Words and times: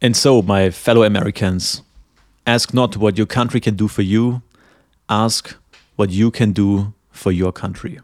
And 0.00 0.14
so, 0.14 0.42
my 0.42 0.70
fellow 0.70 1.02
Americans, 1.02 1.82
ask 2.46 2.72
not 2.72 3.00
what 3.00 3.18
your 3.18 3.26
country 3.26 3.60
can 3.60 3.76
do 3.76 3.88
for 3.88 4.04
you, 4.04 4.40
ask 5.08 5.58
what 5.96 6.12
you 6.12 6.30
can 6.30 6.54
do 6.54 6.92
for 7.10 7.32
your 7.32 7.52
country. 7.52 8.00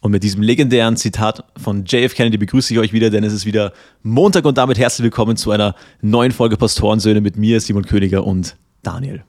Und 0.00 0.12
mit 0.12 0.22
diesem 0.22 0.42
legendären 0.42 0.96
Zitat 0.96 1.42
von 1.56 1.84
JF 1.84 2.14
Kennedy 2.14 2.38
begrüße 2.38 2.72
ich 2.72 2.78
euch 2.78 2.92
wieder, 2.92 3.10
denn 3.10 3.24
es 3.24 3.32
ist 3.32 3.44
wieder 3.44 3.72
Montag 4.04 4.44
und 4.44 4.56
damit 4.56 4.78
herzlich 4.78 5.02
willkommen 5.02 5.36
zu 5.36 5.50
einer 5.50 5.74
neuen 6.00 6.30
Folge 6.30 6.56
Pastorensöhne 6.56 7.20
mit 7.20 7.36
mir, 7.36 7.60
Simon 7.60 7.86
Königer 7.86 8.24
und 8.24 8.56
Daniel. 8.84 9.24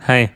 Hi. 0.00 0.28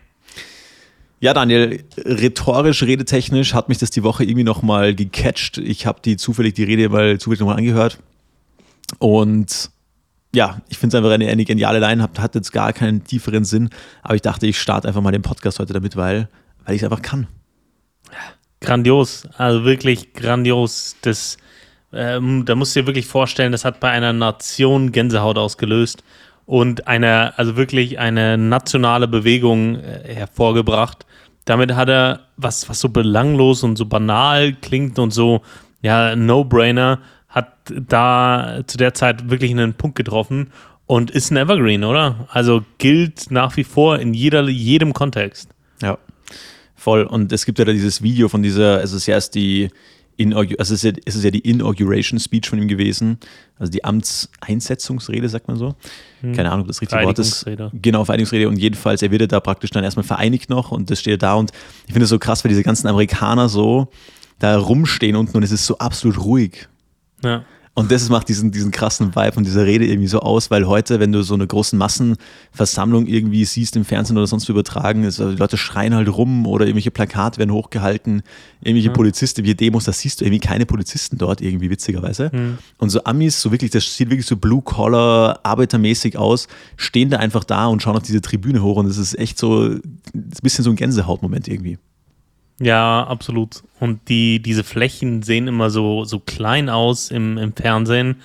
Ja, 1.21 1.35
Daniel, 1.35 1.85
rhetorisch, 1.99 2.83
redetechnisch 2.85 3.53
hat 3.53 3.69
mich 3.69 3.77
das 3.77 3.91
die 3.91 4.03
Woche 4.03 4.25
irgendwie 4.25 4.45
nochmal 4.45 4.95
gecatcht. 4.95 5.59
Ich 5.59 5.85
habe 5.85 6.01
die 6.03 6.17
zufällig 6.17 6.55
die 6.55 6.65
Rede 6.65 6.89
mal 6.89 7.19
zufällig 7.19 7.41
nochmal 7.41 7.59
angehört. 7.59 7.99
Und 8.99 9.73
ja, 10.35 10.61
ich 10.69 10.79
finde 10.79 10.96
es 10.96 10.98
einfach 10.98 11.14
eine, 11.14 11.29
eine, 11.29 11.45
geniale 11.45 11.79
Line, 11.79 12.03
hat, 12.03 12.18
hat 12.18 12.35
jetzt 12.35 12.53
gar 12.53 12.72
keinen 12.72 13.04
tieferen 13.04 13.45
Sinn, 13.45 13.71
aber 14.03 14.14
ich 14.14 14.22
dachte, 14.22 14.46
ich 14.46 14.61
starte 14.61 14.89
einfach 14.89 15.00
mal 15.00 15.13
den 15.13 15.22
Podcast 15.22 15.58
heute 15.58 15.72
damit, 15.72 15.96
weil, 15.96 16.29
weil 16.64 16.75
ich 16.75 16.82
es 16.82 16.85
einfach 16.85 17.03
kann. 17.03 17.27
Grandios, 18.61 19.29
also 19.36 19.64
wirklich 19.64 20.14
grandios. 20.14 20.96
Das, 21.03 21.36
ähm, 21.93 22.44
da 22.44 22.55
musst 22.55 22.75
du 22.75 22.81
dir 22.81 22.86
wirklich 22.86 23.07
vorstellen, 23.07 23.53
das 23.53 23.64
hat 23.64 23.81
bei 23.81 23.91
einer 23.91 24.13
Nation 24.13 24.91
Gänsehaut 24.93 25.39
ausgelöst 25.39 26.03
und 26.46 26.86
eine, 26.89 27.39
also 27.39 27.57
wirklich 27.57 27.99
eine 27.99 28.36
nationale 28.39 29.08
Bewegung 29.08 29.77
äh, 29.77 30.14
hervorgebracht. 30.14 31.07
Damit 31.44 31.75
hat 31.75 31.89
er 31.89 32.20
was, 32.36 32.69
was 32.69 32.80
so 32.80 32.89
belanglos 32.89 33.62
und 33.62 33.77
so 33.77 33.86
banal 33.86 34.55
klingt 34.55 34.98
und 34.98 35.12
so, 35.12 35.42
ja, 35.83 36.16
No-Brainer, 36.16 37.00
hat 37.34 37.52
da 37.66 38.61
zu 38.66 38.78
der 38.78 38.94
Zeit 38.94 39.28
wirklich 39.28 39.50
einen 39.50 39.74
Punkt 39.74 39.97
getroffen 39.97 40.52
und 40.86 41.11
ist 41.11 41.33
ein 41.33 41.36
Evergreen, 41.36 41.83
oder? 41.83 42.28
Also 42.30 42.62
gilt 42.78 43.30
nach 43.33 43.56
wie 43.56 43.64
vor 43.64 43.98
in 43.98 44.14
jeder, 44.14 44.48
jedem 44.48 44.92
Kontext. 44.92 45.50
Ja. 45.82 45.98
Voll. 46.76 47.02
Und 47.02 47.32
es 47.32 47.44
gibt 47.44 47.58
ja 47.58 47.64
da 47.64 47.72
dieses 47.72 48.02
Video 48.02 48.28
von 48.28 48.42
dieser, 48.42 48.82
es 48.84 48.92
ist 48.92 49.06
ja 49.06 49.14
erst 49.14 49.34
die, 49.34 49.70
also 50.16 50.54
es 50.58 50.70
ist, 50.70 50.84
ja, 50.84 50.92
es 51.04 51.16
ist 51.16 51.24
ja 51.24 51.32
die 51.32 51.41
Inauguration 51.41 52.20
Speech 52.20 52.48
von 52.48 52.60
ihm 52.60 52.68
gewesen, 52.68 53.18
also 53.58 53.72
die 53.72 53.82
Amtseinsetzungsrede, 53.82 55.28
sagt 55.28 55.48
man 55.48 55.56
so. 55.56 55.74
Hm. 56.20 56.34
Keine 56.34 56.52
Ahnung, 56.52 56.62
ob 56.62 56.69
das 56.69 56.80
richtige 56.82 57.02
Wort 57.02 57.19
ist. 57.19 57.44
Genau, 57.72 58.04
Vereinigungsrede. 58.04 58.48
Und 58.48 58.58
jedenfalls, 58.58 59.02
er 59.02 59.10
wird 59.10 59.22
ja 59.22 59.26
da 59.26 59.41
praktisch 59.41 59.70
dann 59.70 59.82
erstmal 59.82 60.04
vereinigt 60.04 60.50
noch 60.50 60.70
und 60.70 60.88
das 60.88 61.00
steht 61.00 61.24
da. 61.24 61.34
Und 61.34 61.50
ich 61.86 61.92
finde 61.92 62.04
es 62.04 62.10
so 62.10 62.20
krass, 62.20 62.44
weil 62.44 62.50
diese 62.50 62.62
ganzen 62.62 62.86
Amerikaner 62.86 63.48
so 63.48 63.88
da 64.38 64.56
rumstehen 64.56 65.16
unten 65.16 65.36
und 65.36 65.42
es 65.42 65.50
ist 65.50 65.66
so 65.66 65.78
absolut 65.78 66.22
ruhig. 66.22 66.69
Ja. 67.25 67.44
Und 67.77 67.91
das 67.91 68.08
macht 68.08 68.28
diesen, 68.28 68.53
diesen 68.53 68.70
krassen 68.70 69.17
Vibe 69.17 69.33
von 69.33 69.42
dieser 69.42 69.67
Rede 69.67 69.84
irgendwie 69.84 70.06
so 70.06 70.20
aus, 70.20 70.48
weil 70.48 70.69
heute, 70.69 71.00
wenn 71.00 71.11
du 71.11 71.22
so 71.22 71.34
eine 71.34 71.44
große 71.44 71.75
Massenversammlung 71.75 73.08
irgendwie 73.08 73.44
siehst 73.44 73.75
im 73.75 73.84
Fernsehen 73.84 74.16
oder 74.16 74.28
sonst 74.28 74.48
übertragen, 74.48 75.03
ist, 75.03 75.20
also 75.20 75.33
die 75.33 75.39
Leute 75.39 75.56
schreien 75.56 75.92
halt 75.92 76.08
rum 76.08 76.47
oder 76.47 76.66
irgendwelche 76.66 76.92
Plakate 76.92 77.39
werden 77.39 77.50
hochgehalten, 77.50 78.22
irgendwelche 78.62 78.89
ja. 78.89 78.94
Polizisten, 78.94 79.44
wie 79.44 79.56
Demos, 79.56 79.84
da 79.84 79.92
siehst 79.92 80.20
du 80.20 80.25
irgendwie 80.25 80.39
keine 80.39 80.66
Polizisten 80.66 81.19
dort 81.19 81.41
irgendwie, 81.41 81.69
witzigerweise. 81.69 82.31
Mhm. 82.33 82.58
Und 82.78 82.91
so 82.91 83.03
Amis, 83.03 83.41
so 83.41 83.50
wirklich, 83.50 83.72
das 83.72 83.97
sieht 83.97 84.09
wirklich 84.09 84.27
so 84.27 84.36
blue-collar, 84.36 85.41
arbeitermäßig 85.42 86.16
aus, 86.16 86.47
stehen 86.77 87.11
da 87.11 87.16
einfach 87.16 87.42
da 87.42 87.66
und 87.66 87.83
schauen 87.83 87.97
auf 87.97 88.05
diese 88.05 88.20
Tribüne 88.20 88.62
hoch 88.62 88.77
und 88.77 88.86
das 88.86 88.98
ist 88.98 89.19
echt 89.19 89.36
so, 89.36 89.62
ein 89.64 89.83
bisschen 90.42 90.62
so 90.62 90.70
ein 90.70 90.77
Gänsehautmoment 90.77 91.48
irgendwie. 91.48 91.78
Ja, 92.60 93.05
absolut. 93.05 93.62
Und 93.80 94.08
die, 94.08 94.41
diese 94.41 94.64
Flächen 94.64 95.22
sehen 95.22 95.48
immer 95.48 95.70
so, 95.70 96.05
so 96.05 96.20
klein 96.20 96.69
aus 96.69 97.10
im, 97.10 97.36
im 97.36 97.55
Fernsehen, 97.55 98.20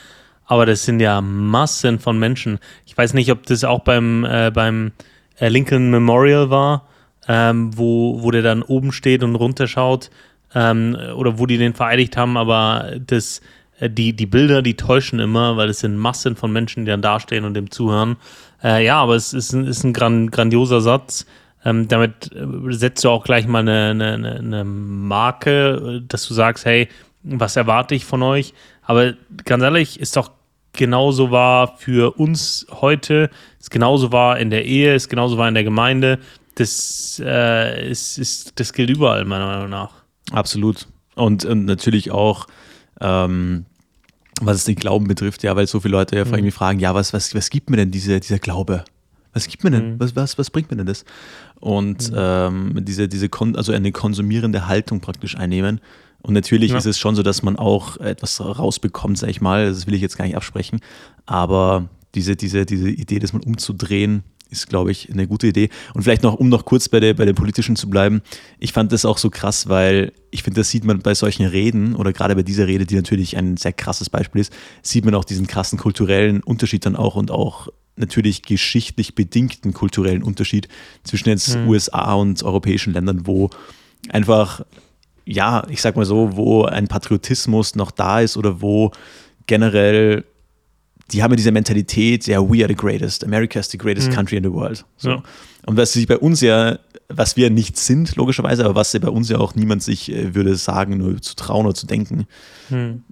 aber 0.45 0.65
das 0.65 0.85
sind 0.85 0.99
ja 0.99 1.21
Massen 1.21 1.99
von 1.99 2.17
Menschen. 2.19 2.59
Ich 2.85 2.97
weiß 2.97 3.13
nicht, 3.13 3.31
ob 3.31 3.45
das 3.45 3.63
auch 3.63 3.79
beim, 3.79 4.25
äh, 4.25 4.51
beim 4.51 4.91
äh, 5.39 5.47
Lincoln 5.49 5.89
Memorial 5.89 6.49
war, 6.49 6.87
ähm, 7.27 7.77
wo, 7.77 8.21
wo 8.21 8.31
der 8.31 8.41
dann 8.41 8.63
oben 8.63 8.91
steht 8.91 9.23
und 9.23 9.35
runterschaut 9.35 10.09
ähm, 10.53 10.95
oder 11.15 11.39
wo 11.39 11.45
die 11.45 11.57
den 11.57 11.73
vereidigt 11.73 12.17
haben, 12.17 12.37
aber 12.37 12.93
das, 13.05 13.41
äh, 13.79 13.89
die, 13.89 14.13
die 14.13 14.25
Bilder, 14.25 14.61
die 14.61 14.75
täuschen 14.75 15.19
immer, 15.19 15.57
weil 15.57 15.69
es 15.69 15.79
sind 15.79 15.97
Massen 15.97 16.35
von 16.35 16.51
Menschen, 16.51 16.85
die 16.85 16.91
dann 16.91 17.01
dastehen 17.01 17.45
und 17.45 17.53
dem 17.53 17.71
zuhören. 17.71 18.17
Äh, 18.63 18.85
ja, 18.85 19.01
aber 19.01 19.15
es 19.15 19.33
ist, 19.33 19.53
ist 19.53 19.83
ein 19.83 19.93
gran, 19.93 20.29
grandioser 20.29 20.81
Satz. 20.81 21.25
Ähm, 21.65 21.87
damit 21.87 22.31
äh, 22.33 22.45
setzt 22.71 23.03
du 23.03 23.09
auch 23.09 23.23
gleich 23.23 23.47
mal 23.47 23.59
eine, 23.59 23.89
eine, 23.91 24.35
eine 24.37 24.63
Marke, 24.63 26.01
dass 26.07 26.27
du 26.27 26.33
sagst, 26.33 26.65
hey, 26.65 26.87
was 27.23 27.55
erwarte 27.55 27.95
ich 27.95 28.05
von 28.05 28.23
euch? 28.23 28.53
Aber 28.83 29.13
ganz 29.45 29.63
ehrlich, 29.63 29.99
ist 29.99 30.15
doch 30.15 30.31
genauso 30.73 31.31
wahr 31.31 31.75
für 31.77 32.17
uns 32.17 32.65
heute, 32.71 33.29
ist 33.59 33.71
genauso 33.71 34.11
wahr 34.11 34.39
in 34.39 34.49
der 34.49 34.65
Ehe, 34.65 34.95
ist 34.95 35.09
genauso 35.09 35.37
wahr 35.37 35.47
in 35.47 35.53
der 35.53 35.63
Gemeinde. 35.63 36.19
Das, 36.55 37.21
äh, 37.23 37.89
ist, 37.89 38.17
ist, 38.17 38.59
das 38.59 38.73
gilt 38.73 38.89
überall, 38.89 39.25
meiner 39.25 39.45
Meinung 39.45 39.69
nach. 39.69 39.91
Absolut. 40.31 40.87
Und, 41.15 41.45
und 41.45 41.65
natürlich 41.65 42.11
auch, 42.11 42.47
ähm, 43.01 43.65
was 44.41 44.57
es 44.57 44.63
den 44.65 44.75
Glauben 44.75 45.07
betrifft, 45.07 45.43
ja, 45.43 45.55
weil 45.55 45.67
so 45.67 45.79
viele 45.79 45.93
Leute 45.93 46.15
ja 46.15 46.25
mhm. 46.25 46.33
irgendwie 46.33 46.51
fragen, 46.51 46.79
ja, 46.79 46.95
was, 46.95 47.13
was, 47.13 47.35
was 47.35 47.49
gibt 47.49 47.69
mir 47.69 47.77
denn 47.77 47.91
diese, 47.91 48.19
dieser 48.19 48.39
Glaube? 48.39 48.85
Was 49.33 49.47
gibt 49.47 49.63
mir 49.63 49.71
denn? 49.71 49.93
Mhm. 49.93 49.99
Was, 49.99 50.15
was, 50.15 50.37
was 50.37 50.49
bringt 50.49 50.71
mir 50.71 50.77
denn 50.77 50.87
das? 50.87 51.05
Und 51.59 52.11
mhm. 52.11 52.17
ähm, 52.17 52.85
diese, 52.85 53.07
diese 53.07 53.29
Kon 53.29 53.55
also 53.55 53.71
eine 53.71 53.91
konsumierende 53.91 54.67
Haltung 54.67 55.01
praktisch 55.01 55.37
einnehmen. 55.37 55.81
Und 56.21 56.33
natürlich 56.33 56.71
ja. 56.71 56.77
ist 56.77 56.85
es 56.85 56.99
schon 56.99 57.15
so, 57.15 57.23
dass 57.23 57.43
man 57.43 57.57
auch 57.57 57.97
etwas 57.97 58.41
rausbekommt, 58.41 59.17
sag 59.17 59.29
ich 59.29 59.41
mal. 59.41 59.67
Das 59.67 59.87
will 59.87 59.93
ich 59.93 60.01
jetzt 60.01 60.17
gar 60.17 60.25
nicht 60.25 60.35
absprechen. 60.35 60.79
Aber 61.25 61.89
diese, 62.15 62.35
diese, 62.35 62.65
diese 62.65 62.89
Idee, 62.89 63.19
das 63.19 63.33
mal 63.33 63.41
umzudrehen, 63.45 64.23
ist, 64.49 64.67
glaube 64.67 64.91
ich, 64.91 65.11
eine 65.11 65.27
gute 65.27 65.47
Idee. 65.47 65.69
Und 65.93 66.03
vielleicht 66.03 66.23
noch, 66.23 66.33
um 66.33 66.49
noch 66.49 66.65
kurz 66.65 66.89
bei 66.89 66.99
der, 66.99 67.13
bei 67.13 67.25
der 67.25 67.33
politischen 67.33 67.75
zu 67.75 67.89
bleiben, 67.89 68.21
ich 68.59 68.73
fand 68.73 68.91
das 68.91 69.05
auch 69.05 69.17
so 69.17 69.29
krass, 69.29 69.69
weil 69.69 70.11
ich 70.31 70.43
finde, 70.43 70.61
das 70.61 70.69
sieht 70.69 70.83
man 70.83 70.99
bei 70.99 71.13
solchen 71.13 71.45
Reden 71.45 71.95
oder 71.95 72.13
gerade 72.13 72.35
bei 72.35 72.43
dieser 72.43 72.67
Rede, 72.67 72.85
die 72.85 72.95
natürlich 72.95 73.37
ein 73.37 73.57
sehr 73.57 73.73
krasses 73.73 74.09
Beispiel 74.09 74.41
ist, 74.41 74.53
sieht 74.81 75.05
man 75.05 75.15
auch 75.15 75.23
diesen 75.23 75.47
krassen 75.47 75.77
kulturellen 75.77 76.41
Unterschied 76.41 76.85
dann 76.85 76.95
auch 76.95 77.15
und 77.15 77.31
auch 77.31 77.67
natürlich 77.99 78.41
geschichtlich 78.41 79.15
bedingten 79.15 79.73
kulturellen 79.73 80.23
Unterschied 80.23 80.67
zwischen 81.03 81.29
jetzt 81.29 81.55
mhm. 81.55 81.67
USA 81.67 82.13
und 82.13 82.41
europäischen 82.43 82.93
Ländern, 82.93 83.27
wo 83.27 83.49
einfach, 84.09 84.61
ja, 85.25 85.65
ich 85.69 85.81
sag 85.81 85.95
mal 85.95 86.05
so, 86.05 86.35
wo 86.35 86.63
ein 86.63 86.87
Patriotismus 86.87 87.75
noch 87.75 87.91
da 87.91 88.21
ist 88.21 88.37
oder 88.37 88.61
wo 88.61 88.91
generell, 89.47 90.25
die 91.11 91.23
haben 91.23 91.31
ja 91.31 91.37
diese 91.37 91.51
Mentalität, 91.51 92.27
ja, 92.27 92.39
we 92.41 92.63
are 92.63 92.67
the 92.67 92.75
greatest, 92.75 93.23
America 93.23 93.59
is 93.59 93.69
the 93.69 93.77
greatest 93.77 94.09
mhm. 94.09 94.15
country 94.15 94.37
in 94.37 94.43
the 94.43 94.51
world. 94.51 94.85
So. 94.97 95.09
Ja. 95.09 95.23
Und 95.65 95.77
was 95.77 95.93
sich 95.93 96.07
bei 96.07 96.17
uns 96.17 96.41
ja, 96.41 96.79
was 97.09 97.35
wir 97.35 97.49
nicht 97.49 97.77
sind, 97.77 98.15
logischerweise, 98.15 98.65
aber 98.65 98.75
was 98.75 98.97
bei 98.97 99.09
uns 99.09 99.29
ja 99.29 99.37
auch 99.37 99.55
niemand 99.55 99.83
sich 99.83 100.11
äh, 100.11 100.33
würde 100.33 100.55
sagen, 100.55 100.97
nur 100.97 101.21
zu 101.21 101.35
trauen 101.35 101.65
oder 101.65 101.75
zu 101.75 101.85
denken, 101.85 102.27
mhm. 102.69 103.03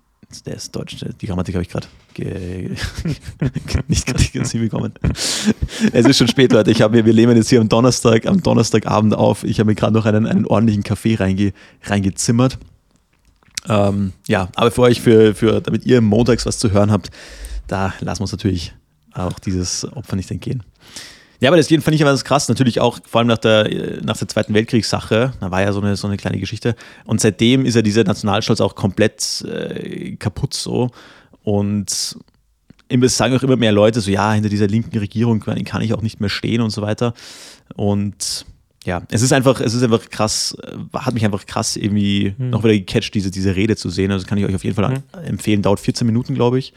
Der 0.46 0.56
ist 0.56 0.76
Deutsch, 0.76 0.98
die 1.22 1.28
Grammatik 1.28 1.56
habe 1.56 1.64
ich 1.64 1.70
gerade 1.70 1.88
nicht 3.88 4.06
gerade 4.06 4.24
ganz 4.34 4.52
hinbekommen. 4.52 4.94
es 5.92 6.06
ist 6.06 6.18
schon 6.18 6.28
spät, 6.28 6.52
Leute. 6.52 6.72
Ich 6.72 6.82
habe 6.82 7.06
wir 7.06 7.14
leben 7.14 7.36
jetzt 7.36 7.50
hier 7.50 7.62
am 7.62 7.70
Donnerstag, 7.70 8.26
am 8.26 8.42
Donnerstagabend 8.42 9.14
auf. 9.14 9.44
Ich 9.44 9.60
habe 9.60 9.70
mir 9.70 9.76
gerade 9.76 9.94
noch 9.94 10.06
einen, 10.06 10.26
einen 10.26 10.46
ordentlichen 10.46 10.84
Kaffee 10.84 11.16
reinge, 11.16 11.54
reingezimmert. 11.84 12.58
Ähm, 13.70 14.14
ja, 14.28 14.50
aber 14.56 14.72
für 14.72 14.82
euch, 14.82 15.02
für, 15.02 15.36
für, 15.36 15.62
damit 15.62 15.86
ihr 15.86 16.02
montags 16.02 16.46
was 16.46 16.58
zu 16.58 16.72
hören 16.72 16.92
habt, 16.92 17.12
da 17.68 17.94
lassen 18.00 18.20
wir 18.20 18.24
uns 18.24 18.32
natürlich 18.32 18.74
auch 19.14 19.40
dieses 19.40 19.86
Opfer 19.94 20.16
nicht 20.16 20.32
entgehen. 20.32 20.64
Ja, 21.40 21.50
aber 21.50 21.58
das 21.58 21.68
fand 21.68 21.90
ich 21.90 22.02
aber 22.02 22.12
das 22.12 22.26
krass. 22.26 22.50
Natürlich 22.50 22.80
auch, 22.80 23.00
vor 23.06 23.20
allem 23.20 23.28
nach 23.28 23.38
der, 23.38 23.70
nach 24.04 24.18
der 24.18 24.28
Zweiten 24.28 24.54
Weltkriegssache, 24.56 25.34
da 25.40 25.52
war 25.52 25.62
ja 25.62 25.72
so 25.72 25.82
eine, 25.82 25.96
so 25.96 26.08
eine 26.08 26.18
kleine 26.18 26.40
Geschichte. 26.40 26.76
Und 27.06 27.22
seitdem 27.22 27.66
ist 27.66 27.76
ja 27.76 27.84
dieser 27.84 28.04
Nationalstolz 28.04 28.60
auch 28.60 28.74
komplett 28.74 29.46
äh, 29.48 30.16
kaputt 30.16 30.56
so. 30.56 30.90
Und 31.48 32.18
es 32.90 33.18
sagen 33.18 33.34
auch 33.34 33.42
immer 33.42 33.56
mehr 33.56 33.72
Leute 33.72 34.02
so, 34.02 34.12
ja, 34.12 34.34
hinter 34.34 34.50
dieser 34.50 34.68
linken 34.68 34.98
Regierung 34.98 35.40
kann 35.40 35.82
ich 35.82 35.94
auch 35.94 36.02
nicht 36.02 36.20
mehr 36.20 36.30
stehen 36.30 36.60
und 36.60 36.72
so 36.72 36.82
weiter. 36.82 37.14
Und 37.74 38.46
ja, 38.84 39.04
es 39.12 39.22
ist 39.22 39.32
einfach, 39.32 39.62
es 39.62 39.74
ist 39.74 39.82
einfach 39.82 40.10
krass, 40.10 40.58
äh, 40.62 40.76
hat 40.94 41.14
mich 41.14 41.24
einfach 41.24 41.46
krass 41.46 41.78
irgendwie 41.78 42.36
mhm. 42.38 42.50
noch 42.50 42.66
wieder 42.66 42.74
gecatcht, 42.74 43.16
diese, 43.16 43.32
diese 43.32 43.56
Rede 43.56 43.78
zu 43.78 43.90
sehen. 43.90 44.12
Also 44.12 44.28
kann 44.28 44.38
ich 44.38 44.44
euch 44.44 44.56
auf 44.56 44.66
jeden 44.66 44.76
Fall 44.76 44.90
mhm. 44.90 45.24
empfehlen. 45.24 45.62
Dauert 45.62 45.80
14 45.80 46.06
Minuten, 46.06 46.36
glaube 46.36 46.60
ich. 46.60 46.74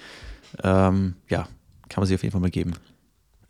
Ähm, 0.63 1.15
ja, 1.29 1.49
kann 1.89 2.03
man 2.03 2.07
sich 2.07 2.15
auf 2.15 2.23
jeden 2.23 2.31
Fall 2.31 2.41
mal 2.41 2.51
geben. 2.51 2.75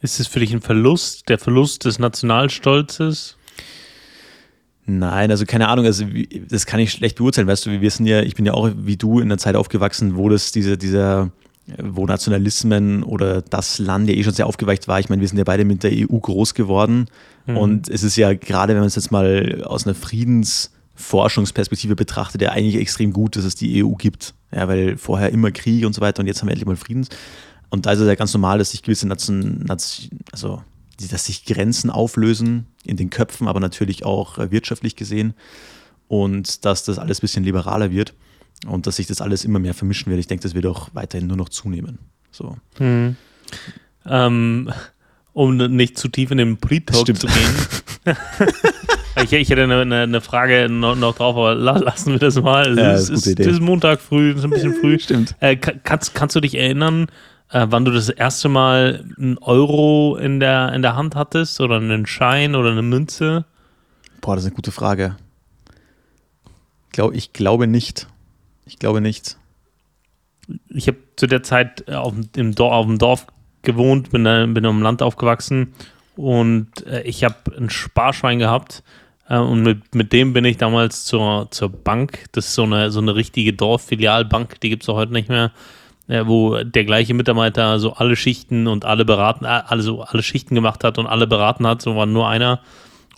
Ist 0.00 0.20
es 0.20 0.26
für 0.26 0.40
dich 0.40 0.54
ein 0.54 0.62
Verlust, 0.62 1.28
der 1.28 1.38
Verlust 1.38 1.84
des 1.84 1.98
Nationalstolzes? 1.98 3.36
Nein, 4.86 5.30
also 5.30 5.44
keine 5.44 5.68
Ahnung, 5.68 5.84
also 5.84 6.06
das 6.48 6.64
kann 6.66 6.80
ich 6.80 6.90
schlecht 6.90 7.18
beurteilen, 7.18 7.46
weißt 7.46 7.66
du, 7.66 7.80
wir 7.80 7.90
sind 7.90 8.06
ja, 8.06 8.22
ich 8.22 8.34
bin 8.34 8.46
ja 8.46 8.54
auch 8.54 8.70
wie 8.76 8.96
du 8.96 9.20
in 9.20 9.28
der 9.28 9.38
Zeit 9.38 9.54
aufgewachsen, 9.54 10.16
wo 10.16 10.28
das 10.28 10.50
diese, 10.52 10.76
dieser, 10.78 11.30
wo 11.78 12.06
Nationalismen 12.06 13.04
oder 13.04 13.42
das 13.42 13.78
Land 13.78 14.08
ja 14.08 14.16
eh 14.16 14.24
schon 14.24 14.32
sehr 14.32 14.46
aufgeweicht 14.46 14.88
war. 14.88 14.98
Ich 14.98 15.08
meine, 15.08 15.20
wir 15.20 15.28
sind 15.28 15.38
ja 15.38 15.44
beide 15.44 15.64
mit 15.64 15.84
der 15.84 15.92
EU 15.92 16.18
groß 16.18 16.54
geworden 16.54 17.06
mhm. 17.46 17.56
und 17.56 17.88
es 17.88 18.02
ist 18.02 18.16
ja 18.16 18.34
gerade, 18.34 18.72
wenn 18.72 18.80
man 18.80 18.88
es 18.88 18.96
jetzt 18.96 19.12
mal 19.12 19.62
aus 19.64 19.86
einer 19.86 19.94
Friedensforschungsperspektive 19.94 21.94
betrachtet, 21.94 22.42
ja 22.42 22.50
eigentlich 22.50 22.74
extrem 22.76 23.12
gut, 23.12 23.36
dass 23.36 23.44
es 23.44 23.54
die 23.54 23.84
EU 23.84 23.92
gibt. 23.92 24.34
Ja, 24.52 24.66
weil 24.66 24.96
vorher 24.96 25.30
immer 25.30 25.52
Krieg 25.52 25.86
und 25.86 25.94
so 25.94 26.00
weiter 26.00 26.18
und 26.20 26.26
jetzt 26.26 26.40
haben 26.40 26.48
wir 26.48 26.52
endlich 26.52 26.66
mal 26.66 26.74
Friedens 26.74 27.08
Und 27.68 27.86
da 27.86 27.92
ist 27.92 28.00
es 28.00 28.08
ja 28.08 28.16
ganz 28.16 28.34
normal, 28.34 28.58
dass 28.58 28.72
sich 28.72 28.82
gewisse 28.82 29.06
Nation, 29.06 29.64
also 30.32 30.64
dass 31.08 31.26
sich 31.26 31.44
Grenzen 31.44 31.90
auflösen 31.90 32.66
in 32.84 32.96
den 32.96 33.10
Köpfen, 33.10 33.48
aber 33.48 33.60
natürlich 33.60 34.04
auch 34.04 34.38
äh, 34.38 34.50
wirtschaftlich 34.50 34.96
gesehen 34.96 35.34
und 36.08 36.64
dass 36.64 36.84
das 36.84 36.98
alles 36.98 37.18
ein 37.18 37.22
bisschen 37.22 37.44
liberaler 37.44 37.90
wird 37.90 38.14
und 38.66 38.86
dass 38.86 38.96
sich 38.96 39.06
das 39.06 39.20
alles 39.20 39.44
immer 39.44 39.58
mehr 39.58 39.74
vermischen 39.74 40.10
wird. 40.10 40.20
Ich 40.20 40.26
denke, 40.26 40.42
das 40.42 40.54
wird 40.54 40.66
auch 40.66 40.90
weiterhin 40.92 41.26
nur 41.26 41.36
noch 41.36 41.48
zunehmen. 41.48 41.98
So. 42.30 42.56
Hm. 42.78 43.16
Ähm, 44.06 44.72
um 45.32 45.56
nicht 45.56 45.98
zu 45.98 46.08
tief 46.08 46.30
in 46.30 46.38
den 46.38 46.56
Polit-Talk 46.56 47.06
zu 47.16 47.26
gehen. 47.26 47.54
ich, 49.22 49.32
ich, 49.32 49.50
hätte 49.50 49.62
eine, 49.62 50.02
eine 50.02 50.20
Frage 50.20 50.68
noch, 50.68 50.96
noch, 50.96 51.14
drauf, 51.14 51.36
aber 51.36 51.54
lassen 51.54 52.12
wir 52.12 52.18
das 52.18 52.40
mal. 52.40 52.76
Ja, 52.76 52.92
es 52.92 53.08
ist, 53.08 53.26
ist, 53.26 53.38
ist, 53.38 53.60
Montag 53.60 54.00
früh, 54.00 54.32
ist 54.32 54.44
ein 54.44 54.50
bisschen 54.50 54.74
früh. 54.74 54.98
Stimmt. 55.00 55.36
Äh, 55.40 55.56
kannst, 55.56 56.14
kannst 56.14 56.34
du 56.36 56.40
dich 56.40 56.56
erinnern, 56.56 57.06
äh, 57.50 57.66
wann 57.68 57.84
du 57.84 57.90
das 57.90 58.08
erste 58.08 58.48
Mal 58.48 59.04
einen 59.18 59.38
Euro 59.38 60.16
in 60.16 60.40
der, 60.40 60.72
in 60.72 60.82
der 60.82 60.96
Hand 60.96 61.16
hattest 61.16 61.60
oder 61.60 61.76
einen 61.76 62.06
Schein 62.06 62.54
oder 62.54 62.70
eine 62.70 62.82
Münze? 62.82 63.44
Boah, 64.20 64.36
das 64.36 64.44
ist 64.44 64.50
eine 64.50 64.56
gute 64.56 64.72
Frage. 64.72 65.16
Ich, 66.86 66.92
glaub, 66.92 67.14
ich 67.14 67.32
glaube 67.32 67.66
nicht. 67.66 68.06
Ich 68.66 68.78
glaube 68.78 69.00
nicht. 69.00 69.36
Ich 70.68 70.86
habe 70.88 70.98
zu 71.16 71.26
der 71.26 71.42
Zeit 71.42 71.90
auf, 71.90 72.14
im 72.36 72.54
Dorf, 72.54 72.72
auf 72.72 72.86
dem 72.86 72.98
Dorf 72.98 73.26
gewohnt, 73.62 74.10
bin, 74.10 74.24
bin 74.54 74.64
im 74.64 74.82
Land 74.82 75.02
aufgewachsen 75.02 75.74
und 76.16 76.86
äh, 76.86 77.02
ich 77.02 77.24
habe 77.24 77.56
ein 77.56 77.70
Sparschwein 77.70 78.38
gehabt 78.38 78.82
äh, 79.28 79.38
und 79.38 79.62
mit, 79.62 79.94
mit 79.94 80.12
dem 80.12 80.32
bin 80.32 80.44
ich 80.44 80.56
damals 80.56 81.04
zur, 81.04 81.48
zur 81.50 81.68
Bank. 81.70 82.26
Das 82.32 82.46
ist 82.46 82.54
so 82.54 82.64
eine, 82.64 82.90
so 82.90 83.00
eine 83.00 83.14
richtige 83.14 83.52
Dorffilialbank, 83.52 84.60
die 84.60 84.70
gibt 84.70 84.82
es 84.82 84.88
auch 84.88 84.96
heute 84.96 85.12
nicht 85.12 85.28
mehr 85.28 85.52
äh, 86.10 86.26
wo 86.26 86.62
der 86.64 86.84
gleiche 86.84 87.14
Mitarbeiter 87.14 87.78
so 87.78 87.94
alle 87.94 88.16
Schichten 88.16 88.66
und 88.66 88.84
alle 88.84 89.04
beraten, 89.04 89.46
also 89.46 90.02
alle 90.02 90.22
Schichten 90.22 90.56
gemacht 90.56 90.82
hat 90.82 90.98
und 90.98 91.06
alle 91.06 91.28
beraten 91.28 91.66
hat, 91.66 91.80
so 91.80 91.94
war 91.94 92.06
nur 92.06 92.28
einer. 92.28 92.60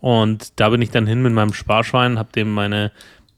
Und 0.02 0.60
da 0.60 0.68
bin 0.68 0.82
ich 0.82 0.90
dann 0.90 1.06
hin 1.06 1.22
mit 1.22 1.32
meinem 1.32 1.54
Sparschwein, 1.54 2.18
habe 2.18 2.32
dem 2.32 2.52
meine 2.52 2.92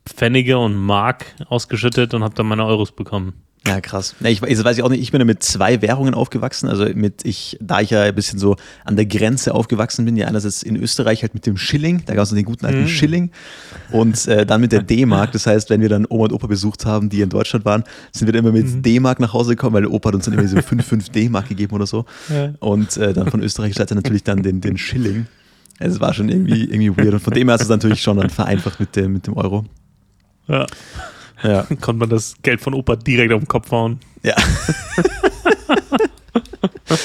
Pfennige 0.07 0.59
und 0.59 0.75
Mark 0.75 1.27
ausgeschüttet 1.49 2.15
und 2.15 2.25
habe 2.25 2.35
dann 2.35 2.47
meine 2.47 2.67
Euros 2.67 2.93
bekommen. 2.93 3.44
Ja, 3.67 3.81
krass. 3.81 4.15
Ich, 4.23 4.41
das 4.41 4.63
weiß 4.63 4.77
ich 4.77 4.83
auch 4.83 4.91
nicht. 4.91 5.01
Ich 5.01 5.11
bin 5.11 5.21
ja 5.21 5.25
mit 5.25 5.43
zwei 5.43 5.81
Währungen 5.81 6.13
aufgewachsen. 6.13 6.69
Also 6.69 6.85
mit 6.95 7.25
ich, 7.25 7.57
da 7.63 7.81
ich 7.81 7.91
ja 7.91 8.03
ein 8.03 8.15
bisschen 8.15 8.39
so 8.39 8.57
an 8.85 8.97
der 8.97 9.07
Grenze 9.07 9.55
aufgewachsen 9.55 10.05
bin, 10.05 10.17
ja 10.17 10.27
einerseits 10.27 10.63
in 10.63 10.77
Österreich 10.77 11.23
halt 11.23 11.33
mit 11.33 11.47
dem 11.47 11.57
Schilling, 11.57 12.03
da 12.05 12.15
gab 12.15 12.25
es 12.25 12.31
den 12.31 12.45
guten 12.45 12.67
alten 12.67 12.83
mhm. 12.83 12.89
Schilling 12.89 13.31
und 13.91 14.27
äh, 14.27 14.45
dann 14.45 14.61
mit 14.61 14.73
der 14.73 14.83
D-Mark. 14.83 15.33
Das 15.33 15.47
heißt, 15.47 15.71
wenn 15.71 15.81
wir 15.81 15.89
dann 15.89 16.05
Oma 16.11 16.25
und 16.25 16.33
Opa 16.35 16.47
besucht 16.47 16.85
haben, 16.85 17.09
die 17.09 17.23
in 17.23 17.31
Deutschland 17.31 17.65
waren, 17.65 17.85
sind 18.13 18.29
wir 18.29 18.33
dann 18.35 18.45
immer 18.45 18.53
mit 18.53 18.67
mhm. 18.67 18.83
D-Mark 18.83 19.19
nach 19.19 19.33
Hause 19.33 19.57
gekommen, 19.57 19.75
weil 19.75 19.83
der 19.83 19.93
Opa 19.93 20.09
hat 20.09 20.17
uns 20.17 20.27
dann 20.27 20.35
immer 20.35 20.47
so 20.47 20.61
5, 20.61 20.85
5 20.85 21.09
D-Mark 21.09 21.49
gegeben 21.49 21.75
oder 21.75 21.87
so. 21.87 22.05
Ja. 22.29 22.53
Und 22.61 22.99
äh, 22.99 23.15
dann 23.15 23.31
von 23.31 23.43
österreichischer 23.43 23.85
Seite 23.85 23.95
natürlich 23.95 24.25
dann 24.25 24.43
den, 24.43 24.61
den 24.61 24.77
Schilling. 24.77 25.27
Es 25.79 26.01
war 26.01 26.13
schon 26.13 26.29
irgendwie, 26.29 26.65
irgendwie 26.65 26.97
weird. 26.97 27.15
Und 27.15 27.21
von 27.21 27.33
dem 27.33 27.49
her 27.49 27.57
ist 27.57 27.63
es 27.63 27.69
natürlich 27.69 28.03
schon 28.03 28.19
dann 28.19 28.31
vereinfacht 28.31 28.79
mit 28.79 28.95
dem, 28.95 29.15
mit 29.15 29.27
dem 29.27 29.37
Euro. 29.37 29.65
Ja. 30.49 30.67
Ja. 31.45 31.63
Konnte 31.81 31.95
man 32.01 32.09
das 32.09 32.35
Geld 32.43 32.61
von 32.61 32.75
Opa 32.75 32.97
direkt 32.97 33.33
auf 33.33 33.41
den 33.41 33.49
Kopf 33.49 33.71
hauen. 33.71 34.01
Ja. 34.23 34.35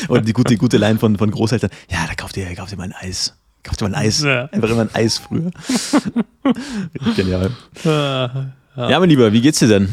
Und 0.07 0.27
die 0.27 0.33
gute, 0.33 0.57
gute 0.57 0.77
Line 0.77 0.99
von, 0.99 1.17
von 1.17 1.29
Großeltern, 1.29 1.69
ja, 1.89 2.05
da 2.07 2.15
kauft 2.15 2.37
ihr, 2.37 2.53
kauft 2.55 2.71
ihr 2.71 2.77
mal 2.77 2.85
ein 2.85 2.93
Eis. 2.93 3.35
Kauft 3.63 3.81
ihr 3.81 3.89
mal 3.89 3.95
ein 3.95 4.05
Eis. 4.05 4.21
Ja. 4.21 4.45
Einfach 4.45 4.69
immer 4.69 4.81
ein 4.81 4.93
Eis 4.93 5.17
früher. 5.17 5.51
Genial. 7.15 7.51
Ja. 7.83 8.51
ja, 8.75 8.99
mein 8.99 9.09
Lieber, 9.09 9.31
wie 9.33 9.41
geht's 9.41 9.59
dir 9.59 9.67
denn? 9.67 9.89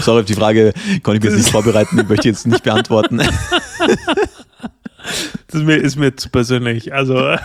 Sorry, 0.00 0.20
auf 0.20 0.26
die 0.26 0.34
Frage 0.34 0.72
konnte 1.02 1.18
ich 1.18 1.22
mir 1.22 1.30
jetzt 1.30 1.38
nicht 1.38 1.50
vorbereiten, 1.50 2.00
ich 2.00 2.08
möchte 2.08 2.28
jetzt 2.28 2.46
nicht 2.46 2.64
beantworten. 2.64 3.20
Das 5.52 5.60
ist 5.60 5.66
mir, 5.66 5.76
ist 5.76 5.96
mir 5.96 6.16
zu 6.16 6.30
persönlich. 6.30 6.94
Also, 6.94 7.36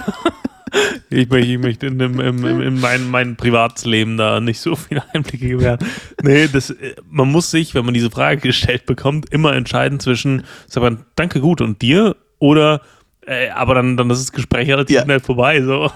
ich 1.09 1.29
möchte, 1.29 1.51
ich 1.51 1.59
möchte 1.59 1.87
in, 1.87 1.99
in, 1.99 2.19
in, 2.19 2.61
in 2.61 2.79
mein, 2.79 3.09
mein 3.09 3.35
Privatsleben 3.35 4.15
da 4.15 4.39
nicht 4.39 4.61
so 4.61 4.75
viele 4.77 5.03
Einblicke 5.13 5.49
gewähren. 5.49 5.79
Nee, 6.23 6.47
das, 6.47 6.73
man 7.09 7.29
muss 7.29 7.51
sich, 7.51 7.75
wenn 7.75 7.83
man 7.83 7.93
diese 7.93 8.09
Frage 8.09 8.39
gestellt 8.39 8.85
bekommt, 8.85 9.29
immer 9.33 9.53
entscheiden 9.53 9.99
zwischen, 9.99 10.43
sag 10.67 10.83
mal, 10.83 10.97
danke 11.15 11.41
gut 11.41 11.59
und 11.59 11.81
dir 11.81 12.15
oder 12.39 12.81
äh, 13.25 13.49
aber 13.49 13.75
dann, 13.75 13.97
dann 13.97 14.09
ist 14.09 14.21
das 14.21 14.31
Gespräch 14.31 14.69
relativ 14.69 14.95
ja. 14.95 15.03
schnell 15.03 15.19
vorbei. 15.19 15.61
So. 15.61 15.91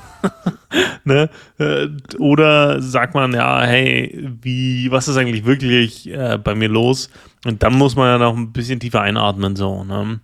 ne? 1.06 1.30
Äh, 1.60 1.88
oder 2.20 2.82
sagt 2.82 3.16
man, 3.16 3.34
ja, 3.34 3.62
hey, 3.62 4.30
wie, 4.42 4.92
was 4.92 5.08
ist 5.08 5.16
eigentlich 5.16 5.46
wirklich 5.46 6.10
äh, 6.10 6.38
bei 6.38 6.56
mir 6.56 6.68
los? 6.68 7.10
Und 7.46 7.64
dann 7.64 7.78
muss 7.78 7.96
man 7.96 8.08
ja 8.08 8.18
noch 8.18 8.36
ein 8.36 8.52
bisschen 8.52 8.82
tiefer 8.82 9.00
einatmen. 9.00 9.56
So, 9.56 9.86
ne? 9.86 10.20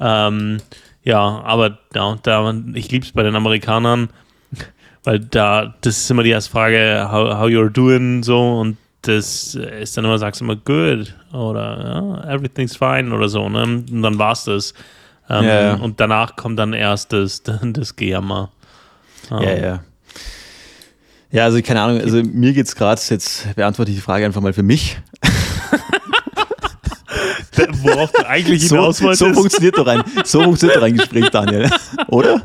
Ähm, 0.00 0.56
ja, 1.02 1.18
aber 1.44 1.78
ja, 1.94 2.16
da, 2.22 2.54
ich 2.74 2.90
liebe 2.90 3.04
es 3.04 3.12
bei 3.12 3.22
den 3.22 3.36
Amerikanern, 3.36 4.10
weil 5.04 5.20
da, 5.20 5.74
das 5.80 5.98
ist 5.98 6.10
immer 6.10 6.22
die 6.22 6.30
erste 6.30 6.50
Frage, 6.50 7.08
how, 7.10 7.38
how 7.38 7.46
you're 7.46 7.70
doing, 7.70 8.22
so, 8.22 8.60
und 8.60 8.76
das 9.02 9.54
ist 9.54 9.96
dann 9.96 10.04
immer, 10.04 10.18
sagst 10.18 10.40
du 10.40 10.44
immer, 10.44 10.56
good, 10.56 11.14
oder 11.32 12.22
ja, 12.24 12.34
everything's 12.34 12.76
fine, 12.76 13.14
oder 13.14 13.28
so, 13.28 13.48
ne? 13.48 13.62
Und 13.62 14.02
dann 14.02 14.18
war's 14.18 14.44
das. 14.44 14.74
Ähm, 15.30 15.44
ja. 15.44 15.74
Und 15.74 16.00
danach 16.00 16.36
kommt 16.36 16.58
dann 16.58 16.72
erst 16.72 17.12
das, 17.12 17.42
das 17.62 17.96
Gejammer. 17.96 18.50
Ja, 19.30 19.42
ja. 19.42 19.56
ja. 19.56 19.84
Ja, 21.32 21.44
also 21.44 21.62
keine 21.62 21.80
Ahnung, 21.80 22.00
also 22.00 22.22
mir 22.24 22.52
geht's 22.52 22.74
gerade, 22.74 23.00
jetzt 23.08 23.54
beantworte 23.54 23.92
ich 23.92 23.96
die 23.98 24.02
Frage 24.02 24.24
einfach 24.24 24.40
mal 24.40 24.52
für 24.52 24.64
mich. 24.64 24.98
worauf 27.82 28.12
du 28.12 28.26
eigentlich 28.26 28.68
hinaus 28.68 28.98
so, 28.98 29.04
wolltest. 29.04 29.20
So 29.20 29.32
funktioniert 29.32 29.78
doch 29.78 29.86
ein, 29.86 30.02
so 30.24 30.42
funktioniert 30.42 30.78
doch 30.78 30.84
ein 30.84 30.96
Gespräch, 30.96 31.28
Daniel. 31.30 31.70
Oder? 32.08 32.42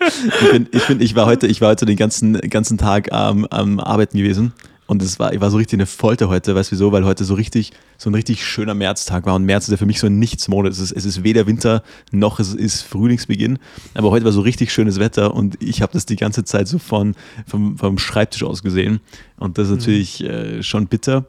Ich, 0.00 0.50
bin, 0.50 0.68
ich, 0.72 0.86
bin, 0.86 1.00
ich 1.00 1.14
war 1.14 1.26
heute, 1.26 1.46
ich 1.46 1.60
war 1.60 1.70
heute 1.70 1.86
den 1.86 1.96
ganzen, 1.96 2.34
ganzen 2.40 2.78
Tag 2.78 3.12
am, 3.12 3.46
am 3.46 3.78
Arbeiten 3.78 4.18
gewesen. 4.18 4.52
Und 4.92 5.00
es 5.00 5.18
war, 5.18 5.32
ich 5.32 5.40
war 5.40 5.50
so 5.50 5.56
richtig 5.56 5.78
eine 5.78 5.86
Folter 5.86 6.28
heute, 6.28 6.54
weißt 6.54 6.70
du 6.70 6.74
wieso? 6.74 6.92
Weil 6.92 7.06
heute 7.06 7.24
so 7.24 7.32
richtig, 7.32 7.72
so 7.96 8.10
ein 8.10 8.14
richtig 8.14 8.44
schöner 8.44 8.74
Märztag 8.74 9.24
war. 9.24 9.34
Und 9.36 9.44
März 9.44 9.64
ist 9.64 9.70
ja 9.70 9.76
für 9.78 9.86
mich 9.86 10.00
so 10.00 10.06
ein 10.06 10.18
Nichtsmonat. 10.18 10.72
Es 10.72 10.80
ist, 10.80 10.92
es 10.92 11.04
ist 11.04 11.24
weder 11.24 11.46
Winter 11.46 11.82
noch 12.10 12.40
es 12.40 12.52
ist 12.52 12.82
Frühlingsbeginn. 12.82 13.58
Aber 13.94 14.10
heute 14.10 14.26
war 14.26 14.32
so 14.32 14.42
richtig 14.42 14.70
schönes 14.70 14.98
Wetter 14.98 15.34
und 15.34 15.56
ich 15.62 15.80
habe 15.80 15.92
das 15.92 16.04
die 16.04 16.16
ganze 16.16 16.44
Zeit 16.44 16.68
so 16.68 16.78
von, 16.78 17.14
vom, 17.46 17.78
vom 17.78 17.96
Schreibtisch 17.98 18.42
aus 18.42 18.62
gesehen. 18.62 19.00
Und 19.38 19.56
das 19.56 19.68
ist 19.68 19.70
mhm. 19.70 19.78
natürlich 19.78 20.24
äh, 20.24 20.62
schon 20.62 20.88
bitter. 20.88 21.24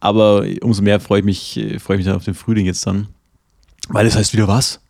Aber 0.00 0.44
umso 0.62 0.82
mehr 0.82 1.00
freue 1.00 1.20
ich 1.20 1.24
mich, 1.24 1.54
freue 1.78 1.96
ich 1.96 1.98
mich 1.98 2.06
dann 2.06 2.16
auf 2.16 2.24
den 2.24 2.34
Frühling 2.34 2.66
jetzt 2.66 2.86
dann. 2.86 3.08
Weil 3.88 4.04
das 4.04 4.16
heißt 4.16 4.32
wieder 4.32 4.48
was? 4.48 4.80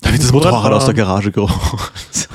Da 0.00 0.12
wird 0.12 0.22
das 0.22 0.32
Motorrad 0.32 0.72
aus 0.72 0.84
der 0.84 0.94
Garage 0.94 1.32
geholt. 1.32 1.52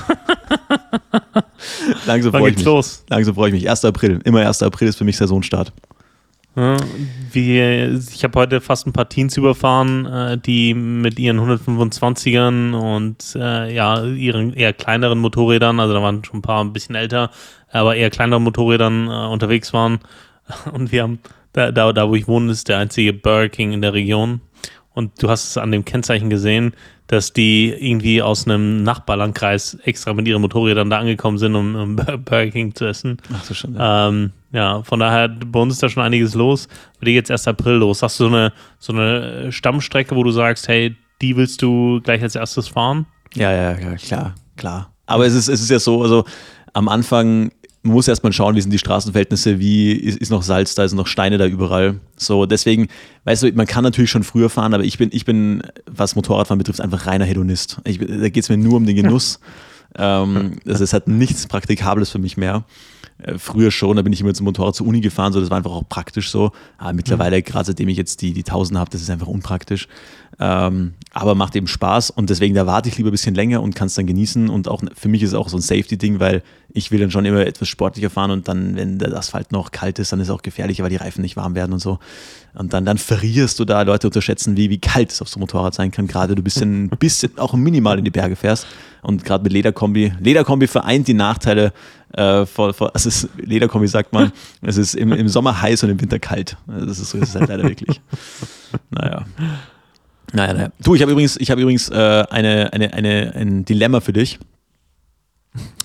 Langsam 2.05 2.31
freue 2.31 2.50
ich 2.50 2.58
mich. 2.58 2.65
Los? 2.65 3.03
Langsam 3.10 3.36
freue 3.36 3.50
ich 3.50 3.53
mich. 3.53 3.69
1. 3.69 3.86
April. 3.86 4.19
Immer 4.24 4.46
1. 4.46 4.63
April 4.63 4.88
ist 4.88 4.98
für 4.98 5.03
mich 5.03 5.17
Saisonstart. 5.17 5.72
Ja, 6.55 6.77
wie, 7.31 7.60
ich 7.60 8.24
habe 8.24 8.39
heute 8.39 8.60
fast 8.60 8.88
ein 8.88 8.93
paar 8.93 9.08
Teens 9.08 9.38
überfahren, 9.38 10.05
äh, 10.08 10.38
die 10.38 10.74
mit 10.74 11.19
ihren 11.19 11.39
125ern 11.39 12.74
und 12.74 13.36
äh, 13.36 13.74
ja, 13.74 14.03
ihren 14.03 14.53
eher 14.53 14.74
kleineren 14.74 15.19
Motorrädern, 15.19 15.79
also 15.79 15.93
da 15.93 16.01
waren 16.01 16.24
schon 16.25 16.39
ein 16.39 16.41
paar 16.41 16.63
ein 16.63 16.74
bisschen 16.74 16.96
älter, 16.96 17.29
aber 17.72 17.96
eher 17.96 18.10
kleinere 18.10 18.41
Motorrädern 18.41 19.08
äh, 19.08 19.27
unterwegs 19.31 19.74
waren. 19.74 20.00
Und 20.72 20.91
wir 20.91 21.03
haben, 21.03 21.20
da, 21.53 21.72
da, 21.72 21.91
da 21.94 22.10
wo 22.10 22.15
ich 22.15 22.27
wohne, 22.27 22.51
ist 22.51 22.68
der 22.70 22.77
einzige 22.79 23.13
Burger 23.13 23.50
King 23.50 23.74
in 23.74 23.82
der 23.82 23.94
Region. 23.94 24.41
Und 24.94 25.22
du 25.22 25.29
hast 25.29 25.50
es 25.50 25.58
an 25.58 25.72
dem 25.72 25.86
Kennzeichen 25.86 26.29
gesehen, 26.29 26.74
dass 27.08 27.34
die 27.34 27.70
irgendwie 27.70 28.22
aus 28.22 28.46
einem 28.46 28.84
Nachbarlandkreis 28.84 29.77
extra 29.84 30.13
mit 30.13 30.27
ihren 30.27 30.41
Motorrädern 30.41 30.89
da 30.89 31.00
angekommen 31.00 31.38
sind, 31.38 31.56
um, 31.56 31.75
um 31.75 31.96
Burger 31.96 32.51
King 32.51 32.75
zu 32.75 32.86
essen. 32.86 33.18
Ach 33.34 33.44
so 33.44 33.53
schon. 33.53 33.75
Ja. 33.75 34.10
Ähm, 34.10 34.32
ja, 34.51 34.84
von 34.84 35.00
daher, 35.00 35.27
bei 35.27 35.60
uns 35.60 35.75
ist 35.75 35.84
da 35.84 35.89
schon 35.89 36.03
einiges 36.03 36.34
los. 36.36 36.68
Bei 37.00 37.06
dir 37.06 37.13
jetzt 37.13 37.29
erst 37.29 37.48
April 37.48 37.75
los. 37.75 38.03
Hast 38.03 38.20
du 38.20 38.25
so 38.25 38.29
eine, 38.29 38.53
so 38.77 38.94
eine 38.94 39.51
Stammstrecke, 39.51 40.15
wo 40.15 40.24
du 40.24 40.32
sagst, 40.32 40.68
hey, 40.68 40.96
die 41.22 41.36
willst 41.36 41.62
du 41.62 42.00
gleich 42.01 42.22
als 42.22 42.36
erstes 42.36 42.68
fahren? 42.68 43.06
Ja, 43.34 43.51
ja, 43.51 43.77
ja, 43.77 43.96
klar, 43.96 44.36
klar. 44.56 44.91
Aber 45.06 45.25
es 45.25 45.34
ist, 45.34 45.48
es 45.48 45.62
ist 45.62 45.70
ja 45.70 45.79
so, 45.79 46.01
also 46.01 46.25
am 46.74 46.88
Anfang 46.88 47.51
man 47.89 47.96
muss 47.96 48.08
erstmal 48.08 48.31
schauen, 48.31 48.55
wie 48.55 48.62
sind 48.62 48.72
die 48.72 48.77
Straßenverhältnisse, 48.77 49.60
wie 49.60 49.91
ist, 49.91 50.17
ist, 50.17 50.29
noch 50.29 50.43
Salz 50.43 50.75
da, 50.75 50.88
sind 50.88 50.98
noch 50.98 51.08
Steine 51.08 51.38
da 51.38 51.48
überall. 51.48 52.00
So, 52.15 52.46
deswegen, 52.46 52.88
weißt 53.24 53.43
du, 53.43 53.51
man 53.53 53.65
kann 53.65 53.84
natürlich 53.84 54.12
schon 54.12 54.24
früher 54.24 54.50
fahren, 54.50 54.75
aber 54.75 54.84
ich 54.84 54.98
bin, 54.98 55.10
ich 55.12 55.25
bin, 55.25 55.63
was 55.88 56.15
Motorradfahren 56.15 56.60
betrifft, 56.60 56.81
einfach 56.81 57.08
reiner 57.08 57.25
Hedonist. 57.25 57.81
Ich, 57.86 57.98
da 57.98 58.29
geht 58.29 58.43
es 58.43 58.50
mir 58.50 58.58
nur 58.58 58.77
um 58.77 58.86
den 58.86 58.96
Genuss. 58.96 59.39
ähm, 59.98 60.58
das, 60.65 60.79
das 60.79 60.93
hat 60.93 61.08
nichts 61.08 61.48
Praktikables 61.48 62.12
für 62.12 62.19
mich 62.19 62.38
mehr. 62.38 62.63
Äh, 63.21 63.38
früher 63.38 63.69
schon, 63.71 63.97
da 63.97 64.01
bin 64.01 64.13
ich 64.13 64.21
immer 64.21 64.33
zum 64.33 64.45
Motorrad 64.45 64.75
zur 64.75 64.88
Uni 64.88 65.01
gefahren, 65.01 65.33
so 65.33 65.39
das 65.41 65.49
war 65.49 65.57
einfach 65.57 65.71
auch 65.71 65.88
praktisch 65.88 66.29
so. 66.31 66.51
Aber 66.77 66.93
mittlerweile, 66.93 67.38
mhm. 67.38 67.43
gerade 67.43 67.65
seitdem 67.65 67.89
ich 67.89 67.97
jetzt 67.97 68.21
die, 68.21 68.33
die 68.33 68.41
1000 68.41 68.79
habe, 68.79 68.89
das 68.89 69.01
ist 69.01 69.09
einfach 69.09 69.27
unpraktisch. 69.27 69.88
Ähm, 70.41 70.93
aber 71.11 71.35
macht 71.35 71.55
eben 71.57 71.67
Spaß 71.67 72.11
und 72.11 72.29
deswegen 72.29 72.55
da 72.55 72.65
warte 72.65 72.88
ich 72.88 72.97
lieber 72.97 73.09
ein 73.09 73.11
bisschen 73.11 73.35
länger 73.35 73.61
und 73.61 73.75
kann 73.75 73.88
es 73.88 73.95
dann 73.95 74.07
genießen. 74.07 74.49
Und 74.49 74.69
auch 74.69 74.81
für 74.95 75.09
mich 75.09 75.21
ist 75.21 75.29
es 75.29 75.35
auch 75.35 75.49
so 75.49 75.57
ein 75.57 75.61
Safety-Ding, 75.61 76.21
weil 76.21 76.43
ich 76.71 76.91
will 76.91 76.99
dann 76.99 77.11
schon 77.11 77.25
immer 77.25 77.45
etwas 77.45 77.67
sportlicher 77.67 78.09
fahren 78.09 78.31
und 78.31 78.47
dann, 78.47 78.77
wenn 78.77 78.99
der 78.99 79.13
Asphalt 79.13 79.51
noch 79.51 79.71
kalt 79.71 79.99
ist, 79.99 80.13
dann 80.13 80.21
ist 80.21 80.29
es 80.29 80.33
auch 80.33 80.41
gefährlicher, 80.41 80.83
weil 80.83 80.91
die 80.91 80.95
Reifen 80.95 81.21
nicht 81.21 81.35
warm 81.35 81.55
werden 81.55 81.73
und 81.73 81.79
so. 81.79 81.99
Und 82.53 82.74
dann, 82.74 82.86
dann 82.86 82.98
verrierst 82.98 83.60
du 83.60 83.65
da, 83.65 83.82
Leute 83.84 84.08
unterschätzen, 84.08 84.58
wie, 84.58 84.70
wie 84.70 84.79
kalt 84.79 85.12
es 85.12 85.22
auf 85.22 85.29
so 85.29 85.36
einem 85.36 85.41
Motorrad 85.41 85.74
sein 85.74 85.91
kann, 85.91 86.08
gerade 86.08 86.36
du 86.36 86.41
bist 86.41 86.62
ein 86.62 86.89
bisschen 87.00 87.38
auch 87.38 87.53
minimal 87.53 87.98
in 87.98 88.06
die 88.06 88.12
Berge 88.12 88.36
fährst. 88.36 88.68
Und 89.01 89.24
gerade 89.24 89.44
mit 89.44 89.53
Lederkombi, 89.53 90.13
Lederkombi 90.20 90.68
vereint 90.68 91.08
die 91.08 91.13
Nachteile 91.13 91.72
äh, 92.13 92.46
vor, 92.46 92.74
vor, 92.74 92.94
also 92.94 93.08
es 93.08 93.24
ist, 93.24 93.29
Lederkombi 93.38 93.88
sagt 93.88 94.12
man, 94.13 94.32
es 94.62 94.77
ist 94.77 94.96
im, 94.96 95.13
im 95.13 95.29
Sommer 95.29 95.62
heiß 95.62 95.84
und 95.84 95.91
im 95.91 96.01
Winter 96.01 96.20
kalt. 96.20 96.58
Das 96.68 97.00
ist 97.00 97.12
so 97.12 97.18
ist 97.18 97.29
es 97.29 97.36
halt 97.36 97.50
leider 97.50 97.63
wirklich. 97.63 98.01
Naja. 98.89 99.25
Naja, 100.34 100.53
naja. 100.53 100.70
Du, 100.84 100.96
ich 100.96 101.01
habe 101.01 101.12
übrigens, 101.12 101.38
ich 101.38 101.50
habe 101.50 101.62
übrigens 101.62 101.89
äh, 101.89 101.96
eine, 102.29 102.72
eine, 102.74 102.94
eine, 102.94 103.34
ein 103.36 103.65
Dilemma 103.65 104.00
für 104.00 104.13
dich, 104.13 104.39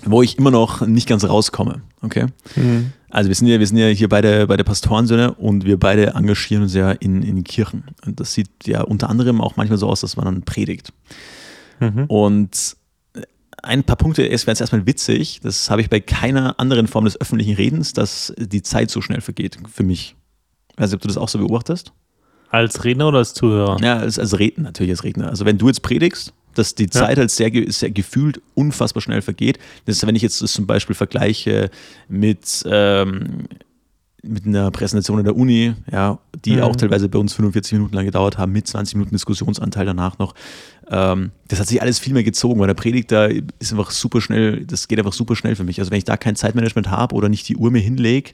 wo 0.03 0.21
ich 0.21 0.37
immer 0.37 0.51
noch 0.51 0.85
nicht 0.85 1.07
ganz 1.07 1.23
rauskomme. 1.23 1.81
Okay. 2.01 2.27
Mhm. 2.55 2.93
Also 3.09 3.29
wir 3.29 3.35
sind 3.35 3.47
ja, 3.47 3.59
wir 3.59 3.67
sind 3.67 3.77
ja 3.77 3.87
hier 3.87 4.09
beide, 4.09 4.47
beide 4.47 4.63
Pastorensöhne 4.63 5.33
und 5.35 5.65
wir 5.65 5.79
beide 5.79 6.07
engagieren 6.07 6.63
uns 6.63 6.73
ja 6.73 6.91
in, 6.91 7.23
in 7.23 7.43
Kirchen. 7.43 7.85
Und 8.05 8.19
das 8.19 8.33
sieht 8.33 8.49
ja 8.65 8.81
unter 8.81 9.09
anderem 9.09 9.41
auch 9.41 9.55
manchmal 9.55 9.77
so 9.77 9.87
aus, 9.87 10.01
dass 10.01 10.17
man 10.17 10.25
dann 10.25 10.43
predigt. 10.43 10.91
Mhm. 11.79 12.05
Und 12.07 12.75
ein 13.63 13.83
paar 13.83 13.95
Punkte 13.95 14.29
es 14.29 14.45
wären 14.45 14.57
erstmal 14.57 14.85
witzig. 14.85 15.39
Das 15.41 15.69
habe 15.69 15.81
ich 15.81 15.89
bei 15.89 15.99
keiner 15.99 16.59
anderen 16.59 16.87
Form 16.87 17.05
des 17.05 17.19
öffentlichen 17.19 17.55
Redens, 17.55 17.93
dass 17.93 18.33
die 18.37 18.61
Zeit 18.61 18.91
so 18.91 19.01
schnell 19.01 19.21
vergeht 19.21 19.57
für 19.71 19.83
mich. 19.83 20.15
Nicht, 20.77 20.93
ob 20.93 21.01
du 21.01 21.07
das 21.07 21.17
auch 21.17 21.29
so 21.29 21.39
beobachtest. 21.39 21.93
Als 22.49 22.83
Redner 22.83 23.07
oder 23.07 23.19
als 23.19 23.33
Zuhörer? 23.33 23.77
Ja, 23.81 23.97
als, 23.97 24.19
als 24.19 24.37
Redner, 24.37 24.65
natürlich 24.65 24.91
als 24.91 25.03
Redner. 25.03 25.29
Also 25.29 25.45
wenn 25.45 25.57
du 25.57 25.67
jetzt 25.67 25.81
predigst, 25.81 26.33
dass 26.57 26.75
die 26.75 26.89
Zeit 26.89 27.17
ja. 27.17 27.21
halt 27.21 27.31
sehr, 27.31 27.51
sehr 27.67 27.91
gefühlt 27.91 28.41
unfassbar 28.53 29.01
schnell 29.01 29.21
vergeht. 29.21 29.59
Das 29.85 29.97
ist, 29.97 30.07
wenn 30.07 30.15
ich 30.15 30.21
jetzt 30.21 30.41
das 30.41 30.53
zum 30.53 30.65
Beispiel 30.65 30.95
vergleiche 30.95 31.69
mit, 32.07 32.63
ähm, 32.69 33.47
mit 34.23 34.45
einer 34.45 34.71
Präsentation 34.71 35.19
in 35.19 35.25
der 35.25 35.35
Uni, 35.35 35.75
ja, 35.91 36.19
die 36.43 36.55
mhm. 36.55 36.61
auch 36.61 36.75
teilweise 36.75 37.09
bei 37.09 37.19
uns 37.19 37.33
45 37.33 37.73
Minuten 37.73 37.95
lang 37.95 38.05
gedauert 38.05 38.37
haben, 38.37 38.51
mit 38.51 38.67
20 38.67 38.95
Minuten 38.95 39.15
Diskussionsanteil 39.15 39.85
danach 39.85 40.17
noch. 40.17 40.33
Ähm, 40.89 41.31
das 41.47 41.59
hat 41.59 41.67
sich 41.67 41.81
alles 41.81 41.99
viel 41.99 42.13
mehr 42.13 42.23
gezogen, 42.23 42.59
weil 42.59 42.67
der 42.67 42.73
Predigt 42.73 43.11
da 43.11 43.25
ist 43.25 43.71
einfach 43.71 43.91
super 43.91 44.21
schnell, 44.21 44.65
das 44.65 44.87
geht 44.87 44.99
einfach 44.99 45.13
super 45.13 45.35
schnell 45.35 45.55
für 45.55 45.63
mich. 45.63 45.79
Also 45.79 45.91
wenn 45.91 45.97
ich 45.97 46.05
da 46.05 46.17
kein 46.17 46.35
Zeitmanagement 46.35 46.89
habe 46.89 47.15
oder 47.15 47.29
nicht 47.29 47.47
die 47.49 47.55
Uhr 47.55 47.71
mir 47.71 47.79
hinlege, 47.79 48.31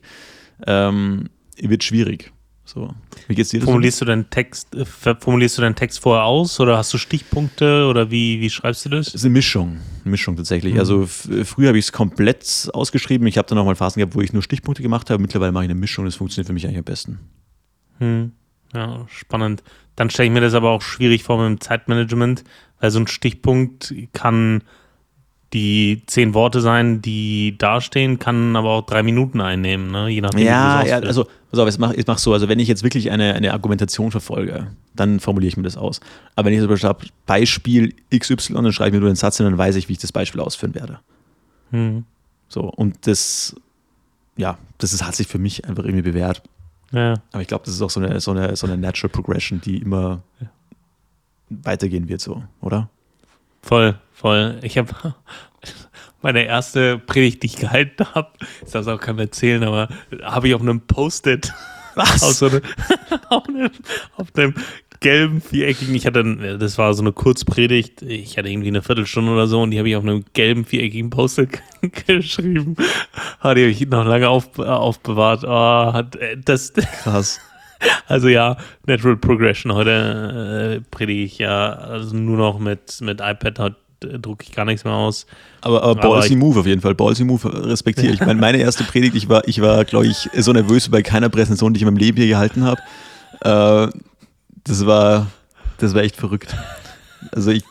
ähm, 0.66 1.28
wird 1.58 1.84
schwierig. 1.84 2.32
So. 2.64 2.94
Wie 3.26 3.34
geht's 3.34 3.50
dir 3.50 3.60
formulierst 3.60 4.00
du 4.00 4.04
deinen 4.04 4.30
Text, 4.30 4.74
äh, 4.74 4.84
formulierst 4.84 5.58
du 5.58 5.62
deinen 5.62 5.74
Text 5.74 6.00
vorher 6.00 6.24
aus 6.24 6.60
oder 6.60 6.78
hast 6.78 6.94
du 6.94 6.98
Stichpunkte 6.98 7.86
oder 7.86 8.10
wie, 8.10 8.40
wie 8.40 8.50
schreibst 8.50 8.84
du 8.84 8.88
das? 8.88 9.06
Das 9.06 9.16
ist 9.16 9.24
eine 9.24 9.32
Mischung, 9.32 9.78
Mischung 10.04 10.36
tatsächlich. 10.36 10.74
Mhm. 10.74 10.80
Also 10.80 11.06
früher 11.06 11.68
habe 11.68 11.78
ich 11.78 11.86
es 11.86 11.92
komplett 11.92 12.70
ausgeschrieben. 12.72 13.26
Ich 13.26 13.36
habe 13.36 13.48
dann 13.48 13.58
auch 13.58 13.64
mal 13.64 13.74
Phasen 13.74 14.00
gehabt, 14.00 14.14
wo 14.14 14.20
ich 14.20 14.32
nur 14.32 14.42
Stichpunkte 14.42 14.82
gemacht 14.82 15.10
habe. 15.10 15.20
Mittlerweile 15.20 15.52
mache 15.52 15.64
ich 15.64 15.70
eine 15.70 15.78
Mischung. 15.78 16.04
Das 16.04 16.14
funktioniert 16.14 16.46
für 16.46 16.52
mich 16.52 16.64
eigentlich 16.64 16.78
am 16.78 16.84
besten. 16.84 17.18
Mhm. 17.98 18.32
Ja, 18.74 19.06
spannend. 19.08 19.62
Dann 19.96 20.08
stelle 20.08 20.28
ich 20.28 20.32
mir 20.32 20.40
das 20.40 20.54
aber 20.54 20.70
auch 20.70 20.82
schwierig 20.82 21.24
vor 21.24 21.38
mit 21.38 21.46
dem 21.46 21.60
Zeitmanagement, 21.60 22.44
weil 22.80 22.90
so 22.90 23.00
ein 23.00 23.06
Stichpunkt 23.06 23.94
kann 24.12 24.62
die 25.52 26.02
zehn 26.06 26.32
Worte 26.32 26.60
sein, 26.60 27.02
die 27.02 27.56
dastehen, 27.58 28.18
kann 28.18 28.56
aber 28.56 28.70
auch 28.70 28.86
drei 28.86 29.02
Minuten 29.02 29.40
einnehmen, 29.40 29.90
ne? 29.90 30.08
je 30.08 30.22
nachdem. 30.22 30.46
Ja, 30.46 30.82
ja 30.84 30.98
also 30.98 31.26
pass 31.50 31.60
auf, 31.60 31.68
ich 31.68 31.78
mache 31.78 31.94
ich 31.94 32.06
mach 32.06 32.18
so, 32.18 32.32
also 32.32 32.48
wenn 32.48 32.58
ich 32.58 32.68
jetzt 32.68 32.82
wirklich 32.82 33.10
eine, 33.10 33.34
eine 33.34 33.52
Argumentation 33.52 34.10
verfolge, 34.10 34.68
dann 34.94 35.20
formuliere 35.20 35.48
ich 35.48 35.56
mir 35.56 35.64
das 35.64 35.76
aus. 35.76 36.00
Aber 36.36 36.46
wenn 36.46 36.54
ich 36.54 36.60
zum 36.60 36.68
Beispiel 36.68 36.88
habe, 36.88 37.06
Beispiel 37.26 37.94
XY, 38.14 38.54
dann 38.54 38.72
schreibe 38.72 38.88
ich 38.88 38.94
mir 38.94 39.00
nur 39.00 39.10
den 39.10 39.16
Satz 39.16 39.40
und 39.40 39.46
dann 39.46 39.58
weiß 39.58 39.76
ich, 39.76 39.88
wie 39.88 39.92
ich 39.92 39.98
das 39.98 40.12
Beispiel 40.12 40.40
ausführen 40.40 40.74
werde. 40.74 41.00
Hm. 41.70 42.04
So, 42.48 42.62
und 42.62 43.06
das, 43.06 43.54
ja, 44.36 44.58
das 44.78 44.92
ist, 44.94 45.04
hat 45.04 45.14
sich 45.14 45.26
für 45.26 45.38
mich 45.38 45.66
einfach 45.66 45.84
irgendwie 45.84 46.02
bewährt. 46.02 46.42
Ja. 46.92 47.14
Aber 47.32 47.42
ich 47.42 47.48
glaube, 47.48 47.64
das 47.64 47.74
ist 47.74 47.82
auch 47.82 47.90
so 47.90 48.00
eine, 48.00 48.20
so, 48.20 48.30
eine, 48.30 48.56
so 48.56 48.66
eine 48.66 48.78
Natural 48.78 49.10
Progression, 49.10 49.60
die 49.60 49.78
immer 49.78 50.22
weitergehen 51.48 52.08
wird, 52.08 52.20
so, 52.20 52.42
oder? 52.60 52.88
Voll, 53.62 53.98
voll. 54.22 54.58
Ich 54.62 54.78
habe 54.78 55.14
meine 56.22 56.44
erste 56.44 56.98
Predigt, 56.98 57.42
die 57.42 57.48
ich 57.48 57.56
gehalten 57.56 58.06
habe, 58.14 58.30
ich 58.64 58.72
darf 58.72 58.82
es 58.82 58.88
auch 58.88 59.00
keinem 59.00 59.18
erzählen, 59.18 59.62
aber 59.64 59.88
habe 60.22 60.48
ich 60.48 60.54
auf 60.54 60.62
einem 60.62 60.80
Post-it 60.80 61.52
was? 61.94 62.22
Auf, 62.22 62.32
so 62.32 62.46
eine, 62.46 62.62
auf, 63.28 63.48
einem, 63.48 63.70
auf, 64.16 64.28
einem, 64.34 64.54
gelben, 65.00 65.42
viereckigen, 65.42 65.94
ich 65.94 66.06
hatte, 66.06 66.56
das 66.58 66.78
war 66.78 66.94
so 66.94 67.02
eine 67.02 67.12
Kurzpredigt, 67.12 68.02
ich 68.02 68.38
hatte 68.38 68.48
irgendwie 68.48 68.68
eine 68.68 68.82
Viertelstunde 68.82 69.32
oder 69.32 69.48
so 69.48 69.60
und 69.60 69.72
die 69.72 69.78
habe 69.78 69.88
ich 69.88 69.96
auf 69.96 70.04
einem 70.04 70.24
gelben, 70.32 70.64
viereckigen 70.64 71.10
Post-it 71.10 71.60
geschrieben. 72.06 72.76
Ah, 73.40 73.52
die 73.52 73.62
habe 73.62 73.70
ich 73.72 73.86
noch 73.88 74.06
lange 74.06 74.28
auf, 74.28 74.58
aufbewahrt. 74.58 75.42
Oh, 75.44 75.92
hat, 75.92 76.16
das, 76.44 76.72
Krass. 76.72 77.40
Also 78.06 78.28
ja, 78.28 78.56
Natural 78.86 79.16
Progression. 79.16 79.74
Heute 79.74 80.80
äh, 80.80 80.90
predige 80.90 81.22
ich 81.22 81.38
ja 81.38 81.72
also 81.72 82.16
nur 82.16 82.36
noch 82.36 82.58
mit, 82.58 83.00
mit 83.00 83.20
iPad, 83.20 83.58
drucke 84.06 84.44
ich 84.44 84.52
gar 84.52 84.64
nichts 84.64 84.84
mehr 84.84 84.94
aus. 84.94 85.26
Aber, 85.60 85.82
aber 85.82 86.00
Ballsy 86.00 86.36
Move 86.36 86.60
auf 86.60 86.66
jeden 86.66 86.80
Fall. 86.80 86.94
Ballsy 86.94 87.24
Move 87.24 87.68
respektiere 87.68 88.12
ich. 88.12 88.20
meine, 88.20 88.40
meine 88.40 88.58
erste 88.58 88.84
Predigt, 88.84 89.14
ich 89.14 89.28
war, 89.28 89.46
ich 89.46 89.60
war 89.60 89.84
glaube 89.84 90.06
ich, 90.06 90.28
so 90.38 90.52
nervös 90.52 90.88
bei 90.88 91.02
keiner 91.02 91.28
Präsentation, 91.28 91.72
die 91.72 91.78
ich 91.78 91.82
in 91.82 91.86
meinem 91.86 91.98
Leben 91.98 92.16
hier 92.18 92.28
gehalten 92.28 92.64
habe. 92.64 92.80
Äh, 93.40 93.98
das 94.64 94.86
war, 94.86 95.28
das 95.78 95.94
war 95.94 96.02
echt 96.02 96.16
verrückt. 96.16 96.54
Also 97.30 97.50
ich, 97.50 97.64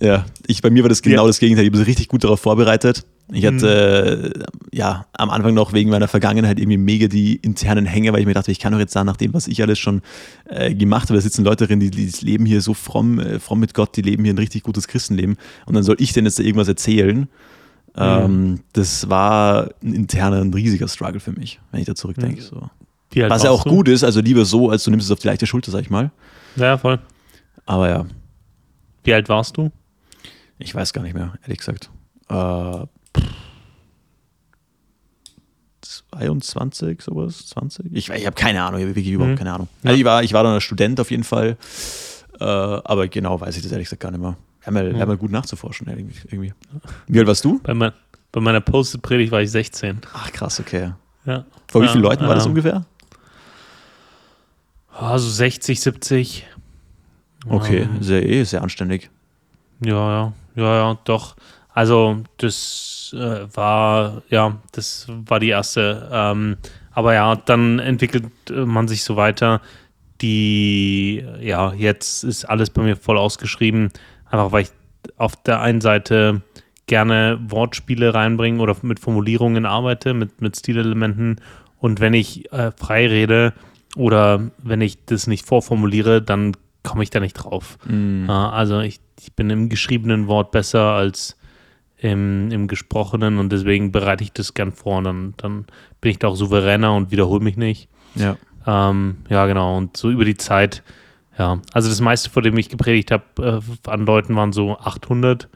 ja, 0.00 0.26
ich, 0.46 0.62
bei 0.62 0.70
mir 0.70 0.82
war 0.82 0.88
das 0.88 1.02
genau 1.02 1.22
ja. 1.22 1.26
das 1.26 1.38
Gegenteil. 1.38 1.64
Ich 1.64 1.72
bin 1.72 1.82
richtig 1.82 2.08
gut 2.08 2.24
darauf 2.24 2.40
vorbereitet. 2.40 3.04
Ich 3.30 3.44
hatte 3.44 4.32
mhm. 4.34 4.42
ja 4.72 5.06
am 5.12 5.28
Anfang 5.28 5.52
noch 5.52 5.74
wegen 5.74 5.90
meiner 5.90 6.08
Vergangenheit 6.08 6.58
irgendwie 6.58 6.78
mega 6.78 7.08
die 7.08 7.36
internen 7.36 7.84
Hänge, 7.84 8.12
weil 8.12 8.20
ich 8.20 8.26
mir 8.26 8.32
dachte, 8.32 8.50
ich 8.50 8.58
kann 8.58 8.72
doch 8.72 8.78
jetzt 8.78 8.92
sagen, 8.92 9.06
nach 9.06 9.18
dem, 9.18 9.34
was 9.34 9.48
ich 9.48 9.60
alles 9.60 9.78
schon 9.78 10.00
äh, 10.46 10.74
gemacht 10.74 11.10
habe, 11.10 11.14
da 11.14 11.20
sitzen 11.20 11.44
Leute 11.44 11.66
drin, 11.66 11.78
die, 11.78 11.90
die 11.90 12.10
leben 12.24 12.46
hier 12.46 12.62
so 12.62 12.72
fromm, 12.72 13.18
äh, 13.18 13.38
fromm 13.38 13.60
mit 13.60 13.74
Gott, 13.74 13.96
die 13.96 14.02
leben 14.02 14.24
hier 14.24 14.32
ein 14.32 14.38
richtig 14.38 14.62
gutes 14.62 14.88
Christenleben 14.88 15.36
und 15.66 15.74
dann 15.74 15.82
soll 15.82 15.96
ich 15.98 16.14
denn 16.14 16.24
jetzt 16.24 16.38
da 16.38 16.42
irgendwas 16.42 16.68
erzählen. 16.68 17.18
Mhm. 17.18 17.28
Ähm, 17.96 18.60
das 18.72 19.10
war 19.10 19.70
ein 19.82 19.92
interner, 19.92 20.40
ein 20.40 20.54
riesiger 20.54 20.88
Struggle 20.88 21.20
für 21.20 21.32
mich, 21.32 21.60
wenn 21.70 21.80
ich 21.80 21.86
da 21.86 21.94
zurückdenke. 21.94 22.40
Mhm. 22.40 22.46
So. 22.46 22.70
Was 23.28 23.42
ja 23.42 23.50
auch 23.50 23.64
du? 23.64 23.70
gut 23.70 23.88
ist, 23.88 24.04
also 24.04 24.20
lieber 24.20 24.44
so, 24.44 24.70
als 24.70 24.84
du 24.84 24.90
nimmst 24.90 25.06
es 25.06 25.10
auf 25.10 25.18
die 25.18 25.28
leichte 25.28 25.46
Schulter, 25.46 25.70
sag 25.70 25.80
ich 25.82 25.90
mal. 25.90 26.10
Ja, 26.56 26.78
voll. 26.78 26.98
Aber 27.66 27.88
ja. 27.88 28.06
Wie 29.08 29.14
alt 29.14 29.30
warst 29.30 29.56
du? 29.56 29.72
Ich 30.58 30.74
weiß 30.74 30.92
gar 30.92 31.00
nicht 31.00 31.14
mehr, 31.14 31.32
ehrlich 31.40 31.56
gesagt. 31.56 31.88
Äh, 32.28 32.84
22, 35.80 37.00
sowas, 37.00 37.46
20? 37.46 37.86
Ich, 37.94 38.10
ich 38.10 38.26
habe 38.26 38.36
keine 38.36 38.62
Ahnung, 38.62 38.80
ich 38.80 38.84
habe 38.84 38.94
wirklich 38.94 39.08
überhaupt 39.08 39.32
mhm. 39.32 39.38
keine 39.38 39.54
Ahnung. 39.54 39.68
Also 39.82 39.96
ich, 39.96 40.04
war, 40.04 40.22
ich 40.22 40.34
war 40.34 40.42
dann 40.42 40.56
ein 40.56 40.60
Student 40.60 41.00
auf 41.00 41.10
jeden 41.10 41.24
Fall, 41.24 41.56
äh, 42.38 42.44
aber 42.44 43.08
genau 43.08 43.40
weiß 43.40 43.56
ich 43.56 43.62
das 43.62 43.72
ehrlich 43.72 43.86
gesagt 43.86 44.02
gar 44.02 44.10
nicht 44.10 44.20
mehr. 44.20 44.36
Wäre 44.60 44.72
mal, 44.72 44.94
wär 44.94 45.06
mal 45.06 45.16
gut 45.16 45.30
nachzuforschen 45.30 45.88
irgendwie. 45.88 46.52
Wie 47.06 47.18
alt 47.18 47.28
warst 47.28 47.46
du? 47.46 47.60
Bei, 47.60 47.72
mein, 47.72 47.92
bei 48.30 48.42
meiner 48.42 48.60
Posted-Predigt 48.60 49.32
war 49.32 49.40
ich 49.40 49.50
16. 49.50 50.02
Ach 50.12 50.30
krass, 50.32 50.60
okay. 50.60 50.92
Ja. 51.24 51.46
Vor 51.66 51.80
wie 51.80 51.88
vielen 51.88 52.04
Leuten 52.04 52.26
war 52.26 52.34
das 52.34 52.44
ungefähr? 52.44 52.84
Also 54.92 55.30
60, 55.30 55.80
70. 55.80 56.46
Okay, 57.46 57.82
ähm, 57.82 58.02
sehr 58.02 58.28
eh, 58.28 58.44
sehr 58.44 58.62
anständig. 58.62 59.10
Ja, 59.84 59.92
ja, 60.10 60.32
ja, 60.56 60.76
ja, 60.76 60.98
doch. 61.04 61.36
Also 61.72 62.24
das 62.38 63.14
äh, 63.16 63.46
war, 63.54 64.22
ja, 64.30 64.56
das 64.72 65.06
war 65.08 65.38
die 65.38 65.50
erste. 65.50 66.08
Ähm, 66.12 66.56
aber 66.92 67.14
ja, 67.14 67.36
dann 67.36 67.78
entwickelt 67.78 68.26
man 68.50 68.88
sich 68.88 69.04
so 69.04 69.14
weiter. 69.16 69.60
Die, 70.20 71.24
ja, 71.40 71.72
jetzt 71.74 72.24
ist 72.24 72.44
alles 72.44 72.70
bei 72.70 72.82
mir 72.82 72.96
voll 72.96 73.16
ausgeschrieben, 73.16 73.90
einfach 74.24 74.50
weil 74.50 74.62
ich 74.62 74.70
auf 75.16 75.36
der 75.36 75.60
einen 75.60 75.80
Seite 75.80 76.42
gerne 76.86 77.38
Wortspiele 77.46 78.14
reinbringe 78.14 78.60
oder 78.60 78.74
mit 78.82 78.98
Formulierungen 78.98 79.64
arbeite, 79.64 80.14
mit, 80.14 80.40
mit 80.40 80.56
Stilelementen. 80.56 81.40
Und 81.78 82.00
wenn 82.00 82.14
ich 82.14 82.50
äh, 82.52 82.72
frei 82.72 83.06
rede 83.06 83.52
oder 83.94 84.50
wenn 84.58 84.80
ich 84.80 85.04
das 85.04 85.28
nicht 85.28 85.46
vorformuliere, 85.46 86.20
dann 86.20 86.56
komme 86.88 87.02
ich 87.02 87.10
da 87.10 87.20
nicht 87.20 87.34
drauf. 87.34 87.78
Mm. 87.86 88.28
also 88.28 88.80
ich, 88.80 89.00
ich 89.20 89.34
bin 89.34 89.50
im 89.50 89.68
geschriebenen 89.68 90.26
Wort 90.26 90.50
besser 90.50 90.92
als 90.92 91.36
im, 91.98 92.50
im 92.50 92.68
Gesprochenen 92.68 93.38
und 93.38 93.50
deswegen 93.50 93.92
bereite 93.92 94.24
ich 94.24 94.32
das 94.32 94.54
gern 94.54 94.72
vor 94.72 94.98
und 94.98 95.04
dann, 95.04 95.34
dann 95.36 95.66
bin 96.00 96.12
ich 96.12 96.18
da 96.18 96.28
auch 96.28 96.36
souveräner 96.36 96.94
und 96.94 97.10
wiederhole 97.10 97.42
mich 97.42 97.56
nicht. 97.56 97.88
Ja. 98.14 98.36
Ähm, 98.66 99.18
ja, 99.28 99.46
genau. 99.46 99.76
Und 99.76 99.96
so 99.96 100.10
über 100.10 100.24
die 100.24 100.36
Zeit, 100.36 100.82
ja. 101.38 101.60
Also 101.72 101.88
das 101.88 102.00
meiste, 102.00 102.30
vor 102.30 102.42
dem 102.42 102.56
ich 102.56 102.68
gepredigt 102.68 103.10
habe, 103.10 103.62
äh, 103.86 103.90
an 103.90 104.06
Leuten 104.06 104.36
waren 104.36 104.52
so 104.52 104.78
800 104.78 105.48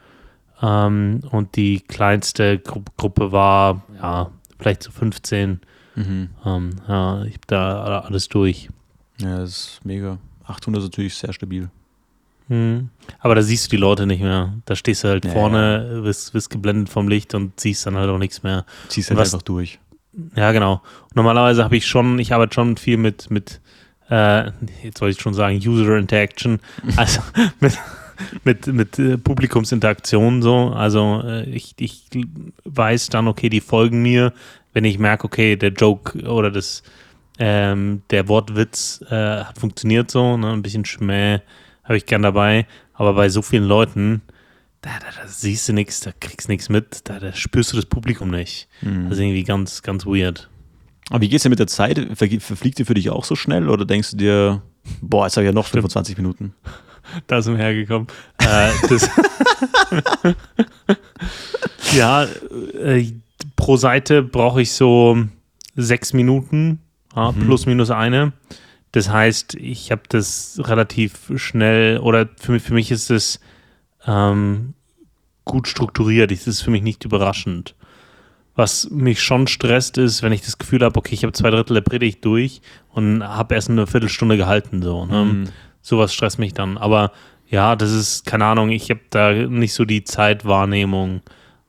ähm, 0.61 1.21
und 1.31 1.57
die 1.57 1.81
kleinste 1.81 2.59
Gru 2.59 2.83
Gruppe 2.97 3.33
war, 3.33 3.83
ja, 4.01 4.31
vielleicht 4.59 4.83
so 4.83 4.91
15. 4.91 5.61
Mhm. 5.95 6.31
Ähm, 6.45 6.71
ja, 6.89 7.23
ich 7.25 7.35
habe 7.35 7.47
da 7.47 8.01
alles 8.01 8.29
durch. 8.29 8.69
Ja, 9.21 9.39
das 9.39 9.51
ist 9.51 9.85
mega. 9.85 10.19
800 10.47 10.83
ist 10.83 10.89
natürlich 10.91 11.15
sehr 11.15 11.33
stabil. 11.33 11.71
Mhm. 12.49 12.89
Aber 13.21 13.35
da 13.35 13.43
siehst 13.43 13.67
du 13.67 13.71
die 13.71 13.77
Leute 13.81 14.07
nicht 14.07 14.21
mehr. 14.23 14.53
Da 14.67 14.75
stehst 14.77 15.05
du 15.05 15.09
halt 15.09 15.25
Ja, 15.25 15.31
vorne, 15.31 16.01
Wirst, 16.03 16.35
wirst 16.35 16.51
geblendet 16.51 16.89
vom 16.89 17.09
Licht 17.09 17.35
und 17.35 17.59
siehst 17.61 17.87
dann 17.87 17.97
halt 17.97 18.11
auch 18.11 18.19
nichts 18.19 18.43
mehr. 18.43 18.65
Ziehst 18.89 19.11
halt 19.11 19.19
Was- 19.21 19.33
einfach 19.33 19.43
durch. 19.43 19.79
Ja, 20.37 20.53
genau. 20.53 20.83
Normalerweise 21.15 21.65
habe 21.65 21.77
ich 21.77 21.87
schon, 21.87 22.19
ich 22.19 22.35
arbeite 22.35 22.53
schon 22.55 22.77
viel 22.77 22.99
mit, 22.99 23.31
mit 23.31 23.61
äh, 24.11 24.51
jetzt 24.83 25.01
wollte 25.01 25.17
ich 25.17 25.21
schon 25.23 25.33
sagen, 25.33 25.57
User 25.65 25.97
Interaction, 25.97 26.61
also 26.97 27.21
mit, 27.61 27.79
mit, 28.45 28.67
mit 28.67 28.99
äh, 28.99 29.17
Publikumsinteraktion 29.17 30.43
so. 30.43 30.69
Also 30.75 31.23
äh, 31.25 31.45
ich, 31.49 31.75
ich 31.79 32.05
weiß 32.65 33.09
dann, 33.09 33.27
okay, 33.27 33.49
die 33.49 33.63
folgen 33.63 34.03
mir, 34.03 34.35
wenn 34.75 34.85
ich 34.85 34.99
merke, 34.99 35.25
okay, 35.25 35.57
der 35.57 35.71
Joke 35.73 36.19
oder 36.29 36.51
das, 36.51 36.83
ähm, 37.39 38.03
der 38.11 38.29
Wortwitz 38.29 39.03
äh, 39.11 39.15
hat 39.45 39.59
funktioniert 39.59 40.11
so, 40.11 40.37
ne? 40.37 40.53
ein 40.53 40.63
bisschen 40.63 40.85
Schmäh 40.85 41.41
habe 41.85 41.97
ich 41.97 42.07
gern 42.07 42.23
dabei, 42.23 42.67
aber 42.95 43.15
bei 43.15 43.29
so 43.29 43.43
vielen 43.43 43.65
Leuten, 43.65 44.23
da, 44.83 44.91
da, 45.01 45.07
da 45.23 45.27
siehst 45.29 45.69
du 45.69 45.73
nichts, 45.73 46.01
da 46.01 46.13
kriegst 46.19 46.49
nichts 46.49 46.69
mit, 46.69 47.09
da, 47.09 47.19
da 47.19 47.33
spürst 47.33 47.73
du 47.73 47.77
das 47.77 47.87
Publikum 47.87 48.31
nicht. 48.31 48.69
Mhm. 48.83 49.05
Das 49.05 49.15
ist 49.15 49.21
irgendwie 49.21 49.43
ganz, 49.45 49.83
ganz 49.83 50.07
weird. 50.07 50.49
Aber 51.11 51.21
wie 51.21 51.29
geht's 51.29 51.43
dir 51.43 51.51
mit 51.51 51.59
der 51.59 51.67
Zeit? 51.67 51.99
Verge- 51.99 52.41
Verfliegt 52.41 52.79
die 52.79 52.85
für 52.85 52.95
dich 52.95 53.11
auch 53.11 53.25
so 53.25 53.35
schnell 53.35 53.69
oder 53.69 53.85
denkst 53.85 54.13
du 54.13 54.17
dir, 54.17 54.63
boah, 55.01 55.27
jetzt 55.27 55.37
habe 55.37 55.45
ich 55.45 55.49
ja 55.51 55.55
noch 55.55 55.67
25 55.67 56.17
Minuten? 56.17 56.55
Da 57.27 57.43
sind 57.43 57.57
wir 57.59 57.65
hergekommen. 57.65 58.07
Äh, 58.39 58.71
ja, 61.93 62.25
äh, 62.25 63.13
pro 63.57 63.77
Seite 63.77 64.23
brauche 64.23 64.63
ich 64.63 64.73
so 64.73 65.19
sechs 65.75 66.13
Minuten, 66.13 66.81
ja, 67.17 67.33
Mhm. 67.33 67.41
plus 67.41 67.67
minus 67.67 67.91
eine. 67.91 68.33
Das 68.93 69.09
heißt, 69.09 69.55
ich 69.55 69.91
habe 69.91 70.03
das 70.09 70.61
relativ 70.65 71.33
schnell 71.37 71.99
oder 71.99 72.29
für 72.39 72.53
mich, 72.53 72.63
für 72.63 72.75
mich 72.75 72.91
ist 72.91 73.11
es 73.11 73.41
ähm, 74.07 74.75
gut 75.45 75.67
strukturiert. 75.67 76.31
Das 76.31 76.47
ist 76.47 76.61
für 76.63 76.71
mich 76.71 76.83
nicht 76.83 77.05
überraschend. 77.05 77.75
Was 78.55 78.91
mich 78.91 79.23
schon 79.23 79.47
stresst, 79.47 79.97
ist, 79.97 80.23
wenn 80.23 80.33
ich 80.33 80.43
das 80.43 80.59
Gefühl 80.59 80.83
habe, 80.83 80.99
okay, 80.99 81.15
ich 81.15 81.23
habe 81.23 81.33
zwei 81.33 81.49
Drittel 81.51 81.73
der 81.75 81.81
Predigt 81.81 82.23
durch 82.25 82.61
und 82.91 83.25
habe 83.25 83.55
erst 83.55 83.71
eine 83.71 83.87
Viertelstunde 83.87 84.37
gehalten. 84.37 84.83
So, 84.83 85.07
ne? 85.07 85.25
Mhm. 85.25 85.45
sowas 85.81 86.13
stresst 86.13 86.39
mich 86.39 86.53
dann. 86.53 86.77
Aber 86.77 87.13
ja, 87.49 87.77
das 87.77 87.93
ist, 87.93 88.27
keine 88.27 88.45
Ahnung, 88.45 88.69
ich 88.71 88.91
habe 88.91 89.01
da 89.09 89.33
nicht 89.33 89.73
so 89.73 89.87
die 89.87 90.05
Zeitwahrnehmung. 90.05 91.23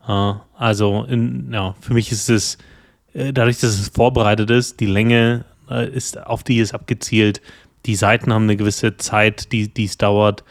Äh, 0.06 0.34
also, 0.58 1.06
in, 1.08 1.52
ja, 1.54 1.74
für 1.80 1.94
mich 1.94 2.12
ist 2.12 2.30
es, 2.30 2.58
dadurch, 3.14 3.60
dass 3.60 3.80
es 3.80 3.90
vorbereitet 3.90 4.50
ist, 4.50 4.80
die 4.80 4.86
Länge 4.86 5.46
äh, 5.70 5.88
ist, 5.90 6.18
auf 6.26 6.44
die 6.44 6.58
ist 6.60 6.74
abgezielt, 6.74 7.42
die 7.86 7.96
Seiten 7.96 8.32
haben 8.34 8.44
eine 8.44 8.56
gewisse 8.58 8.98
Zeit, 8.98 9.52
die 9.52 9.72
es 9.84 9.98
dauert, 9.98 10.44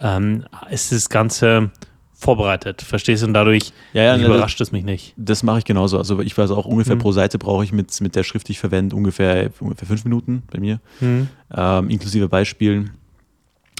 ähm, 0.00 0.44
ist 0.70 0.90
das 0.92 1.08
Ganze 1.08 1.70
vorbereitet, 2.14 2.82
verstehst 2.82 3.22
du? 3.22 3.26
Und 3.28 3.34
dadurch 3.34 3.72
Ja, 3.92 4.02
ja, 4.02 4.16
ne, 4.16 4.26
überrascht 4.26 4.60
es 4.60 4.72
mich 4.72 4.82
nicht. 4.84 5.14
Das 5.16 5.42
mache 5.44 5.58
ich 5.58 5.64
genauso. 5.64 5.98
Also 5.98 6.18
ich 6.20 6.36
weiß 6.36 6.50
auch 6.50 6.64
ungefähr 6.66 6.96
Mhm. 6.96 7.00
pro 7.00 7.12
Seite 7.12 7.38
brauche 7.38 7.62
ich 7.62 7.72
mit, 7.72 8.00
mit 8.00 8.16
der 8.16 8.24
Schrift, 8.24 8.48
die 8.48 8.52
ich 8.52 8.58
verwende, 8.58 8.96
ungefähr, 8.96 9.50
ungefähr 9.60 9.86
fünf 9.86 10.04
Minuten 10.04 10.42
bei 10.50 10.58
mir, 10.58 10.80
Mhm. 11.00 11.28
ähm, 11.56 11.90
inklusive 11.90 12.28
Beispielen. 12.28 12.90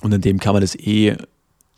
Und 0.03 0.15
in 0.15 0.21
dem 0.21 0.39
kann 0.39 0.53
man 0.53 0.61
das 0.61 0.77
eh 0.77 1.17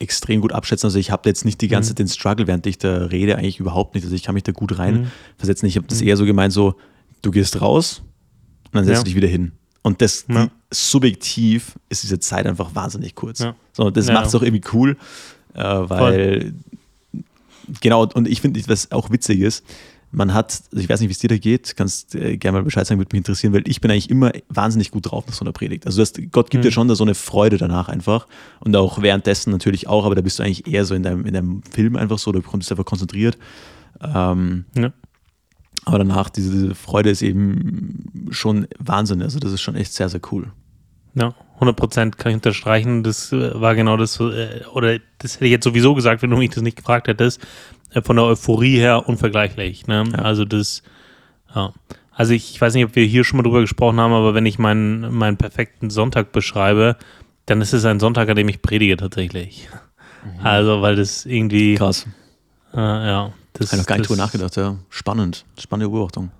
extrem 0.00 0.40
gut 0.40 0.52
abschätzen. 0.52 0.86
Also 0.88 0.98
ich 0.98 1.10
habe 1.12 1.28
jetzt 1.28 1.44
nicht 1.44 1.60
die 1.60 1.68
ganze 1.68 1.88
Mhm. 1.88 1.90
Zeit 1.90 1.98
den 2.00 2.08
Struggle, 2.08 2.46
während 2.48 2.66
ich 2.66 2.78
da 2.78 3.04
rede, 3.06 3.36
eigentlich 3.36 3.60
überhaupt 3.60 3.94
nicht. 3.94 4.02
Also 4.04 4.16
ich 4.16 4.22
kann 4.24 4.34
mich 4.34 4.42
da 4.44 4.52
gut 4.52 4.78
rein 4.78 5.02
Mhm. 5.02 5.06
versetzen. 5.36 5.66
Ich 5.66 5.76
habe 5.76 5.86
das 5.86 6.00
Mhm. 6.00 6.08
eher 6.08 6.16
so 6.16 6.24
gemeint, 6.24 6.52
so 6.52 6.74
du 7.22 7.30
gehst 7.30 7.60
raus 7.60 8.02
und 8.66 8.74
dann 8.74 8.84
setzt 8.84 8.96
Ja. 8.96 9.02
du 9.02 9.04
dich 9.04 9.14
wieder 9.16 9.28
hin. 9.28 9.52
Und 9.82 10.02
das 10.02 10.24
Ja. 10.28 10.48
subjektiv 10.70 11.78
ist 11.88 12.02
diese 12.02 12.18
Zeit 12.18 12.46
einfach 12.46 12.74
wahnsinnig 12.74 13.14
kurz. 13.14 13.38
Ja. 13.40 13.54
So, 13.72 13.90
das 13.90 14.06
macht 14.08 14.26
es 14.26 14.34
auch 14.34 14.42
irgendwie 14.42 14.66
cool, 14.72 14.96
äh, 15.54 15.62
weil 15.62 16.52
genau, 17.80 18.06
und 18.06 18.28
ich 18.28 18.40
finde, 18.40 18.60
was 18.68 18.90
auch 18.92 19.10
witzig 19.10 19.40
ist, 19.40 19.64
man 20.12 20.34
hat, 20.34 20.62
ich 20.72 20.88
weiß 20.88 21.00
nicht, 21.00 21.08
wie 21.08 21.12
es 21.12 21.18
dir 21.20 21.28
da 21.28 21.38
geht, 21.38 21.76
kannst 21.76 22.14
äh, 22.16 22.36
gerne 22.36 22.58
mal 22.58 22.64
Bescheid 22.64 22.86
sagen, 22.86 22.98
würde 22.98 23.14
mich 23.14 23.20
interessieren, 23.20 23.52
weil 23.52 23.62
ich 23.66 23.80
bin 23.80 23.90
eigentlich 23.90 24.10
immer 24.10 24.32
wahnsinnig 24.48 24.90
gut 24.90 25.10
drauf 25.10 25.24
nach 25.26 25.34
so 25.34 25.44
einer 25.44 25.52
Predigt. 25.52 25.86
Also 25.86 26.02
das, 26.02 26.12
Gott 26.32 26.50
gibt 26.50 26.64
Mhm. 26.64 26.68
dir 26.68 26.72
schon 26.72 26.88
da 26.88 26.94
so 26.96 27.04
eine 27.04 27.14
Freude 27.14 27.58
danach 27.58 27.88
einfach 27.88 28.26
und 28.60 28.74
auch 28.74 29.02
währenddessen 29.02 29.50
natürlich 29.52 29.86
auch, 29.86 30.04
aber 30.04 30.14
da 30.16 30.20
bist 30.20 30.38
du 30.38 30.42
eigentlich 30.42 30.66
eher 30.66 30.84
so 30.84 30.94
in 30.94 31.02
deinem, 31.04 31.26
in 31.26 31.34
deinem 31.34 31.62
Film 31.62 31.94
einfach 31.96 32.18
so, 32.18 32.32
du 32.32 32.40
bist 32.42 32.70
einfach 32.72 32.84
konzentriert. 32.84 33.38
Ähm, 34.02 34.64
Ja. 34.74 34.92
aber 35.84 35.98
danach, 35.98 36.30
diese, 36.30 36.50
diese 36.50 36.74
Freude 36.74 37.10
ist 37.10 37.22
eben 37.22 38.28
schon 38.30 38.66
Wahnsinn. 38.78 39.22
Also 39.22 39.38
das 39.38 39.52
ist 39.52 39.60
schon 39.60 39.76
echt 39.76 39.92
sehr, 39.92 40.08
sehr 40.08 40.20
cool. 40.32 40.52
Ja, 41.14 41.34
100 41.54 41.76
Prozent 41.76 42.18
kann 42.18 42.30
ich 42.30 42.36
unterstreichen. 42.36 43.02
Das 43.02 43.32
äh, 43.32 43.60
war 43.60 43.74
genau 43.74 43.96
das, 43.96 44.18
äh, 44.20 44.62
oder 44.72 44.98
das 45.18 45.34
hätte 45.36 45.46
ich 45.46 45.50
jetzt 45.50 45.64
sowieso 45.64 45.94
gesagt, 45.94 46.22
wenn 46.22 46.30
du 46.30 46.36
mich 46.36 46.50
das 46.50 46.62
nicht 46.62 46.76
gefragt 46.76 47.08
hättest. 47.08 47.40
Äh, 47.92 48.02
Von 48.02 48.16
der 48.16 48.24
Euphorie 48.26 48.78
her 48.78 49.08
unvergleichlich. 49.08 49.86
Ne? 49.86 50.04
Ja. 50.12 50.18
Also 50.20 50.44
das, 50.44 50.82
ja. 51.54 51.72
Also 52.12 52.32
ich, 52.32 52.52
ich 52.52 52.60
weiß 52.60 52.74
nicht, 52.74 52.84
ob 52.84 52.96
wir 52.96 53.04
hier 53.04 53.24
schon 53.24 53.38
mal 53.38 53.42
drüber 53.42 53.60
gesprochen 53.60 53.98
haben, 53.98 54.12
aber 54.12 54.34
wenn 54.34 54.44
ich 54.46 54.58
meinen, 54.58 55.14
meinen 55.14 55.36
perfekten 55.36 55.90
Sonntag 55.90 56.32
beschreibe, 56.32 56.96
dann 57.46 57.60
ist 57.62 57.72
es 57.72 57.84
ein 57.84 57.98
Sonntag, 57.98 58.28
an 58.28 58.36
dem 58.36 58.48
ich 58.48 58.60
predige 58.62 58.96
tatsächlich. 58.96 59.68
Also, 60.42 60.82
weil 60.82 60.96
das 60.96 61.24
irgendwie, 61.24 61.76
Krass. 61.76 62.06
äh, 62.74 62.78
ja. 62.78 63.32
Das, 63.54 63.66
Ich 63.66 63.72
habe 63.72 63.80
noch 63.82 63.86
gar 63.86 63.96
nicht 63.98 64.08
drüber 64.08 64.22
nachgedacht, 64.22 64.54
ja. 64.56 64.76
Spannend. 64.90 65.44
Spannende 65.58 65.90
Beobachtung. 65.90 66.30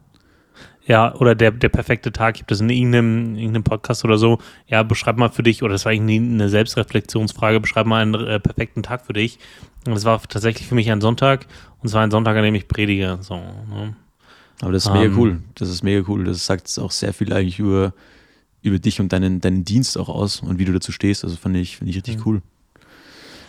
Ja, 0.86 1.14
oder 1.14 1.34
der, 1.34 1.50
der 1.50 1.68
perfekte 1.68 2.12
Tag, 2.12 2.36
ich 2.36 2.42
habe 2.42 2.48
das 2.48 2.60
in 2.60 2.68
irgendeinem, 2.68 3.36
irgendeinem 3.36 3.64
Podcast 3.64 4.04
oder 4.04 4.18
so, 4.18 4.38
ja, 4.66 4.82
beschreib 4.82 5.16
mal 5.18 5.28
für 5.30 5.42
dich, 5.42 5.62
oder 5.62 5.72
das 5.72 5.84
war 5.84 5.92
eigentlich 5.92 6.20
eine 6.20 6.48
Selbstreflexionsfrage, 6.48 7.60
beschreib 7.60 7.86
mal 7.86 8.02
einen 8.02 8.14
äh, 8.14 8.40
perfekten 8.40 8.82
Tag 8.82 9.06
für 9.06 9.12
dich. 9.12 9.38
Und 9.86 9.94
das 9.94 10.04
war 10.04 10.20
tatsächlich 10.22 10.66
für 10.68 10.74
mich 10.74 10.90
ein 10.90 11.00
Sonntag, 11.00 11.46
und 11.82 11.88
zwar 11.88 12.02
ein 12.02 12.10
Sonntag, 12.10 12.36
an 12.36 12.42
dem 12.44 12.54
ich 12.54 12.68
predige. 12.68 13.18
So, 13.22 13.36
ne? 13.36 13.94
Aber 14.60 14.72
das 14.72 14.84
ist 14.84 14.90
Ähm. 14.90 15.00
mega 15.00 15.14
cool. 15.16 15.40
Das 15.54 15.68
ist 15.70 15.82
mega 15.82 16.04
cool. 16.08 16.24
Das 16.24 16.44
sagt 16.44 16.78
auch 16.78 16.90
sehr 16.90 17.14
viel 17.14 17.32
eigentlich 17.32 17.58
über, 17.58 17.94
über 18.62 18.78
dich 18.78 19.00
und 19.00 19.10
deinen, 19.12 19.40
deinen 19.40 19.64
Dienst 19.64 19.96
auch 19.96 20.08
aus 20.10 20.40
und 20.40 20.58
wie 20.58 20.66
du 20.66 20.72
dazu 20.72 20.92
stehst. 20.92 21.24
Also 21.24 21.36
fand 21.36 21.56
ich, 21.56 21.78
finde 21.78 21.90
ich 21.90 21.96
richtig 21.96 22.18
Mhm. 22.18 22.22
cool. 22.26 22.42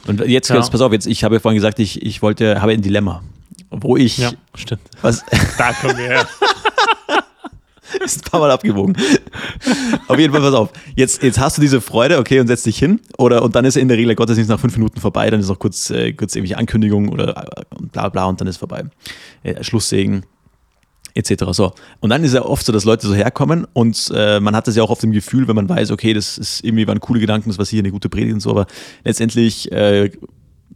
Und 0.08 0.22
jetzt, 0.22 0.50
Ja. 0.50 0.56
jetzt, 0.56 0.72
pass 0.72 0.82
auf, 0.82 0.94
jetzt, 0.94 1.06
ich 1.06 1.24
habe 1.26 1.36
ja 1.36 1.40
vorhin 1.42 1.58
gesagt, 1.58 1.80
ich, 1.80 2.02
ich 2.02 2.22
wollte, 2.22 2.62
habe 2.62 2.72
ein 2.72 2.82
Dilemma. 2.82 3.22
Wo 3.70 3.98
ich, 3.98 4.18
Ja, 4.20 4.32
stimmt. 4.56 4.82
was, 5.02 5.24
Da 5.58 5.74
kommen 5.74 5.98
wir 5.98 6.06
her. 6.06 6.28
ist 8.06 8.26
ein 8.26 8.32
paar 8.32 8.40
Mal 8.40 8.52
abgewogen. 8.52 8.96
auf 10.08 10.20
jeden 10.20 10.34
Fall, 10.34 10.42
pass 10.42 10.54
auf. 10.54 10.70
Jetzt, 10.96 11.24
jetzt 11.24 11.40
hast 11.40 11.58
du 11.58 11.62
diese 11.62 11.82
Freude, 11.82 12.18
okay, 12.18 12.40
und 12.40 12.48
setzt 12.48 12.66
dich 12.66 12.78
hin. 12.78 13.00
Oder, 13.18 13.44
und 13.44 13.56
dann 13.56 13.66
ist 13.66 13.78
in 13.78 13.88
der 13.88 13.98
Regel 13.98 14.16
Gottesdienst 14.16 14.50
nach 14.50 14.60
fünf 14.60 14.76
Minuten 14.78 15.00
vorbei. 15.00 15.30
Dann 15.30 15.40
ist 15.40 15.50
noch 15.50 15.60
kurz, 15.60 15.90
äh, 15.90 16.14
kurz 16.14 16.36
irgendwelche 16.36 16.58
Ankündigungen 16.58 17.10
oder 17.10 17.38
äh, 17.38 17.64
bla 17.92 18.10
bla 18.10 18.26
und 18.26 18.40
dann 18.40 18.48
ist 18.48 18.58
vorbei. 18.58 18.84
Äh, 19.44 19.64
Schlusssegen 19.64 20.26
etc. 21.14 21.46
So. 21.52 21.74
Und 22.00 22.10
dann 22.10 22.24
ist 22.24 22.34
ja 22.34 22.44
oft 22.44 22.66
so, 22.66 22.72
dass 22.72 22.86
Leute 22.86 23.08
so 23.08 23.14
herkommen 23.14 23.68
und 23.74 24.12
äh, 24.16 24.40
man 24.40 24.56
hat 24.56 24.68
das 24.68 24.76
ja 24.76 24.84
auch 24.84 24.90
oft 24.90 25.04
im 25.04 25.12
Gefühl, 25.12 25.48
wenn 25.48 25.56
man 25.56 25.68
weiß, 25.68 25.92
okay, 25.92 26.14
das 26.14 26.38
ist 26.38 26.64
irgendwie 26.64 26.88
waren 26.88 27.00
coole 27.00 27.20
Gedanken, 27.20 27.50
das 27.50 27.58
war 27.58 27.66
hier 27.66 27.80
eine 27.80 27.92
gute 27.92 28.10
Predigt 28.10 28.34
und 28.34 28.40
so, 28.40 28.52
aber 28.52 28.66
letztendlich 29.04 29.72
äh, 29.72 30.10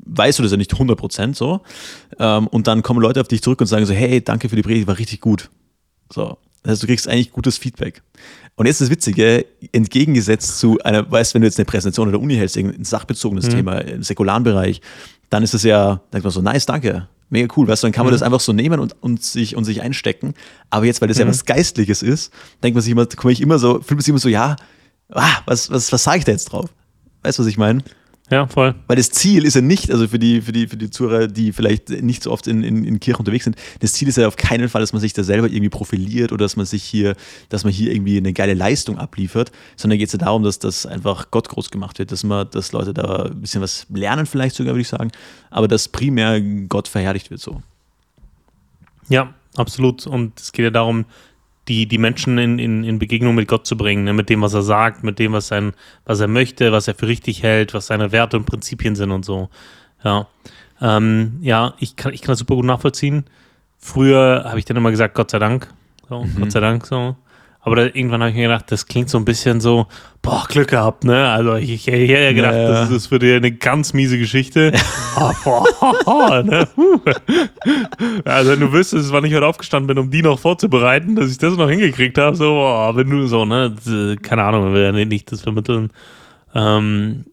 weißt 0.05 0.39
du 0.39 0.43
das 0.43 0.51
ja 0.51 0.57
nicht 0.57 0.73
100% 0.73 1.35
so. 1.35 1.61
Ähm, 2.19 2.47
und 2.47 2.67
dann 2.67 2.83
kommen 2.83 3.01
Leute 3.01 3.21
auf 3.21 3.27
dich 3.27 3.41
zurück 3.41 3.61
und 3.61 3.67
sagen 3.67 3.85
so, 3.85 3.93
hey, 3.93 4.23
danke 4.23 4.49
für 4.49 4.55
die 4.55 4.61
Predigt, 4.61 4.87
war 4.87 4.97
richtig 4.97 5.21
gut. 5.21 5.49
So. 6.11 6.37
Das 6.65 6.73
heißt, 6.73 6.83
du 6.83 6.87
kriegst 6.87 7.07
eigentlich 7.07 7.31
gutes 7.31 7.57
Feedback. 7.57 8.01
Und 8.55 8.65
jetzt 8.65 8.81
das 8.81 8.89
Witzige, 8.89 9.45
entgegengesetzt 9.71 10.59
zu 10.59 10.79
einer, 10.83 11.09
weißt 11.09 11.31
du, 11.31 11.35
wenn 11.35 11.41
du 11.43 11.47
jetzt 11.47 11.59
eine 11.59 11.65
Präsentation 11.65 12.07
an 12.07 12.13
der 12.13 12.21
Uni 12.21 12.35
hältst, 12.35 12.57
ein 12.57 12.83
sachbezogenes 12.83 13.45
Mhm. 13.47 13.51
Thema 13.51 13.77
im 13.79 14.01
säkularen 14.03 14.43
Bereich, 14.43 14.81
dann 15.29 15.43
ist 15.43 15.53
es 15.53 15.63
ja, 15.63 16.01
sagt 16.11 16.23
man 16.23 16.31
so, 16.31 16.41
nice, 16.41 16.65
danke, 16.65 17.07
mega 17.29 17.53
cool, 17.57 17.67
weißt 17.67 17.83
du, 17.83 17.87
dann 17.87 17.91
kann 17.91 18.05
man 18.05 18.11
Mhm. 18.11 18.15
das 18.15 18.23
einfach 18.23 18.39
so 18.39 18.51
nehmen 18.53 18.79
und, 18.79 18.95
und, 19.01 19.21
sich, 19.23 19.55
und 19.55 19.65
sich 19.65 19.81
einstecken. 19.81 20.33
Aber 20.69 20.85
jetzt, 20.85 21.01
weil 21.01 21.07
das 21.07 21.17
ja 21.17 21.25
Mhm. 21.25 21.29
was 21.29 21.45
Geistliches 21.45 22.01
ist, 22.01 22.31
denkt 22.63 22.75
man 22.75 22.81
sich 22.81 22.91
immer, 22.91 23.05
komme 23.05 23.31
ich 23.33 23.41
immer 23.41 23.59
so, 23.59 23.75
fühlt 23.75 23.91
man 23.91 23.99
sich 23.99 24.09
immer 24.09 24.19
so, 24.19 24.29
ja, 24.29 24.55
ah, 25.11 25.37
was, 25.45 25.69
was, 25.69 25.91
was 25.91 26.03
sage 26.03 26.19
ich 26.19 26.25
da 26.25 26.31
jetzt 26.31 26.45
drauf? 26.45 26.69
Weißt 27.23 27.37
du, 27.39 27.43
was 27.43 27.49
ich 27.49 27.57
meine? 27.57 27.83
Ja, 28.31 28.47
voll. 28.47 28.73
Weil 28.87 28.95
das 28.95 29.11
Ziel 29.11 29.45
ist 29.45 29.53
ja 29.53 29.61
nicht, 29.61 29.91
also 29.91 30.07
für 30.07 30.17
die, 30.17 30.41
für 30.41 30.51
die, 30.51 30.67
für 30.67 30.77
die 30.77 30.89
Zuhörer, 30.89 31.27
die 31.27 31.53
vielleicht 31.53 31.89
nicht 31.89 32.23
so 32.23 32.31
oft 32.31 32.47
in, 32.47 32.63
in, 32.63 32.83
in 32.83 32.99
Kirche 32.99 33.19
unterwegs 33.19 33.43
sind, 33.43 33.55
das 33.81 33.93
Ziel 33.93 34.07
ist 34.07 34.17
ja 34.17 34.27
auf 34.27 34.35
keinen 34.35 34.67
Fall, 34.67 34.81
dass 34.81 34.93
man 34.93 34.99
sich 34.99 35.13
da 35.13 35.23
selber 35.23 35.47
irgendwie 35.47 35.69
profiliert 35.69 36.31
oder 36.31 36.45
dass 36.45 36.55
man 36.55 36.65
sich 36.65 36.83
hier, 36.83 37.15
dass 37.49 37.63
man 37.63 37.71
hier 37.71 37.91
irgendwie 37.91 38.17
eine 38.17 38.33
geile 38.33 38.55
Leistung 38.55 38.97
abliefert, 38.97 39.51
sondern 39.75 39.99
geht 39.99 40.07
es 40.07 40.13
ja 40.13 40.19
darum, 40.19 40.41
dass 40.41 40.57
das 40.57 40.87
einfach 40.87 41.29
Gott 41.29 41.49
groß 41.49 41.69
gemacht 41.69 41.99
wird, 41.99 42.11
dass 42.11 42.23
man, 42.23 42.49
dass 42.49 42.71
Leute 42.71 42.95
da 42.95 43.25
ein 43.25 43.41
bisschen 43.41 43.61
was 43.61 43.85
lernen, 43.93 44.25
vielleicht 44.25 44.55
sogar, 44.55 44.73
würde 44.73 44.81
ich 44.81 44.87
sagen, 44.87 45.11
aber 45.51 45.67
dass 45.67 45.87
primär 45.87 46.41
Gott 46.41 46.87
verherrlicht 46.87 47.29
wird 47.29 47.41
so. 47.41 47.61
Ja, 49.07 49.35
absolut. 49.55 50.07
Und 50.07 50.39
es 50.39 50.51
geht 50.51 50.63
ja 50.63 50.71
darum, 50.71 51.05
die, 51.67 51.87
die 51.87 51.97
Menschen 51.97 52.37
in, 52.37 52.59
in, 52.59 52.83
in 52.83 52.99
Begegnung 52.99 53.35
mit 53.35 53.47
Gott 53.47 53.65
zu 53.65 53.75
bringen, 53.77 54.03
ne? 54.03 54.13
mit 54.13 54.29
dem, 54.29 54.41
was 54.41 54.53
er 54.53 54.61
sagt, 54.61 55.03
mit 55.03 55.19
dem, 55.19 55.33
was, 55.33 55.47
sein, 55.47 55.73
was 56.05 56.19
er 56.19 56.27
möchte, 56.27 56.71
was 56.71 56.87
er 56.87 56.95
für 56.95 57.07
richtig 57.07 57.43
hält, 57.43 57.73
was 57.73 57.87
seine 57.87 58.11
Werte 58.11 58.37
und 58.37 58.45
Prinzipien 58.45 58.95
sind 58.95 59.11
und 59.11 59.25
so. 59.25 59.49
Ja, 60.03 60.27
ähm, 60.81 61.37
ja 61.41 61.73
ich, 61.79 61.95
kann, 61.95 62.13
ich 62.13 62.21
kann 62.21 62.33
das 62.33 62.39
super 62.39 62.55
gut 62.55 62.65
nachvollziehen. 62.65 63.25
früher 63.77 64.43
habe 64.45 64.59
ich 64.59 64.65
dann 64.65 64.77
immer 64.77 64.91
gesagt, 64.91 65.15
Gott 65.15 65.31
sei 65.31 65.39
Dank. 65.39 65.73
So, 66.09 66.23
Mhm. 66.23 66.35
Gott 66.39 66.51
sei 66.51 66.59
Dank 66.59 66.85
so. 66.85 67.15
Aber 67.65 67.75
da, 67.77 67.81
irgendwann 67.85 68.21
habe 68.21 68.29
ich 68.29 68.35
mir 68.35 68.43
gedacht, 68.43 68.71
das 68.71 68.85
klingt 68.85 69.09
so 69.09 69.17
ein 69.17 69.25
bisschen 69.25 69.59
so, 69.59 69.87
boah, 70.21 70.45
Glück 70.47 70.67
gehabt, 70.67 71.03
ne? 71.03 71.29
Also 71.29 71.55
ich, 71.55 71.71
ich, 71.71 71.87
ich 71.87 72.11
hätte 72.11 72.35
gedacht, 72.35 72.53
Ja, 72.53 72.61
ja. 72.61 72.69
das 72.69 72.91
ist 72.91 73.07
für 73.07 73.17
dich 73.17 73.35
eine 73.35 73.51
ganz 73.51 73.91
miese 73.93 74.19
Geschichte. 74.19 74.71
Ah, 75.17 75.33
boah, 76.03 76.43
ne? 76.43 76.67
Also 78.25 78.51
wenn 78.51 78.59
du 78.59 78.71
wüsstest, 78.73 79.11
wann 79.13 79.23
ich 79.23 79.33
heute 79.33 79.45
aufgestanden 79.47 79.87
bin, 79.87 79.97
um 79.97 80.11
die 80.11 80.21
noch 80.21 80.37
vorzubereiten, 80.37 81.15
dass 81.15 81.31
ich 81.31 81.37
das 81.37 81.55
noch 81.55 81.69
hingekriegt 81.69 82.17
habe, 82.17 82.35
so, 82.35 82.51
boah, 82.51 82.95
wenn 82.95 83.09
du 83.09 83.25
so, 83.25 83.45
ne? 83.45 83.73
Keine 84.21 84.43
Ahnung, 84.43 84.73
wir 84.73 84.79
werden 84.81 85.07
nicht 85.07 85.31
das 85.31 85.41
vermitteln. 85.41 85.89
Ähm, 86.53 87.25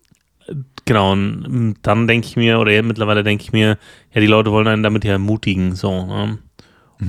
genau, 0.85 1.12
und 1.12 1.75
dann 1.83 2.07
denke 2.07 2.27
ich 2.27 2.37
mir, 2.37 2.59
oder 2.59 2.83
mittlerweile 2.83 3.23
denke 3.23 3.42
ich 3.45 3.53
mir, 3.53 3.79
ja, 4.14 4.21
die 4.21 4.27
Leute 4.27 4.51
wollen 4.53 4.68
einen 4.68 4.83
damit 4.83 5.05
ja 5.05 5.12
ermutigen, 5.12 5.75
so, 5.75 6.07
ne? 6.07 6.38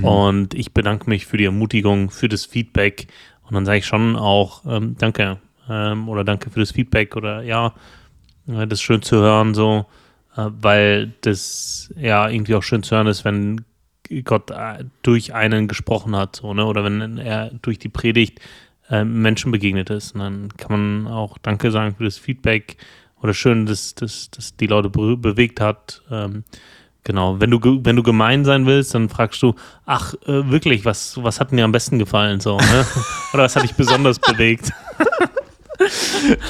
Und 0.02 0.54
ich 0.54 0.74
bedanke 0.74 1.10
mich 1.10 1.26
für 1.26 1.38
die 1.38 1.46
Ermutigung, 1.46 2.10
für 2.10 2.30
das 2.30 2.46
Feedback. 2.46 3.08
Und 3.44 3.54
dann 3.54 3.66
sage 3.66 3.80
ich 3.80 3.86
schon 3.86 4.16
auch 4.16 4.64
ähm, 4.66 4.96
Danke 4.98 5.38
ähm, 5.70 6.10
oder 6.10 6.24
Danke 6.24 6.50
für 6.50 6.60
das 6.60 6.72
Feedback 6.72 7.16
oder 7.16 7.44
ja, 7.44 7.74
äh, 8.48 8.68
das 8.68 8.80
ist 8.80 8.82
schön 8.82 9.02
zu 9.02 9.18
hören, 9.18 9.54
so, 9.54 9.86
äh, 10.36 10.46
weil 10.50 11.14
das 11.22 11.94
ja 11.98 12.30
irgendwie 12.30 12.56
auch 12.56 12.64
schön 12.64 12.84
zu 12.84 12.96
hören 12.96 13.08
ist, 13.08 13.26
wenn 13.26 13.66
Gott 14.24 14.52
äh, 14.52 14.86
durch 15.02 15.34
einen 15.34 15.68
gesprochen 15.68 16.16
hat, 16.16 16.38
so, 16.38 16.54
ne? 16.54 16.66
oder 16.66 16.84
wenn 16.84 17.18
er 17.18 17.52
durch 17.62 17.80
die 17.80 17.90
Predigt 17.90 18.40
äh, 18.90 19.04
Menschen 19.04 19.52
begegnet 19.52 19.90
ist. 19.90 20.14
Und 20.14 20.22
dann 20.22 20.50
kann 20.58 21.04
man 21.04 21.14
auch 21.14 21.38
Danke 21.38 21.72
sagen 21.72 21.96
für 21.96 22.04
das 22.04 22.18
Feedback 22.18 22.78
oder 23.22 23.34
schön, 23.34 23.66
dass, 23.66 23.96
dass, 23.96 24.30
dass 24.32 24.56
die 24.58 24.68
Leute 24.68 24.90
be 24.90 25.18
bewegt 25.18 25.62
hat. 25.62 26.02
Ähm, 26.12 26.44
Genau, 27.06 27.42
wenn 27.42 27.52
du, 27.52 27.60
wenn 27.84 27.98
du 27.98 28.04
gemein 28.04 28.46
sein 28.46 28.66
willst, 28.66 28.96
dann 28.96 29.10
fragst 29.10 29.42
du, 29.44 29.56
ach, 29.86 30.14
äh, 30.26 30.50
wirklich, 30.50 30.86
was, 30.86 31.22
was 31.22 31.40
hat 31.40 31.52
dir 31.52 31.66
am 31.66 31.74
besten 31.74 32.00
gefallen? 32.00 32.40
So, 32.40 32.58
ne? 32.58 32.86
Oder 33.34 33.44
was 33.44 33.56
hat 33.56 33.64
dich 33.64 33.74
besonders 33.74 34.20
bewegt? 34.20 34.72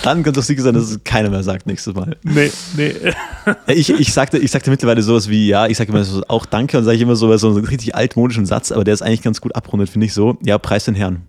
Dann 0.03 0.21
könnte 0.21 0.41
es 0.41 0.47
sicher 0.47 0.61
sein, 0.61 0.75
dass 0.75 0.91
es 0.91 1.03
keiner 1.03 1.31
mehr 1.31 1.41
sagt 1.41 1.65
nächstes 1.65 1.95
Mal. 1.95 2.17
Nee, 2.23 2.51
nee. 2.77 2.93
Ich, 3.67 3.89
ich, 3.89 4.13
sagte, 4.13 4.37
ich 4.37 4.51
sagte 4.51 4.69
mittlerweile 4.69 5.01
sowas 5.01 5.27
wie, 5.27 5.47
ja, 5.47 5.65
ich 5.65 5.77
sage 5.77 5.91
immer 5.91 6.03
so, 6.03 6.21
auch 6.27 6.45
Danke 6.45 6.77
und 6.77 6.83
sage 6.83 6.97
ich 6.97 7.01
immer 7.01 7.15
so, 7.15 7.35
so 7.37 7.49
einen 7.49 7.65
richtig 7.65 7.95
altmodischen 7.95 8.45
Satz, 8.45 8.71
aber 8.71 8.83
der 8.83 8.93
ist 8.93 9.01
eigentlich 9.01 9.21
ganz 9.23 9.41
gut 9.41 9.55
abrundet, 9.55 9.89
finde 9.89 10.05
ich 10.05 10.13
so. 10.13 10.37
Ja, 10.43 10.57
preis 10.59 10.85
den 10.85 10.95
Herrn. 10.95 11.23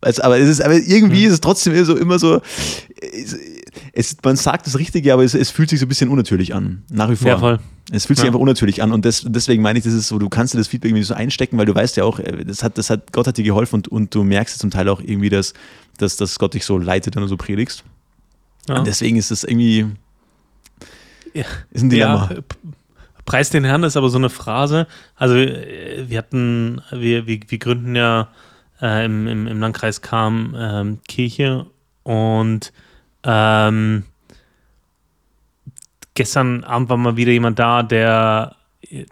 Also, 0.00 0.22
aber, 0.22 0.38
es 0.38 0.48
ist, 0.48 0.60
aber 0.60 0.74
irgendwie 0.74 1.24
ist 1.24 1.32
es 1.32 1.40
trotzdem 1.40 1.84
so 1.84 1.96
immer 1.96 2.18
so, 2.18 2.40
es, 3.98 4.16
man 4.22 4.36
sagt 4.36 4.66
das 4.66 4.78
Richtige, 4.78 5.12
aber 5.12 5.24
es, 5.24 5.34
es 5.34 5.50
fühlt 5.50 5.68
sich 5.70 5.80
so 5.80 5.86
ein 5.86 5.88
bisschen 5.88 6.08
unnatürlich 6.08 6.54
an. 6.54 6.84
Nach 6.90 7.10
wie 7.10 7.16
vor. 7.16 7.28
Ja, 7.28 7.38
voll. 7.38 7.58
Es 7.90 8.06
fühlt 8.06 8.16
sich 8.18 8.24
Ja. 8.24 8.28
einfach 8.28 8.38
unnatürlich 8.40 8.82
an 8.82 8.92
und 8.92 9.04
das, 9.04 9.24
deswegen 9.26 9.62
meine 9.62 9.78
ich, 9.78 9.84
das 9.84 9.94
ist 9.94 10.08
so, 10.08 10.18
du 10.18 10.28
kannst 10.28 10.54
dir 10.54 10.58
das 10.58 10.68
Feedback 10.68 10.90
irgendwie 10.90 11.02
so 11.04 11.14
einstecken, 11.14 11.58
weil 11.58 11.66
du 11.66 11.74
weißt 11.74 11.96
ja 11.96 12.04
auch, 12.04 12.18
äh, 12.20 12.44
das 12.44 12.62
hat, 12.62 12.78
das 12.78 12.90
hat, 12.90 13.12
Gott 13.12 13.26
hat 13.26 13.36
dir 13.38 13.44
geholfen 13.44 13.76
und, 13.76 13.88
und 13.88 14.14
du 14.14 14.22
merkst 14.24 14.56
ja 14.56 14.60
zum 14.60 14.70
Teil 14.70 14.88
auch 14.88 15.00
irgendwie, 15.00 15.30
dass, 15.30 15.52
dass, 15.96 16.16
dass 16.16 16.38
Gott 16.38 16.54
dich 16.54 16.64
so 16.64 16.78
leitet, 16.78 17.16
wenn 17.16 17.22
du 17.22 17.28
so 17.28 17.36
predigst. 17.36 17.82
Ja. 18.68 18.78
Und 18.78 18.86
deswegen 18.86 19.16
ist 19.16 19.30
es 19.32 19.42
irgendwie, 19.42 19.86
Ja. 21.34 21.44
ist 21.70 21.82
ein 21.82 21.90
Dilemma. 21.90 22.30
Preis 23.24 23.50
den 23.50 23.64
Herrn 23.64 23.82
ist 23.82 23.96
aber 23.96 24.08
so 24.10 24.18
eine 24.18 24.30
Phrase. 24.30 24.86
Also 25.16 25.34
äh, 25.36 26.04
wir 26.08 26.18
hatten, 26.18 26.80
wir, 26.90 27.26
wir, 27.26 27.40
wir 27.48 27.58
gründen 27.58 27.96
ja 27.96 28.28
äh, 28.80 29.04
im, 29.04 29.26
im, 29.26 29.46
im 29.46 29.60
Landkreis 29.60 30.00
Kam 30.02 30.54
ähm, 30.58 30.98
Kirche 31.08 31.66
und 32.04 32.72
ähm, 33.28 34.04
gestern 36.14 36.64
Abend 36.64 36.88
war 36.88 36.96
mal 36.96 37.16
wieder 37.16 37.30
jemand 37.30 37.58
da, 37.58 37.82
der 37.82 38.56
äh, 38.88 39.04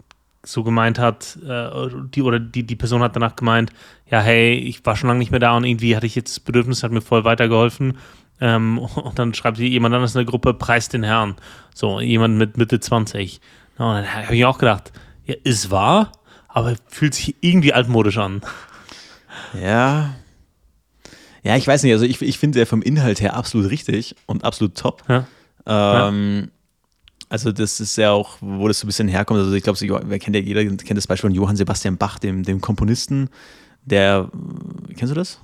so 0.43 0.63
gemeint 0.63 0.97
hat, 0.97 1.37
äh, 1.47 1.69
die 2.13 2.23
oder 2.23 2.39
die, 2.39 2.63
die 2.63 2.75
Person 2.75 3.03
hat 3.03 3.15
danach 3.15 3.35
gemeint, 3.35 3.71
ja, 4.09 4.19
hey, 4.19 4.55
ich 4.55 4.83
war 4.85 4.95
schon 4.95 5.07
lange 5.07 5.19
nicht 5.19 5.29
mehr 5.29 5.39
da 5.39 5.55
und 5.55 5.65
irgendwie 5.65 5.95
hatte 5.95 6.07
ich 6.07 6.15
jetzt 6.15 6.31
das 6.31 6.39
Bedürfnis, 6.39 6.81
hat 6.81 6.91
mir 6.91 7.01
voll 7.01 7.25
weitergeholfen. 7.25 7.97
Ähm, 8.41 8.79
und 8.79 9.19
dann 9.19 9.35
schreibt 9.35 9.59
jemand 9.59 9.93
anders 9.93 10.15
in 10.15 10.19
der 10.19 10.25
Gruppe, 10.25 10.53
preis 10.53 10.89
den 10.89 11.03
Herrn. 11.03 11.35
So, 11.75 11.99
jemand 11.99 12.37
mit 12.37 12.57
Mitte 12.57 12.79
20. 12.79 13.39
Ja, 13.77 13.85
und 13.85 13.95
dann 13.97 14.15
habe 14.25 14.35
ich 14.35 14.45
auch 14.45 14.57
gedacht, 14.57 14.93
ja, 15.25 15.35
ist 15.43 15.69
wahr, 15.69 16.11
aber 16.47 16.75
fühlt 16.87 17.13
sich 17.13 17.35
irgendwie 17.41 17.73
altmodisch 17.73 18.17
an. 18.17 18.41
Ja. 19.61 20.15
Ja, 21.47 21.55
ich 21.55 21.65
weiß 21.65 21.83
nicht, 21.83 21.93
also 21.93 22.05
ich, 22.05 22.21
ich 22.21 22.37
finde 22.37 22.59
der 22.59 22.67
vom 22.67 22.81
Inhalt 22.81 23.21
her 23.21 23.35
absolut 23.35 23.71
richtig 23.71 24.15
und 24.25 24.43
absolut 24.43 24.75
top. 24.75 25.03
Ja. 25.07 25.25
Ähm, 26.09 26.49
Also 27.29 27.51
das 27.51 27.79
ist 27.79 27.97
ja 27.97 28.11
auch, 28.11 28.37
wo 28.39 28.67
das 28.67 28.79
so 28.79 28.85
ein 28.85 28.87
bisschen 28.87 29.07
herkommt. 29.07 29.39
Also 29.39 29.53
ich 29.53 29.63
glaube, 29.63 29.77
wer 30.05 30.19
kennt 30.19 30.35
ja 30.35 30.41
jeder 30.41 30.63
kennt 30.65 30.97
das 30.97 31.07
Beispiel 31.07 31.29
von 31.29 31.35
Johann 31.35 31.55
Sebastian 31.57 31.97
Bach, 31.97 32.19
dem, 32.19 32.43
dem 32.43 32.61
Komponisten, 32.61 33.29
der, 33.83 34.29
kennst 34.95 35.11
du 35.11 35.15
das? 35.15 35.39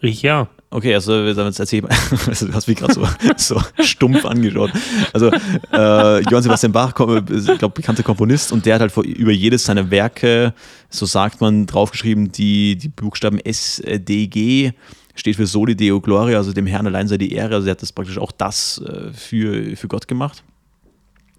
Ich 0.00 0.22
ja. 0.22 0.48
Okay, 0.70 0.94
also 0.94 1.14
jetzt 1.24 1.60
erzähl 1.60 1.82
mal. 1.82 1.90
Also, 2.26 2.46
du 2.46 2.52
hast 2.52 2.68
mich 2.68 2.76
gerade 2.76 2.92
so, 2.92 3.06
so 3.36 3.62
stumpf 3.82 4.24
angeschaut. 4.24 4.70
Also 5.12 5.30
äh, 5.72 6.20
Johann 6.22 6.42
Sebastian 6.42 6.72
Bach, 6.72 6.94
ist, 7.30 7.48
ich 7.48 7.58
glaube, 7.58 7.74
bekannter 7.74 8.02
Komponist 8.02 8.52
und 8.52 8.66
der 8.66 8.74
hat 8.74 8.80
halt 8.80 8.92
vor, 8.92 9.04
über 9.04 9.32
jedes 9.32 9.64
seiner 9.64 9.90
Werke, 9.90 10.52
so 10.90 11.06
sagt 11.06 11.40
man, 11.40 11.66
draufgeschrieben, 11.66 12.32
die, 12.32 12.76
die 12.76 12.88
Buchstaben 12.88 13.38
S, 13.38 13.78
äh, 13.80 14.00
D, 14.00 14.26
G 14.26 14.72
steht 15.14 15.36
für 15.36 15.46
Soli 15.46 15.76
Deo 15.76 16.00
Gloria, 16.00 16.38
also 16.38 16.52
dem 16.52 16.66
Herrn 16.66 16.86
allein 16.86 17.08
sei 17.08 17.18
die 17.18 17.32
Ehre. 17.32 17.54
Also 17.54 17.68
er 17.68 17.72
hat 17.72 17.82
das 17.82 17.92
praktisch 17.92 18.18
auch 18.18 18.32
das 18.32 18.78
äh, 18.78 19.12
für, 19.12 19.76
für 19.76 19.88
Gott 19.88 20.08
gemacht. 20.08 20.42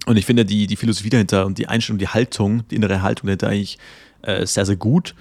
Und 0.06 0.18
ich 0.18 0.26
finde 0.26 0.46
die, 0.46 0.68
die 0.68 0.76
Philosophie 0.76 1.10
dahinter 1.10 1.46
und 1.46 1.58
die 1.58 1.68
Einstellung, 1.68 1.98
die 1.98 2.08
Haltung, 2.08 2.68
die 2.70 2.76
innere 2.76 3.02
Haltung 3.02 3.28
dahinter 3.28 3.48
eigentlich 3.50 3.78
äh, 4.22 4.46
sehr, 4.46 4.66
sehr 4.66 4.76
gut. 4.76 5.16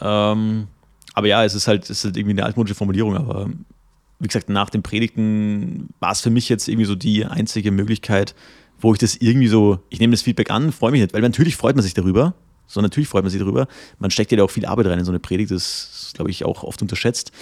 Ähm, 0.00 0.68
aber 1.14 1.26
ja, 1.26 1.44
es 1.44 1.54
ist 1.54 1.68
halt, 1.68 1.84
es 1.84 1.90
ist 1.90 2.04
halt 2.04 2.16
irgendwie 2.16 2.32
eine 2.32 2.44
altmodische 2.44 2.74
Formulierung, 2.74 3.16
aber 3.16 3.50
wie 4.18 4.28
gesagt, 4.28 4.48
nach 4.48 4.70
den 4.70 4.82
Predigten 4.82 5.88
war 5.98 6.12
es 6.12 6.20
für 6.20 6.30
mich 6.30 6.48
jetzt 6.48 6.68
irgendwie 6.68 6.86
so 6.86 6.94
die 6.94 7.26
einzige 7.26 7.72
Möglichkeit, 7.72 8.34
wo 8.80 8.92
ich 8.92 8.98
das 8.98 9.16
irgendwie 9.16 9.48
so, 9.48 9.80
ich 9.90 10.00
nehme 10.00 10.12
das 10.12 10.22
Feedback 10.22 10.50
an, 10.50 10.72
freue 10.72 10.92
mich 10.92 11.00
nicht, 11.00 11.12
weil 11.12 11.20
natürlich 11.20 11.56
freut 11.56 11.74
man 11.74 11.82
sich 11.82 11.94
darüber, 11.94 12.34
so 12.66 12.80
natürlich 12.80 13.08
freut 13.08 13.24
man 13.24 13.30
sich 13.30 13.40
darüber. 13.40 13.66
Man 13.98 14.10
steckt 14.10 14.30
ja 14.30 14.38
da 14.38 14.44
auch 14.44 14.50
viel 14.50 14.64
Arbeit 14.64 14.86
rein 14.86 14.98
in 14.98 15.04
so 15.04 15.10
eine 15.10 15.18
Predigt, 15.18 15.50
das 15.50 15.90
ist, 16.04 16.14
glaube 16.14 16.30
ich, 16.30 16.44
auch 16.44 16.62
oft 16.62 16.80
unterschätzt. 16.80 17.32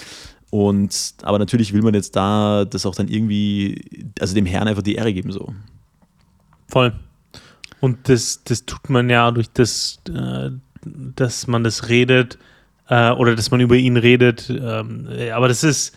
Und, 0.50 1.14
aber 1.22 1.38
natürlich 1.38 1.72
will 1.72 1.82
man 1.82 1.94
jetzt 1.94 2.16
da 2.16 2.64
das 2.64 2.84
auch 2.84 2.94
dann 2.94 3.08
irgendwie, 3.08 4.12
also 4.18 4.34
dem 4.34 4.46
Herrn 4.46 4.68
einfach 4.68 4.82
die 4.82 4.96
Ehre 4.96 5.12
geben, 5.12 5.30
so. 5.30 5.54
Voll. 6.68 6.92
Und 7.80 8.08
das, 8.08 8.42
das 8.44 8.66
tut 8.66 8.90
man 8.90 9.08
ja 9.08 9.30
durch 9.30 9.50
das, 9.50 10.00
äh, 10.08 10.50
dass 10.84 11.46
man 11.46 11.64
das 11.64 11.88
redet 11.88 12.38
äh, 12.88 13.10
oder 13.12 13.36
dass 13.36 13.50
man 13.50 13.60
über 13.60 13.76
ihn 13.76 13.96
redet. 13.96 14.50
Ähm, 14.50 15.08
äh, 15.10 15.30
aber 15.30 15.48
das 15.48 15.62
ist, 15.62 15.96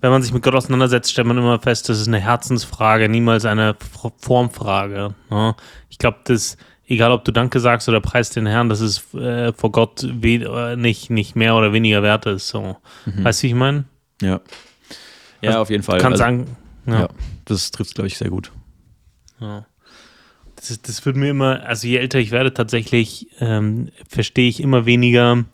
wenn 0.00 0.10
man 0.10 0.22
sich 0.22 0.32
mit 0.32 0.42
Gott 0.42 0.54
auseinandersetzt, 0.54 1.10
stellt 1.10 1.26
man 1.26 1.38
immer 1.38 1.58
fest, 1.58 1.88
das 1.88 2.00
ist 2.00 2.08
eine 2.08 2.20
Herzensfrage, 2.20 3.08
niemals 3.08 3.44
eine 3.44 3.76
Formfrage. 4.18 5.14
Ne? 5.30 5.54
Ich 5.88 5.98
glaube, 5.98 6.18
das, 6.24 6.56
egal 6.86 7.12
ob 7.12 7.24
du 7.24 7.32
Danke 7.32 7.60
sagst 7.60 7.88
oder 7.88 8.00
preist 8.00 8.36
den 8.36 8.46
Herrn, 8.46 8.68
dass 8.68 8.80
es 8.80 9.12
äh, 9.14 9.52
vor 9.52 9.72
Gott 9.72 10.02
äh, 10.02 10.76
nicht, 10.76 11.10
nicht 11.10 11.36
mehr 11.36 11.54
oder 11.56 11.72
weniger 11.72 12.02
wert 12.02 12.26
ist. 12.26 12.48
So. 12.48 12.76
Weißt 13.06 13.42
du, 13.42 13.44
wie 13.44 13.48
ich 13.48 13.54
meine? 13.54 13.84
Ja. 14.22 14.40
Ja, 15.42 15.50
Also, 15.50 15.60
auf 15.60 15.70
jeden 15.70 15.82
Fall. 15.82 15.98
Kann 16.00 16.12
Also, 16.12 16.24
sagen, 16.24 16.56
ja. 16.86 17.00
ja. 17.00 17.08
das 17.44 17.70
trifft, 17.70 17.94
glaube 17.94 18.08
ich, 18.08 18.16
sehr 18.16 18.30
gut. 18.30 18.52
Ja. 19.40 19.66
Das, 20.56 20.80
das 20.80 21.04
wird 21.04 21.16
mir 21.16 21.30
immer, 21.30 21.64
also 21.66 21.86
je 21.86 21.98
älter 21.98 22.18
ich 22.18 22.30
werde, 22.30 22.54
tatsächlich 22.54 23.28
ähm, 23.40 23.90
verstehe 24.08 24.48
ich 24.48 24.60
immer 24.60 24.86
weniger, 24.86 25.44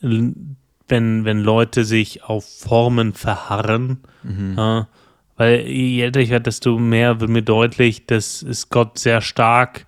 wenn, 0.00 0.56
wenn 0.88 1.38
Leute 1.40 1.84
sich 1.84 2.22
auf 2.22 2.44
Formen 2.60 3.12
verharren. 3.12 3.98
Ja, 4.56 4.88
weil 5.36 5.66
je 5.66 6.02
älter 6.02 6.20
ich 6.20 6.30
werde, 6.30 6.44
desto 6.44 6.78
mehr 6.78 7.20
wird 7.20 7.30
mir 7.30 7.42
deutlich, 7.42 8.06
dass 8.06 8.42
es 8.42 8.68
Gott 8.68 8.98
sehr 8.98 9.20
stark 9.20 9.86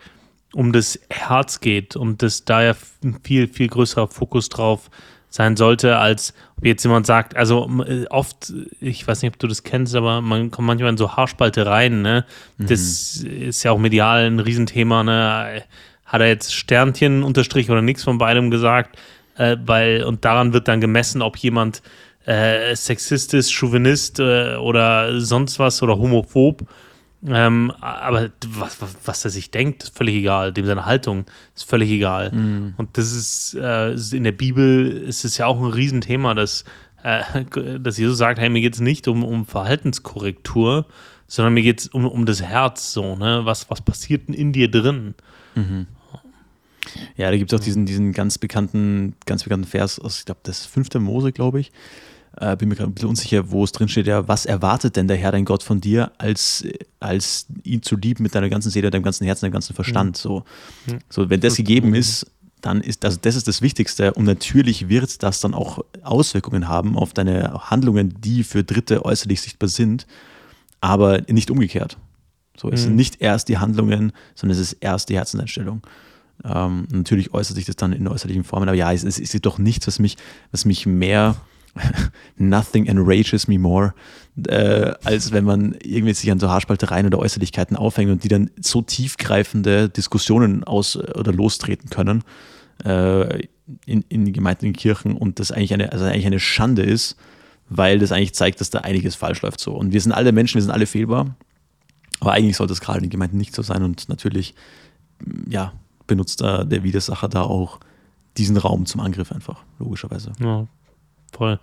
um 0.54 0.72
das 0.72 0.98
Herz 1.10 1.60
geht 1.60 1.96
und 1.96 2.22
dass 2.22 2.44
da 2.44 2.62
ja 2.62 2.74
ein 3.02 3.18
viel, 3.22 3.48
viel 3.48 3.68
größerer 3.68 4.08
Fokus 4.08 4.48
drauf 4.48 4.90
sein 5.28 5.56
sollte, 5.56 5.96
als 5.96 6.34
ob 6.58 6.66
jetzt 6.66 6.84
jemand 6.84 7.06
sagt, 7.06 7.36
also 7.36 7.68
äh, 7.86 8.06
oft, 8.10 8.52
ich 8.80 9.06
weiß 9.06 9.22
nicht, 9.22 9.32
ob 9.32 9.38
du 9.38 9.46
das 9.46 9.62
kennst, 9.62 9.96
aber 9.96 10.20
man 10.20 10.50
kommt 10.50 10.66
manchmal 10.66 10.90
in 10.90 10.98
so 10.98 11.16
Haarspaltereien, 11.16 12.02
ne? 12.02 12.26
Das 12.58 13.16
ist 13.16 13.62
ja 13.62 13.70
auch 13.70 13.78
medial 13.78 14.26
ein 14.26 14.40
Riesenthema, 14.40 15.02
ne? 15.02 15.62
Hat 16.04 16.20
er 16.20 16.28
jetzt 16.28 16.54
Sternchen 16.54 17.22
unterstrich 17.22 17.70
oder 17.70 17.80
nichts 17.80 18.04
von 18.04 18.18
beidem 18.18 18.50
gesagt? 18.50 18.98
Äh, 19.36 19.56
weil, 19.64 20.04
und 20.04 20.24
daran 20.26 20.52
wird 20.52 20.68
dann 20.68 20.82
gemessen, 20.82 21.22
ob 21.22 21.38
jemand 21.38 21.82
äh, 22.26 22.76
sexistisch, 22.76 23.50
Chauvinist 23.50 24.20
äh, 24.20 24.56
oder 24.56 25.18
sonst 25.20 25.58
was 25.58 25.82
oder 25.82 25.96
homophob 25.98 26.66
ähm, 27.26 27.72
aber 27.80 28.30
was, 28.46 28.80
was, 28.82 28.96
was 29.04 29.24
er 29.24 29.30
sich 29.30 29.50
denkt, 29.50 29.84
ist 29.84 29.96
völlig 29.96 30.16
egal. 30.16 30.52
Dem 30.52 30.66
seine 30.66 30.86
Haltung 30.86 31.24
ist 31.54 31.68
völlig 31.68 31.90
egal. 31.90 32.30
Und 32.76 32.98
das 32.98 33.12
ist, 33.12 33.54
äh, 33.54 33.92
in 33.92 34.24
der 34.24 34.32
Bibel 34.32 34.90
ist 34.90 35.24
es 35.24 35.38
ja 35.38 35.46
auch 35.46 35.60
ein 35.60 35.70
Riesenthema, 35.70 36.34
dass, 36.34 36.64
äh, 37.04 37.44
dass 37.78 37.98
Jesus 37.98 38.18
sagt, 38.18 38.40
hey, 38.40 38.48
mir 38.48 38.60
geht 38.60 38.74
es 38.74 38.80
nicht 38.80 39.06
um, 39.06 39.22
um 39.22 39.46
Verhaltenskorrektur, 39.46 40.86
sondern 41.28 41.54
mir 41.54 41.62
geht 41.62 41.80
es 41.80 41.88
um, 41.88 42.06
um 42.06 42.26
das 42.26 42.42
Herz 42.42 42.92
so, 42.92 43.16
ne? 43.16 43.42
Was, 43.44 43.70
was 43.70 43.80
passiert 43.80 44.28
denn 44.28 44.34
in 44.34 44.52
dir 44.52 44.70
drin? 44.70 45.14
Ja, 47.16 47.30
da 47.30 47.36
gibt 47.36 47.52
es 47.52 47.58
auch 47.58 47.62
diesen, 47.62 47.86
diesen 47.86 48.12
ganz 48.12 48.38
bekannten, 48.38 49.14
ganz 49.26 49.44
bekannten 49.44 49.66
Vers 49.66 49.98
aus, 49.98 50.18
ich 50.18 50.24
glaube, 50.24 50.40
das 50.42 50.66
fünfte 50.66 50.98
Mose, 50.98 51.32
glaube 51.32 51.60
ich. 51.60 51.70
Äh, 52.36 52.56
bin 52.56 52.68
mir 52.68 52.76
gerade 52.76 52.90
ein 52.90 52.94
bisschen 52.94 53.10
unsicher, 53.10 53.50
wo 53.50 53.62
es 53.64 53.72
drin 53.72 53.88
steht, 53.88 54.06
ja, 54.06 54.26
was 54.26 54.46
erwartet 54.46 54.96
denn 54.96 55.06
der 55.06 55.16
Herr, 55.16 55.32
dein 55.32 55.44
Gott, 55.44 55.62
von 55.62 55.80
dir, 55.80 56.12
als, 56.18 56.64
als 56.98 57.46
ihn 57.62 57.82
zu 57.82 57.96
lieben 57.96 58.22
mit 58.22 58.34
deiner 58.34 58.48
ganzen 58.48 58.70
Seele, 58.70 58.90
deinem 58.90 59.02
ganzen 59.02 59.24
Herzen, 59.24 59.44
deinem 59.44 59.52
ganzen 59.52 59.74
Verstand. 59.74 60.16
Mhm. 60.16 60.20
So. 60.20 60.44
so, 61.10 61.30
wenn 61.30 61.40
das 61.40 61.56
gegeben 61.56 61.94
ist, 61.94 62.26
dann 62.62 62.80
ist 62.80 63.04
das, 63.04 63.20
das 63.20 63.36
ist 63.36 63.48
das 63.48 63.60
Wichtigste. 63.60 64.14
Und 64.14 64.24
natürlich 64.24 64.88
wird 64.88 65.22
das 65.22 65.40
dann 65.40 65.52
auch 65.52 65.84
Auswirkungen 66.02 66.68
haben 66.68 66.96
auf 66.96 67.12
deine 67.12 67.52
Handlungen, 67.70 68.14
die 68.20 68.44
für 68.44 68.64
Dritte 68.64 69.04
äußerlich 69.04 69.42
sichtbar 69.42 69.68
sind, 69.68 70.06
aber 70.80 71.20
nicht 71.28 71.50
umgekehrt. 71.50 71.98
So, 72.56 72.70
es 72.70 72.80
mhm. 72.80 72.84
sind 72.84 72.96
nicht 72.96 73.20
erst 73.20 73.48
die 73.48 73.58
Handlungen, 73.58 74.12
sondern 74.34 74.58
es 74.58 74.72
ist 74.72 74.78
erst 74.80 75.08
die 75.08 75.16
Herzenseinstellung. 75.16 75.82
Ähm, 76.44 76.86
natürlich 76.90 77.34
äußert 77.34 77.56
sich 77.56 77.66
das 77.66 77.76
dann 77.76 77.92
in 77.92 78.08
äußerlichen 78.08 78.44
Formen, 78.44 78.68
aber 78.68 78.76
ja, 78.76 78.92
es, 78.92 79.04
es 79.04 79.18
ist 79.18 79.44
doch 79.44 79.58
nichts, 79.58 79.86
was 79.86 79.98
mich, 79.98 80.16
was 80.50 80.64
mich 80.64 80.86
mehr 80.86 81.36
nothing 82.36 82.86
enrages 82.86 83.48
me 83.48 83.58
more, 83.58 83.94
äh, 84.48 84.92
als 85.04 85.32
wenn 85.32 85.44
man 85.44 85.76
irgendwie 85.82 86.14
sich 86.14 86.30
an 86.30 86.38
so 86.38 86.48
Haarspaltereien 86.48 87.06
oder 87.06 87.18
Äußerlichkeiten 87.18 87.76
aufhängt 87.76 88.10
und 88.10 88.24
die 88.24 88.28
dann 88.28 88.50
so 88.60 88.82
tiefgreifende 88.82 89.88
Diskussionen 89.88 90.64
aus 90.64 90.96
oder 90.96 91.32
lostreten 91.32 91.90
können 91.90 92.24
äh, 92.84 93.46
in, 93.86 94.04
in 94.08 94.32
Gemeinden, 94.32 94.66
in 94.66 94.72
Kirchen 94.72 95.14
und 95.16 95.38
das 95.38 95.52
eigentlich 95.52 95.74
eine, 95.74 95.92
also 95.92 96.04
eigentlich 96.04 96.26
eine 96.26 96.40
Schande 96.40 96.82
ist, 96.82 97.16
weil 97.68 97.98
das 97.98 98.12
eigentlich 98.12 98.34
zeigt, 98.34 98.60
dass 98.60 98.70
da 98.70 98.80
einiges 98.80 99.14
falsch 99.14 99.42
läuft 99.42 99.60
so. 99.60 99.72
Und 99.72 99.92
wir 99.92 100.00
sind 100.00 100.12
alle 100.12 100.32
Menschen, 100.32 100.56
wir 100.56 100.62
sind 100.62 100.72
alle 100.72 100.86
fehlbar, 100.86 101.36
aber 102.20 102.32
eigentlich 102.32 102.56
sollte 102.56 102.72
es 102.72 102.80
gerade 102.80 102.98
in 102.98 103.04
den 103.04 103.10
Gemeinden 103.10 103.38
nicht 103.38 103.54
so 103.54 103.62
sein 103.62 103.82
und 103.82 104.08
natürlich, 104.08 104.54
ja, 105.48 105.72
benutzt 106.06 106.40
da 106.40 106.64
der 106.64 106.82
Widersacher 106.82 107.28
da 107.28 107.42
auch 107.42 107.80
diesen 108.36 108.56
Raum 108.56 108.86
zum 108.86 109.00
Angriff 109.00 109.32
einfach, 109.32 109.62
logischerweise. 109.78 110.32
Ja, 110.40 110.66
voll. 111.32 111.58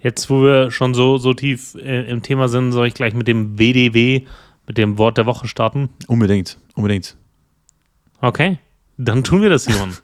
Jetzt, 0.00 0.30
wo 0.30 0.42
wir 0.42 0.70
schon 0.70 0.94
so, 0.94 1.18
so 1.18 1.34
tief 1.34 1.74
äh, 1.76 2.08
im 2.10 2.22
Thema 2.22 2.48
sind, 2.48 2.72
soll 2.72 2.86
ich 2.86 2.94
gleich 2.94 3.14
mit 3.14 3.26
dem 3.26 3.58
WDW, 3.58 4.22
mit 4.66 4.78
dem 4.78 4.98
Wort 4.98 5.18
der 5.18 5.26
Woche 5.26 5.48
starten? 5.48 5.88
Unbedingt, 6.06 6.58
unbedingt. 6.74 7.16
Okay, 8.20 8.58
dann 8.96 9.24
tun 9.24 9.42
wir 9.42 9.50
das, 9.50 9.64
Simon. 9.64 9.94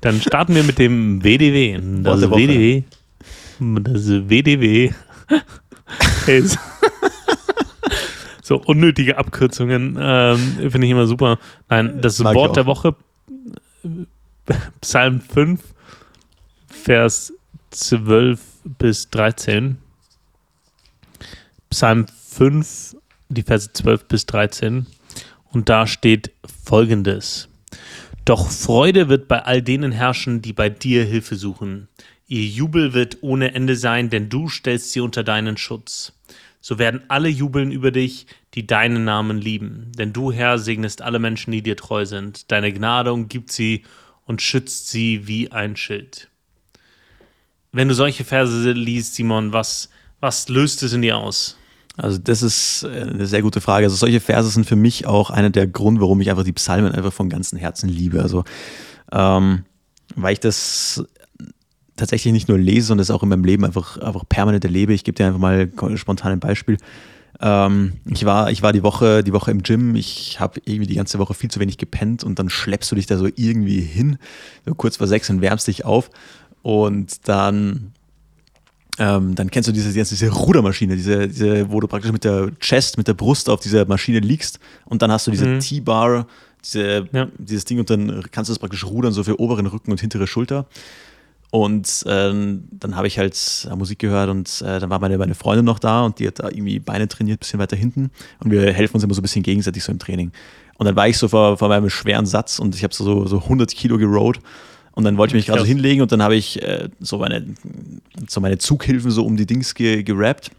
dann 0.00 0.20
starten 0.20 0.54
wir 0.54 0.64
mit 0.64 0.78
dem 0.78 1.22
WDW. 1.22 1.78
Das 2.02 2.30
WDW. 2.30 2.82
Das 3.58 4.08
WDW. 4.08 4.92
so 8.42 8.56
unnötige 8.56 9.18
Abkürzungen 9.18 9.98
ähm, 10.00 10.70
finde 10.70 10.86
ich 10.86 10.90
immer 10.90 11.06
super. 11.06 11.38
Nein, 11.68 12.00
das 12.00 12.18
Mag 12.18 12.34
Wort 12.34 12.56
der 12.56 12.66
Woche, 12.66 12.96
Psalm 14.80 15.20
5, 15.20 15.60
Vers 16.82 17.34
12 17.72 18.40
bis 18.78 19.10
13. 19.10 19.76
Psalm 21.68 22.06
5, 22.08 22.96
die 23.28 23.42
Verse 23.42 23.70
12 23.70 24.06
bis 24.06 24.24
13. 24.24 24.86
Und 25.52 25.68
da 25.68 25.86
steht 25.86 26.32
folgendes. 26.64 27.48
Doch 28.24 28.50
Freude 28.50 29.10
wird 29.10 29.28
bei 29.28 29.42
all 29.42 29.60
denen 29.60 29.92
herrschen, 29.92 30.40
die 30.40 30.54
bei 30.54 30.70
dir 30.70 31.04
Hilfe 31.04 31.36
suchen. 31.36 31.88
Ihr 32.26 32.46
Jubel 32.46 32.94
wird 32.94 33.18
ohne 33.20 33.54
Ende 33.54 33.76
sein, 33.76 34.08
denn 34.08 34.30
du 34.30 34.48
stellst 34.48 34.92
sie 34.92 35.00
unter 35.00 35.22
deinen 35.22 35.58
Schutz. 35.58 36.14
So 36.62 36.78
werden 36.78 37.02
alle 37.08 37.28
jubeln 37.28 37.72
über 37.72 37.90
dich, 37.90 38.26
die 38.54 38.66
deinen 38.66 39.04
Namen 39.04 39.38
lieben. 39.38 39.92
Denn 39.98 40.14
du, 40.14 40.32
Herr, 40.32 40.58
segnest 40.58 41.02
alle 41.02 41.18
Menschen, 41.18 41.52
die 41.52 41.62
dir 41.62 41.76
treu 41.76 42.06
sind. 42.06 42.50
Deine 42.50 42.72
Gnade 42.72 43.12
umgibt 43.12 43.52
sie 43.52 43.84
und 44.24 44.40
schützt 44.40 44.88
sie 44.88 45.26
wie 45.26 45.52
ein 45.52 45.76
Schild. 45.76 46.29
Wenn 47.72 47.88
du 47.88 47.94
solche 47.94 48.24
Verse 48.24 48.72
liest, 48.72 49.14
Simon, 49.14 49.52
was, 49.52 49.90
was 50.20 50.48
löst 50.48 50.82
es 50.82 50.92
in 50.92 51.02
dir 51.02 51.16
aus? 51.16 51.56
Also 51.96 52.18
das 52.18 52.42
ist 52.42 52.84
äh, 52.84 53.02
eine 53.02 53.26
sehr 53.26 53.42
gute 53.42 53.60
Frage. 53.60 53.86
Also 53.86 53.96
solche 53.96 54.20
Verse 54.20 54.50
sind 54.50 54.66
für 54.66 54.76
mich 54.76 55.06
auch 55.06 55.30
einer 55.30 55.50
der 55.50 55.66
Gründe, 55.66 56.00
warum 56.00 56.20
ich 56.20 56.30
einfach 56.30 56.44
die 56.44 56.52
Psalmen 56.52 56.92
einfach 56.92 57.12
von 57.12 57.28
ganzem 57.28 57.58
Herzen 57.58 57.88
liebe. 57.88 58.22
Also 58.22 58.44
ähm, 59.12 59.64
weil 60.16 60.32
ich 60.32 60.40
das 60.40 61.04
tatsächlich 61.96 62.32
nicht 62.32 62.48
nur 62.48 62.58
lese, 62.58 62.88
sondern 62.88 63.02
das 63.02 63.10
auch 63.10 63.22
in 63.22 63.28
meinem 63.28 63.44
Leben 63.44 63.64
einfach, 63.64 63.98
einfach 63.98 64.24
permanent 64.28 64.64
erlebe. 64.64 64.94
Ich 64.94 65.04
gebe 65.04 65.16
dir 65.16 65.26
einfach 65.26 65.38
mal 65.38 65.70
spontan 65.96 66.32
ein 66.32 66.40
Beispiel. 66.40 66.78
Ähm, 67.40 67.94
ich, 68.06 68.24
war, 68.24 68.50
ich 68.50 68.62
war 68.62 68.72
die 68.72 68.82
Woche, 68.82 69.22
die 69.22 69.32
Woche 69.32 69.50
im 69.50 69.62
Gym, 69.62 69.94
ich 69.94 70.40
habe 70.40 70.60
irgendwie 70.64 70.86
die 70.86 70.96
ganze 70.96 71.18
Woche 71.18 71.34
viel 71.34 71.50
zu 71.50 71.60
wenig 71.60 71.78
gepennt 71.78 72.22
und 72.22 72.38
dann 72.38 72.50
schleppst 72.50 72.90
du 72.90 72.96
dich 72.96 73.06
da 73.06 73.16
so 73.16 73.26
irgendwie 73.34 73.80
hin, 73.80 74.18
so 74.66 74.74
kurz 74.74 74.98
vor 74.98 75.06
sechs 75.06 75.30
und 75.30 75.40
wärmst 75.40 75.66
dich 75.66 75.84
auf 75.84 76.10
und 76.62 77.28
dann 77.28 77.92
ähm, 79.00 79.34
dann 79.34 79.50
kennst 79.50 79.66
du 79.66 79.72
diese, 79.72 79.92
diese 79.92 80.28
Rudermaschine, 80.28 80.94
diese, 80.94 81.26
diese, 81.26 81.70
wo 81.72 81.80
du 81.80 81.88
praktisch 81.88 82.12
mit 82.12 82.22
der 82.22 82.50
Chest, 82.60 82.98
mit 82.98 83.08
der 83.08 83.14
Brust 83.14 83.48
auf 83.48 83.60
dieser 83.60 83.86
Maschine 83.86 84.18
liegst 84.20 84.60
und 84.84 85.00
dann 85.00 85.10
hast 85.10 85.26
du 85.26 85.30
diese 85.30 85.46
mhm. 85.46 85.60
T-Bar, 85.60 86.26
diese, 86.62 87.08
ja. 87.10 87.28
dieses 87.38 87.64
Ding 87.64 87.78
und 87.78 87.88
dann 87.88 88.22
kannst 88.30 88.50
du 88.50 88.52
das 88.52 88.58
praktisch 88.58 88.84
rudern, 88.84 89.12
so 89.12 89.24
für 89.24 89.40
oberen 89.40 89.66
Rücken 89.66 89.90
und 89.90 90.00
hintere 90.00 90.26
Schulter. 90.26 90.66
Und 91.50 92.04
ähm, 92.06 92.68
dann 92.70 92.94
habe 92.94 93.08
ich 93.08 93.18
halt 93.18 93.66
äh, 93.68 93.74
Musik 93.74 93.98
gehört 93.98 94.28
und 94.28 94.60
äh, 94.60 94.78
dann 94.78 94.90
war 94.90 95.00
meine, 95.00 95.18
meine 95.18 95.34
Freundin 95.34 95.64
noch 95.64 95.78
da 95.78 96.02
und 96.02 96.18
die 96.18 96.26
hat 96.26 96.38
da 96.38 96.48
irgendwie 96.48 96.78
Beine 96.78 97.08
trainiert, 97.08 97.38
ein 97.38 97.40
bisschen 97.40 97.58
weiter 97.58 97.76
hinten. 97.76 98.10
Und 98.38 98.50
wir 98.50 98.72
helfen 98.72 98.94
uns 98.94 99.02
immer 99.02 99.14
so 99.14 99.20
ein 99.20 99.22
bisschen 99.22 99.42
gegenseitig 99.42 99.82
so 99.82 99.90
im 99.90 99.98
Training. 99.98 100.30
Und 100.76 100.86
dann 100.86 100.94
war 100.94 101.08
ich 101.08 101.18
so 101.18 101.26
vor, 101.26 101.56
vor 101.56 101.68
meinem 101.68 101.90
schweren 101.90 102.26
Satz 102.26 102.58
und 102.58 102.74
ich 102.74 102.84
habe 102.84 102.94
so, 102.94 103.26
so 103.26 103.38
100 103.38 103.74
Kilo 103.74 103.98
gerowt 103.98 104.40
und 105.00 105.04
dann 105.04 105.16
wollte 105.16 105.32
ich 105.32 105.40
mich 105.40 105.46
gerade 105.46 105.60
so 105.60 105.66
hinlegen 105.66 106.02
und 106.02 106.12
dann 106.12 106.22
habe 106.22 106.36
ich 106.36 106.62
äh, 106.62 106.88
so, 107.00 107.18
meine, 107.18 107.46
so 108.28 108.40
meine 108.40 108.58
Zughilfen 108.58 109.10
so 109.10 109.24
um 109.24 109.36
die 109.36 109.46
Dings 109.46 109.74
ge 109.74 110.02
gerappt. 110.02 110.50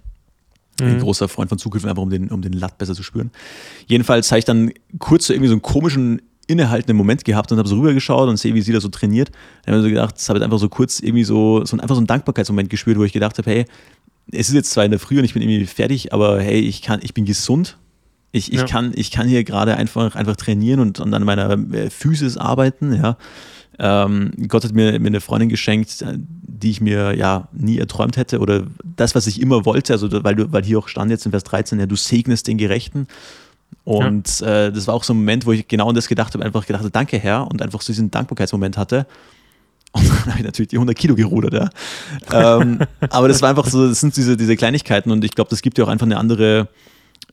Mhm. 0.79 0.87
Ein 0.87 0.99
großer 0.99 1.27
Freund 1.27 1.49
von 1.49 1.59
Zughilfen, 1.59 1.89
einfach 1.89 2.01
um 2.01 2.09
den, 2.09 2.29
um 2.29 2.41
den 2.41 2.53
Latt 2.53 2.77
besser 2.77 2.95
zu 2.95 3.03
spüren. 3.03 3.31
Jedenfalls 3.85 4.31
habe 4.31 4.39
ich 4.39 4.45
dann 4.45 4.71
kurz 4.97 5.27
so 5.27 5.33
irgendwie 5.33 5.49
so 5.49 5.53
einen 5.53 5.61
komischen 5.61 6.21
innehaltenden 6.47 6.97
Moment 6.97 7.23
gehabt 7.23 7.51
und 7.51 7.59
habe 7.59 7.69
so 7.69 7.75
rübergeschaut 7.75 8.27
und 8.27 8.37
sehe, 8.37 8.53
wie 8.55 8.61
sie 8.61 8.73
da 8.73 8.81
so 8.81 8.89
trainiert. 8.89 9.31
Dann 9.63 9.75
habe 9.75 9.85
ich 9.85 9.89
so 9.91 9.95
gedacht, 9.95 10.17
es 10.17 10.27
habe 10.27 10.43
einfach 10.43 10.59
so 10.59 10.69
kurz 10.69 10.99
irgendwie 10.99 11.23
so, 11.23 11.63
so 11.65 11.77
einfach 11.77 11.95
so 11.95 11.99
einen 11.99 12.07
Dankbarkeitsmoment 12.07 12.69
gespürt, 12.69 12.97
wo 12.97 13.03
ich 13.03 13.13
gedacht 13.13 13.37
habe, 13.37 13.49
hey, 13.49 13.65
es 14.31 14.49
ist 14.49 14.55
jetzt 14.55 14.71
zwar 14.71 14.85
in 14.85 14.91
der 14.91 14.99
Früh 14.99 15.19
und 15.19 15.25
ich 15.25 15.33
bin 15.33 15.41
irgendwie 15.41 15.65
fertig, 15.65 16.13
aber 16.13 16.41
hey, 16.41 16.59
ich 16.59 16.81
kann, 16.81 16.99
ich 17.03 17.13
bin 17.13 17.25
gesund. 17.25 17.77
Ich, 18.33 18.53
ich, 18.53 18.59
ja. 18.59 18.65
kann, 18.65 18.93
ich 18.95 19.11
kann 19.11 19.27
hier 19.27 19.43
gerade 19.43 19.75
einfach, 19.75 20.15
einfach 20.15 20.37
trainieren 20.37 20.79
und, 20.79 20.99
und 20.99 21.13
an 21.13 21.23
meiner 21.23 21.51
äh, 21.73 21.89
Physis 21.89 22.37
arbeiten, 22.37 22.93
ja. 22.93 23.17
Ähm, 23.79 24.31
Gott 24.47 24.63
hat 24.63 24.73
mir, 24.73 24.99
mir 24.99 25.07
eine 25.07 25.21
Freundin 25.21 25.49
geschenkt, 25.49 26.05
die 26.61 26.69
ich 26.69 26.81
mir 26.81 27.15
ja 27.15 27.47
nie 27.51 27.79
erträumt 27.79 28.17
hätte 28.17 28.39
oder 28.39 28.63
das, 28.83 29.15
was 29.15 29.27
ich 29.27 29.41
immer 29.41 29.65
wollte, 29.65 29.93
also 29.93 30.09
weil, 30.23 30.35
du, 30.35 30.51
weil 30.51 30.63
hier 30.63 30.79
auch 30.79 30.87
stand 30.87 31.09
jetzt 31.09 31.25
in 31.25 31.31
Vers 31.31 31.43
13, 31.45 31.79
ja, 31.79 31.85
du 31.85 31.95
segnest 31.95 32.47
den 32.47 32.57
Gerechten. 32.57 33.07
Und 33.83 34.41
ja. 34.41 34.67
äh, 34.67 34.71
das 34.71 34.87
war 34.87 34.93
auch 34.93 35.03
so 35.03 35.13
ein 35.13 35.17
Moment, 35.17 35.45
wo 35.45 35.53
ich 35.53 35.67
genau 35.67 35.89
an 35.89 35.95
das 35.95 36.07
gedacht 36.07 36.33
habe, 36.33 36.45
einfach 36.45 36.65
gedacht 36.67 36.81
habe, 36.81 36.91
danke 36.91 37.17
Herr, 37.17 37.47
und 37.47 37.61
einfach 37.61 37.81
so 37.81 37.91
diesen 37.93 38.11
Dankbarkeitsmoment 38.11 38.77
hatte. 38.77 39.07
Und 39.93 40.07
dann 40.25 40.27
habe 40.27 40.39
ich 40.39 40.45
natürlich 40.45 40.69
die 40.69 40.77
100 40.77 40.95
Kilo 40.95 41.15
gerudert, 41.15 41.53
ja. 41.53 42.59
ähm, 42.59 42.79
aber 43.09 43.27
das 43.27 43.41
war 43.41 43.49
einfach 43.49 43.67
so, 43.67 43.87
das 43.87 43.99
sind 43.99 44.15
diese, 44.15 44.37
diese 44.37 44.55
Kleinigkeiten 44.55 45.11
und 45.11 45.23
ich 45.23 45.31
glaube, 45.31 45.49
das 45.49 45.61
gibt 45.61 45.77
dir 45.77 45.85
auch 45.85 45.89
einfach 45.89 46.05
eine 46.05 46.17
andere, 46.17 46.67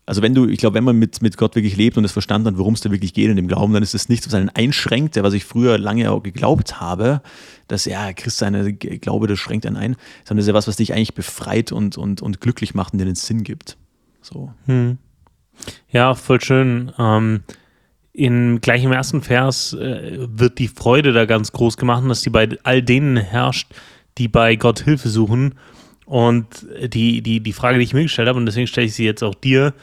also 0.09 0.23
wenn 0.23 0.35
du, 0.35 0.49
ich 0.49 0.57
glaube, 0.57 0.75
wenn 0.75 0.85
man 0.85 0.99
mit, 0.99 1.21
mit 1.21 1.37
Gott 1.37 1.55
wirklich 1.55 1.77
lebt 1.77 1.99
und 1.99 2.05
es 2.05 2.13
verstanden 2.13 2.49
hat, 2.49 2.57
worum 2.57 2.73
es 2.73 2.81
da 2.81 2.91
wirklich 2.91 3.13
geht 3.13 3.29
in 3.29 3.37
dem 3.37 3.47
Glauben, 3.47 3.75
dann 3.75 3.83
ist 3.83 3.95
es 3.95 4.09
nichts, 4.09 4.27
was 4.27 4.33
einen 4.33 4.49
einschränkt, 4.49 5.23
was 5.23 5.35
ich 5.35 5.45
früher 5.45 5.77
lange 5.77 6.11
auch 6.11 6.23
geglaubt 6.23 6.81
habe, 6.81 7.21
dass 7.67 7.85
ja, 7.85 8.15
Christ 8.15 8.39
seine 8.39 8.73
Glaube, 8.73 9.27
das 9.27 9.39
schränkt 9.39 9.67
einen 9.67 9.77
ein, 9.77 9.97
sondern 10.25 10.39
es 10.39 10.45
ist 10.45 10.49
ja 10.49 10.55
was, 10.55 10.67
was 10.67 10.77
dich 10.77 10.95
eigentlich 10.95 11.15
befreit 11.15 11.73
und, 11.73 11.99
und, 11.99 12.23
und 12.23 12.41
glücklich 12.41 12.75
macht 12.75 12.95
und 12.95 13.01
dir 13.01 13.05
einen 13.05 13.17
Sinn 13.17 13.45
gibt. 13.45 13.77
So. 14.23 14.51
Hm. 14.65 14.97
Ja, 15.91 16.15
voll 16.15 16.41
schön. 16.41 16.91
Ähm, 16.99 17.43
in, 18.15 18.63
gleich 18.63 18.85
im 18.85 18.93
ersten 18.93 19.21
Vers 19.21 19.75
äh, 19.75 20.27
wird 20.31 20.59
die 20.59 20.69
Freude 20.69 21.13
da 21.13 21.27
ganz 21.27 21.53
groß 21.53 21.77
gemacht, 21.77 22.03
dass 22.09 22.23
die 22.23 22.31
bei 22.31 22.49
all 22.63 22.83
denen 22.83 23.19
herrscht, 23.19 23.75
die 24.17 24.29
bei 24.29 24.57
Gott 24.57 24.81
Hilfe 24.81 25.11
suchen 25.11 25.55
und 26.09 26.67
die, 26.95 27.21
die, 27.21 27.41
die 27.41 27.53
Frage, 27.53 27.79
die 27.79 27.85
ich 27.85 27.93
mir 27.93 28.03
gestellt 28.03 28.29
habe, 28.29 28.39
und 28.39 28.47
deswegen 28.47 28.67
stelle 28.67 28.87
ich 28.87 28.95
sie 28.95 29.05
jetzt 29.05 29.23
auch 29.23 29.35
dir, 29.35 29.75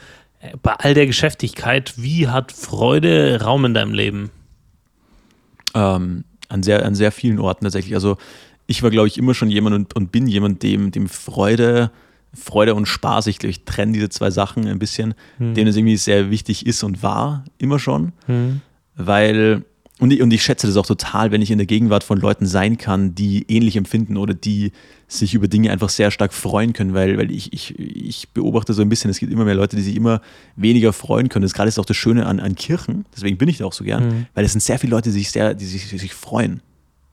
bei 0.60 0.72
all 0.72 0.92
der 0.92 1.06
Geschäftigkeit, 1.06 1.94
wie 1.96 2.26
hat 2.26 2.50
Freude 2.50 3.40
Raum 3.42 3.64
in 3.64 3.74
deinem 3.74 3.94
Leben? 3.94 4.30
Ähm, 5.74 6.24
an, 6.48 6.62
sehr, 6.62 6.84
an 6.84 6.94
sehr 6.94 7.12
vielen 7.12 7.38
Orten 7.38 7.64
tatsächlich. 7.64 7.94
Also 7.94 8.16
ich 8.66 8.82
war, 8.82 8.90
glaube 8.90 9.06
ich, 9.06 9.18
immer 9.18 9.34
schon 9.34 9.50
jemand 9.50 9.76
und, 9.76 9.94
und 9.94 10.10
bin 10.10 10.26
jemand, 10.26 10.64
dem, 10.64 10.90
dem 10.90 11.08
Freude, 11.08 11.92
Freude 12.34 12.74
und 12.74 12.86
Spaß, 12.86 13.28
ich, 13.28 13.42
ich 13.44 13.64
trenne 13.64 13.92
diese 13.92 14.08
zwei 14.08 14.30
Sachen 14.30 14.66
ein 14.66 14.80
bisschen, 14.80 15.14
hm. 15.38 15.54
denen 15.54 15.68
es 15.68 15.76
irgendwie 15.76 15.96
sehr 15.96 16.30
wichtig 16.30 16.66
ist 16.66 16.82
und 16.82 17.04
war, 17.04 17.44
immer 17.58 17.78
schon. 17.78 18.12
Hm. 18.26 18.62
Weil 18.96 19.64
und 19.98 20.12
ich, 20.12 20.20
und 20.20 20.30
ich 20.30 20.42
schätze 20.42 20.66
das 20.66 20.76
auch 20.76 20.84
total, 20.84 21.30
wenn 21.30 21.40
ich 21.40 21.50
in 21.50 21.56
der 21.56 21.66
Gegenwart 21.66 22.04
von 22.04 22.20
Leuten 22.20 22.44
sein 22.44 22.76
kann, 22.76 23.14
die 23.14 23.46
ähnlich 23.48 23.76
empfinden 23.76 24.18
oder 24.18 24.34
die 24.34 24.72
sich 25.08 25.32
über 25.32 25.48
Dinge 25.48 25.70
einfach 25.70 25.88
sehr 25.88 26.10
stark 26.10 26.34
freuen 26.34 26.74
können, 26.74 26.92
weil, 26.92 27.16
weil 27.16 27.30
ich, 27.30 27.52
ich, 27.54 27.78
ich 27.78 28.28
beobachte 28.30 28.74
so 28.74 28.82
ein 28.82 28.90
bisschen, 28.90 29.10
es 29.10 29.18
gibt 29.18 29.32
immer 29.32 29.46
mehr 29.46 29.54
Leute, 29.54 29.74
die 29.76 29.82
sich 29.82 29.96
immer 29.96 30.20
weniger 30.54 30.92
freuen 30.92 31.30
können. 31.30 31.44
Das 31.44 31.54
gerade 31.54 31.68
ist 31.68 31.78
auch 31.78 31.86
das 31.86 31.96
Schöne 31.96 32.26
an, 32.26 32.40
an 32.40 32.56
Kirchen, 32.56 33.06
deswegen 33.14 33.38
bin 33.38 33.48
ich 33.48 33.58
da 33.58 33.64
auch 33.64 33.72
so 33.72 33.84
gern, 33.84 34.06
mhm. 34.06 34.26
weil 34.34 34.44
es 34.44 34.52
sind 34.52 34.60
sehr 34.60 34.78
viele 34.78 34.90
Leute, 34.90 35.08
die 35.08 35.14
sich 35.14 35.30
sehr, 35.30 35.54
die 35.54 35.64
sich, 35.64 35.88
die 35.88 35.98
sich 35.98 36.12
freuen. 36.12 36.60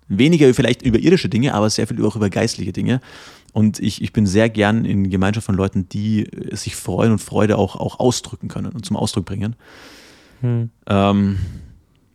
Weniger 0.09 0.53
vielleicht 0.53 0.81
über 0.81 0.99
irdische 0.99 1.29
Dinge, 1.29 1.53
aber 1.53 1.69
sehr 1.69 1.87
viel 1.87 2.03
auch 2.03 2.17
über 2.17 2.29
geistliche 2.29 2.73
Dinge. 2.73 2.99
Und 3.53 3.79
ich, 3.79 4.01
ich 4.01 4.11
bin 4.11 4.25
sehr 4.25 4.49
gern 4.49 4.83
in 4.83 5.09
Gemeinschaft 5.09 5.45
von 5.45 5.55
Leuten, 5.55 5.87
die 5.87 6.27
sich 6.51 6.75
freuen 6.75 7.13
und 7.13 7.19
Freude 7.19 7.57
auch, 7.57 7.77
auch 7.77 7.99
ausdrücken 7.99 8.49
können 8.49 8.73
und 8.73 8.85
zum 8.85 8.97
Ausdruck 8.97 9.25
bringen. 9.25 9.55
Hm. 10.41 10.71
Ähm, 10.87 11.37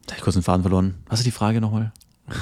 da 0.08 0.12
habe 0.12 0.18
ich 0.18 0.24
kurz 0.24 0.34
den 0.34 0.42
Faden 0.42 0.62
verloren. 0.62 0.94
Was 1.08 1.20
ist 1.20 1.26
die 1.26 1.30
Frage 1.30 1.60
nochmal? 1.60 1.92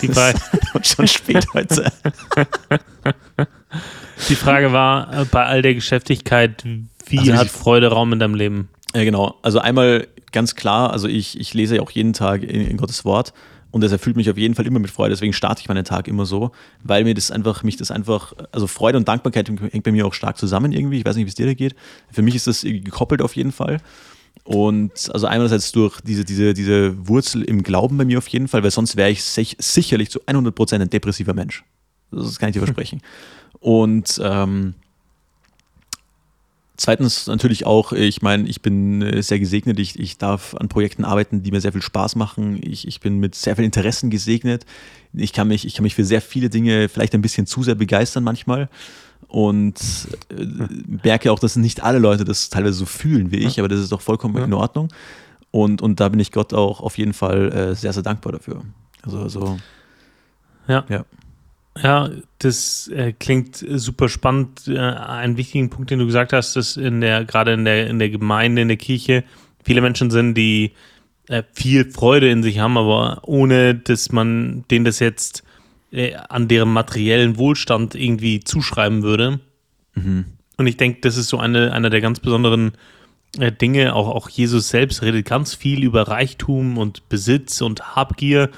Die 0.00 0.08
Frage. 0.08 0.38
schon 0.82 1.06
spät 1.06 1.46
heute. 1.54 1.92
Die 4.28 4.34
Frage 4.34 4.72
war 4.72 5.12
äh, 5.12 5.24
bei 5.24 5.44
all 5.44 5.62
der 5.62 5.74
Geschäftigkeit, 5.74 6.64
wie 7.06 7.18
also 7.18 7.34
hat 7.34 7.48
Freude 7.48 7.88
Raum 7.88 8.12
in 8.12 8.18
deinem 8.18 8.34
Leben? 8.34 8.68
Ja, 8.94 9.04
genau. 9.04 9.36
Also 9.42 9.58
einmal 9.58 10.08
ganz 10.32 10.54
klar, 10.54 10.92
also 10.92 11.08
ich, 11.08 11.38
ich 11.38 11.54
lese 11.54 11.76
ja 11.76 11.82
auch 11.82 11.90
jeden 11.90 12.12
Tag 12.12 12.42
in, 12.42 12.66
in 12.66 12.76
Gottes 12.76 13.04
Wort 13.04 13.32
und 13.70 13.82
das 13.82 13.90
erfüllt 13.90 14.16
mich 14.16 14.30
auf 14.30 14.38
jeden 14.38 14.54
Fall 14.54 14.66
immer 14.66 14.78
mit 14.78 14.90
Freude. 14.90 15.10
Deswegen 15.10 15.32
starte 15.32 15.60
ich 15.60 15.68
meinen 15.68 15.84
Tag 15.84 16.06
immer 16.06 16.26
so, 16.26 16.52
weil 16.82 17.04
mir 17.04 17.14
das 17.14 17.30
einfach, 17.30 17.62
mich 17.62 17.76
das 17.76 17.90
einfach, 17.90 18.34
also 18.52 18.66
Freude 18.66 18.98
und 18.98 19.08
Dankbarkeit 19.08 19.48
hängt 19.48 19.82
bei 19.82 19.92
mir 19.92 20.06
auch 20.06 20.14
stark 20.14 20.36
zusammen 20.36 20.72
irgendwie. 20.72 20.98
Ich 20.98 21.04
weiß 21.04 21.16
nicht, 21.16 21.24
wie 21.24 21.30
es 21.30 21.34
dir 21.34 21.46
da 21.46 21.54
geht. 21.54 21.74
Für 22.10 22.22
mich 22.22 22.34
ist 22.34 22.46
das 22.46 22.62
gekoppelt 22.62 23.22
auf 23.22 23.34
jeden 23.34 23.52
Fall. 23.52 23.78
Und 24.44 25.10
also 25.12 25.26
einerseits 25.26 25.70
durch 25.72 26.00
diese, 26.00 26.24
diese, 26.24 26.52
diese 26.52 27.08
Wurzel 27.08 27.42
im 27.42 27.62
Glauben 27.62 27.96
bei 27.96 28.04
mir 28.04 28.18
auf 28.18 28.28
jeden 28.28 28.48
Fall, 28.48 28.62
weil 28.62 28.72
sonst 28.72 28.96
wäre 28.96 29.10
ich 29.10 29.22
sich, 29.22 29.56
sicherlich 29.60 30.10
zu 30.10 30.20
100% 30.22 30.80
ein 30.80 30.90
depressiver 30.90 31.34
Mensch. 31.34 31.64
Das 32.10 32.38
kann 32.38 32.48
ich 32.48 32.54
dir 32.54 32.60
versprechen. 32.64 33.00
Und 33.60 34.20
ähm, 34.22 34.74
zweitens 36.76 37.28
natürlich 37.28 37.66
auch, 37.66 37.92
ich 37.92 38.22
meine, 38.22 38.48
ich 38.48 38.60
bin 38.62 39.02
äh, 39.02 39.22
sehr 39.22 39.38
gesegnet. 39.38 39.78
Ich, 39.78 39.98
ich 39.98 40.18
darf 40.18 40.56
an 40.56 40.68
Projekten 40.68 41.04
arbeiten, 41.04 41.44
die 41.44 41.52
mir 41.52 41.60
sehr 41.60 41.72
viel 41.72 41.82
Spaß 41.82 42.16
machen. 42.16 42.58
Ich, 42.62 42.88
ich 42.88 42.98
bin 42.98 43.18
mit 43.18 43.36
sehr 43.36 43.54
vielen 43.54 43.66
Interessen 43.66 44.10
gesegnet. 44.10 44.66
Ich 45.14 45.32
kann, 45.32 45.46
mich, 45.46 45.64
ich 45.64 45.74
kann 45.74 45.84
mich 45.84 45.94
für 45.94 46.04
sehr 46.04 46.20
viele 46.20 46.50
Dinge 46.50 46.88
vielleicht 46.88 47.14
ein 47.14 47.22
bisschen 47.22 47.46
zu 47.46 47.62
sehr 47.62 47.76
begeistern 47.76 48.24
manchmal 48.24 48.68
und 49.28 50.08
äh, 50.30 50.44
merke 51.04 51.32
auch, 51.32 51.38
dass 51.38 51.56
nicht 51.56 51.82
alle 51.82 51.98
Leute 51.98 52.24
das 52.24 52.50
teilweise 52.50 52.74
so 52.74 52.86
fühlen 52.86 53.30
wie 53.30 53.38
ich, 53.38 53.58
aber 53.58 53.68
das 53.68 53.80
ist 53.80 53.92
doch 53.92 54.00
vollkommen 54.00 54.36
ja. 54.36 54.44
in 54.44 54.52
Ordnung. 54.52 54.88
Und, 55.50 55.82
und 55.82 56.00
da 56.00 56.08
bin 56.08 56.20
ich 56.20 56.32
Gott 56.32 56.54
auch 56.54 56.80
auf 56.80 56.98
jeden 56.98 57.12
Fall 57.12 57.52
äh, 57.52 57.74
sehr, 57.74 57.92
sehr 57.92 58.02
dankbar 58.02 58.32
dafür. 58.32 58.62
Also, 59.02 59.18
also 59.18 59.58
ja. 60.68 60.84
ja. 60.88 61.04
Ja, 61.82 62.10
das 62.38 62.88
äh, 62.88 63.12
klingt 63.12 63.56
super 63.56 64.08
spannend. 64.10 64.68
Äh, 64.68 64.78
einen 64.78 65.38
wichtigen 65.38 65.70
Punkt, 65.70 65.90
den 65.90 65.98
du 65.98 66.06
gesagt 66.06 66.32
hast, 66.32 66.56
ist 66.56 66.76
in 66.76 67.00
der, 67.00 67.24
gerade 67.24 67.54
in 67.54 67.64
der, 67.64 67.86
in 67.86 67.98
der 67.98 68.10
Gemeinde, 68.10 68.62
in 68.62 68.68
der 68.68 68.76
Kirche, 68.76 69.24
viele 69.64 69.80
Menschen 69.80 70.10
sind, 70.10 70.34
die 70.34 70.72
äh, 71.28 71.42
viel 71.54 71.90
Freude 71.90 72.28
in 72.28 72.42
sich 72.42 72.58
haben, 72.58 72.76
aber 72.76 73.20
ohne 73.22 73.74
dass 73.74 74.12
man 74.12 74.64
denen 74.70 74.84
das 74.84 74.98
jetzt 74.98 75.44
äh, 75.92 76.14
an 76.14 76.48
deren 76.48 76.72
materiellen 76.72 77.36
Wohlstand 77.36 77.94
irgendwie 77.94 78.40
zuschreiben 78.40 79.02
würde. 79.02 79.40
Mhm. 79.94 80.24
Und 80.56 80.66
ich 80.66 80.76
denke, 80.76 81.00
das 81.00 81.16
ist 81.16 81.28
so 81.28 81.38
eine, 81.38 81.72
einer 81.72 81.90
der 81.90 82.00
ganz 82.00 82.20
besonderen 82.20 82.72
äh, 83.38 83.52
Dinge. 83.52 83.94
Auch, 83.94 84.08
auch 84.08 84.28
Jesus 84.28 84.68
selbst 84.68 85.02
redet 85.02 85.26
ganz 85.26 85.54
viel 85.54 85.82
über 85.82 86.08
Reichtum 86.08 86.78
und 86.78 87.08
Besitz 87.08 87.60
und 87.60 87.94
Habgier 87.96 88.50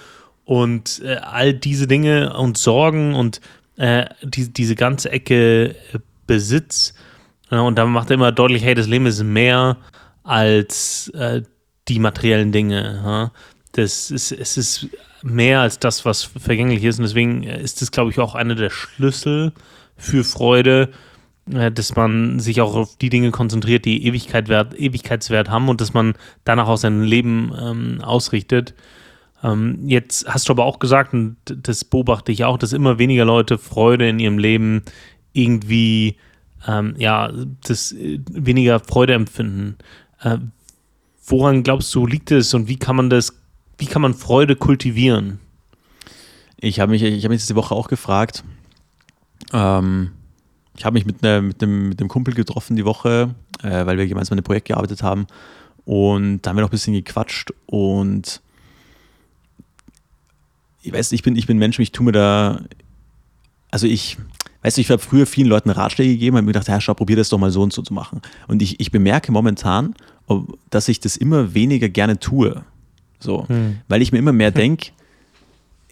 und 0.45 1.03
äh, 1.05 1.17
all 1.17 1.55
diese 1.55 1.87
Dinge 1.87 2.37
und 2.37 2.59
Sorgen 2.59 3.15
und 3.15 3.41
äh, 3.77 4.07
die, 4.23 4.53
diese 4.53 4.77
ganze 4.77 5.11
Ecke 5.11 5.71
äh, 5.71 5.99
Besitz. 6.27 6.95
und 7.51 7.77
da 7.77 7.85
macht 7.85 8.11
er 8.11 8.15
immer 8.15 8.33
deutlich, 8.33 8.65
hey, 8.65 8.75
das 8.75 8.87
Leben 8.87 9.05
ist 9.05 9.23
mehr 9.23 9.77
als 10.23 11.09
äh, 11.09 11.43
die 11.89 11.99
materiellen 11.99 12.51
Dinge. 12.51 13.31
Das 13.73 14.11
ist, 14.11 14.33
es 14.33 14.57
ist 14.57 14.89
mehr 15.25 15.61
als 15.61 15.79
das, 15.79 16.05
was 16.05 16.23
vergänglich 16.23 16.85
ist. 16.85 16.99
Und 16.99 17.05
deswegen 17.05 17.43
ist 17.43 17.83
es, 17.83 17.91
glaube 17.91 18.11
ich, 18.11 18.19
auch 18.19 18.35
einer 18.35 18.55
der 18.55 18.71
Schlüssel 18.71 19.53
für 19.97 20.23
Freude, 20.23 20.91
äh, 21.51 21.73
dass 21.73 21.97
man 21.97 22.39
sich 22.41 22.61
auch 22.61 22.75
auf 22.75 22.97
die 22.99 23.09
Dinge 23.09 23.31
konzentriert, 23.31 23.87
die 23.87 24.07
Ewigkeit 24.07 24.49
wert, 24.49 24.79
Ewigkeitswert 24.79 25.49
haben 25.49 25.69
und 25.69 25.81
dass 25.81 25.95
man 25.95 26.15
danach 26.45 26.69
auch 26.69 26.77
sein 26.77 27.03
Leben 27.03 27.53
ähm, 27.59 28.01
ausrichtet. 28.03 28.75
Ähm, 29.43 29.79
jetzt 29.87 30.27
hast 30.29 30.49
du 30.49 30.53
aber 30.53 30.65
auch 30.65 30.79
gesagt, 30.79 31.15
und 31.15 31.37
das 31.47 31.85
beobachte 31.85 32.31
ich 32.31 32.45
auch, 32.45 32.59
dass 32.59 32.73
immer 32.73 32.99
weniger 32.99 33.25
Leute 33.25 33.57
Freude 33.57 34.09
in 34.09 34.19
ihrem 34.19 34.39
Leben 34.39 34.83
irgendwie, 35.33 36.17
ähm, 36.67 36.95
ja, 36.99 37.33
das 37.67 37.93
äh, 37.93 38.21
weniger 38.31 38.79
Freude 38.79 39.15
empfinden. 39.15 39.77
Äh, 40.21 40.39
woran 41.27 41.63
glaubst 41.63 41.95
du, 41.95 42.07
liegt 42.07 42.31
es 42.31 42.53
und 42.53 42.69
wie 42.69 42.79
kann 42.79 42.97
man 42.97 43.09
das 43.09 43.44
wie 43.79 43.87
kann 43.87 44.03
man 44.03 44.15
Freude 44.15 44.57
kultivieren? 44.57 45.39
Ich 46.57 46.81
habe 46.81 46.91
mich, 46.91 47.03
ich 47.03 47.29
mich 47.29 47.41
diese 47.41 47.57
Woche 47.57 47.75
auch 47.75 47.89
gefragt. 47.89 48.45
Ähm, 49.53 50.13
ich 50.77 50.85
habe 50.85 50.95
mich 50.95 51.07
mit, 51.07 51.23
ne, 51.23 51.43
mit, 51.43 51.63
einem, 51.63 51.91
mit 51.91 52.01
einem 52.01 52.09
Kumpel 52.09 52.35
getroffen 52.35 52.77
die 52.77 52.85
Woche, 52.85 53.35
äh, 53.63 53.87
weil 53.87 53.99
wir 53.99 54.07
gemeinsam 54.07 54.35
an 54.35 54.39
einem 54.39 54.45
Projekt 54.45 54.69
gearbeitet 54.69 55.03
haben. 55.03 55.27
Und 55.85 56.43
da 56.43 56.51
haben 56.51 56.57
wir 56.57 56.63
noch 56.63 56.69
ein 56.69 56.73
bisschen 56.73 56.95
gequatscht. 56.95 57.53
Und 57.67 58.41
ich 60.83 60.93
weiß, 60.93 61.13
ich 61.13 61.23
bin, 61.23 61.37
ich 61.37 61.47
bin 61.47 61.59
Mensch, 61.59 61.79
ich 61.79 61.93
tue 61.93 62.07
mir 62.07 62.13
da. 62.13 62.63
Also 63.71 63.87
ich, 63.87 64.17
weißt 64.63 64.77
du, 64.77 64.81
ich 64.81 64.91
habe 64.91 65.03
früher 65.03 65.27
vielen 65.27 65.49
Leuten 65.49 65.71
Ratschläge 65.71 66.13
gegeben, 66.13 66.37
habe 66.37 66.47
mir 66.47 66.53
gedacht, 66.53 66.69
ja, 66.69 66.81
schau, 66.81 66.95
probier 66.95 67.17
das 67.17 67.29
doch 67.29 67.39
mal 67.39 67.51
so 67.51 67.63
und 67.63 67.73
so 67.73 67.83
zu 67.83 67.93
machen. 67.93 68.23
Und 68.49 68.63
ich, 68.63 68.81
ich 68.81 68.91
bemerke 68.91 69.33
momentan, 69.33 69.95
dass 70.71 70.89
ich 70.89 71.01
das 71.01 71.17
immer 71.17 71.55
weniger 71.55 71.89
gerne 71.89 72.19
tue. 72.19 72.65
So, 73.19 73.49
hm. 73.49 73.79
weil 73.89 74.03
ich 74.03 74.13
mir 74.13 74.19
immer 74.19 74.33
mehr 74.33 74.51
denke, 74.53 74.91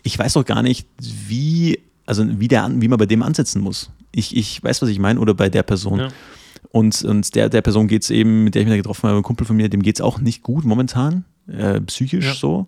ich 0.03 0.19
weiß 0.19 0.35
doch 0.35 0.45
gar 0.45 0.63
nicht, 0.63 0.87
wie, 0.99 1.79
also 2.07 2.25
wie, 2.41 2.49
der, 2.49 2.71
wie 2.75 2.89
man 2.89 2.99
bei 2.99 3.07
dem 3.07 3.23
ansetzen 3.23 3.63
muss. 3.63 3.91
Ich, 4.11 4.37
ich 4.37 4.63
weiß, 4.63 4.83
was 4.83 4.89
ich 4.89 4.99
meine, 4.99 5.21
oder 5.21 5.35
bei 5.35 5.49
der 5.49 5.63
Person. 5.63 6.01
Ja. 6.01 6.09
Und, 6.71 7.03
und 7.05 7.35
der, 7.35 7.49
der 7.49 7.63
Person 7.63 7.89
geht 7.89 8.03
es 8.03 8.11
eben, 8.11 8.45
mit 8.45 8.55
der 8.55 8.63
ich 8.63 8.67
mich 8.67 8.73
da 8.73 8.77
getroffen 8.79 9.09
habe, 9.09 9.19
ein 9.19 9.23
Kumpel 9.23 9.47
von 9.47 9.57
mir, 9.57 9.69
dem 9.69 9.83
geht 9.83 9.97
es 9.97 10.01
auch 10.01 10.19
nicht 10.21 10.43
gut 10.43 10.65
momentan, 10.65 11.25
äh, 11.47 11.81
psychisch 11.81 12.27
ja. 12.27 12.35
so. 12.35 12.67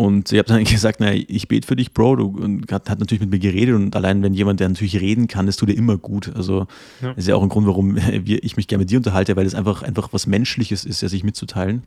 Und 0.00 0.32
ich 0.32 0.38
habe 0.38 0.48
dann 0.48 0.64
gesagt, 0.64 1.00
naja, 1.00 1.22
ich 1.28 1.46
bete 1.46 1.66
für 1.66 1.76
dich, 1.76 1.92
Bro. 1.92 2.16
Du, 2.16 2.26
und 2.28 2.72
hat, 2.72 2.88
hat, 2.88 3.00
natürlich 3.00 3.20
mit 3.20 3.30
mir 3.30 3.38
geredet 3.38 3.74
und 3.74 3.94
allein 3.94 4.22
wenn 4.22 4.32
jemand, 4.32 4.60
der 4.60 4.68
natürlich 4.70 4.98
reden 4.98 5.28
kann, 5.28 5.44
das 5.44 5.56
tut 5.56 5.68
dir 5.68 5.76
immer 5.76 5.98
gut. 5.98 6.34
Also 6.34 6.66
ja. 7.02 7.12
ist 7.12 7.28
ja 7.28 7.34
auch 7.34 7.42
ein 7.42 7.50
Grund, 7.50 7.66
warum 7.66 7.96
ich 8.26 8.56
mich 8.56 8.66
gerne 8.66 8.82
mit 8.82 8.90
dir 8.90 8.96
unterhalte, 8.96 9.36
weil 9.36 9.46
es 9.46 9.54
einfach, 9.54 9.82
einfach 9.82 10.12
was 10.12 10.26
Menschliches 10.26 10.86
ist, 10.86 11.02
ja, 11.02 11.08
sich 11.08 11.22
mitzuteilen. 11.22 11.82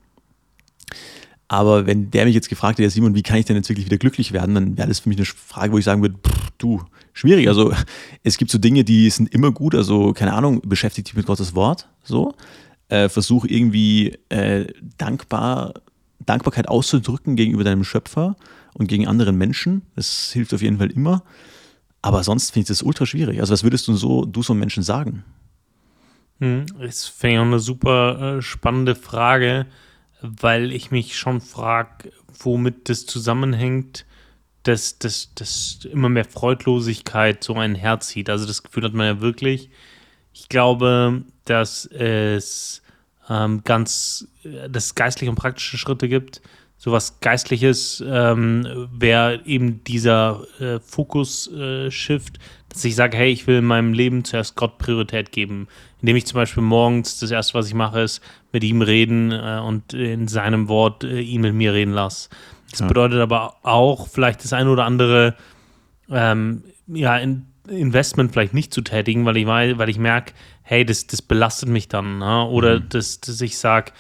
Aber 1.54 1.86
wenn 1.86 2.10
der 2.10 2.26
mich 2.26 2.34
jetzt 2.34 2.50
gefragt 2.50 2.80
hätte, 2.80 2.89
Simon, 2.89 3.13
wie 3.13 3.22
kann 3.22 3.38
ich 3.38 3.46
denn 3.46 3.56
jetzt 3.56 3.70
wirklich 3.70 3.86
wieder 3.86 4.00
glücklich 4.00 4.32
werden, 4.32 4.56
dann 4.56 4.76
wäre 4.76 4.88
das 4.88 5.02
für 5.02 5.10
mich 5.10 5.20
eine 5.20 5.26
Frage, 5.28 5.72
wo 5.72 5.78
ich 5.78 5.86
sagen 5.86 6.02
würde, 6.02 6.16
pff, 6.18 6.50
du, 6.58 6.82
schwierig. 7.13 7.48
Also 7.48 7.72
es 8.24 8.39
gibt 8.39 8.50
so 8.50 8.58
Dinge, 8.58 8.84
die 8.84 9.08
sind 9.12 9.32
immer 9.32 9.52
gut. 9.52 9.76
Also 9.76 10.13
keine 10.13 10.34
Ahnung, 10.34 10.62
beschäftige 10.66 11.06
dich 11.06 11.16
mit 11.16 11.28
Gottes 11.28 11.54
Wort, 11.54 11.88
so. 12.04 12.34
Äh, 12.89 13.08
versuch 13.08 13.46
irgendwie 13.46 14.18
äh, 14.30 14.66
dankbar, 14.98 15.76
Dankbarkeit 16.26 16.70
auszudrücken 16.70 17.36
gegenüber 17.36 17.63
deinem 17.63 17.84
Schöpfer 17.84 18.36
und 18.74 18.88
gegen 18.88 19.08
anderen 19.08 19.38
Menschen. 19.38 19.84
Das 19.96 20.32
hilft 20.32 20.56
auf 20.56 20.63
jeden 20.63 20.80
Fall 20.80 20.89
immer. 20.89 21.22
Aber 22.02 22.24
sonst 22.24 22.50
finde 22.50 22.63
ich 22.63 22.68
das 22.70 22.82
ultra 22.82 23.06
schwierig. 23.06 23.39
Also 23.42 23.54
was 23.54 23.63
würdest 23.63 23.88
du 23.88 23.94
so, 23.94 24.26
du 24.26 24.42
so 24.42 24.56
Menschen 24.56 24.82
sagen? 24.82 25.24
Hm, 26.39 26.66
das 26.80 27.06
finde 27.06 27.36
ich 27.36 27.39
auch 27.39 27.46
eine 27.46 27.60
super 27.60 28.38
äh, 28.38 28.42
spannende 28.42 28.96
Frage 28.96 29.68
weil 30.23 30.71
ich 30.71 30.89
mich 30.89 31.17
schon 31.17 31.41
frage, 31.41 32.12
womit 32.39 32.89
das 32.89 33.05
zusammenhängt, 33.05 34.05
dass, 34.63 34.97
dass, 34.97 35.33
dass 35.36 35.86
immer 35.91 36.07
mehr 36.07 36.25
Freudlosigkeit 36.25 37.43
so 37.43 37.55
ein 37.55 37.75
Herz 37.75 38.07
zieht. 38.07 38.29
Also 38.29 38.47
das 38.47 38.63
Gefühl 38.63 38.86
hat 38.86 38.93
man 38.93 39.05
ja 39.05 39.21
wirklich. 39.21 39.69
Ich 40.33 40.47
glaube, 40.47 41.23
dass 41.43 41.86
es 41.86 42.81
ähm, 43.29 43.63
ganz, 43.65 44.27
dass 44.69 44.95
geistliche 44.95 45.29
und 45.29 45.36
praktische 45.36 45.77
Schritte 45.77 46.07
gibt. 46.07 46.41
Sowas 46.77 47.19
Geistliches 47.21 48.03
ähm, 48.05 48.89
wäre 48.91 49.41
eben 49.45 49.83
dieser 49.86 50.41
äh, 50.59 50.79
Fokus-Shift, 50.79 52.38
äh, 52.38 52.39
dass 52.69 52.83
ich 52.83 52.95
sage, 52.95 53.15
hey, 53.15 53.31
ich 53.31 53.47
will 53.47 53.59
in 53.59 53.65
meinem 53.65 53.93
Leben 53.93 54.25
zuerst 54.25 54.55
Gott 54.55 54.79
Priorität 54.79 55.31
geben. 55.31 55.67
Indem 56.01 56.17
ich 56.17 56.25
zum 56.25 56.36
Beispiel 56.36 56.63
morgens, 56.63 57.19
das 57.19 57.32
erste, 57.32 57.53
was 57.53 57.67
ich 57.67 57.74
mache, 57.74 58.01
ist 58.01 58.21
mit 58.51 58.63
ihm 58.65 58.82
reden 58.82 59.32
äh, 59.32 59.61
und 59.63 59.93
in 59.93 60.28
seinem 60.28 60.67
Wort 60.67 61.05
äh, 61.05 61.21
ihn 61.21 61.41
mit 61.41 61.53
mir 61.53 61.74
reden 61.74 61.93
lasse. 61.93 62.30
Das 62.71 62.82
ja. 62.82 62.88
bedeutet 62.88 63.19
aber 63.19 63.55
auch, 63.63 64.07
vielleicht 64.07 64.43
das 64.43 64.51
eine 64.51 64.69
oder 64.69 64.84
andere 64.84 65.36
ähm, 66.09 66.63
ja, 66.88 67.17
in, 67.17 67.45
Investment 67.67 68.32
vielleicht 68.32 68.53
nicht 68.53 68.74
zu 68.74 68.82
tätigen, 68.82 69.26
weil 69.26 69.38
ich, 69.38 69.47
weil 69.47 69.89
ich 69.89 69.99
merke, 69.99 70.34
hey, 70.63 70.86
das, 70.86 71.07
das 71.07 71.21
belastet 71.21 71.69
mich 71.69 71.88
dann. 71.88 72.19
Ne? 72.19 72.45
Oder 72.45 72.80
mhm. 72.80 72.89
dass, 72.89 73.21
dass 73.21 73.39
ich 73.41 73.57
sage, 73.57 73.91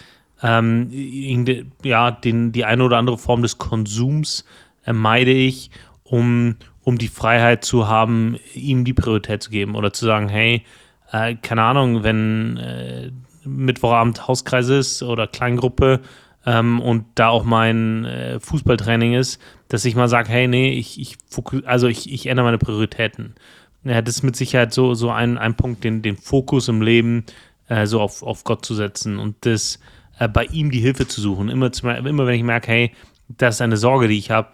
ähm, 0.43 1.71
ja, 1.83 2.11
den, 2.11 2.51
die 2.51 2.65
eine 2.65 2.83
oder 2.83 2.97
andere 2.97 3.17
Form 3.17 3.41
des 3.41 3.57
Konsums 3.57 4.45
meide 4.85 5.31
ich, 5.31 5.71
um, 6.03 6.57
um 6.83 6.97
die 6.97 7.07
Freiheit 7.07 7.63
zu 7.63 7.87
haben, 7.87 8.37
ihm 8.53 8.83
die 8.83 8.93
Priorität 8.93 9.41
zu 9.41 9.49
geben 9.49 9.75
oder 9.75 9.93
zu 9.93 10.05
sagen, 10.05 10.27
hey, 10.27 10.63
äh, 11.11 11.35
keine 11.35 11.63
Ahnung, 11.63 12.03
wenn 12.03 12.57
äh, 12.57 13.11
Mittwochabend 13.45 14.27
Hauskreis 14.27 14.69
ist 14.69 15.03
oder 15.03 15.27
Kleingruppe 15.27 16.01
ähm, 16.45 16.81
und 16.81 17.05
da 17.15 17.29
auch 17.29 17.43
mein 17.45 18.05
äh, 18.05 18.39
Fußballtraining 18.39 19.13
ist, 19.13 19.41
dass 19.69 19.85
ich 19.85 19.95
mal 19.95 20.09
sage, 20.09 20.29
hey, 20.29 20.47
nee, 20.47 20.73
ich, 20.73 20.99
ich 20.99 21.17
also 21.65 21.87
ich, 21.87 22.11
ich 22.11 22.27
ändere 22.27 22.45
meine 22.45 22.57
Prioritäten. 22.57 23.35
Ja, 23.83 24.01
das 24.01 24.17
ist 24.17 24.23
mit 24.23 24.35
Sicherheit 24.35 24.73
so, 24.73 24.93
so 24.93 25.09
ein, 25.09 25.37
ein 25.37 25.55
Punkt, 25.55 25.83
den, 25.83 26.01
den 26.01 26.17
Fokus 26.17 26.67
im 26.67 26.81
Leben 26.81 27.25
äh, 27.67 27.85
so 27.85 28.01
auf, 28.01 28.23
auf 28.23 28.43
Gott 28.43 28.65
zu 28.65 28.75
setzen 28.75 29.19
und 29.19 29.35
das 29.41 29.79
äh, 30.23 30.27
bei 30.27 30.45
ihm 30.45 30.71
die 30.71 30.79
Hilfe 30.79 31.07
zu 31.07 31.21
suchen. 31.21 31.49
Immer, 31.49 31.71
immer 31.83 32.25
wenn 32.25 32.35
ich 32.35 32.43
merke, 32.43 32.71
hey, 32.71 32.91
das 33.27 33.55
ist 33.55 33.61
eine 33.61 33.77
Sorge, 33.77 34.07
die 34.07 34.17
ich 34.17 34.31
habe, 34.31 34.49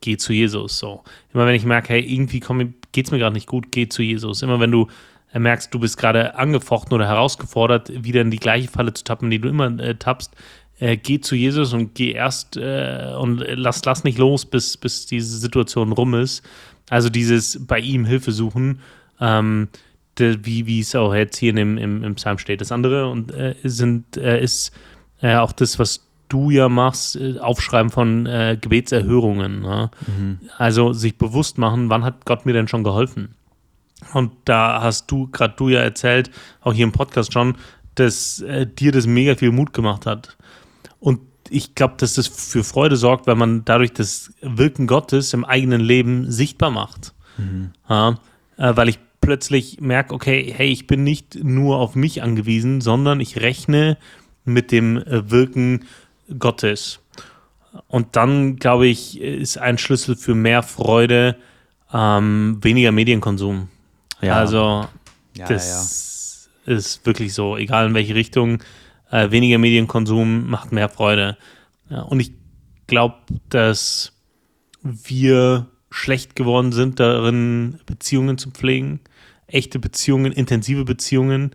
geh 0.00 0.16
zu 0.16 0.32
Jesus. 0.32 0.78
So. 0.78 1.04
Immer 1.32 1.46
wenn 1.46 1.54
ich 1.54 1.64
merke, 1.64 1.94
hey, 1.94 2.00
irgendwie 2.00 2.40
geht 2.92 3.06
es 3.06 3.10
mir 3.10 3.18
gerade 3.18 3.34
nicht 3.34 3.46
gut, 3.46 3.70
geh 3.70 3.88
zu 3.88 4.02
Jesus. 4.02 4.42
Immer 4.42 4.60
wenn 4.60 4.70
du 4.70 4.88
äh, 5.32 5.38
merkst, 5.38 5.72
du 5.72 5.78
bist 5.78 5.98
gerade 5.98 6.36
angefochten 6.36 6.94
oder 6.94 7.06
herausgefordert, 7.06 8.04
wieder 8.04 8.20
in 8.20 8.30
die 8.30 8.38
gleiche 8.38 8.68
Falle 8.68 8.92
zu 8.92 9.04
tappen, 9.04 9.30
die 9.30 9.40
du 9.40 9.48
immer 9.48 9.78
äh, 9.78 9.94
tappst, 9.94 10.34
äh, 10.78 10.96
geh 10.96 11.20
zu 11.20 11.34
Jesus 11.34 11.72
und 11.72 11.94
geh 11.94 12.12
erst 12.12 12.56
äh, 12.56 13.14
und 13.18 13.44
lass, 13.46 13.84
lass 13.84 14.04
nicht 14.04 14.18
los, 14.18 14.46
bis, 14.46 14.76
bis 14.76 15.06
diese 15.06 15.38
Situation 15.38 15.92
rum 15.92 16.14
ist. 16.14 16.42
Also 16.88 17.10
dieses 17.10 17.66
bei 17.66 17.78
ihm 17.78 18.04
Hilfe 18.04 18.32
suchen, 18.32 18.80
ähm, 19.20 19.68
de, 20.18 20.38
wie, 20.42 20.80
es 20.80 20.94
auch 20.94 21.14
jetzt 21.14 21.36
hier 21.36 21.54
im, 21.56 21.78
im, 21.78 22.02
im 22.04 22.14
Psalm 22.14 22.38
steht. 22.38 22.60
Das 22.60 22.72
andere 22.72 23.08
und 23.08 23.32
äh, 23.32 23.54
sind, 23.64 24.16
äh, 24.16 24.42
ist 24.42 24.72
äh, 25.20 25.36
auch 25.36 25.52
das, 25.52 25.78
was 25.78 26.06
du 26.28 26.50
ja 26.50 26.68
machst, 26.68 27.16
äh, 27.16 27.38
Aufschreiben 27.38 27.90
von 27.90 28.24
Gebetserhörungen. 28.60 29.60
Ne? 29.62 29.90
Mhm. 30.06 30.38
Also 30.56 30.92
sich 30.92 31.16
bewusst 31.16 31.58
machen, 31.58 31.90
wann 31.90 32.04
hat 32.04 32.24
Gott 32.24 32.46
mir 32.46 32.52
denn 32.52 32.68
schon 32.68 32.84
geholfen? 32.84 33.34
Und 34.12 34.32
da 34.44 34.82
hast 34.82 35.10
du, 35.10 35.26
gerade 35.28 35.54
du 35.56 35.68
ja 35.68 35.80
erzählt, 35.80 36.30
auch 36.60 36.72
hier 36.72 36.84
im 36.84 36.92
Podcast 36.92 37.32
schon, 37.32 37.56
dass 37.96 38.44
dir 38.78 38.92
das 38.92 39.06
mega 39.08 39.34
viel 39.34 39.50
Mut 39.50 39.72
gemacht 39.72 40.06
hat. 40.06 40.36
Und 41.00 41.20
ich 41.50 41.74
glaube, 41.74 41.94
dass 41.98 42.14
das 42.14 42.28
für 42.28 42.62
Freude 42.62 42.96
sorgt, 42.96 43.26
weil 43.26 43.34
man 43.34 43.64
dadurch 43.64 43.92
das 43.92 44.32
Wirken 44.40 44.86
Gottes 44.86 45.32
im 45.32 45.44
eigenen 45.44 45.80
Leben 45.80 46.30
sichtbar 46.30 46.70
macht. 46.70 47.14
Mhm. 47.38 47.72
Ja, 47.88 48.18
äh, 48.56 48.76
weil 48.76 48.88
ich 48.88 48.98
plötzlich 49.20 49.80
merke, 49.80 50.14
okay, 50.14 50.52
hey, 50.54 50.68
ich 50.68 50.86
bin 50.86 51.04
nicht 51.04 51.42
nur 51.42 51.78
auf 51.78 51.94
mich 51.94 52.22
angewiesen, 52.22 52.80
sondern 52.80 53.20
ich 53.20 53.40
rechne 53.40 53.96
mit 54.48 54.72
dem 54.72 54.98
äh, 54.98 55.30
Wirken 55.30 55.84
Gottes. 56.38 57.00
Und 57.86 58.16
dann, 58.16 58.56
glaube 58.56 58.86
ich, 58.86 59.20
ist 59.20 59.58
ein 59.58 59.78
Schlüssel 59.78 60.16
für 60.16 60.34
mehr 60.34 60.62
Freude 60.62 61.36
ähm, 61.92 62.58
weniger 62.62 62.92
Medienkonsum. 62.92 63.68
Ja. 64.20 64.36
Also, 64.36 64.86
ja, 65.36 65.46
das 65.46 66.48
ja. 66.66 66.74
ist 66.74 67.06
wirklich 67.06 67.32
so, 67.34 67.56
egal 67.56 67.86
in 67.86 67.94
welche 67.94 68.14
Richtung 68.14 68.62
äh, 69.10 69.30
weniger 69.30 69.58
Medienkonsum 69.58 70.48
macht 70.48 70.72
mehr 70.72 70.88
Freude. 70.88 71.38
Und 71.88 72.20
ich 72.20 72.32
glaube, 72.86 73.16
dass 73.48 74.12
wir 74.82 75.66
schlecht 75.90 76.36
geworden 76.36 76.72
sind 76.72 77.00
darin, 77.00 77.80
Beziehungen 77.86 78.38
zu 78.38 78.50
pflegen, 78.50 79.00
echte 79.46 79.78
Beziehungen, 79.78 80.32
intensive 80.32 80.84
Beziehungen, 80.84 81.52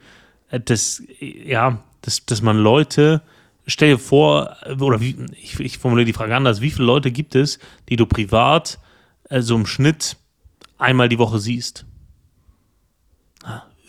äh, 0.49 0.59
dass, 0.59 1.03
ja, 1.19 1.83
dass, 2.03 2.25
dass 2.25 2.41
man 2.41 2.57
Leute, 2.57 3.21
stell 3.67 3.91
dir 3.91 3.99
vor, 3.99 4.55
oder 4.79 5.01
wie, 5.01 5.17
ich, 5.41 5.59
ich 5.59 5.77
formuliere 5.79 6.05
die 6.05 6.13
Frage 6.13 6.35
anders, 6.35 6.61
wie 6.61 6.71
viele 6.71 6.85
Leute 6.85 7.11
gibt 7.11 7.35
es, 7.35 7.59
die 7.89 7.95
du 7.95 8.05
privat 8.05 8.79
äh, 9.29 9.41
so 9.41 9.55
im 9.55 9.65
Schnitt 9.65 10.15
einmal 10.77 11.09
die 11.09 11.19
Woche 11.19 11.39
siehst? 11.39 11.85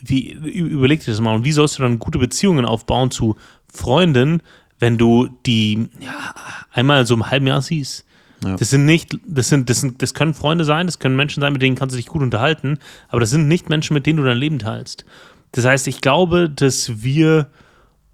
wie, 0.06 0.32
überleg 0.32 1.00
dir 1.00 1.10
das 1.10 1.20
mal. 1.20 1.34
Und 1.34 1.44
wie 1.44 1.52
sollst 1.52 1.78
du 1.78 1.82
dann 1.82 1.98
gute 1.98 2.18
Beziehungen 2.18 2.64
aufbauen 2.64 3.10
zu 3.10 3.36
Freunden, 3.72 4.42
wenn 4.78 4.98
du 4.98 5.28
die 5.46 5.88
ja, 6.00 6.34
einmal 6.72 7.06
so 7.06 7.14
im 7.14 7.30
halben 7.30 7.46
Jahr 7.46 7.62
siehst? 7.62 8.04
Ja. 8.44 8.56
Das 8.56 8.70
sind 8.70 8.84
nicht, 8.84 9.16
das 9.26 9.48
sind, 9.48 9.70
das 9.70 9.80
sind, 9.80 10.02
das 10.02 10.12
können 10.12 10.34
Freunde 10.34 10.64
sein, 10.64 10.86
das 10.86 10.98
können 10.98 11.16
Menschen 11.16 11.40
sein, 11.40 11.52
mit 11.52 11.62
denen 11.62 11.76
kannst 11.76 11.94
du 11.94 11.96
dich 11.96 12.06
gut 12.06 12.22
unterhalten, 12.22 12.78
aber 13.08 13.20
das 13.20 13.30
sind 13.30 13.48
nicht 13.48 13.70
Menschen, 13.70 13.94
mit 13.94 14.04
denen 14.04 14.18
du 14.18 14.24
dein 14.24 14.36
Leben 14.36 14.58
teilst. 14.58 15.06
Das 15.52 15.64
heißt, 15.64 15.86
ich 15.88 16.00
glaube, 16.00 16.50
dass 16.50 17.02
wir 17.02 17.46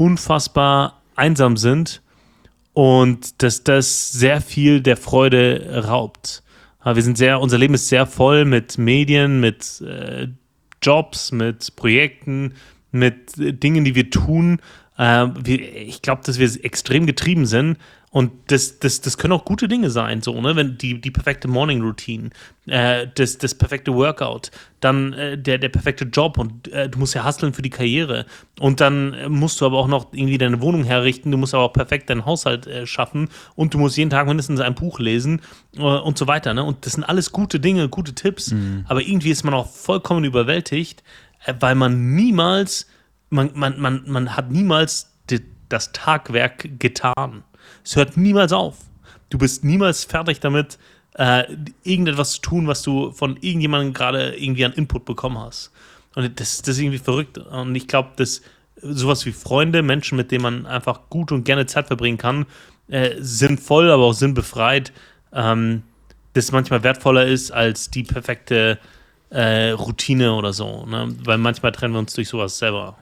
unfassbar 0.01 1.03
einsam 1.14 1.59
sind 1.59 2.01
und 2.72 3.42
dass 3.42 3.64
das 3.64 4.11
sehr 4.12 4.40
viel 4.40 4.80
der 4.80 4.96
Freude 4.96 5.84
raubt. 5.86 6.42
Wir 6.82 7.03
sind 7.03 7.18
sehr, 7.18 7.40
unser 7.40 7.59
Leben 7.59 7.74
ist 7.74 7.88
sehr 7.88 8.07
voll 8.07 8.46
mit 8.46 8.78
Medien, 8.78 9.40
mit 9.40 9.82
äh, 9.82 10.28
Jobs, 10.82 11.30
mit 11.32 11.76
Projekten, 11.76 12.55
mit 12.90 13.34
Dingen, 13.36 13.84
die 13.84 13.94
wir 13.94 14.09
tun. 14.09 14.61
Äh, 14.96 15.26
wir, 15.38 15.76
ich 15.76 16.01
glaube, 16.01 16.22
dass 16.24 16.38
wir 16.38 16.64
extrem 16.64 17.05
getrieben 17.05 17.44
sind. 17.44 17.76
Und 18.12 18.32
das, 18.48 18.80
das, 18.80 19.00
das 19.00 19.18
können 19.18 19.32
auch 19.32 19.44
gute 19.44 19.68
Dinge 19.68 19.88
sein, 19.88 20.20
so, 20.20 20.40
ne? 20.40 20.56
Wenn 20.56 20.76
die, 20.76 21.00
die 21.00 21.12
perfekte 21.12 21.46
Morning 21.46 21.80
Routine, 21.80 22.30
äh, 22.66 23.06
das, 23.14 23.38
das 23.38 23.54
perfekte 23.54 23.94
Workout, 23.94 24.50
dann 24.80 25.12
äh, 25.12 25.38
der, 25.38 25.58
der 25.58 25.68
perfekte 25.68 26.06
Job 26.06 26.36
und 26.36 26.66
äh, 26.72 26.88
du 26.88 26.98
musst 26.98 27.14
ja 27.14 27.24
hustlen 27.24 27.54
für 27.54 27.62
die 27.62 27.70
Karriere. 27.70 28.26
Und 28.58 28.80
dann 28.80 29.14
äh, 29.14 29.28
musst 29.28 29.61
du 29.61 29.66
aber 29.66 29.78
auch 29.78 29.86
noch 29.86 30.12
irgendwie 30.12 30.38
deine 30.38 30.61
Wohnung 30.61 30.82
herrichten, 30.82 31.30
du 31.30 31.36
musst 31.36 31.54
aber 31.54 31.62
auch 31.62 31.72
perfekt 31.72 32.11
deinen 32.11 32.26
Haushalt 32.26 32.66
äh, 32.66 32.84
schaffen 32.84 33.28
und 33.54 33.74
du 33.74 33.78
musst 33.78 33.96
jeden 33.96 34.11
Tag 34.11 34.26
mindestens 34.26 34.58
ein 34.58 34.74
Buch 34.74 34.98
lesen 34.98 35.40
äh, 35.76 35.82
und 35.82 36.18
so 36.18 36.26
weiter, 36.26 36.52
ne? 36.52 36.64
Und 36.64 36.86
das 36.86 36.94
sind 36.94 37.04
alles 37.04 37.30
gute 37.30 37.61
Dinge, 37.61 37.88
gute 37.88 38.12
Tipps, 38.12 38.50
mhm. 38.50 38.86
aber 38.88 39.02
irgendwie 39.02 39.30
ist 39.30 39.44
man 39.44 39.54
auch 39.54 39.68
vollkommen 39.68 40.24
überwältigt, 40.24 41.04
weil 41.61 41.76
man 41.76 42.16
niemals, 42.16 42.88
man, 43.28 43.52
man, 43.54 43.78
man, 43.78 44.02
man 44.08 44.36
hat 44.36 44.50
niemals 44.50 45.12
die, 45.30 45.42
das 45.68 45.92
Tagwerk 45.92 46.80
getan. 46.80 47.44
Es 47.91 47.97
hört 47.97 48.16
niemals 48.16 48.53
auf. 48.53 48.76
Du 49.30 49.38
bist 49.38 49.64
niemals 49.64 50.05
fertig 50.05 50.38
damit, 50.38 50.78
äh, 51.14 51.43
irgendetwas 51.82 52.34
zu 52.34 52.41
tun, 52.41 52.68
was 52.68 52.82
du 52.82 53.11
von 53.11 53.36
irgendjemandem 53.41 53.93
gerade 53.93 54.36
irgendwie 54.36 54.64
an 54.64 54.72
Input 54.74 55.05
bekommen 55.05 55.38
hast. 55.38 55.72
Und 56.14 56.38
das, 56.38 56.62
das 56.62 56.76
ist 56.76 56.78
irgendwie 56.78 56.99
verrückt. 56.99 57.38
Und 57.38 57.74
ich 57.74 57.88
glaube, 57.88 58.11
dass 58.14 58.43
sowas 58.80 59.26
wie 59.26 59.32
Freunde, 59.32 59.82
Menschen, 59.82 60.16
mit 60.16 60.30
denen 60.30 60.43
man 60.43 60.66
einfach 60.66 61.01
gut 61.11 61.32
und 61.32 61.43
gerne 61.43 61.66
Zeit 61.66 61.88
verbringen 61.88 62.16
kann, 62.16 62.47
äh, 62.86 63.16
sinnvoll, 63.18 63.91
aber 63.91 64.05
auch 64.05 64.12
sinnbefreit, 64.12 64.93
ähm, 65.32 65.82
das 66.34 66.53
manchmal 66.53 66.84
wertvoller 66.84 67.26
ist 67.26 67.51
als 67.51 67.91
die 67.91 68.05
perfekte 68.05 68.78
äh, 69.30 69.70
Routine 69.70 70.34
oder 70.34 70.53
so. 70.53 70.86
Ne? 70.86 71.12
Weil 71.24 71.38
manchmal 71.38 71.72
trennen 71.72 71.95
wir 71.95 71.99
uns 71.99 72.14
durch 72.14 72.28
sowas 72.28 72.57
selber. 72.57 72.99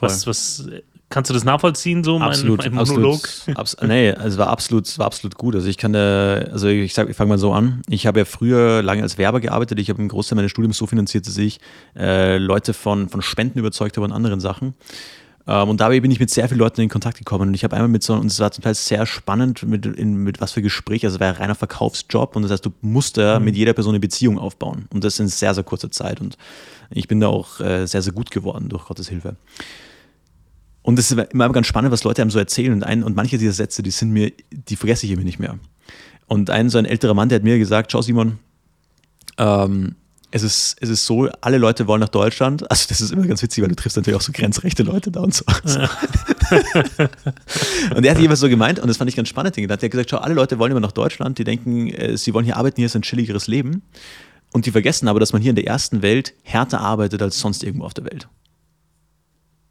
Was, 0.00 0.26
was 0.26 0.68
Kannst 1.08 1.30
du 1.30 1.34
das 1.34 1.44
nachvollziehen, 1.44 2.02
so 2.02 2.18
mein, 2.18 2.28
absolut, 2.28 2.58
mein 2.58 2.74
Monolog? 2.74 3.22
Absolut, 3.22 3.58
abs 3.58 3.76
nee, 3.82 4.10
also 4.10 4.28
es 4.28 4.38
war 4.38 4.48
absolut, 4.48 4.98
war 4.98 5.06
absolut 5.06 5.36
gut. 5.36 5.54
Also 5.54 5.68
ich 5.68 5.78
kann 5.78 5.92
da, 5.92 6.34
also 6.50 6.66
ich 6.66 6.94
sag, 6.94 7.08
ich 7.08 7.16
fange 7.16 7.28
mal 7.28 7.38
so 7.38 7.52
an. 7.52 7.82
Ich 7.88 8.08
habe 8.08 8.18
ja 8.18 8.24
früher 8.24 8.82
lange 8.82 9.02
als 9.02 9.16
Werber 9.16 9.40
gearbeitet. 9.40 9.78
Ich 9.78 9.88
habe 9.88 10.00
einen 10.00 10.08
Großteil 10.08 10.34
meines 10.34 10.50
Studiums 10.50 10.78
so 10.78 10.86
finanziert, 10.86 11.28
dass 11.28 11.38
ich 11.38 11.60
äh, 11.96 12.38
Leute 12.38 12.74
von, 12.74 13.08
von 13.08 13.22
Spenden 13.22 13.60
überzeugt 13.60 13.96
habe 13.96 14.04
und 14.04 14.12
anderen 14.12 14.40
Sachen. 14.40 14.74
Ähm, 15.46 15.68
und 15.68 15.80
dabei 15.80 16.00
bin 16.00 16.10
ich 16.10 16.18
mit 16.18 16.30
sehr 16.30 16.48
vielen 16.48 16.58
Leuten 16.58 16.80
in 16.80 16.88
Kontakt 16.88 17.18
gekommen. 17.18 17.48
Und 17.48 17.54
ich 17.54 17.62
habe 17.62 17.76
einmal 17.76 17.88
mit 17.88 18.02
so, 18.02 18.14
und 18.14 18.26
es 18.26 18.40
war 18.40 18.50
zum 18.50 18.64
Teil 18.64 18.74
sehr 18.74 19.06
spannend, 19.06 19.62
mit, 19.62 19.86
in, 19.86 20.16
mit 20.16 20.40
was 20.40 20.52
für 20.52 20.62
Gespräche. 20.62 21.06
Also 21.06 21.16
es 21.16 21.20
war 21.20 21.28
ein 21.28 21.36
reiner 21.36 21.54
Verkaufsjob. 21.54 22.34
Und 22.34 22.42
das 22.42 22.50
heißt, 22.50 22.66
du 22.66 22.72
musst 22.80 23.16
da 23.16 23.38
mhm. 23.38 23.44
mit 23.44 23.56
jeder 23.56 23.74
Person 23.74 23.92
eine 23.92 24.00
Beziehung 24.00 24.38
aufbauen. 24.38 24.86
Und 24.92 25.04
das 25.04 25.20
in 25.20 25.28
sehr, 25.28 25.54
sehr 25.54 25.64
kurzer 25.64 25.90
Zeit. 25.90 26.20
Und 26.20 26.36
ich 26.90 27.06
bin 27.06 27.20
da 27.20 27.28
auch 27.28 27.60
äh, 27.60 27.86
sehr, 27.86 28.02
sehr 28.02 28.12
gut 28.12 28.32
geworden 28.32 28.68
durch 28.68 28.86
Gottes 28.86 29.08
Hilfe. 29.08 29.36
Und 30.86 31.00
es 31.00 31.10
ist 31.10 31.18
immer 31.32 31.50
ganz 31.50 31.66
spannend, 31.66 31.90
was 31.90 32.04
Leute 32.04 32.22
einem 32.22 32.30
so 32.30 32.38
erzählen. 32.38 32.72
Und, 32.72 32.84
ein, 32.84 33.02
und 33.02 33.16
manche 33.16 33.38
dieser 33.38 33.52
Sätze, 33.52 33.82
die 33.82 33.90
sind 33.90 34.12
mir, 34.12 34.30
die 34.52 34.76
vergesse 34.76 35.04
ich 35.04 35.10
immer 35.10 35.24
nicht 35.24 35.40
mehr. 35.40 35.58
Und 36.28 36.48
ein 36.48 36.70
so 36.70 36.78
ein 36.78 36.84
älterer 36.84 37.12
Mann, 37.12 37.28
der 37.28 37.36
hat 37.36 37.42
mir 37.42 37.58
gesagt, 37.58 37.90
schau 37.90 38.02
Simon, 38.02 38.38
ähm, 39.36 39.96
es 40.30 40.44
ist, 40.44 40.76
es 40.80 40.88
ist 40.88 41.04
so, 41.04 41.28
alle 41.40 41.58
Leute 41.58 41.88
wollen 41.88 42.00
nach 42.00 42.08
Deutschland. 42.08 42.70
Also 42.70 42.86
das 42.88 43.00
ist 43.00 43.10
immer 43.10 43.26
ganz 43.26 43.42
witzig, 43.42 43.62
weil 43.62 43.68
du 43.68 43.74
triffst 43.74 43.96
natürlich 43.96 44.16
auch 44.16 44.22
so 44.22 44.30
grenzrechte 44.30 44.84
Leute 44.84 45.10
da 45.10 45.22
und 45.22 45.34
so. 45.34 45.44
Ja. 45.64 45.90
und 47.96 48.06
er 48.06 48.14
hat 48.14 48.20
jeweils 48.20 48.38
so 48.38 48.48
gemeint, 48.48 48.78
und 48.78 48.86
das 48.86 48.96
fand 48.96 49.10
ich 49.10 49.16
ganz 49.16 49.28
spannend, 49.28 49.56
der 49.56 49.68
hat 49.68 49.80
gesagt, 49.80 50.10
schau, 50.10 50.18
alle 50.18 50.34
Leute 50.34 50.60
wollen 50.60 50.70
immer 50.70 50.78
nach 50.78 50.92
Deutschland, 50.92 51.36
die 51.38 51.42
denken, 51.44 51.88
äh, 51.88 52.16
sie 52.16 52.32
wollen 52.32 52.44
hier 52.44 52.58
arbeiten, 52.58 52.76
hier 52.76 52.86
ist 52.86 52.94
ein 52.94 53.02
chilligeres 53.02 53.48
Leben. 53.48 53.82
Und 54.52 54.66
die 54.66 54.70
vergessen 54.70 55.08
aber, 55.08 55.18
dass 55.18 55.32
man 55.32 55.42
hier 55.42 55.50
in 55.50 55.56
der 55.56 55.66
ersten 55.66 56.02
Welt 56.02 56.32
härter 56.44 56.80
arbeitet 56.80 57.22
als 57.22 57.40
sonst 57.40 57.64
irgendwo 57.64 57.86
auf 57.86 57.94
der 57.94 58.04
Welt. 58.04 58.28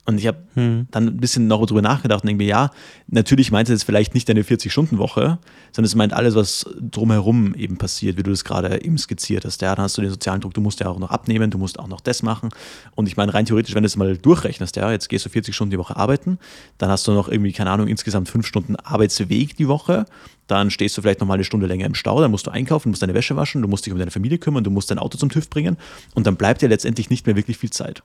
Und 0.05 0.19
ich 0.19 0.27
habe 0.27 0.37
hm. 0.53 0.87
dann 0.91 1.07
ein 1.07 1.17
bisschen 1.17 1.47
noch 1.47 1.65
drüber 1.65 1.81
nachgedacht 1.81 2.23
und 2.23 2.27
denke 2.27 2.43
mir, 2.43 2.49
ja, 2.49 2.71
natürlich 3.07 3.51
meint 3.51 3.67
es 3.67 3.73
jetzt 3.73 3.83
vielleicht 3.83 4.13
nicht 4.13 4.29
deine 4.29 4.43
40-Stunden-Woche, 4.43 5.39
sondern 5.71 5.85
es 5.85 5.95
meint 5.95 6.13
alles, 6.13 6.35
was 6.35 6.65
drumherum 6.79 7.55
eben 7.55 7.77
passiert, 7.77 8.15
wie 8.15 8.23
du 8.23 8.29
das 8.29 8.43
gerade 8.43 8.83
eben 8.83 8.99
skizziert 8.99 9.45
hast. 9.45 9.63
Ja, 9.63 9.73
dann 9.73 9.83
hast 9.83 9.97
du 9.97 10.01
den 10.01 10.11
sozialen 10.11 10.41
Druck, 10.41 10.53
du 10.53 10.61
musst 10.61 10.79
ja 10.79 10.87
auch 10.87 10.99
noch 10.99 11.09
abnehmen, 11.09 11.49
du 11.49 11.57
musst 11.57 11.79
auch 11.79 11.87
noch 11.87 12.01
das 12.01 12.21
machen. 12.21 12.49
Und 12.93 13.07
ich 13.07 13.17
meine, 13.17 13.33
rein 13.33 13.45
theoretisch, 13.45 13.73
wenn 13.73 13.81
du 13.81 13.87
es 13.87 13.95
mal 13.95 14.15
durchrechnest, 14.15 14.75
ja, 14.75 14.91
jetzt 14.91 15.09
gehst 15.09 15.25
du 15.25 15.29
40 15.29 15.55
Stunden 15.55 15.71
die 15.71 15.79
Woche 15.79 15.95
arbeiten, 15.95 16.37
dann 16.77 16.89
hast 16.89 17.07
du 17.07 17.11
noch 17.13 17.27
irgendwie, 17.27 17.51
keine 17.51 17.71
Ahnung, 17.71 17.87
insgesamt 17.87 18.29
fünf 18.29 18.45
Stunden 18.45 18.75
Arbeitsweg 18.75 19.57
die 19.57 19.67
Woche. 19.67 20.05
Dann 20.45 20.69
stehst 20.69 20.95
du 20.95 21.01
vielleicht 21.01 21.19
noch 21.19 21.27
mal 21.27 21.33
eine 21.33 21.43
Stunde 21.43 21.65
länger 21.65 21.87
im 21.87 21.95
Stau, 21.95 22.21
dann 22.21 22.29
musst 22.29 22.45
du 22.45 22.51
einkaufen, 22.51 22.89
musst 22.89 23.01
deine 23.01 23.15
Wäsche 23.15 23.35
waschen, 23.35 23.63
du 23.63 23.67
musst 23.67 23.87
dich 23.87 23.93
um 23.93 23.97
deine 23.97 24.11
Familie 24.11 24.37
kümmern, 24.37 24.63
du 24.63 24.69
musst 24.69 24.91
dein 24.91 24.99
Auto 24.99 25.17
zum 25.17 25.29
TÜV 25.29 25.49
bringen 25.49 25.77
und 26.13 26.27
dann 26.27 26.35
bleibt 26.35 26.61
dir 26.61 26.69
letztendlich 26.69 27.09
nicht 27.09 27.25
mehr 27.25 27.35
wirklich 27.35 27.57
viel 27.57 27.71
Zeit. 27.71 28.03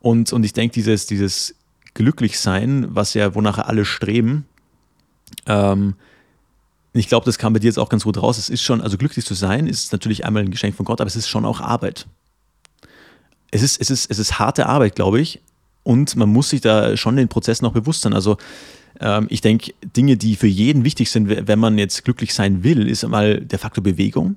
Und, 0.00 0.32
und 0.32 0.44
ich 0.44 0.52
denke, 0.52 0.74
dieses, 0.74 1.06
dieses 1.06 1.54
Glücklichsein, 1.94 2.86
was 2.90 3.14
ja, 3.14 3.34
wonach 3.34 3.58
alle 3.58 3.84
streben, 3.84 4.46
ähm, 5.46 5.94
ich 6.92 7.08
glaube, 7.08 7.26
das 7.26 7.38
kam 7.38 7.52
bei 7.52 7.58
dir 7.58 7.66
jetzt 7.66 7.78
auch 7.78 7.88
ganz 7.88 8.04
gut 8.04 8.20
raus. 8.20 8.38
Es 8.38 8.48
ist 8.48 8.62
schon, 8.62 8.80
also 8.80 8.96
glücklich 8.96 9.24
zu 9.24 9.34
sein, 9.34 9.66
ist 9.66 9.92
natürlich 9.92 10.24
einmal 10.24 10.42
ein 10.42 10.50
Geschenk 10.50 10.74
von 10.74 10.84
Gott, 10.86 11.00
aber 11.00 11.08
es 11.08 11.16
ist 11.16 11.28
schon 11.28 11.44
auch 11.44 11.60
Arbeit. 11.60 12.06
Es 13.50 13.62
ist, 13.62 13.80
es 13.80 13.90
ist, 13.90 14.10
es 14.10 14.18
ist 14.18 14.38
harte 14.38 14.66
Arbeit, 14.66 14.96
glaube 14.96 15.20
ich. 15.20 15.40
Und 15.82 16.16
man 16.16 16.28
muss 16.28 16.50
sich 16.50 16.60
da 16.60 16.96
schon 16.96 17.16
den 17.16 17.28
Prozess 17.28 17.62
noch 17.62 17.72
bewusst 17.72 18.02
sein. 18.02 18.12
Also 18.12 18.36
ähm, 19.00 19.26
ich 19.30 19.40
denke, 19.40 19.72
Dinge, 19.96 20.16
die 20.16 20.36
für 20.36 20.46
jeden 20.46 20.84
wichtig 20.84 21.10
sind, 21.10 21.28
wenn 21.28 21.58
man 21.58 21.78
jetzt 21.78 22.04
glücklich 22.04 22.34
sein 22.34 22.62
will, 22.62 22.88
ist 22.88 23.04
einmal 23.04 23.40
der 23.40 23.58
Faktor 23.58 23.82
Bewegung. 23.84 24.36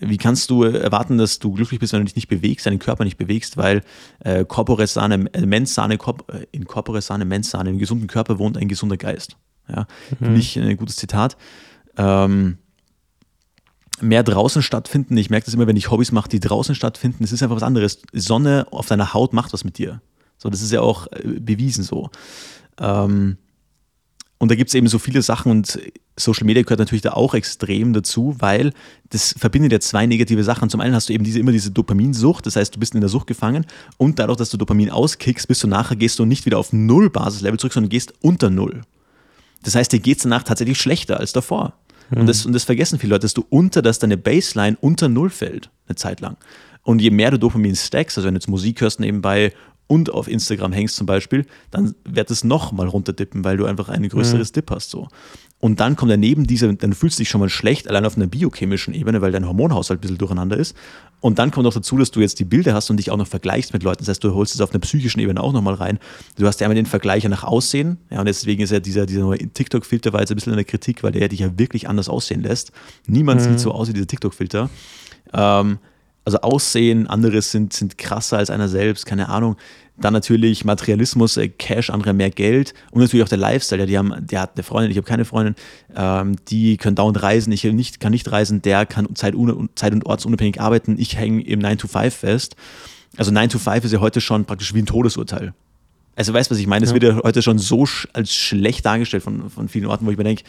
Wie 0.00 0.16
kannst 0.16 0.50
du 0.50 0.62
erwarten, 0.62 1.18
dass 1.18 1.40
du 1.40 1.52
glücklich 1.52 1.80
bist, 1.80 1.92
wenn 1.92 2.00
du 2.00 2.04
dich 2.04 2.14
nicht 2.14 2.28
bewegst, 2.28 2.66
deinen 2.66 2.78
Körper 2.78 3.04
nicht 3.04 3.16
bewegst, 3.16 3.56
weil 3.56 3.82
äh, 4.20 4.44
corpore 4.44 4.86
sane, 4.86 5.28
äh, 5.32 5.44
mens 5.44 5.74
sane, 5.74 5.94
äh, 5.94 6.46
in 6.52 6.66
corpore 6.66 7.00
sane, 7.02 7.24
mens 7.24 7.50
sane, 7.50 7.70
im 7.70 7.78
gesunden 7.78 8.06
Körper 8.06 8.38
wohnt 8.38 8.56
ein 8.56 8.68
gesunder 8.68 8.96
Geist. 8.96 9.36
Ja, 9.68 9.86
mhm. 10.20 10.34
Nicht 10.34 10.56
ein 10.56 10.76
gutes 10.76 10.96
Zitat. 10.96 11.36
Ähm, 11.96 12.58
mehr 14.00 14.22
draußen 14.22 14.62
stattfinden. 14.62 15.16
Ich 15.16 15.30
merke 15.30 15.46
das 15.46 15.54
immer, 15.54 15.66
wenn 15.66 15.76
ich 15.76 15.90
Hobbys 15.90 16.12
mache, 16.12 16.28
die 16.28 16.40
draußen 16.40 16.74
stattfinden. 16.74 17.24
Es 17.24 17.32
ist 17.32 17.42
einfach 17.42 17.56
was 17.56 17.62
anderes. 17.64 18.00
Sonne 18.12 18.66
auf 18.70 18.86
deiner 18.86 19.12
Haut 19.14 19.32
macht 19.32 19.52
was 19.52 19.64
mit 19.64 19.78
dir. 19.78 20.00
So, 20.36 20.48
das 20.48 20.62
ist 20.62 20.70
ja 20.70 20.80
auch 20.80 21.08
äh, 21.08 21.40
bewiesen 21.40 21.82
so. 21.82 22.10
Ähm, 22.78 23.38
und 24.38 24.50
da 24.50 24.54
gibt 24.54 24.68
es 24.68 24.74
eben 24.74 24.86
so 24.86 24.98
viele 24.98 25.20
Sachen 25.20 25.50
und 25.50 25.80
Social 26.16 26.46
Media 26.46 26.62
gehört 26.62 26.78
natürlich 26.78 27.02
da 27.02 27.12
auch 27.12 27.34
extrem 27.34 27.92
dazu, 27.92 28.36
weil 28.38 28.72
das 29.10 29.34
verbindet 29.36 29.72
ja 29.72 29.80
zwei 29.80 30.06
negative 30.06 30.44
Sachen. 30.44 30.70
Zum 30.70 30.80
einen 30.80 30.94
hast 30.94 31.08
du 31.08 31.12
eben 31.12 31.24
diese, 31.24 31.40
immer 31.40 31.52
diese 31.52 31.70
Dopaminsucht, 31.72 32.46
das 32.46 32.56
heißt, 32.56 32.74
du 32.74 32.80
bist 32.80 32.94
in 32.94 33.00
der 33.00 33.10
Sucht 33.10 33.26
gefangen 33.26 33.66
und 33.96 34.18
dadurch, 34.18 34.38
dass 34.38 34.50
du 34.50 34.56
Dopamin 34.56 34.90
auskickst, 34.90 35.48
bist 35.48 35.62
du 35.62 35.68
nachher, 35.68 35.96
gehst 35.96 36.18
du 36.18 36.24
nicht 36.24 36.46
wieder 36.46 36.58
auf 36.58 36.72
Null 36.72 37.10
Basislevel 37.10 37.58
zurück, 37.58 37.72
sondern 37.72 37.90
gehst 37.90 38.14
unter 38.20 38.50
Null. 38.50 38.82
Das 39.64 39.74
heißt, 39.74 39.92
dir 39.92 39.98
geht 39.98 40.18
es 40.18 40.22
danach 40.22 40.44
tatsächlich 40.44 40.80
schlechter 40.80 41.18
als 41.18 41.32
davor. 41.32 41.74
Mhm. 42.10 42.20
Und, 42.20 42.26
das, 42.28 42.46
und 42.46 42.52
das 42.52 42.64
vergessen 42.64 42.98
viele 42.98 43.14
Leute, 43.14 43.22
dass 43.22 43.34
du 43.34 43.44
unter, 43.48 43.82
dass 43.82 43.98
deine 43.98 44.16
Baseline 44.16 44.76
unter 44.80 45.08
Null 45.08 45.30
fällt, 45.30 45.70
eine 45.88 45.96
Zeit 45.96 46.20
lang. 46.20 46.36
Und 46.82 47.00
je 47.00 47.10
mehr 47.10 47.32
du 47.32 47.38
Dopamin 47.38 47.74
stackst, 47.74 48.16
also 48.16 48.26
wenn 48.26 48.34
du 48.34 48.38
jetzt 48.38 48.48
Musik 48.48 48.80
hörst 48.80 49.00
nebenbei 49.00 49.52
und 49.88 50.10
auf 50.10 50.28
Instagram 50.28 50.72
hängst 50.72 50.96
zum 50.96 51.06
Beispiel, 51.06 51.46
dann 51.70 51.94
wird 52.04 52.30
es 52.30 52.44
noch 52.44 52.72
mal 52.72 52.86
runterdippen, 52.86 53.42
weil 53.42 53.56
du 53.56 53.64
einfach 53.64 53.88
ein 53.88 54.08
größeres 54.08 54.50
mhm. 54.50 54.52
Dip 54.52 54.70
hast. 54.70 54.90
So. 54.90 55.08
Und 55.60 55.80
dann 55.80 55.96
kommt 55.96 56.12
daneben 56.12 56.46
diese, 56.46 56.72
dann 56.74 56.92
fühlst 56.92 57.18
du 57.18 57.22
dich 57.22 57.30
schon 57.30 57.40
mal 57.40 57.48
schlecht, 57.48 57.88
allein 57.88 58.04
auf 58.04 58.16
einer 58.16 58.28
biochemischen 58.28 58.94
Ebene, 58.94 59.20
weil 59.20 59.32
dein 59.32 59.46
Hormonhaushalt 59.46 59.98
ein 59.98 60.02
bisschen 60.02 60.18
durcheinander 60.18 60.56
ist. 60.56 60.76
Und 61.20 61.40
dann 61.40 61.50
kommt 61.50 61.64
noch 61.64 61.74
dazu, 61.74 61.96
dass 61.96 62.12
du 62.12 62.20
jetzt 62.20 62.38
die 62.38 62.44
Bilder 62.44 62.74
hast 62.74 62.90
und 62.90 62.98
dich 62.98 63.10
auch 63.10 63.16
noch 63.16 63.26
vergleichst 63.26 63.72
mit 63.72 63.82
Leuten. 63.82 64.00
Das 64.00 64.08
heißt, 64.08 64.22
du 64.22 64.34
holst 64.34 64.54
es 64.54 64.60
auf 64.60 64.70
einer 64.70 64.78
psychischen 64.80 65.18
Ebene 65.18 65.40
auch 65.42 65.52
nochmal 65.52 65.74
rein. 65.74 65.98
Du 66.36 66.46
hast 66.46 66.60
ja 66.60 66.66
einmal 66.66 66.76
den 66.76 66.86
Vergleich 66.86 67.24
nach 67.24 67.42
Aussehen. 67.42 67.96
Ja, 68.10 68.20
und 68.20 68.26
deswegen 68.26 68.62
ist 68.62 68.70
ja 68.70 68.78
dieser, 68.78 69.06
dieser 69.06 69.22
neue 69.22 69.38
TikTok-Filter 69.38 70.12
war 70.12 70.20
jetzt 70.20 70.30
ein 70.30 70.36
bisschen 70.36 70.52
in 70.52 70.58
der 70.58 70.64
Kritik, 70.64 71.02
weil 71.02 71.12
der 71.12 71.28
dich 71.28 71.40
ja 71.40 71.58
wirklich 71.58 71.88
anders 71.88 72.08
aussehen 72.08 72.42
lässt. 72.42 72.70
Niemand 73.06 73.40
mhm. 73.40 73.44
sieht 73.44 73.60
so 73.60 73.72
aus 73.72 73.88
wie 73.88 73.94
dieser 73.94 74.06
TikTok-Filter. 74.06 74.70
Ähm, 75.32 75.78
also 76.28 76.40
Aussehen, 76.42 77.06
andere 77.06 77.40
sind, 77.40 77.72
sind 77.72 77.96
krasser 77.96 78.36
als 78.36 78.50
einer 78.50 78.68
selbst, 78.68 79.06
keine 79.06 79.30
Ahnung. 79.30 79.56
Dann 79.96 80.12
natürlich 80.12 80.62
Materialismus, 80.62 81.38
äh, 81.38 81.48
Cash, 81.48 81.88
andere 81.88 82.12
mehr 82.12 82.30
Geld 82.30 82.74
und 82.90 83.00
natürlich 83.00 83.24
auch 83.24 83.30
der 83.30 83.38
Lifestyle. 83.38 83.80
Ja, 83.80 83.86
die 83.86 83.98
haben, 83.98 84.26
der 84.26 84.42
hat 84.42 84.52
eine 84.54 84.62
Freundin, 84.62 84.90
ich 84.90 84.98
habe 84.98 85.06
keine 85.06 85.24
Freundin, 85.24 85.54
ähm, 85.96 86.36
die 86.48 86.76
können 86.76 86.96
dauernd 86.96 87.22
reisen, 87.22 87.50
ich 87.50 87.64
nicht, 87.64 87.98
kann 87.98 88.12
nicht 88.12 88.30
reisen, 88.30 88.60
der 88.60 88.84
kann 88.84 89.06
Zeit, 89.16 89.34
Zeit 89.74 89.92
und 89.94 90.04
ortsunabhängig 90.04 90.60
arbeiten, 90.60 90.96
ich 90.98 91.16
hänge 91.16 91.42
im 91.42 91.60
9 91.60 91.78
to 91.78 91.88
5 91.88 92.14
fest. 92.14 92.56
Also 93.16 93.30
9 93.32 93.48
to 93.48 93.58
5 93.58 93.86
ist 93.86 93.92
ja 93.92 94.00
heute 94.00 94.20
schon 94.20 94.44
praktisch 94.44 94.74
wie 94.74 94.82
ein 94.82 94.86
Todesurteil. 94.86 95.54
Also 96.14 96.34
weißt 96.34 96.50
du, 96.50 96.54
was 96.54 96.60
ich 96.60 96.66
meine? 96.66 96.84
Es 96.84 96.90
ja. 96.90 97.00
wird 97.00 97.04
ja 97.04 97.20
heute 97.24 97.40
schon 97.40 97.58
so 97.58 97.86
sch 97.86 98.06
als 98.12 98.34
schlecht 98.34 98.84
dargestellt 98.84 99.22
von, 99.22 99.48
von 99.48 99.68
vielen 99.68 99.86
Orten, 99.86 100.04
wo 100.04 100.10
ich 100.10 100.18
mir 100.18 100.24
denke, 100.24 100.42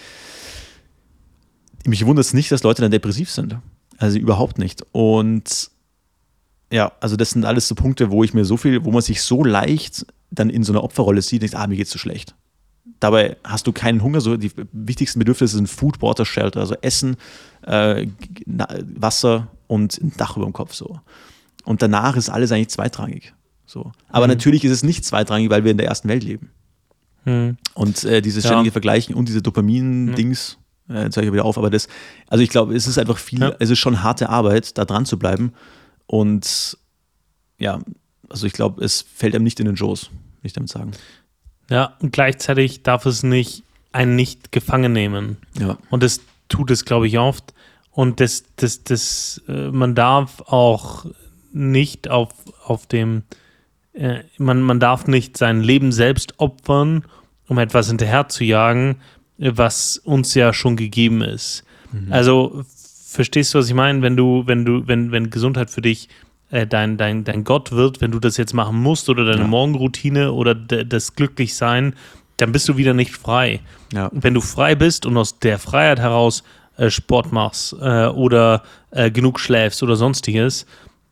mich 1.85 2.05
wundert 2.05 2.25
es 2.25 2.33
nicht, 2.33 2.51
dass 2.51 2.63
Leute 2.63 2.81
dann 2.81 2.91
depressiv 2.91 3.31
sind. 3.31 3.55
Also 3.99 4.17
überhaupt 4.17 4.57
nicht. 4.57 4.85
Und 4.91 5.69
ja, 6.71 6.91
also 6.99 7.15
das 7.15 7.31
sind 7.31 7.45
alles 7.45 7.67
so 7.67 7.75
Punkte, 7.75 8.11
wo 8.11 8.23
ich 8.23 8.33
mir 8.33 8.45
so 8.45 8.57
viel, 8.57 8.83
wo 8.85 8.91
man 8.91 9.01
sich 9.01 9.21
so 9.21 9.43
leicht 9.43 10.05
dann 10.31 10.49
in 10.49 10.63
so 10.63 10.71
einer 10.71 10.83
Opferrolle 10.83 11.21
sieht, 11.21 11.41
denkt, 11.41 11.55
ah, 11.55 11.67
mir 11.67 11.75
geht's 11.75 11.91
so 11.91 11.99
schlecht. 11.99 12.35
Dabei 12.99 13.37
hast 13.43 13.67
du 13.67 13.71
keinen 13.71 14.03
Hunger, 14.03 14.21
so 14.21 14.37
die 14.37 14.51
wichtigsten 14.71 15.19
Bedürfnisse 15.19 15.57
sind 15.57 15.67
Food, 15.67 16.01
Water, 16.01 16.25
Shelter, 16.25 16.59
also 16.59 16.75
Essen, 16.81 17.17
äh, 17.65 18.07
Wasser 18.45 19.47
und 19.67 19.97
ein 19.97 20.13
Dach 20.17 20.37
über 20.37 20.45
dem 20.45 20.53
Kopf 20.53 20.73
so. 20.73 20.99
Und 21.65 21.81
danach 21.81 22.15
ist 22.15 22.29
alles 22.29 22.51
eigentlich 22.51 22.69
zweitrangig. 22.69 23.33
So. 23.65 23.91
Aber 24.07 24.25
mhm. 24.25 24.33
natürlich 24.33 24.63
ist 24.63 24.71
es 24.71 24.83
nicht 24.83 25.05
zweitrangig, 25.05 25.49
weil 25.49 25.63
wir 25.63 25.71
in 25.71 25.77
der 25.77 25.87
ersten 25.87 26.07
Welt 26.07 26.23
leben. 26.23 26.51
Mhm. 27.25 27.57
Und 27.73 28.03
äh, 28.03 28.21
dieses 28.21 28.43
ständige 28.43 28.69
ja. 28.69 28.71
Vergleichen 28.71 29.15
und 29.15 29.27
diese 29.27 29.41
Dopamin-Dings, 29.41 30.57
jetzt 30.89 31.15
höre 31.15 31.23
ich 31.23 31.31
wieder 31.31 31.45
auf, 31.45 31.57
aber 31.57 31.69
das, 31.69 31.87
also 32.27 32.43
ich 32.43 32.49
glaube, 32.49 32.75
es 32.75 32.87
ist 32.87 32.97
einfach 32.97 33.17
viel, 33.17 33.41
ja. 33.41 33.55
es 33.59 33.69
ist 33.69 33.79
schon 33.79 34.03
harte 34.03 34.29
Arbeit, 34.29 34.77
da 34.77 34.85
dran 34.85 35.05
zu 35.05 35.19
bleiben. 35.19 35.53
Und 36.07 36.77
ja, 37.59 37.79
also 38.29 38.47
ich 38.47 38.53
glaube, 38.53 38.83
es 38.83 39.01
fällt 39.01 39.35
einem 39.35 39.43
nicht 39.43 39.59
in 39.59 39.65
den 39.65 39.75
Joes, 39.75 40.09
will 40.41 40.47
ich 40.47 40.53
damit 40.53 40.69
sagen. 40.69 40.91
Ja, 41.69 41.95
und 41.99 42.11
gleichzeitig 42.11 42.83
darf 42.83 43.05
es 43.05 43.23
nicht 43.23 43.63
einen 43.91 44.15
nicht 44.15 44.51
gefangen 44.51 44.93
nehmen. 44.93 45.37
Ja. 45.59 45.77
Und 45.89 46.03
das 46.03 46.21
tut 46.47 46.71
es, 46.71 46.85
glaube 46.85 47.07
ich, 47.07 47.17
oft. 47.17 47.53
Und 47.91 48.19
das, 48.19 48.43
das, 48.55 48.83
das, 48.83 49.41
äh, 49.47 49.69
man 49.71 49.95
darf 49.95 50.41
auch 50.41 51.05
nicht 51.51 52.09
auf, 52.09 52.29
auf 52.63 52.85
dem, 52.85 53.23
äh, 53.93 54.19
man, 54.37 54.61
man 54.61 54.79
darf 54.79 55.07
nicht 55.07 55.37
sein 55.37 55.61
Leben 55.61 55.91
selbst 55.91 56.39
opfern, 56.39 57.05
um 57.47 57.57
etwas 57.57 57.87
hinterher 57.87 58.29
zu 58.29 58.43
jagen, 58.43 58.97
was 59.39 59.97
uns 59.97 60.33
ja 60.33 60.53
schon 60.53 60.75
gegeben 60.75 61.21
ist. 61.21 61.63
Mhm. 61.91 62.11
Also 62.11 62.63
verstehst 63.07 63.53
du, 63.53 63.59
was 63.59 63.67
ich 63.67 63.73
meine? 63.73 64.01
Wenn 64.01 64.15
du, 64.15 64.43
wenn 64.45 64.65
du, 64.65 64.87
wenn, 64.87 65.11
wenn 65.11 65.29
Gesundheit 65.29 65.69
für 65.69 65.81
dich 65.81 66.09
äh, 66.51 66.67
dein, 66.67 66.97
dein, 66.97 67.23
dein 67.23 67.43
Gott 67.43 67.71
wird, 67.71 68.01
wenn 68.01 68.11
du 68.11 68.19
das 68.19 68.37
jetzt 68.37 68.53
machen 68.53 68.81
musst 68.81 69.09
oder 69.09 69.25
deine 69.25 69.41
ja. 69.41 69.47
Morgenroutine 69.47 70.31
oder 70.31 70.55
das 70.55 71.15
Glücklichsein, 71.15 71.95
dann 72.37 72.51
bist 72.51 72.69
du 72.69 72.77
wieder 72.77 72.93
nicht 72.93 73.11
frei. 73.11 73.61
Ja. 73.93 74.09
Wenn 74.13 74.33
du 74.33 74.41
frei 74.41 74.75
bist 74.75 75.05
und 75.05 75.17
aus 75.17 75.39
der 75.39 75.59
Freiheit 75.59 75.99
heraus 75.99 76.43
äh, 76.77 76.89
Sport 76.89 77.31
machst 77.31 77.75
äh, 77.81 78.07
oder 78.07 78.63
äh, 78.91 79.11
genug 79.11 79.39
schläfst 79.39 79.83
oder 79.83 79.95
sonstiges, 79.95 80.65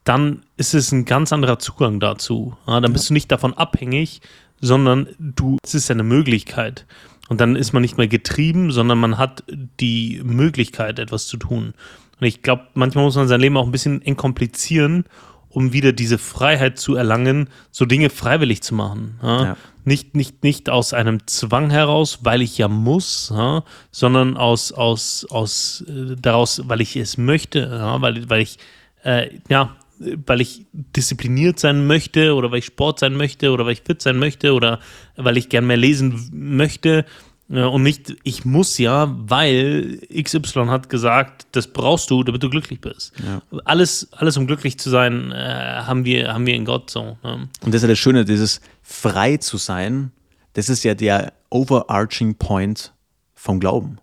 dann 0.04 0.44
ist 0.56 0.74
es 0.74 0.92
ein 0.92 1.04
ganz 1.04 1.34
anderer 1.34 1.60
Zugang 1.60 2.00
dazu. 2.00 2.56
Ja, 2.66 2.80
dann 2.80 2.94
bist 2.94 3.10
du 3.10 3.14
nicht 3.14 3.32
davon 3.32 3.54
abhängig, 3.54 4.22
sondern 4.62 5.10
du, 5.20 5.58
es 5.64 5.76
ist 5.76 5.92
eine 5.92 6.04
Möglichkeit. 6.04 6.86
Und 7.30 7.42
dann 7.42 7.56
ist 7.56 7.74
man 7.74 7.82
nicht 7.82 7.98
mehr 7.98 8.08
getrieben, 8.08 8.72
sondern 8.72 9.00
man 9.00 9.18
hat 9.18 9.44
die 9.80 10.22
Möglichkeit, 10.24 11.00
etwas 11.00 11.28
zu 11.28 11.38
tun. 11.38 11.74
Und 12.20 12.28
ich 12.28 12.42
glaube, 12.42 12.68
manchmal 12.74 13.06
muss 13.06 13.16
man 13.16 13.28
sein 13.28 13.42
Leben 13.42 13.58
auch 13.58 13.66
ein 13.66 13.72
bisschen 13.72 14.02
entkomplizieren, 14.02 15.06
um 15.50 15.74
wieder 15.74 15.92
diese 15.92 16.18
Freiheit 16.18 16.78
zu 16.78 16.96
erlangen, 16.96 17.50
so 17.72 17.86
Dinge 17.86 18.10
freiwillig 18.10 18.62
zu 18.62 18.76
machen. 18.76 19.20
Ja? 19.22 19.44
Ja. 19.44 19.58
Nicht, 19.86 20.16
nicht, 20.16 20.44
nicht 20.44 20.70
aus 20.70 20.94
einem 20.94 21.26
Zwang 21.28 21.70
heraus, 21.70 22.20
weil 22.24 22.42
ich 22.42 22.58
ja 22.58 22.68
muss, 22.68 23.32
ja? 23.34 23.64
sondern 23.92 24.36
aus, 24.38 24.72
aus, 24.72 25.26
aus 25.30 25.84
äh, 25.88 26.16
daraus, 26.20 26.62
weil 26.66 26.82
ich 26.82 26.96
es 26.96 27.18
möchte, 27.18 27.70
weil, 28.00 28.30
weil 28.30 28.42
ich 28.42 28.58
äh, 29.04 29.30
ja, 29.48 29.76
weil 30.00 30.42
ich 30.42 30.66
diszipliniert 30.72 31.60
sein 31.60 31.88
möchte 31.88 32.36
oder 32.36 32.52
weil 32.52 32.60
ich 32.60 32.66
Sport 32.66 33.00
sein 33.00 33.16
möchte 33.16 33.52
oder 33.52 33.66
weil 33.66 33.74
ich 33.74 33.82
fit 33.82 34.02
sein 34.02 34.18
möchte 34.18 34.54
oder 34.54 34.80
weil 35.16 35.38
ich 35.38 35.50
gern 35.50 35.68
mehr 35.68 35.78
lesen 35.78 36.30
möchte 36.32 37.06
und 37.50 37.84
nicht, 37.84 38.14
ich 38.24 38.44
muss 38.44 38.78
ja, 38.78 39.16
weil 39.18 40.02
XY 40.22 40.66
hat 40.68 40.90
gesagt, 40.90 41.48
das 41.54 41.68
brauchst 41.68 42.10
du, 42.10 42.22
damit 42.24 42.44
du 42.44 42.50
glücklich 42.50 42.82
bist. 42.82 43.14
Ja. 43.26 43.42
Alles, 43.64 44.12
alles, 44.12 44.36
um 44.36 44.48
glücklich 44.48 44.78
zu 44.78 44.90
sein, 44.90 45.32
äh, 45.32 45.36
haben, 45.36 46.04
wir, 46.04 46.34
haben 46.34 46.46
wir 46.46 46.56
in 46.56 46.66
Gott 46.66 46.90
so. 46.90 47.18
Ne? 47.24 47.48
Und 47.62 47.74
das 47.74 47.76
ist 47.76 47.82
ja 47.84 47.88
das 47.88 48.00
Schöne, 48.00 48.26
dieses 48.26 48.60
frei 48.82 49.38
zu 49.38 49.56
sein, 49.56 50.12
das 50.54 50.68
ist 50.68 50.84
ja 50.84 50.94
der 50.94 51.32
overarching 51.50 52.36
point 52.36 52.94
vom 53.34 53.62
Glauben. 53.62 54.00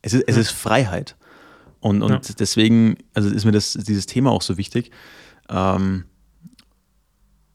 Es 0.00 0.14
ist, 0.14 0.24
es 0.26 0.36
ja. 0.36 0.40
ist 0.40 0.50
Freiheit. 0.50 1.16
Und, 1.80 2.02
und 2.02 2.28
ja. 2.28 2.34
deswegen 2.38 2.96
also 3.12 3.28
ist 3.28 3.44
mir 3.44 3.52
das, 3.52 3.74
dieses 3.74 4.06
Thema 4.06 4.30
auch 4.30 4.42
so 4.42 4.56
wichtig. 4.56 4.90
Ähm, 5.50 6.04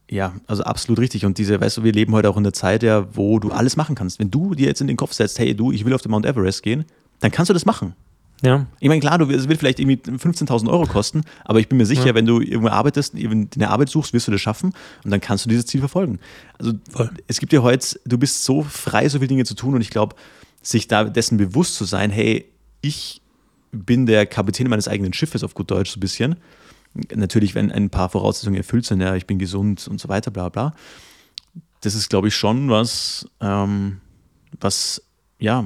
Ja, 0.09 0.33
also 0.45 0.63
absolut 0.63 0.99
richtig. 0.99 1.25
Und 1.25 1.37
diese, 1.39 1.59
weißt 1.59 1.77
du, 1.77 1.83
wir 1.83 1.91
leben 1.91 2.13
heute 2.13 2.29
auch 2.29 2.37
in 2.37 2.43
der 2.43 2.53
Zeit, 2.53 2.83
ja, 2.83 3.07
wo 3.15 3.39
du 3.39 3.49
alles 3.51 3.75
machen 3.75 3.95
kannst. 3.95 4.19
Wenn 4.19 4.29
du 4.29 4.53
dir 4.53 4.67
jetzt 4.67 4.79
in 4.81 4.87
den 4.87 4.97
Kopf 4.97 5.13
setzt, 5.13 5.39
hey, 5.39 5.55
du, 5.55 5.71
ich 5.71 5.83
will 5.83 5.93
auf 5.93 6.01
den 6.03 6.11
Mount 6.11 6.25
Everest 6.27 6.61
gehen, 6.61 6.85
dann 7.21 7.31
kannst 7.31 7.49
du 7.49 7.53
das 7.53 7.65
machen. 7.65 7.95
Ja. 8.43 8.67
Ich 8.79 8.87
meine, 8.89 8.99
klar, 8.99 9.17
du, 9.17 9.25
es 9.31 9.47
wird 9.47 9.57
vielleicht 9.59 9.79
irgendwie 9.79 9.95
15.000 9.95 10.69
Euro 10.69 10.85
kosten, 10.85 11.23
aber 11.45 11.59
ich 11.59 11.69
bin 11.69 11.77
mir 11.79 11.85
sicher, 11.87 12.07
Ja. 12.07 12.13
wenn 12.15 12.25
du 12.27 12.39
irgendwo 12.41 12.67
arbeitest, 12.67 13.15
eben 13.15 13.49
eine 13.55 13.69
Arbeit 13.69 13.89
suchst, 13.89 14.13
wirst 14.13 14.27
du 14.27 14.31
das 14.31 14.41
schaffen 14.41 14.73
und 15.03 15.09
dann 15.09 15.21
kannst 15.21 15.45
du 15.45 15.49
dieses 15.49 15.65
Ziel 15.65 15.79
verfolgen. 15.79 16.19
Also 16.59 16.73
Voll. 16.91 17.09
es 17.27 17.39
gibt 17.39 17.53
ja 17.53 17.63
heute, 17.63 17.99
du 18.05 18.17
bist 18.19 18.43
so 18.43 18.61
frei, 18.61 19.09
so 19.09 19.17
viele 19.19 19.29
Dinge 19.29 19.45
zu 19.45 19.55
tun 19.55 19.73
und 19.73 19.81
ich 19.81 19.89
glaube, 19.89 20.15
sich 20.61 20.87
da 20.87 21.05
dessen 21.05 21.37
bewusst 21.37 21.75
zu 21.75 21.85
sein, 21.85 22.11
hey, 22.11 22.45
ich 22.81 23.21
bin 23.71 24.05
der 24.05 24.25
Kapitän 24.27 24.69
meines 24.69 24.87
eigenen 24.87 25.13
Schiffes 25.13 25.43
auf 25.43 25.55
gut 25.55 25.71
Deutsch 25.71 25.91
so 25.91 25.97
ein 25.97 26.01
bisschen. 26.01 26.35
Natürlich, 27.13 27.55
wenn 27.55 27.71
ein 27.71 27.89
paar 27.89 28.09
Voraussetzungen 28.09 28.57
erfüllt 28.57 28.85
sind, 28.85 29.01
ja, 29.01 29.15
ich 29.15 29.27
bin 29.27 29.37
gesund 29.37 29.87
und 29.87 29.99
so 29.99 30.07
weiter, 30.07 30.31
bla 30.31 30.49
bla. 30.49 30.73
Das 31.81 31.93
ist, 31.93 32.09
glaube 32.09 32.29
ich, 32.29 32.35
schon 32.35 32.69
was, 32.69 33.27
ähm, 33.41 33.99
was, 34.59 35.01
ja, 35.39 35.65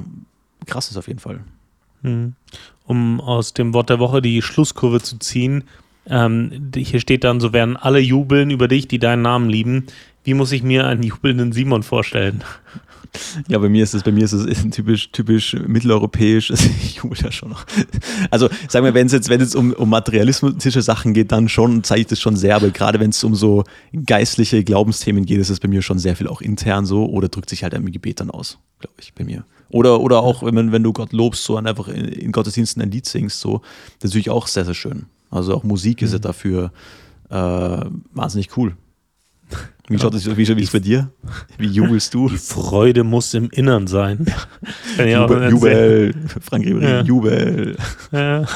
krass 0.66 0.90
ist 0.90 0.96
auf 0.96 1.08
jeden 1.08 1.20
Fall. 1.20 1.40
Mhm. 2.02 2.34
Um 2.84 3.20
aus 3.20 3.54
dem 3.54 3.72
Wort 3.72 3.90
der 3.90 4.00
Woche 4.00 4.20
die 4.20 4.42
Schlusskurve 4.42 5.00
zu 5.00 5.18
ziehen, 5.18 5.64
ähm, 6.06 6.72
hier 6.74 7.00
steht 7.00 7.24
dann, 7.24 7.40
so 7.40 7.52
werden 7.52 7.76
alle 7.76 8.00
jubeln 8.00 8.50
über 8.50 8.68
dich, 8.68 8.88
die 8.88 8.98
deinen 8.98 9.22
Namen 9.22 9.48
lieben. 9.48 9.86
Wie 10.24 10.34
muss 10.34 10.52
ich 10.52 10.62
mir 10.62 10.86
einen 10.86 11.02
jubelnden 11.02 11.52
Simon 11.52 11.82
vorstellen? 11.82 12.42
Ja, 13.48 13.58
bei 13.58 13.68
mir 13.68 13.82
ist 13.82 13.94
es, 13.94 14.02
bei 14.02 14.12
mir 14.12 14.24
ist 14.24 14.32
es 14.32 14.46
typisch, 14.70 15.10
typisch 15.12 15.54
mitteleuropäisch. 15.54 16.50
Also 16.50 16.68
ich 16.82 16.96
jubel 16.96 17.18
da 17.20 17.32
schon 17.32 17.50
noch. 17.50 17.64
Also 18.30 18.48
sagen 18.68 18.84
wir, 18.84 18.94
wenn 18.94 19.06
es 19.06 19.12
jetzt, 19.12 19.28
wenn 19.28 19.40
es 19.40 19.54
um, 19.54 19.72
um 19.72 19.88
materialistische 19.90 20.82
Sachen 20.82 21.14
geht, 21.14 21.32
dann 21.32 21.48
schon 21.48 21.82
zeige 21.84 22.02
ich 22.02 22.06
das 22.06 22.20
schon 22.20 22.36
sehr, 22.36 22.56
aber 22.56 22.70
gerade 22.70 23.00
wenn 23.00 23.10
es 23.10 23.22
um 23.24 23.34
so 23.34 23.64
geistliche 24.06 24.64
Glaubensthemen 24.64 25.26
geht, 25.26 25.40
ist 25.40 25.50
es 25.50 25.60
bei 25.60 25.68
mir 25.68 25.82
schon 25.82 25.98
sehr 25.98 26.16
viel 26.16 26.28
auch 26.28 26.40
intern 26.40 26.86
so 26.86 27.06
oder 27.06 27.28
drückt 27.28 27.50
sich 27.50 27.62
halt 27.62 27.74
im 27.74 27.90
Gebet 27.90 28.20
dann 28.20 28.30
aus, 28.30 28.58
glaube 28.78 28.96
ich, 29.00 29.14
bei 29.14 29.24
mir. 29.24 29.44
Oder, 29.70 30.00
oder 30.00 30.22
auch, 30.22 30.42
wenn, 30.42 30.54
man, 30.54 30.72
wenn 30.72 30.82
du 30.82 30.92
Gott 30.92 31.12
lobst, 31.12 31.44
so 31.44 31.56
und 31.56 31.66
einfach 31.66 31.88
in, 31.88 32.06
in 32.06 32.32
Gottesdiensten 32.32 32.82
ein 32.82 32.90
Lied 32.90 33.06
singst, 33.06 33.40
so, 33.40 33.58
das 33.98 34.10
ist 34.10 34.14
natürlich 34.14 34.30
auch 34.30 34.46
sehr, 34.48 34.64
sehr 34.64 34.74
schön. 34.74 35.06
Also 35.30 35.54
auch 35.54 35.62
Musik 35.62 36.02
ist 36.02 36.12
ja 36.12 36.18
dafür 36.18 36.72
äh, 37.30 37.36
wahnsinnig 38.12 38.56
cool. 38.56 38.74
Wie 39.90 39.98
schaut 39.98 40.14
es 40.14 40.24
wie, 40.36 40.46
wie 40.56 40.66
bei 40.66 40.78
dir? 40.78 41.10
Wie 41.58 41.66
jubelst 41.66 42.14
du? 42.14 42.28
Die 42.28 42.38
Freude 42.38 43.02
muss 43.02 43.34
im 43.34 43.50
Innern 43.50 43.88
sein. 43.88 44.24
Auch 44.98 45.04
Jubel. 45.04 45.50
Jubel, 45.50 46.14
Frank 46.40 46.64
Ribery, 46.64 46.84
Ja. 46.84 47.00
Jubel. 47.02 47.76
Ja. 48.12 48.46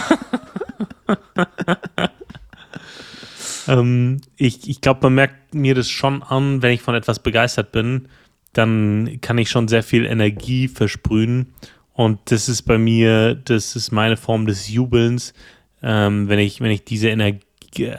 ähm, 3.67 4.21
ich 4.37 4.69
ich 4.69 4.81
glaube, 4.81 5.01
man 5.03 5.15
merkt 5.17 5.55
mir 5.57 5.75
das 5.75 5.91
schon 5.91 6.23
an, 6.23 6.63
wenn 6.63 6.73
ich 6.73 6.83
von 6.83 6.95
etwas 6.95 7.19
begeistert 7.19 7.73
bin, 7.73 8.07
dann 8.53 9.19
kann 9.21 9.37
ich 9.39 9.51
schon 9.51 9.67
sehr 9.67 9.83
viel 9.83 10.07
Energie 10.07 10.69
versprühen. 10.69 11.49
Und 11.95 12.21
das 12.27 12.49
ist 12.49 12.63
bei 12.63 12.79
mir, 12.79 13.35
das 13.35 13.75
ist 13.75 13.91
meine 13.91 14.17
Form 14.17 14.47
des 14.47 14.69
Jubelns, 14.69 15.35
ähm, 15.83 16.29
wenn 16.29 16.39
ich, 16.39 16.61
wenn 16.61 16.71
ich 16.71 16.85
diese 16.85 17.09
Energie, 17.09 17.41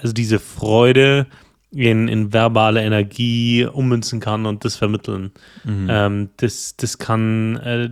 also 0.01 0.13
diese 0.13 0.39
Freude 0.39 1.27
in, 1.75 2.07
in 2.07 2.31
verbale 2.33 2.81
Energie 2.83 3.65
ummünzen 3.65 4.19
kann 4.19 4.45
und 4.45 4.63
das 4.63 4.75
vermitteln. 4.75 5.31
Ähm, 5.89 6.29
das, 6.37 6.75
das 6.77 6.97
kann, 6.97 7.57
äh, 7.57 7.89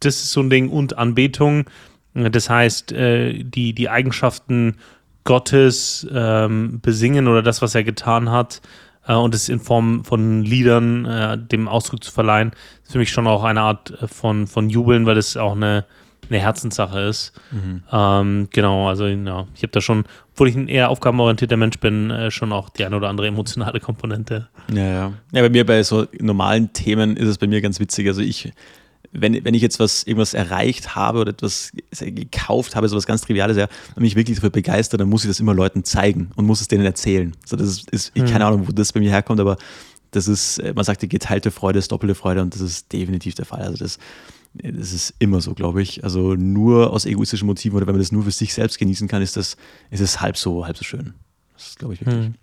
das 0.00 0.16
ist 0.16 0.32
so 0.32 0.40
ein 0.40 0.50
Ding 0.50 0.68
und 0.68 0.98
Anbetung. 0.98 1.64
Das 2.14 2.50
heißt, 2.50 2.92
äh, 2.92 3.44
die, 3.44 3.72
die 3.72 3.88
Eigenschaften 3.88 4.76
Gottes 5.24 6.06
ähm, 6.12 6.80
besingen 6.80 7.28
oder 7.28 7.42
das, 7.42 7.62
was 7.62 7.74
er 7.74 7.84
getan 7.84 8.30
hat 8.30 8.60
äh, 9.06 9.14
und 9.14 9.34
es 9.34 9.48
in 9.48 9.60
Form 9.60 10.04
von 10.04 10.42
Liedern 10.42 11.04
äh, 11.04 11.38
dem 11.38 11.68
Ausdruck 11.68 12.02
zu 12.02 12.10
verleihen, 12.10 12.52
ist 12.82 12.92
für 12.92 12.98
mich 12.98 13.10
schon 13.10 13.26
auch 13.26 13.44
eine 13.44 13.60
Art 13.60 14.02
äh, 14.02 14.08
von, 14.08 14.46
von 14.46 14.70
Jubeln, 14.70 15.06
weil 15.06 15.14
das 15.14 15.36
auch 15.36 15.54
eine, 15.54 15.84
eine 16.30 16.40
Herzenssache 16.40 17.00
ist. 17.00 17.32
Ähm, 17.92 18.48
genau, 18.50 18.88
also 18.88 19.06
ja, 19.06 19.46
ich 19.54 19.62
habe 19.62 19.72
da 19.72 19.80
schon, 19.80 20.04
obwohl 20.32 20.48
ich 20.48 20.56
ein 20.56 20.68
eher 20.68 20.88
aufgabenorientierter 20.88 21.56
Mensch 21.56 21.78
bin, 21.78 22.10
äh, 22.10 22.30
schon 22.30 22.52
auch 22.52 22.68
die 22.68 22.84
eine 22.84 22.96
oder 22.96 23.08
andere 23.08 23.26
emotionale 23.26 23.80
Komponente. 23.80 24.48
Ja, 24.72 24.86
ja. 24.86 25.12
Ja, 25.32 25.42
bei 25.42 25.50
mir 25.50 25.66
bei 25.66 25.82
so 25.82 26.06
normalen 26.18 26.72
Themen 26.72 27.16
ist 27.16 27.28
es 27.28 27.38
bei 27.38 27.46
mir 27.46 27.60
ganz 27.60 27.80
witzig. 27.80 28.06
Also 28.06 28.22
ich, 28.22 28.52
wenn, 29.12 29.44
wenn 29.44 29.54
ich 29.54 29.62
jetzt 29.62 29.80
was, 29.80 30.04
irgendwas 30.04 30.34
erreicht 30.34 30.94
habe 30.94 31.18
oder 31.18 31.30
etwas 31.30 31.72
gekauft 31.98 32.76
habe, 32.76 32.88
so 32.88 32.96
was 32.96 33.06
ganz 33.06 33.22
Triviales, 33.22 33.56
ja, 33.56 33.66
und 33.96 34.02
mich 34.02 34.16
wirklich 34.16 34.36
dafür 34.36 34.50
begeistert, 34.50 35.00
dann 35.00 35.08
muss 35.08 35.24
ich 35.24 35.30
das 35.30 35.40
immer 35.40 35.54
Leuten 35.54 35.84
zeigen 35.84 36.30
und 36.36 36.46
muss 36.46 36.60
es 36.60 36.68
denen 36.68 36.84
erzählen. 36.84 37.32
So, 37.44 37.56
das 37.56 37.68
ist, 37.68 37.90
ist 37.90 38.12
ich 38.14 38.24
keine 38.24 38.46
Ahnung, 38.46 38.68
wo 38.68 38.72
das 38.72 38.92
bei 38.92 39.00
mir 39.00 39.10
herkommt, 39.10 39.40
aber 39.40 39.56
das 40.12 40.28
ist, 40.28 40.58
äh, 40.58 40.72
man 40.74 40.84
sagt, 40.84 41.02
die 41.02 41.08
geteilte 41.08 41.50
Freude 41.50 41.78
ist 41.78 41.90
doppelte 41.92 42.14
Freude 42.14 42.42
und 42.42 42.54
das 42.54 42.60
ist 42.60 42.92
definitiv 42.92 43.34
der 43.34 43.46
Fall. 43.46 43.62
Also 43.62 43.76
das, 43.78 43.98
das 44.54 44.92
ist 44.92 45.14
immer 45.18 45.40
so, 45.40 45.54
glaube 45.54 45.82
ich. 45.82 46.02
Also 46.04 46.34
nur 46.34 46.92
aus 46.92 47.06
egoistischen 47.06 47.46
Motiven 47.46 47.76
oder 47.76 47.86
wenn 47.86 47.94
man 47.94 48.00
das 48.00 48.12
nur 48.12 48.24
für 48.24 48.30
sich 48.30 48.52
selbst 48.52 48.78
genießen 48.78 49.08
kann, 49.08 49.22
ist 49.22 49.36
das, 49.36 49.56
ist 49.90 50.00
es 50.00 50.20
halb 50.20 50.36
so, 50.36 50.66
halb 50.66 50.76
so 50.76 50.84
schön. 50.84 51.14
Das 51.54 51.68
ist, 51.68 51.78
glaube 51.78 51.94
ich, 51.94 52.04
wirklich. 52.04 52.26
Hm. 52.26 52.34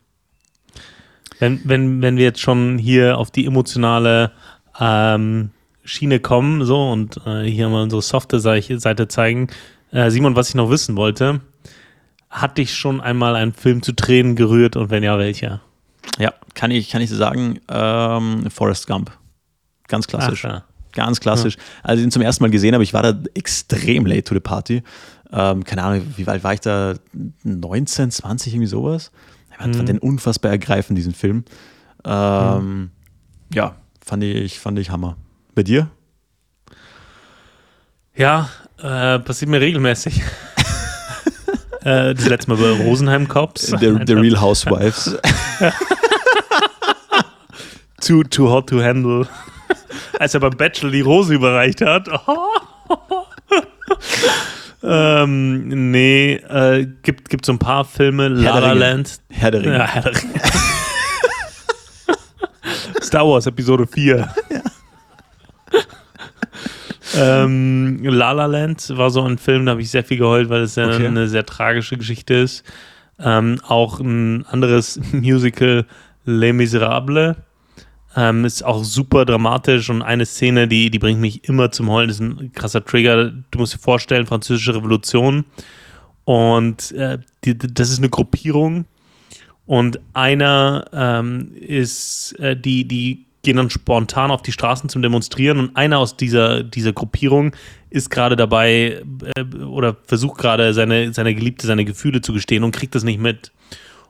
Wenn, 1.40 1.62
wenn, 1.66 2.02
wenn 2.02 2.18
wir 2.18 2.24
jetzt 2.24 2.40
schon 2.40 2.78
hier 2.78 3.18
auf 3.18 3.30
die 3.30 3.46
emotionale 3.46 4.32
ähm, 4.80 5.52
Schiene 5.84 6.20
kommen, 6.20 6.66
so 6.66 6.92
und 6.92 7.22
äh, 7.26 7.44
hier 7.44 7.70
mal 7.70 7.84
unsere 7.84 8.02
softe 8.02 8.40
Seite 8.40 8.80
Seite 8.80 9.08
zeigen. 9.08 9.48
Äh, 9.92 10.10
Simon, 10.10 10.36
was 10.36 10.50
ich 10.50 10.56
noch 10.56 10.70
wissen 10.70 10.96
wollte, 10.96 11.42
hat 12.30 12.58
dich 12.58 12.76
schon 12.76 13.00
einmal 13.00 13.36
ein 13.36 13.54
Film 13.54 13.82
zu 13.82 13.94
Tränen 13.94 14.36
gerührt 14.36 14.76
und 14.76 14.90
wenn 14.90 15.04
ja, 15.04 15.18
welcher? 15.18 15.62
Ja, 16.18 16.34
kann 16.56 16.72
ich, 16.72 16.90
kann 16.90 17.02
ich 17.02 17.10
so 17.10 17.16
sagen, 17.16 17.60
ähm, 17.70 18.50
Forrest 18.50 18.88
Gump. 18.88 19.12
Ganz 19.88 20.08
klassisch. 20.08 20.44
Ach, 20.46 20.50
ja. 20.50 20.64
Ganz 20.98 21.20
klassisch. 21.20 21.58
Als 21.84 22.00
ich 22.00 22.06
ihn 22.06 22.10
zum 22.12 22.24
ersten 22.24 22.44
Mal 22.44 22.50
gesehen 22.50 22.74
habe, 22.74 22.84
ich 22.84 22.92
war 22.92 23.04
da 23.04 23.14
extrem 23.36 24.08
late 24.08 24.24
to 24.24 24.34
the 24.34 24.40
party. 24.40 24.82
Ähm, 25.32 25.64
keine 25.64 25.84
Ahnung, 25.84 26.02
wie 26.18 26.26
weit 26.26 26.44
war 26.44 26.56
ich 26.56 26.60
da? 26.62 26.96
19, 27.44 28.10
20, 28.10 28.52
irgendwie 28.54 28.66
sowas? 28.68 29.12
Ich 29.52 29.58
fand 29.58 29.78
Mhm. 29.78 29.86
den 29.86 30.00
unfassbar 30.00 30.50
ergreifend, 30.50 30.98
diesen 30.98 31.14
Film. 31.14 31.46
Ähm, 32.04 32.90
Ja, 33.54 33.76
fand 34.04 34.24
ich, 34.24 34.60
fand 34.60 34.80
ich 34.80 34.90
Hammer. 34.90 35.18
Bei 35.54 35.62
dir? 35.62 35.88
Ja, 38.16 38.50
äh, 38.80 39.20
passiert 39.20 39.52
mir 39.52 39.62
regelmäßig. 39.62 40.18
äh, 41.82 42.16
das 42.16 42.28
letzte 42.28 42.56
Mal 42.56 42.58
bei 42.58 42.84
Rosenheim 42.86 43.28
Cops. 43.28 43.68
The, 43.68 44.00
the 44.08 44.14
Real 44.14 44.42
Housewives. 44.42 45.16
too, 48.02 48.24
too 48.24 48.50
hot 48.50 48.66
to 48.70 48.82
handle. 48.82 49.28
Als 50.20 50.34
er 50.34 50.40
beim 50.40 50.58
Bachelor 50.58 50.92
die 50.92 51.02
Rose 51.02 51.34
überreicht 51.34 51.82
hat. 51.82 52.10
ähm, 54.84 55.92
nee, 55.92 56.34
äh, 56.36 56.88
gibt, 57.04 57.30
gibt 57.30 57.46
so 57.46 57.54
ein 57.54 57.60
paar 57.60 57.86
Filme. 57.86 58.28
La 58.28 58.54
der 58.54 58.62
La 58.62 58.68
Ringe. 58.72 58.80
Land. 58.80 59.20
Herr 59.30 59.52
der 59.52 59.62
Ringe. 59.62 59.78
Ja, 59.78 59.86
Herr 59.88 60.02
der 60.04 60.16
Ringe. 60.16 60.34
Star 63.02 63.26
Wars 63.28 63.46
Episode 63.48 63.88
4. 63.88 64.28
ähm, 67.16 68.00
La 68.04 68.32
La 68.34 68.46
Land 68.46 68.92
war 68.98 69.10
so 69.10 69.24
ein 69.24 69.38
Film, 69.38 69.66
da 69.66 69.72
habe 69.72 69.82
ich 69.82 69.90
sehr 69.92 70.04
viel 70.04 70.18
geheult, 70.18 70.50
weil 70.50 70.62
es 70.64 70.76
ja 70.76 70.88
Okay. 70.88 71.08
eine 71.08 71.28
sehr 71.28 71.46
tragische 71.46 71.98
Geschichte 71.98 72.34
ist. 72.34 72.64
Ähm, 73.20 73.60
auch 73.68 74.00
ein 74.00 74.46
anderes 74.48 75.00
Musical, 75.12 75.86
Les 76.26 76.54
Miserables. 76.54 77.36
Ähm, 78.18 78.46
ist 78.46 78.66
auch 78.66 78.84
super 78.84 79.26
dramatisch 79.26 79.92
und 79.92 80.02
eine 80.02 80.26
Szene, 80.26 80.68
die, 80.68 80.90
die 80.90 80.98
bringt 80.98 81.22
mich 81.22 81.48
immer 81.48 81.70
zum 81.70 81.92
Heulen, 81.92 82.08
das 82.08 82.20
ist 82.20 82.22
ein 82.22 82.52
krasser 82.52 82.84
Trigger. 82.84 83.32
Du 83.52 83.60
musst 83.60 83.76
dir 83.76 83.80
vorstellen, 83.80 84.26
Französische 84.26 84.74
Revolution. 84.74 85.46
Und 86.26 86.92
äh, 86.94 87.20
die, 87.46 87.56
das 87.56 87.92
ist 87.92 88.00
eine 88.00 88.10
Gruppierung. 88.10 88.86
Und 89.68 90.00
einer 90.14 90.86
ähm, 90.92 91.52
ist, 91.56 92.34
äh, 92.40 92.58
die, 92.58 92.88
die 92.88 93.28
gehen 93.44 93.58
dann 93.58 93.70
spontan 93.70 94.32
auf 94.32 94.42
die 94.42 94.52
Straßen 94.52 94.90
zum 94.90 95.04
Demonstrieren. 95.04 95.60
Und 95.60 95.78
einer 95.78 96.00
aus 96.00 96.18
dieser, 96.18 96.64
dieser 96.64 96.94
Gruppierung 96.94 97.56
ist 97.92 98.10
gerade 98.10 98.36
dabei 98.36 99.04
äh, 99.36 99.44
oder 99.64 99.96
versucht 100.06 100.40
gerade 100.40 100.74
seine, 100.74 101.14
seine 101.14 101.36
Geliebte, 101.36 101.68
seine 101.68 101.86
Gefühle 101.86 102.22
zu 102.22 102.34
gestehen 102.34 102.64
und 102.64 102.76
kriegt 102.76 102.96
das 102.96 103.04
nicht 103.04 103.20
mit. 103.20 103.52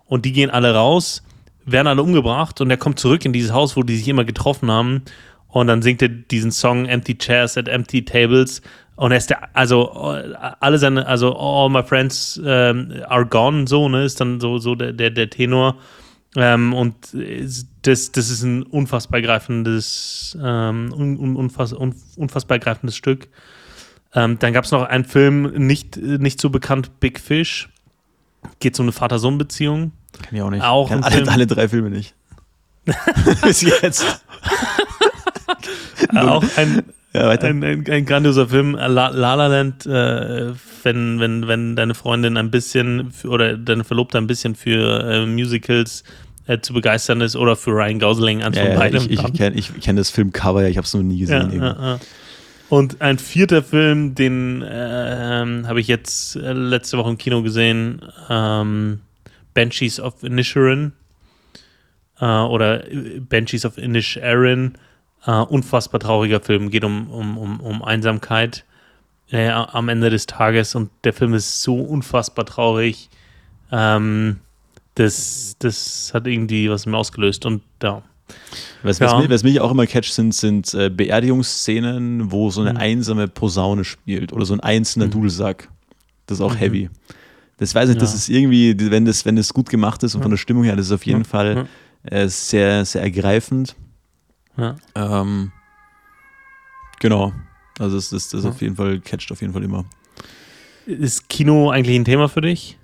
Und 0.06 0.24
die 0.24 0.32
gehen 0.32 0.50
alle 0.50 0.74
raus, 0.74 1.24
werden 1.68 1.88
alle 1.88 2.02
umgebracht 2.02 2.60
und 2.62 2.70
er 2.72 2.78
kommt 2.78 3.00
zurück 3.00 3.26
in 3.26 3.34
dieses 3.34 3.52
Haus, 3.52 3.78
wo 3.78 3.84
die 3.84 3.98
sich 3.98 4.08
immer 4.08 4.26
getroffen 4.26 4.72
haben. 4.72 5.04
Und 5.48 5.68
dann 5.68 5.82
singt 5.82 6.02
er 6.02 6.10
diesen 6.10 6.52
Song 6.52 6.86
Empty 6.86 7.18
Chairs 7.18 7.58
at 7.58 7.68
Empty 7.68 8.06
Tables. 8.06 8.62
Und 8.96 9.12
er 9.12 9.18
ist 9.18 9.30
der, 9.30 9.56
also 9.56 9.92
alle 9.92 10.78
seine, 10.80 11.06
also 11.06 11.36
all 11.38 11.70
my 11.70 11.84
friends 11.84 12.42
ähm, 12.44 12.94
are 13.08 13.26
gone, 13.26 13.68
so, 13.68 13.88
ne, 13.90 14.04
ist 14.04 14.20
dann 14.20 14.40
so, 14.40 14.58
so 14.58 14.76
der, 14.76 14.94
der, 14.94 15.12
der 15.12 15.30
Tenor. 15.30 15.78
Ähm, 16.36 16.74
und 16.74 16.96
das, 17.84 18.12
das 18.12 18.30
ist 18.30 18.44
ein 18.44 18.64
unfassbar 18.64 19.22
greifendes, 19.22 20.38
ähm, 20.42 20.94
un, 20.94 21.18
un, 21.18 21.36
unfass, 21.36 21.74
un, 21.74 21.96
unfassbar 22.16 22.60
greifendes 22.60 22.96
Stück. 22.96 23.28
Ähm, 24.14 24.40
dann 24.40 24.54
gab 24.54 24.66
es 24.66 24.72
noch 24.72 24.84
einen 24.84 25.06
Film, 25.06 25.44
nicht, 25.68 25.98
nicht 25.98 26.42
so 26.42 26.50
bekannt, 26.50 27.00
Big 27.00 27.20
Fish. 27.20 27.70
Geht 28.60 28.76
so 28.76 28.84
um 28.84 28.86
eine 28.86 28.94
Vater-Sohn-Beziehung. 28.94 29.92
Kann 30.22 30.36
ich 30.36 30.42
auch 30.42 30.50
nicht. 30.50 30.64
Auch 30.64 30.92
ein 30.92 31.04
alle, 31.04 31.28
alle 31.30 31.48
drei 31.48 31.68
Filme 31.70 31.90
nicht. 31.90 32.16
Bis 33.44 33.62
jetzt. 33.62 34.22
auch 36.16 36.44
ein, 36.56 36.84
Ja, 37.14 37.30
ein, 37.30 37.64
ein, 37.64 37.86
ein 37.90 38.06
grandioser 38.06 38.48
Film. 38.48 38.76
La 38.76 38.88
La, 38.88 39.36
La 39.36 39.48
Land, 39.48 39.86
äh, 39.86 40.52
wenn, 40.84 41.20
wenn, 41.20 41.48
wenn 41.48 41.76
deine 41.76 41.96
Freundin 41.96 42.38
ein 42.38 42.52
bisschen 42.52 43.12
für, 43.12 43.30
oder 43.30 43.58
deine 43.58 43.84
Verlobte 43.84 44.18
ein 44.18 44.28
bisschen 44.28 44.56
für 44.56 45.04
äh, 45.04 45.26
Musicals 45.26 46.04
äh, 46.46 46.60
zu 46.60 46.74
begeistern 46.74 47.22
ist 47.22 47.36
oder 47.36 47.56
für 47.56 47.72
Ryan 47.72 48.00
Gosling, 48.00 48.44
eins 48.44 48.56
ja, 48.56 48.64
von 48.64 48.72
ja, 48.74 48.78
beidem. 48.78 49.04
ich 49.10 49.24
ich 49.24 49.34
kenne 49.34 49.56
ich 49.56 49.80
kenn 49.82 49.96
das 49.96 50.10
Filmcover, 50.12 50.62
ja, 50.62 50.68
ich 50.68 50.78
habe 50.78 50.86
es 50.86 50.94
noch 50.94 51.02
nie 51.02 51.20
gesehen. 51.20 51.60
ja. 51.60 52.00
Und 52.70 53.02
ein 53.02 53.18
vierter 53.18 53.64
Film, 53.64 54.14
den 54.14 54.64
ähm, 54.70 55.68
habe 55.68 55.80
ich 55.80 55.88
jetzt 55.88 56.36
äh, 56.36 56.52
letzte 56.52 56.98
Woche 56.98 57.10
im 57.10 57.18
Kino 57.18 57.42
gesehen, 57.42 58.02
ähm, 58.30 59.00
Banshees 59.58 60.00
of 60.00 60.22
Inisherin 60.24 60.94
äh, 62.20 62.26
oder 62.26 62.90
äh, 62.92 63.20
Banshees 63.20 63.66
of 63.66 63.78
Inisherin. 63.80 64.74
Äh, 65.26 65.32
unfassbar 65.42 66.00
trauriger 66.00 66.40
Film, 66.40 66.70
geht 66.70 66.84
um, 66.84 67.10
um, 67.10 67.38
um, 67.40 67.60
um 67.60 67.84
Einsamkeit 67.84 68.64
äh, 69.32 69.50
am 69.50 69.90
Ende 69.90 70.12
des 70.12 70.28
Tages 70.28 70.76
und 70.76 70.92
der 71.04 71.12
Film 71.12 71.34
ist 71.34 71.64
so 71.64 71.76
unfassbar 71.82 72.46
traurig. 72.46 73.10
Ähm, 73.72 74.38
das, 74.96 75.56
das 75.60 76.12
hat 76.14 76.28
irgendwie 76.28 76.70
was 76.70 76.86
mir 76.86 76.96
ausgelöst 76.98 77.46
und 77.48 77.64
ja. 77.82 78.04
Was, 78.84 79.02
was, 79.02 79.12
Ja. 79.12 79.20
mich, 79.20 79.30
was 79.30 79.44
mich 79.44 79.60
auch 79.60 79.72
immer 79.72 79.88
catcht, 79.88 80.14
sind, 80.14 80.36
sind 80.36 80.72
äh, 80.76 80.90
Beerdigungsszenen, 80.90 82.32
wo 82.32 82.52
so 82.52 82.62
eine 82.62 82.74
Mhm. 82.74 82.78
einsame 82.78 83.28
Posaune 83.28 83.84
spielt 83.86 84.32
oder 84.34 84.46
so 84.46 84.54
ein 84.54 84.60
einzelner 84.60 85.08
Mhm. 85.08 85.12
Dudelsack. 85.12 85.70
Das 86.28 86.38
ist 86.38 86.42
auch 86.42 86.54
Mhm. 86.54 86.58
heavy. 86.60 86.90
Das 87.58 87.74
weiß 87.74 87.90
ich, 87.90 87.98
das 87.98 88.12
Ja. 88.12 88.18
ist 88.18 88.30
irgendwie, 88.30 88.76
wenn 88.92 89.06
das, 89.06 89.26
wenn 89.26 89.36
das 89.36 89.54
gut 89.54 89.70
gemacht 89.70 90.04
ist 90.04 90.14
und 90.16 90.22
von 90.22 90.32
der 90.32 90.38
Stimmung 90.38 90.64
her, 90.64 90.76
das 90.76 90.88
ist 90.88 90.92
auf 90.92 91.06
jeden 91.06 91.22
Ja. 91.22 91.28
Fall 91.28 91.68
äh, 92.04 92.28
sehr, 92.28 92.86
sehr 92.86 93.02
ergreifend. 93.02 93.76
Ja. 94.58 94.76
Ähm, 94.96 95.52
genau. 97.00 97.34
Also 97.80 97.96
das, 97.96 98.10
das, 98.10 98.30
das 98.30 98.44
Ja. 98.44 98.50
auf 98.52 98.62
jeden 98.62 98.76
Fall 98.76 99.00
catcht 99.00 99.32
auf 99.32 99.42
jeden 99.42 99.54
Fall 99.54 99.64
immer. 99.64 99.86
Ist 100.86 101.30
Kino 101.30 101.70
eigentlich 101.72 101.96
ein 102.00 102.06
Thema 102.06 102.30
für 102.30 102.42
dich? 102.42 102.78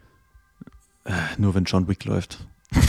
Äh, 1.06 1.12
nur 1.38 1.54
wenn 1.56 1.64
John 1.66 1.88
Wick 1.88 2.06
läuft. 2.06 2.46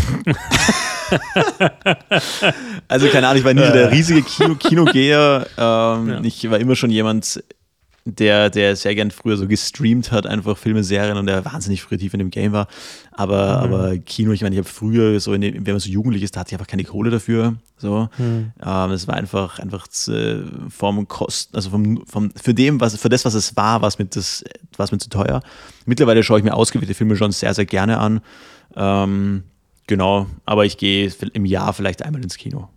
also 2.89 3.09
keine 3.09 3.28
Ahnung, 3.28 3.39
ich 3.39 3.45
war 3.45 3.55
nie 3.55 3.64
so 3.66 3.72
der 3.72 3.91
riesige 3.91 4.22
Kino 4.22 4.55
Kinogeher. 4.57 5.47
Ähm, 5.57 6.09
Ja. 6.09 6.20
Ich 6.22 6.51
war 6.51 6.59
immer 6.59 6.76
schon 6.76 6.91
jemand, 6.91 7.43
der, 8.07 8.50
der 8.50 8.76
sehr 8.76 8.94
gern 8.94 9.11
früher 9.11 9.38
so 9.38 9.48
gestreamt 9.48 10.12
hat, 10.12 10.26
einfach 10.26 10.59
Filme, 10.59 10.84
Serien 10.84 11.16
und 11.16 11.26
der 11.26 11.44
wahnsinnig 11.44 11.82
früh 11.82 11.96
tief 11.96 12.12
in 12.12 12.18
dem 12.18 12.30
Game 12.30 12.52
war. 12.52 12.68
Aber, 13.12 13.61
aber 13.61 13.96
Kino, 13.96 14.32
ich 14.32 14.42
meine, 14.42 14.55
ich 14.55 14.59
habe 14.59 14.68
früher 14.68 15.18
so, 15.20 15.34
dem, 15.34 15.66
wenn 15.66 15.72
man 15.72 15.80
so 15.80 15.88
jugendlich 15.88 16.22
ist, 16.22 16.36
da 16.36 16.40
hatte 16.40 16.50
ich 16.50 16.55
einfach 16.55 16.66
keine 16.66 16.84
Kohle 16.84 17.11
dafür. 17.11 17.55
So. 17.78 18.11
Ähm, 18.18 18.90
es 18.90 19.09
war 19.09 19.14
einfach, 19.14 19.59
einfach 19.59 19.88
zu, 19.88 20.44
vom 20.68 21.09
Kosten, 21.09 21.57
also 21.57 21.70
vom, 21.70 22.07
vom, 22.07 22.30
für 22.32 22.52
dem, 22.52 22.78
was, 22.80 22.96
für 22.96 23.09
das, 23.09 23.24
was 23.24 23.32
es 23.32 23.57
war, 23.57 23.80
war 23.80 23.88
es 23.88 23.98
mir 23.98 24.05
das, 24.05 24.44
war 24.76 24.86
mir 24.90 24.98
zu 24.98 25.09
teuer. 25.09 25.40
Mittlerweile 25.86 26.22
schaue 26.22 26.38
ich 26.38 26.44
mir 26.44 26.55
ausgewählte 26.55 26.92
Filme 26.92 27.16
schon 27.16 27.32
sehr, 27.32 27.55
sehr 27.55 27.66
gerne 27.66 27.98
an. 27.98 28.20
Ähm, 28.76 29.44
genau, 29.86 30.26
aber 30.44 30.66
ich 30.66 30.76
gehe 30.76 31.11
im 31.32 31.46
Jahr 31.46 31.72
vielleicht 31.72 32.02
einmal 32.02 32.22
ins 32.22 32.36
Kino. 32.36 32.68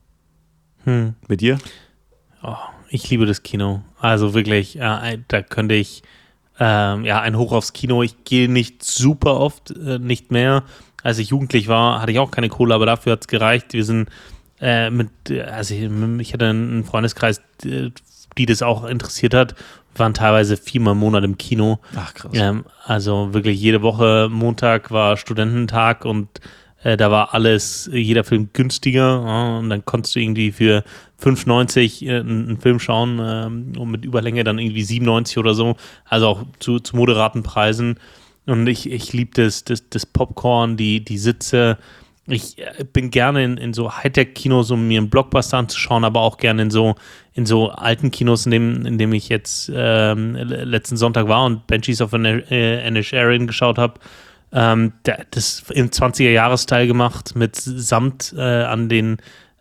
Hm. 0.86 1.16
Bei 1.28 1.36
dir? 1.36 1.58
Oh, 2.44 2.56
ich 2.90 3.10
liebe 3.10 3.26
das 3.26 3.44
Kino. 3.44 3.82
Also 4.00 4.34
wirklich, 4.34 4.80
äh, 4.80 5.20
da 5.28 5.42
könnte 5.42 5.76
ich, 5.76 6.04
ähm, 6.60 7.06
ja, 7.06 7.22
ein 7.22 7.38
Hoch 7.38 7.52
aufs 7.52 7.74
Kino. 7.74 8.04
Ich 8.04 8.24
gehe 8.24 8.50
nicht 8.50 8.84
super 8.84 9.40
oft, 9.40 9.72
äh, 9.72 10.00
nicht 10.00 10.32
mehr. 10.32 10.64
Als 11.04 11.20
ich 11.20 11.30
jugendlich 11.30 11.68
war, 11.68 12.02
hatte 12.02 12.12
ich 12.12 12.20
auch 12.20 12.32
keine 12.32 12.50
Kohle, 12.50 12.74
aber 12.74 12.86
dafür 12.86 13.14
hat 13.14 13.22
es 13.22 13.28
gereicht. 13.28 13.74
Wir 13.74 13.84
sind 13.84 14.10
äh, 14.60 14.90
mit, 14.90 15.10
also 15.30 15.74
ich, 15.74 15.90
ich 16.20 16.34
hatte 16.34 16.50
einen 16.50 16.84
Freundeskreis, 16.84 17.42
die, 17.64 18.46
das 18.46 18.62
auch 18.62 18.84
interessiert 18.86 19.34
hat, 19.34 19.56
Wir 19.94 20.00
waren 20.00 20.14
teilweise 20.14 20.58
viermal 20.58 20.94
im 20.94 21.00
Monat 21.00 21.24
im 21.24 21.38
Kino. 21.38 21.80
Ach 21.96 22.14
krass. 22.14 22.32
Ähm, 22.34 22.66
also 22.84 23.34
wirklich 23.34 23.60
jede 23.60 23.82
Woche 23.82 24.28
Montag 24.32 24.92
war 24.92 25.18
Studententag 25.18 26.06
und 26.06 26.28
äh, 26.84 26.98
da 26.98 27.12
war 27.12 27.34
alles, 27.34 27.90
jeder 27.92 28.24
Film 28.24 28.50
günstiger 28.54 29.58
und 29.60 29.70
dann 29.70 29.86
konntest 29.86 30.16
du 30.16 30.20
irgendwie 30.20 30.52
für 30.52 30.84
5,90 31.22 32.06
äh, 32.06 32.20
einen, 32.20 32.60
Film 32.60 32.80
schauen 32.80 33.20
ähm, 33.22 33.74
und 33.78 33.92
mit 33.92 34.06
Überlänge 34.06 34.44
dann 34.44 34.60
irgendwie 34.60 34.84
97 34.84 35.38
oder 35.38 35.54
so, 35.54 35.76
also 36.06 36.28
auch 36.28 36.44
zu, 36.60 36.80
zu 36.80 36.96
moderaten 36.96 37.44
Preisen. 37.44 38.00
Und 38.46 38.68
ich, 38.68 38.90
ich 38.90 39.14
liebe 39.14 39.32
das, 39.34 39.64
das, 39.64 39.90
das 39.90 40.06
Popcorn, 40.06 40.78
die, 40.78 41.04
die 41.04 41.18
Sitze. 41.18 41.78
Ich 42.28 42.58
äh, 42.60 42.84
bin 42.84 43.10
gerne 43.10 43.44
in, 43.44 43.58
in 43.58 43.74
so 43.74 43.92
Hightech-Kinos, 43.92 44.72
um 44.72 44.88
mir 44.88 45.00
einen 45.00 45.10
Blockbuster 45.10 45.58
anzuschauen, 45.58 46.04
aber 46.06 46.22
auch 46.22 46.38
gerne 46.38 46.64
in 46.64 46.72
so, 46.72 46.96
in 47.34 47.46
so 47.46 47.70
alten 47.70 48.12
Kinos, 48.12 48.46
in 48.46 48.52
dem, 48.52 48.86
in 48.86 48.98
dem 48.98 49.12
ich 49.14 49.28
jetzt 49.30 49.72
ähm, 49.74 50.36
le- 50.36 50.66
letzten 50.66 50.98
Sonntag 50.98 51.28
war 51.28 51.46
und 51.46 51.68
Banshees 51.68 52.02
of 52.02 52.14
Inisherin 52.14 53.48
geschaut 53.48 53.78
habe. 53.78 53.96
Ähm, 54.54 54.94
das 55.32 55.66
im 55.74 55.90
20er-Jahres-Teil 55.90 56.88
gemacht, 56.88 57.36
mit 57.36 57.56
Samt 57.58 58.34
äh, 58.38 58.42
an 58.42 58.88
den 58.88 59.18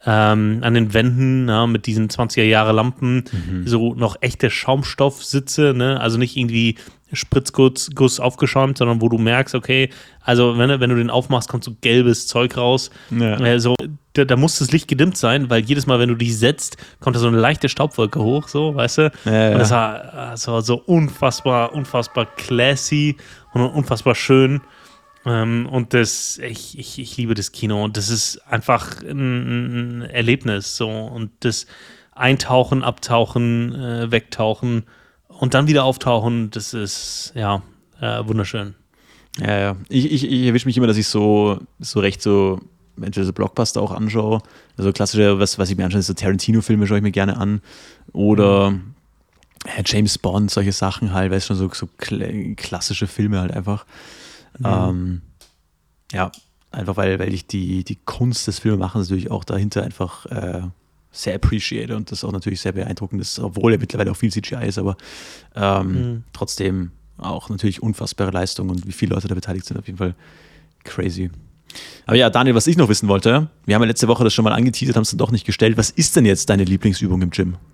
ähm, 0.07 0.59
an 0.63 0.75
den 0.75 0.95
Wänden, 0.95 1.49
ja, 1.49 1.67
mit 1.67 1.87
diesen 1.87 2.09
20er-Jahre-Lampen, 2.09 3.25
so 3.65 3.95
noch 3.95 4.17
echte 4.21 4.51
Schaumstoffsitze, 4.51 5.75
ne? 5.75 6.01
also 6.01 6.17
nicht 6.19 6.37
irgendwie 6.37 6.77
Spritzguss 7.13 7.91
Guss 7.95 8.21
aufgeschäumt, 8.21 8.79
sondern 8.79 9.01
wo 9.01 9.09
du 9.09 9.19
merkst, 9.19 9.55
okay, 9.55 9.91
also 10.23 10.59
wenn, 10.59 10.69
du- 10.69 10.81
wenn 10.81 10.91
du 10.91 10.97
den 10.97 11.11
aufmachst, 11.11 11.49
kommt 11.49 11.65
so 11.65 11.73
gelbes 11.81 12.27
Zeug 12.27 12.57
raus. 12.57 12.91
Ja. 13.11 13.39
Äh, 13.41 13.59
so, 13.61 13.75
da, 14.13 14.25
da 14.25 14.37
muss 14.37 14.59
das 14.59 14.71
Licht 14.73 14.89
gedimmt 14.89 15.17
sein, 15.17 15.51
weil 15.51 15.63
jedes 15.65 15.87
Mal, 15.87 15.99
wenn 15.99 16.09
du 16.09 16.15
die 16.15 16.33
setzt, 16.33 16.77
kommt 17.01 17.17
da 17.17 17.21
so 17.21 17.29
eine 17.29 17.39
leichte 17.39 17.69
Staubwolke 17.69 18.21
hoch, 18.21 18.49
so, 18.49 18.75
weißt 18.75 18.99
du? 18.99 19.13
Ja. 19.25 19.53
Und 19.53 19.59
das 19.59 19.71
war, 19.71 20.31
das 20.33 20.47
war 20.49 20.63
so 20.63 20.77
unfassbar, 20.87 21.73
unfassbar 21.75 22.27
classy 22.37 23.17
und 23.53 23.63
unfassbar 23.63 24.15
schön. 24.15 24.61
Ähm, 25.27 25.67
und 25.67 25.93
das, 25.93 26.39
ich, 26.39 26.79
ich, 26.79 26.99
ich 26.99 27.17
liebe 27.17 27.35
das 27.35 27.53
Kino 27.53 27.85
und 27.85 27.97
das 27.97 28.09
ist 28.09 28.39
einfach 28.47 29.03
ein, 29.03 30.03
Erlebnis. 30.03 30.77
So. 30.77 30.89
Und 30.89 31.33
das 31.41 31.67
Eintauchen, 32.15 32.83
Abtauchen, 32.83 33.75
äh, 33.75 34.11
Wegtauchen 34.11 34.85
und 35.29 35.53
dann 35.55 35.67
wieder 35.67 35.85
auftauchen, 35.85 36.51
das 36.51 36.73
ist 36.73 37.33
ja 37.35 37.63
äh, 38.01 38.27
wunderschön. 38.27 38.75
Ja, 39.39 39.59
ja. 39.59 39.77
Ich, 39.89 40.11
ich, 40.11 40.25
ich 40.25 40.47
erwische 40.47 40.67
mich 40.67 40.77
immer, 40.77 40.87
dass 40.87 40.97
ich 40.97 41.09
so, 41.09 41.59
so 41.79 42.01
recht 42.01 42.23
so, 42.23 42.61
entweder 42.97 43.27
so 43.27 43.33
Blockbuster 43.33 43.83
auch 43.83 43.91
anschaue. 43.91 44.41
Also 44.79 44.93
klassische, 44.93 45.39
was, 45.39 45.59
was 45.59 45.69
ich 45.69 45.77
mir 45.77 45.85
anschaue, 45.85 46.01
ist 46.01 46.07
so 46.07 46.15
Tarantino-Filme 46.15 46.87
schaue 46.87 46.99
ich 46.99 47.03
mir 47.03 47.11
gerne 47.11 47.37
an. 47.37 47.61
Oder 48.13 48.79
ja, 49.67 49.83
James 49.85 50.17
Bond, 50.17 50.51
solche 50.51 50.73
Sachen 50.73 51.13
halt, 51.13 51.33
weißt 51.33 51.51
du, 51.51 51.55
schon, 51.55 51.69
so, 51.69 51.75
so 51.75 51.89
kla- 51.99 52.55
klassische 52.55 53.07
Filme 53.07 53.41
halt 53.41 53.53
einfach. 53.53 53.85
Ähm, 54.65 55.23
ja, 56.13 56.31
einfach 56.73 56.97
weil, 56.97 57.19
weil 57.19 57.33
ich 57.35 57.47
die, 57.47 57.85
die 57.85 57.97
Kunst 58.05 58.47
des 58.47 58.59
Filmemachens 58.61 59.09
natürlich 59.09 59.31
auch 59.31 59.45
dahinter 59.45 59.83
einfach 59.83 60.27
äh, 60.27 60.63
sehr 61.13 61.35
appreciate 61.37 61.97
und 61.97 62.11
das 62.13 62.25
auch 62.25 62.33
natürlich 62.33 62.61
sehr 62.61 62.73
beeindruckend 62.73 63.21
ist, 63.23 63.39
obwohl 63.39 63.73
ja 63.73 63.79
mittlerweile 63.79 64.11
auch 64.11 64.17
viel 64.17 64.31
CGI 64.31 64.67
ist, 64.67 64.79
aber 64.79 64.97
ähm, 65.55 65.93
Mhm. 65.93 66.25
trotzdem 66.33 66.91
auch 67.19 67.49
natürlich 67.49 67.83
unfassbare 67.83 68.31
Leistung 68.31 68.69
und 68.69 68.87
wie 68.87 68.93
viele 68.93 69.15
Leute 69.15 69.29
da 69.29 69.35
beteiligt 69.35 69.65
sind, 69.67 69.79
auf 69.79 69.87
jeden 69.87 69.99
Fall 69.99 70.15
crazy. 70.85 71.31
Aber 72.07 72.17
ja, 72.17 72.31
Daniel, 72.31 72.55
was 72.55 72.67
ich 72.67 72.77
noch 72.77 72.89
wissen 72.89 73.09
wollte, 73.09 73.49
wir 73.65 73.75
haben 73.75 73.83
ja 73.83 73.89
letzte 73.89 74.09
Woche 74.09 74.25
das 74.25 74.35
schon 74.35 74.45
mal 74.45 74.53
angeteasert, 74.53 74.97
haben 74.97 75.03
es 75.03 75.11
dann 75.11 75.19
doch 75.19 75.31
nicht 75.31 75.47
gestellt. 75.47 75.77
Was 75.77 75.91
ist 75.91 76.17
denn 76.17 76.27
jetzt 76.27 76.49
deine 76.51 76.65
Lieblingsübung 76.65 77.23
im 77.23 77.31
Gym? 77.31 77.57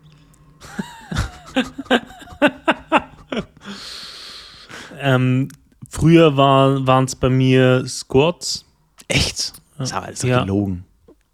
Ähm, 5.04 5.48
früher 5.92 6.36
war, 6.36 6.86
waren 6.86 7.04
es 7.04 7.14
bei 7.14 7.28
mir 7.28 7.86
Squats. 7.86 8.64
Echt? 9.08 9.52
Das 9.78 9.92
ist 9.92 10.22
doch 10.24 10.28
Ja. 10.28 10.40
gelogen. 10.40 10.84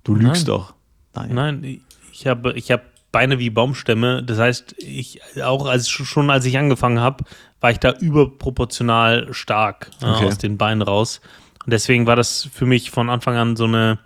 Du 0.05 0.15
lügst 0.15 0.43
Nein. 0.43 0.57
doch. 0.57 0.75
Daniel. 1.13 1.35
Nein, 1.35 1.81
ich 2.13 2.27
habe 2.27 2.53
ich 2.55 2.71
hab 2.71 2.83
Beine 3.13 3.39
wie 3.39 3.51
Baumstämme. 3.51 4.23
Das 4.23 4.39
heißt, 4.39 4.75
ich 4.79 5.21
auch 5.43 5.67
als 5.67 5.89
schon 5.89 6.29
als 6.31 6.45
ich 6.45 6.59
angefangen 6.59 7.01
habe, 7.01 7.25
war 7.61 7.71
ich 7.71 7.79
da 7.79 7.93
überproportional 7.93 9.33
stark 9.33 9.91
äh, 10.03 10.07
Okay. 10.07 10.27
aus 10.27 10.39
den 10.39 10.59
Beinen 10.59 10.83
raus. 10.83 11.21
Und 11.65 11.73
deswegen 11.73 12.07
war 12.07 12.17
das 12.17 12.49
für 12.53 12.67
mich 12.67 12.91
von 12.91 13.11
Anfang 13.11 13.37
an 13.37 13.57
so 13.57 13.65
eine 13.65 13.99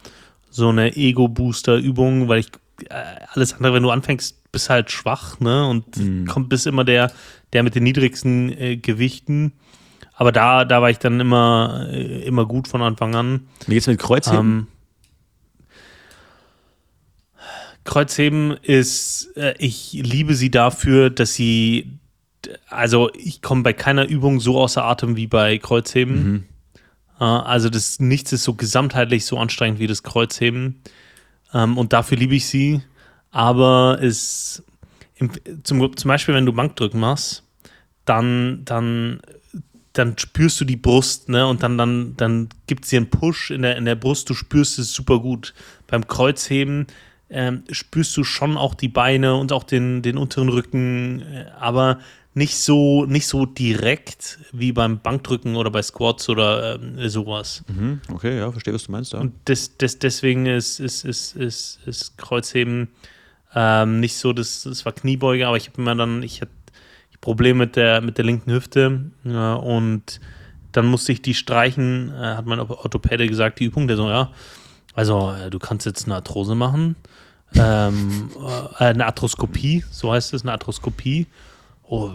so 0.51 0.69
eine 0.69 0.95
Ego-Booster-Übung, 0.97 2.29
weil 2.29 2.41
ich 2.41 2.49
äh, 2.91 2.95
alles 3.33 3.55
andere, 3.55 3.73
wenn 3.73 3.83
du 3.83 3.91
anfängst, 3.91 4.53
bist 4.53 4.69
halt 4.69 4.91
schwach, 4.91 5.41
ne? 5.41 5.67
Und 5.67 5.97
Mhm. 5.97 6.27
kommt 6.27 6.49
bist 6.51 6.67
immer 6.67 6.85
der 6.85 7.11
der 7.55 7.63
mit 7.63 7.75
den 7.75 7.85
niedrigsten 7.85 8.51
äh, 8.59 8.77
Gewichten. 8.77 9.53
Aber 10.15 10.33
da, 10.33 10.65
da 10.65 10.83
war 10.83 10.91
ich 10.91 10.99
dann 10.99 11.21
immer, 11.21 11.87
äh, 11.91 12.23
immer 12.25 12.47
gut 12.47 12.69
von 12.69 12.83
Anfang 12.83 13.15
an. 13.15 13.49
Wie 13.67 13.75
geht's 13.75 13.87
mit 13.87 13.99
Kreuzheben? 13.99 14.39
Ähm, 14.39 14.67
Kreuzheben 17.85 18.57
ist, 18.63 19.31
äh, 19.37 19.55
ich 19.59 19.93
liebe 19.93 20.35
sie 20.35 20.51
dafür, 20.51 21.11
dass 21.11 21.35
sie, 21.35 21.99
also 22.69 23.11
ich 23.15 23.43
komme 23.43 23.63
bei 23.63 23.73
keiner 23.73 24.07
Übung 24.07 24.41
so 24.41 24.61
außer 24.61 24.85
Atem 24.85 25.17
wie 25.17 25.27
bei 25.27 25.59
Kreuzheben. 25.59 26.33
Mhm. 26.33 26.45
Äh, 27.19 27.25
also 27.25 27.71
das 27.71 27.99
nichts 27.99 28.33
ist 28.33 28.45
so 28.45 28.55
gesamtheitlich 28.55 29.25
so 29.25 29.39
anstrengend 29.39 29.81
wie 29.81 29.87
das 29.87 30.03
Kreuzheben. 30.03 30.83
Ähm, 31.53 31.79
und 31.79 31.93
dafür 31.93 32.19
liebe 32.19 32.35
ich 32.35 32.47
sie. 32.47 32.83
Aber 33.31 33.99
es 34.01 34.63
im, 35.17 35.31
zum, 35.63 35.97
zum 35.97 36.09
Beispiel, 36.09 36.35
wenn 36.35 36.47
du 36.47 36.53
Bankdrücken 36.53 37.01
machst, 37.01 37.45
dann, 38.05 38.65
dann, 38.65 39.21
dann 39.93 40.17
spürst 40.19 40.61
du 40.61 40.65
die 40.65 40.77
Brust, 40.77 41.29
ne? 41.29 41.47
Und 41.47 41.63
dann, 41.63 41.77
dann, 41.77 42.15
dann 42.17 42.49
gibt 42.67 42.85
es 42.85 42.91
dir 42.91 42.99
einen 42.99 43.11
Push 43.11 43.51
in 43.51 43.63
der, 43.63 43.77
in 43.77 43.85
der 43.85 43.95
Brust, 43.95 44.31
du 44.31 44.35
spürst 44.35 44.79
es 44.79 44.93
super 44.93 45.21
gut. 45.21 45.55
Beim 45.87 46.07
Kreuzheben 46.07 46.87
ähm, 47.29 47.65
spürst 47.71 48.17
du 48.17 48.25
schon 48.25 48.57
auch 48.57 48.75
die 48.75 48.89
Beine 48.89 49.35
und 49.35 49.53
auch 49.53 49.65
den, 49.65 50.03
den 50.03 50.17
unteren 50.17 50.49
Rücken, 50.49 51.23
äh, 51.23 51.47
aber 51.59 51.99
nicht 52.35 52.57
so, 52.57 53.05
nicht 53.05 53.27
so 53.27 53.45
direkt 53.45 54.39
wie 54.53 54.73
beim 54.73 55.01
Bankdrücken 55.01 55.57
oder 55.57 55.71
bei 55.71 55.83
Squats 55.83 56.31
oder 56.31 56.81
äh, 56.81 57.09
sowas. 57.09 57.63
Mhm, 57.69 58.01
okay, 58.11 58.39
ja, 58.39 58.51
verstehe, 58.51 58.73
was 58.73 58.85
du 58.85 58.93
meinst. 58.93 59.13
Ja. 59.13 59.21
Und 59.21 59.35
des, 59.49 59.77
des, 59.77 59.99
deswegen 59.99 60.47
ist, 60.47 60.81
ist, 60.81 61.05
ist, 61.05 61.37
ist, 61.37 61.81
ist 61.85 62.17
Kreuzheben 62.17 62.89
ähm, 63.55 64.01
nicht 64.01 64.17
so, 64.17 64.33
das, 64.33 64.63
das 64.63 64.85
war 64.87 64.93
Kniebeuge, 64.93 65.47
aber 65.47 65.59
ich 65.59 65.69
habe 65.69 65.81
immer 65.81 65.95
dann, 65.95 66.23
ich 66.23 66.41
hatte 66.41 66.53
Probleme 67.23 67.61
mit 67.61 67.77
der, 67.77 68.03
mit 68.03 68.19
der 68.19 68.27
linken 68.27 68.53
Hüfte 68.53 69.11
ja, 69.25 69.55
und 69.55 70.21
dann 70.73 70.87
musste 70.87 71.13
ich 71.13 71.23
die 71.23 71.35
streichen, 71.35 72.13
äh, 72.15 72.35
hat 72.37 72.45
mein 72.45 72.61
Orthopäde 72.61 73.27
gesagt, 73.27 73.61
die 73.61 73.65
Übung, 73.65 73.89
der 73.89 73.97
so, 73.97 74.11
ja, 74.11 74.31
also 74.95 75.33
äh, 75.33 75.49
du 75.49 75.59
kannst 75.59 75.87
jetzt 75.87 76.05
eine 76.05 76.17
Arthrose 76.17 76.55
machen, 76.55 76.97
ähm, 77.55 78.31
äh, 78.79 78.85
eine 78.85 79.07
Arthroskopie, 79.07 79.85
so 79.91 80.13
heißt 80.13 80.35
es, 80.35 80.43
eine 80.43 80.53
Arthroskopie 80.53 81.27
Oh, 81.95 82.11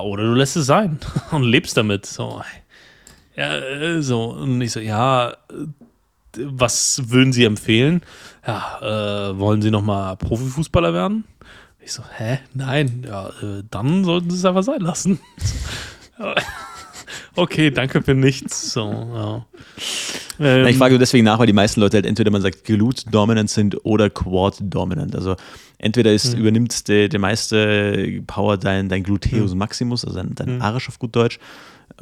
oder 0.00 0.22
du 0.22 0.32
lässt 0.32 0.56
es 0.56 0.64
sein 0.64 0.98
und 1.32 1.42
lebst 1.42 1.76
damit. 1.76 2.06
So, 2.06 2.40
ja, 3.36 3.58
äh, 3.58 4.00
so. 4.00 4.32
Und 4.32 4.58
ich 4.62 4.72
so, 4.72 4.80
ja, 4.80 5.36
was 6.34 7.02
würden 7.10 7.34
Sie 7.34 7.44
empfehlen? 7.44 8.00
Ja, 8.46 9.28
äh, 9.30 9.38
wollen 9.38 9.60
Sie 9.60 9.70
nochmal 9.70 10.16
Profifußballer 10.16 10.94
werden? 10.94 11.24
Ich 11.88 11.94
so, 11.94 12.02
hä? 12.18 12.40
Nein, 12.52 13.06
ja, 13.08 13.28
äh, 13.40 13.62
dann 13.70 14.04
sollten 14.04 14.28
Sie 14.28 14.36
es 14.36 14.44
einfach 14.44 14.62
sein 14.62 14.82
lassen. 14.82 15.20
okay, 17.34 17.70
danke 17.70 18.02
für 18.02 18.14
nichts. 18.14 18.74
So, 18.74 18.90
ja. 18.90 19.46
Ähm, 20.38 20.66
ich 20.66 20.76
frage 20.76 20.98
deswegen 20.98 21.24
nach, 21.24 21.38
weil 21.38 21.46
die 21.46 21.54
meisten 21.54 21.80
Leute 21.80 21.96
halt 21.96 22.04
entweder 22.04 22.30
man 22.30 22.42
sagt 22.42 22.64
Glute-dominant 22.64 23.48
sind 23.48 23.86
oder 23.86 24.10
Quad-dominant. 24.10 25.16
Also 25.16 25.36
entweder 25.78 26.12
ist, 26.12 26.34
mhm. 26.34 26.40
übernimmt 26.40 26.88
der, 26.88 27.08
der 27.08 27.20
meiste 27.20 28.22
Power 28.26 28.58
dein, 28.58 28.90
dein 28.90 29.02
Gluteus 29.02 29.52
mhm. 29.52 29.58
maximus, 29.58 30.04
also 30.04 30.18
dein, 30.18 30.34
dein 30.34 30.56
mhm. 30.56 30.60
Arsch 30.60 30.90
auf 30.90 30.98
gut 30.98 31.16
Deutsch, 31.16 31.38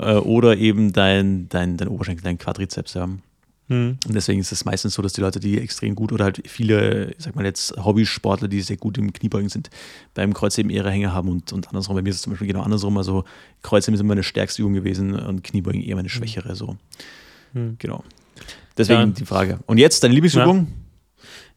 äh, 0.01 0.15
oder 0.15 0.57
eben 0.57 0.95
dein, 0.95 1.49
dein, 1.49 1.77
dein 1.77 1.87
Oberschenkel, 1.87 2.25
dein 2.25 2.39
Quadrizeps. 2.39 2.95
Ja. 2.95 3.09
Mhm. 3.69 3.99
Und 4.07 4.15
deswegen 4.15 4.41
ist 4.41 4.53
es 4.53 4.65
meistens 4.65 4.95
so, 4.95 5.03
dass 5.03 5.13
die 5.13 5.21
Leute, 5.21 5.41
die 5.41 5.61
extrem 5.61 5.95
gut 5.95 6.13
oder 6.13 6.25
halt 6.25 6.43
viele, 6.47 7.11
ich 7.13 7.25
sag 7.25 7.35
mal 7.35 7.45
jetzt 7.45 7.77
Hobbysportler, 7.77 8.49
die 8.49 8.61
sehr 8.61 8.77
gut 8.77 8.97
im 8.99 9.13
Kniebeugen 9.13 9.49
sind, 9.49 9.71
beim 10.15 10.35
Kreuzheben 10.35 10.71
ihre 10.71 10.91
Hänge 10.91 11.13
haben 11.13 11.29
und, 11.29 11.53
und 11.53 11.69
andersrum. 11.69 11.97
Bei 11.97 12.03
mir 12.03 12.11
ist 12.11 12.17
es 12.17 12.23
zum 12.23 12.33
Beispiel 12.33 12.49
genau 12.49 12.63
andersrum. 12.63 12.97
Also 12.97 13.25
Kreuzheben 13.63 13.95
ist 13.95 14.01
immer 14.01 14.09
meine 14.09 14.23
stärkste 14.23 14.63
Übung 14.63 14.75
gewesen 14.75 15.15
und 15.15 15.43
Kniebeugen 15.43 15.83
eher 15.83 15.97
meine 15.97 16.07
mhm. 16.07 16.11
schwächere. 16.11 16.55
So. 16.55 16.77
Mhm. 17.55 17.77
Genau. 17.79 18.05
Deswegen 18.77 19.01
ja. 19.01 19.07
die 19.07 19.27
Frage. 19.27 19.59
Und 19.67 19.79
jetzt 19.79 20.05
deine 20.05 20.15
Lieblingsübung? 20.15 20.69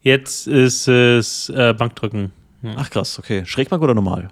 Ja. 0.02 0.14
Jetzt 0.14 0.46
ist 0.46 0.88
es 0.88 1.50
äh, 1.50 1.74
Bankdrücken. 1.74 2.32
Ja. 2.62 2.74
Ach 2.76 2.90
krass, 2.90 3.18
okay. 3.18 3.44
Schrägbank 3.44 3.82
oder 3.82 3.94
normal? 3.94 4.30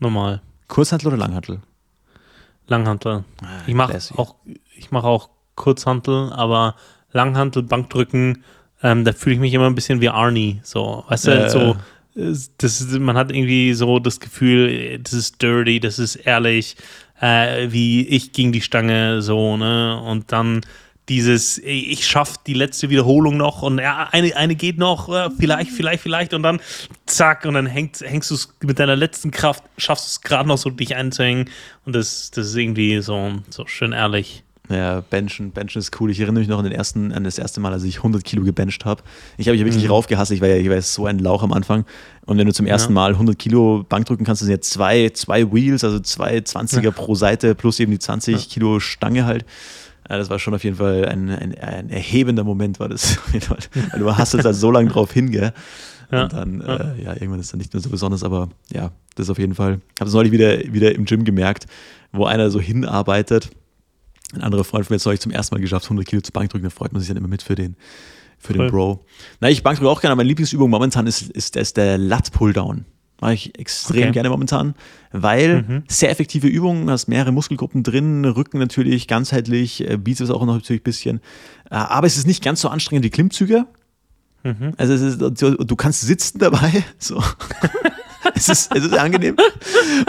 Normal. 0.00 0.42
Kurzhantel 0.66 1.08
oder 1.08 1.18
Langhantel? 1.18 1.60
Langhantel. 2.66 3.24
Ah, 3.42 3.46
ich 3.66 3.74
mache 3.74 3.98
auch, 4.16 4.36
mach 4.90 5.04
auch 5.04 5.28
Kurzhantel, 5.54 6.32
aber 6.32 6.74
Langhantel, 7.14 7.62
Bankdrücken, 7.62 8.44
ähm, 8.82 9.04
da 9.04 9.12
fühle 9.12 9.36
ich 9.36 9.40
mich 9.40 9.54
immer 9.54 9.66
ein 9.66 9.74
bisschen 9.74 10.02
wie 10.02 10.10
Arnie. 10.10 10.60
So, 10.62 11.04
weißt 11.08 11.26
du, 11.28 11.30
äh. 11.30 11.48
so, 11.48 11.76
das, 12.58 12.86
man 12.98 13.16
hat 13.16 13.32
irgendwie 13.32 13.72
so 13.72 13.98
das 13.98 14.20
Gefühl, 14.20 14.98
das 14.98 15.14
ist 15.14 15.42
dirty, 15.42 15.80
das 15.80 15.98
ist 15.98 16.16
ehrlich, 16.16 16.76
äh, 17.20 17.68
wie 17.70 18.06
ich 18.06 18.32
gegen 18.32 18.52
die 18.52 18.60
Stange, 18.60 19.22
so, 19.22 19.56
ne? 19.56 20.00
Und 20.00 20.30
dann 20.32 20.60
dieses, 21.08 21.58
ich 21.58 22.06
schaffe 22.06 22.38
die 22.46 22.54
letzte 22.54 22.88
Wiederholung 22.88 23.36
noch 23.36 23.62
und 23.62 23.78
ja, 23.78 24.08
eine, 24.10 24.34
eine 24.36 24.54
geht 24.54 24.78
noch, 24.78 25.08
äh, 25.10 25.28
vielleicht, 25.38 25.70
vielleicht, 25.70 26.02
vielleicht 26.02 26.32
und 26.32 26.42
dann 26.42 26.60
zack 27.04 27.44
und 27.44 27.54
dann 27.54 27.66
hängst, 27.66 28.02
hängst 28.02 28.30
du 28.30 28.34
es 28.34 28.54
mit 28.62 28.78
deiner 28.78 28.96
letzten 28.96 29.30
Kraft, 29.30 29.64
schaffst 29.76 30.06
du 30.06 30.08
es 30.08 30.20
gerade 30.22 30.48
noch 30.48 30.56
so, 30.56 30.70
dich 30.70 30.96
einzuhängen 30.96 31.50
und 31.84 31.94
das, 31.94 32.30
das 32.30 32.48
ist 32.48 32.56
irgendwie 32.56 33.02
so, 33.02 33.32
so 33.50 33.66
schön 33.66 33.92
ehrlich. 33.92 34.43
Ja, 34.70 35.02
Benchen, 35.02 35.50
Benchen 35.50 35.78
ist 35.78 36.00
cool. 36.00 36.10
Ich 36.10 36.20
erinnere 36.20 36.40
mich 36.40 36.48
noch 36.48 36.58
an, 36.58 36.64
den 36.64 36.72
ersten, 36.72 37.12
an 37.12 37.24
das 37.24 37.36
erste 37.36 37.60
Mal, 37.60 37.72
als 37.72 37.82
ich 37.84 37.98
100 37.98 38.24
Kilo 38.24 38.42
gebencht 38.42 38.86
habe. 38.86 39.02
Ich 39.36 39.46
habe 39.46 39.58
mich 39.58 39.66
wirklich 39.66 39.84
mhm. 39.84 39.90
raufgehasst. 39.90 40.30
Ich 40.30 40.40
war 40.40 40.48
ja 40.48 40.56
ich 40.56 40.70
war 40.70 40.80
so 40.80 41.04
ein 41.04 41.18
Lauch 41.18 41.42
am 41.42 41.52
Anfang. 41.52 41.84
Und 42.24 42.38
wenn 42.38 42.46
du 42.46 42.52
zum 42.54 42.66
ersten 42.66 42.92
ja. 42.92 42.94
Mal 42.94 43.12
100 43.12 43.38
Kilo 43.38 43.84
Bank 43.86 44.06
drücken 44.06 44.24
kannst, 44.24 44.40
das 44.40 44.46
sind 44.46 44.56
ja 44.56 44.60
zwei, 44.62 45.10
zwei 45.10 45.52
Wheels, 45.52 45.84
also 45.84 46.00
zwei 46.00 46.38
20er 46.38 46.82
ja. 46.82 46.90
pro 46.90 47.14
Seite 47.14 47.54
plus 47.54 47.78
eben 47.78 47.92
die 47.92 47.98
20 47.98 48.34
ja. 48.34 48.40
Kilo 48.48 48.80
Stange 48.80 49.26
halt. 49.26 49.44
Ja, 50.08 50.16
das 50.16 50.30
war 50.30 50.38
schon 50.38 50.54
auf 50.54 50.64
jeden 50.64 50.76
Fall 50.76 51.06
ein, 51.06 51.28
ein, 51.28 51.54
ein 51.58 51.90
erhebender 51.90 52.44
Moment, 52.44 52.80
war 52.80 52.88
das. 52.88 53.18
Weil 53.32 54.00
du 54.00 54.16
hast 54.16 54.32
jetzt 54.32 54.46
halt 54.46 54.56
so 54.56 54.70
lange 54.70 54.88
drauf 54.88 55.12
hinge. 55.12 55.52
Ja, 56.10 56.22
und 56.22 56.32
dann, 56.32 56.60
ja. 56.60 56.76
Äh, 56.76 57.02
ja, 57.02 57.12
irgendwann 57.14 57.40
ist 57.40 57.46
es 57.46 57.52
dann 57.52 57.58
nicht 57.58 57.72
mehr 57.72 57.82
so 57.82 57.90
besonders, 57.90 58.22
aber 58.22 58.48
ja, 58.72 58.92
das 59.14 59.28
auf 59.28 59.38
jeden 59.38 59.54
Fall. 59.54 59.80
Ich 59.94 60.00
habe 60.00 60.08
es 60.08 60.14
neulich 60.14 60.32
wieder, 60.32 60.58
wieder 60.72 60.94
im 60.94 61.04
Gym 61.04 61.24
gemerkt, 61.24 61.66
wo 62.12 62.24
einer 62.24 62.50
so 62.50 62.60
hinarbeitet. 62.60 63.50
Ein 64.32 64.42
anderer 64.42 64.64
Freund 64.64 64.86
von 64.86 64.94
mir 64.94 65.00
hat 65.00 65.14
es 65.14 65.20
zum 65.20 65.32
ersten 65.32 65.54
Mal 65.54 65.60
geschafft, 65.60 65.86
100 65.86 66.06
Kilo 66.06 66.22
zu 66.22 66.32
Bankdrücken, 66.32 66.64
da 66.64 66.70
freut 66.70 66.92
man 66.92 67.00
sich 67.00 67.08
dann 67.08 67.16
immer 67.16 67.28
mit 67.28 67.42
für 67.42 67.54
den, 67.54 67.76
für 68.38 68.52
den 68.52 68.70
Bro. 68.70 69.04
Na, 69.40 69.50
ich 69.50 69.62
Bankdrücke 69.62 69.90
auch 69.90 70.00
gerne, 70.00 70.12
aber 70.12 70.20
meine 70.20 70.28
Lieblingsübung 70.28 70.70
momentan 70.70 71.06
ist, 71.06 71.30
ist, 71.30 71.56
ist 71.56 71.76
der 71.76 71.98
Lat-Pulldown. 71.98 72.84
Mache 73.20 73.34
ich 73.34 73.58
extrem 73.58 74.04
okay. 74.04 74.12
gerne 74.12 74.28
momentan, 74.28 74.74
weil 75.12 75.62
mhm. 75.62 75.82
sehr 75.88 76.10
effektive 76.10 76.48
Übungen, 76.48 76.90
hast 76.90 77.06
mehrere 77.06 77.32
Muskelgruppen 77.32 77.82
drin, 77.82 78.24
Rücken 78.24 78.58
natürlich 78.58 79.06
ganzheitlich, 79.06 79.88
äh, 79.88 79.96
Bizeps 79.96 80.30
auch 80.30 80.44
noch 80.44 80.54
natürlich 80.54 80.80
ein 80.80 80.84
bisschen. 80.84 81.20
Äh, 81.70 81.76
aber 81.76 82.06
es 82.06 82.16
ist 82.16 82.26
nicht 82.26 82.42
ganz 82.42 82.60
so 82.60 82.68
anstrengend 82.68 83.04
wie 83.04 83.10
Klimmzüge. 83.10 83.66
Mhm. 84.42 84.74
Also 84.76 84.94
ist, 84.94 85.20
du 85.20 85.76
kannst 85.76 86.02
sitzen 86.02 86.38
dabei. 86.38 86.84
So. 86.98 87.22
es, 88.34 88.48
ist, 88.48 88.74
es 88.74 88.84
ist 88.84 88.94
angenehm. 88.94 89.36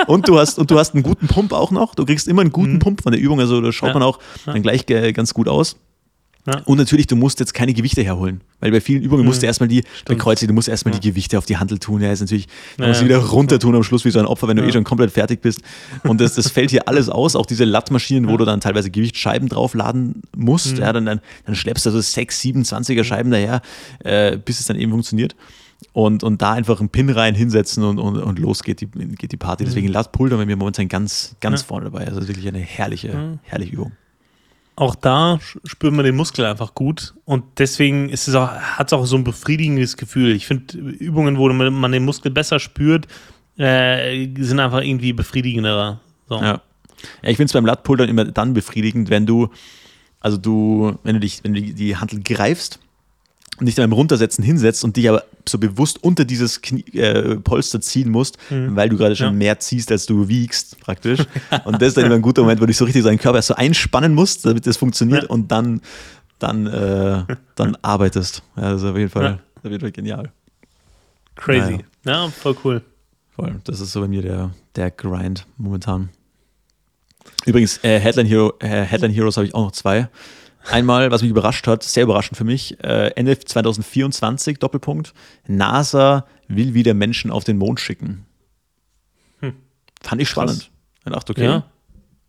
Und 0.08 0.28
du 0.28 0.38
hast 0.40 0.60
und 0.60 0.72
du 0.72 0.80
hast 0.80 0.94
einen 0.94 1.04
guten 1.04 1.28
Pump 1.28 1.54
auch 1.54 1.72
noch. 1.72 1.96
Du 1.96 2.06
kriegst 2.06 2.28
immer 2.28 2.42
einen 2.42 2.52
guten 2.52 2.74
mhm. 2.74 2.80
Pump 2.80 3.04
von 3.04 3.12
der 3.12 3.22
Übung. 3.22 3.40
Also 3.40 3.62
da 3.62 3.72
schaut 3.72 3.90
ja. 3.90 3.94
man 3.94 4.04
auch 4.04 4.20
dann 4.46 4.62
gleich 4.62 4.86
ganz 4.86 5.34
gut 5.34 5.48
aus. 5.48 5.78
Ja. 6.48 6.62
Und 6.66 6.78
natürlich, 6.78 7.08
du 7.08 7.16
musst 7.16 7.40
jetzt 7.40 7.56
keine 7.56 7.74
Gewichte 7.74 8.04
herholen. 8.04 8.42
Weil 8.60 8.72
bei 8.72 8.80
vielen 8.80 9.02
Übungen 9.02 9.24
mhm. 9.24 9.28
musst 9.28 9.42
du 9.42 9.48
erstmal 9.48 9.68
die, 9.68 9.84
bei 10.06 10.14
Kreuze, 10.14 10.46
du 10.46 10.54
musst 10.54 10.68
erstmal 10.68 10.94
ja. 10.94 11.00
die 11.00 11.10
Gewichte 11.10 11.38
auf 11.40 11.46
die 11.46 11.58
Handel 11.58 11.80
tun. 11.80 12.02
Ja, 12.02 12.12
ist 12.12 12.20
natürlich, 12.22 12.48
du 12.78 12.84
ja, 12.84 12.90
musst 12.90 13.04
wieder 13.04 13.18
runter 13.18 13.58
tun 13.58 13.76
am 13.76 13.84
Schluss 13.84 14.06
wie 14.06 14.12
so 14.12 14.20
ein 14.20 14.26
Opfer, 14.26 14.48
wenn 14.48 14.58
du 14.58 14.64
eh 14.64 14.72
schon 14.72 14.84
komplett 14.84 15.12
fertig 15.12 15.42
bist. 15.42 15.62
Und 16.04 16.22
das, 16.22 16.36
das 16.36 16.52
fällt 16.52 16.70
hier 16.70 16.88
alles 16.88 17.10
aus. 17.10 17.36
Auch 17.36 17.48
diese 17.48 17.66
Lattmaschinen, 17.66 18.30
wo 18.30 18.38
du 18.38 18.46
dann 18.46 18.62
teilweise 18.62 18.92
Gewichtsscheiben 18.92 19.50
draufladen 19.50 20.22
musst. 20.36 20.74
Mhm. 20.74 20.82
Ja, 20.82 20.94
dann, 20.94 21.06
dann, 21.06 21.20
dann 21.46 21.56
schleppst 21.56 21.86
du 21.88 21.92
so 21.92 22.00
6, 22.00 22.40
7, 22.40 22.62
20er 22.62 23.04
Scheiben 23.04 23.32
daher, 23.32 23.62
äh, 24.04 24.38
bis 24.38 24.60
es 24.60 24.68
dann 24.68 24.78
eben 24.78 24.92
funktioniert. 24.92 25.36
Und, 25.94 26.24
und 26.24 26.42
da 26.42 26.52
einfach 26.54 26.82
einen 26.82 26.90
Pin 26.90 27.10
rein 27.10 27.36
hinsetzen 27.36 27.84
und, 27.84 28.00
und, 28.00 28.18
und 28.18 28.40
los 28.40 28.64
geht 28.64 28.82
die, 28.82 28.88
geht 28.88 29.32
die 29.32 29.38
Party. 29.38 29.64
Deswegen 29.64 29.88
mhm. 29.88 29.94
Last 29.94 30.12
Pulver 30.12 30.36
bei 30.38 30.46
mir 30.46 30.58
momentan 30.58 30.90
ganz, 30.90 31.36
ganz 31.40 31.62
vorne 31.62 31.86
dabei. 31.86 32.06
Also 32.08 32.28
wirklich 32.28 32.48
eine 32.48 32.60
herrliche, 32.60 33.40
herrliche 33.44 33.74
Übung 33.74 33.92
auch 34.76 34.96
da 34.96 35.40
spürt 35.64 35.94
man 35.94 36.06
den 36.06 36.16
Muskel 36.16 36.46
einfach 36.46 36.76
gut 36.76 37.14
und 37.24 37.44
deswegen 37.60 38.10
ist 38.10 38.28
es 38.28 38.36
auch, 38.36 38.50
hat 38.50 38.88
es 38.88 38.94
auch 38.94 39.06
so 39.06 39.16
ein 39.16 39.24
befriedigendes 39.24 39.96
Gefühl. 39.96 40.36
Ich 40.36 40.48
finde, 40.48 40.78
Übungen, 40.78 41.38
wo 41.38 41.48
man 41.50 41.92
den 41.92 42.04
Muskel 42.04 42.32
besser 42.32 42.60
spürt, 42.60 43.08
äh, 43.58 44.28
sind 44.38 44.60
einfach 44.60 44.82
irgendwie 44.82 45.14
befriedigender. 45.14 46.02
So. 46.28 46.36
Ja. 46.36 46.44
ja, 46.44 46.62
ich 47.22 47.38
finde 47.38 47.46
es 47.46 47.54
beim 47.54 47.66
Latpull 47.66 47.98
dann 47.98 48.10
immer 48.10 48.26
dann 48.26 48.54
befriedigend, 48.54 49.10
wenn 49.10 49.26
du, 49.26 49.50
also 50.20 50.36
du, 50.38 50.98
wenn 51.04 51.14
du 51.16 51.20
dich, 51.22 51.44
wenn 51.44 51.54
du 51.54 51.62
die 51.62 51.96
Handel 51.96 52.22
greifst 52.22 52.80
und 53.60 53.68
dich 53.68 53.76
dann 53.76 53.90
beim 53.90 53.94
Runtersetzen 53.94 54.44
hinsetzt 54.44 54.84
und 54.84 54.98
dich 54.98 55.08
aber 55.08 55.24
so 55.48 55.58
bewusst 55.58 56.04
unter 56.04 56.26
dieses 56.26 56.62
Knie, 56.62 56.84
äh, 56.94 57.36
Polster 57.36 57.82
ziehen 57.82 58.10
musst, 58.10 58.38
mhm. 58.50 58.76
weil 58.76 58.90
du 58.90 58.98
gerade 58.98 59.16
schon 59.16 59.28
ja. 59.28 59.32
mehr 59.34 59.60
ziehst, 59.60 59.92
als 59.92 60.06
du 60.06 60.28
wiegst, 60.28 60.80
praktisch. 60.80 61.20
Und 61.66 61.82
das 61.82 61.90
ist 61.90 61.98
dann 61.98 62.06
immer 62.06 62.16
ein 62.16 62.22
guter 62.22 62.42
Moment, 62.42 62.62
wo 62.62 62.66
du 62.66 62.74
so 62.74 62.86
richtig 62.86 63.04
seinen 63.04 63.20
Körper 63.20 63.42
so 63.42 63.56
einspannen 63.56 64.14
musst, 64.14 64.46
damit 64.46 64.66
das 64.66 64.78
funktioniert 64.78 65.24
ja. 65.24 65.30
und 65.30 65.52
dann, 65.52 65.82
dann, 66.40 66.68
äh, 66.68 67.24
dann 67.56 67.78
arbeitest. 67.82 68.44
Ja, 68.56 68.72
das 68.72 68.82
ist 68.82 68.90
auf 68.90 68.98
jeden 68.98 69.10
Fall, 69.10 69.24
ja. 69.24 69.40
auf 69.64 69.72
jeden 69.72 69.80
Fall 69.80 69.92
genial. 69.92 70.32
Crazy. 71.36 71.86
Ja. 72.06 72.30
voll 72.30 72.56
cool. 72.64 72.82
Voll. 73.36 73.60
Das 73.66 73.82
ist 73.82 73.92
so 73.92 74.02
bei 74.02 74.08
mir 74.08 74.22
der, 74.22 74.52
der 74.76 74.92
Grind 74.92 75.46
momentan. 75.58 76.10
Übrigens, 77.46 77.84
äh, 77.84 78.00
Headline, 78.00 78.28
Hero, 78.28 78.54
äh, 78.60 78.84
Headline 78.84 79.12
Heroes 79.12 79.38
habe 79.38 79.46
ich 79.46 79.54
auch 79.54 79.66
noch 79.66 79.72
zwei. 79.72 80.08
Einmal, 80.72 81.12
was 81.12 81.22
mich 81.22 81.32
überrascht 81.32 81.68
hat, 81.68 81.84
sehr 81.84 82.04
überraschend 82.04 82.38
für 82.38 82.44
mich, 82.44 82.84
äh, 82.84 83.12
Ende 83.16 83.38
2024, 83.38 84.58
Doppelpunkt, 84.58 85.14
NASA 85.48 86.26
will 86.48 86.74
wieder 86.74 86.94
Menschen 86.94 87.32
auf 87.32 87.44
den 87.44 87.58
Mond 87.58 87.80
schicken. 87.80 88.26
Hm. 89.42 89.54
Fand 90.02 90.22
ich 90.22 90.30
spannend. 90.30 90.72
Ich 91.06 91.12
dachte, 91.12 91.34
okay, 91.34 91.44
ja. 91.44 91.66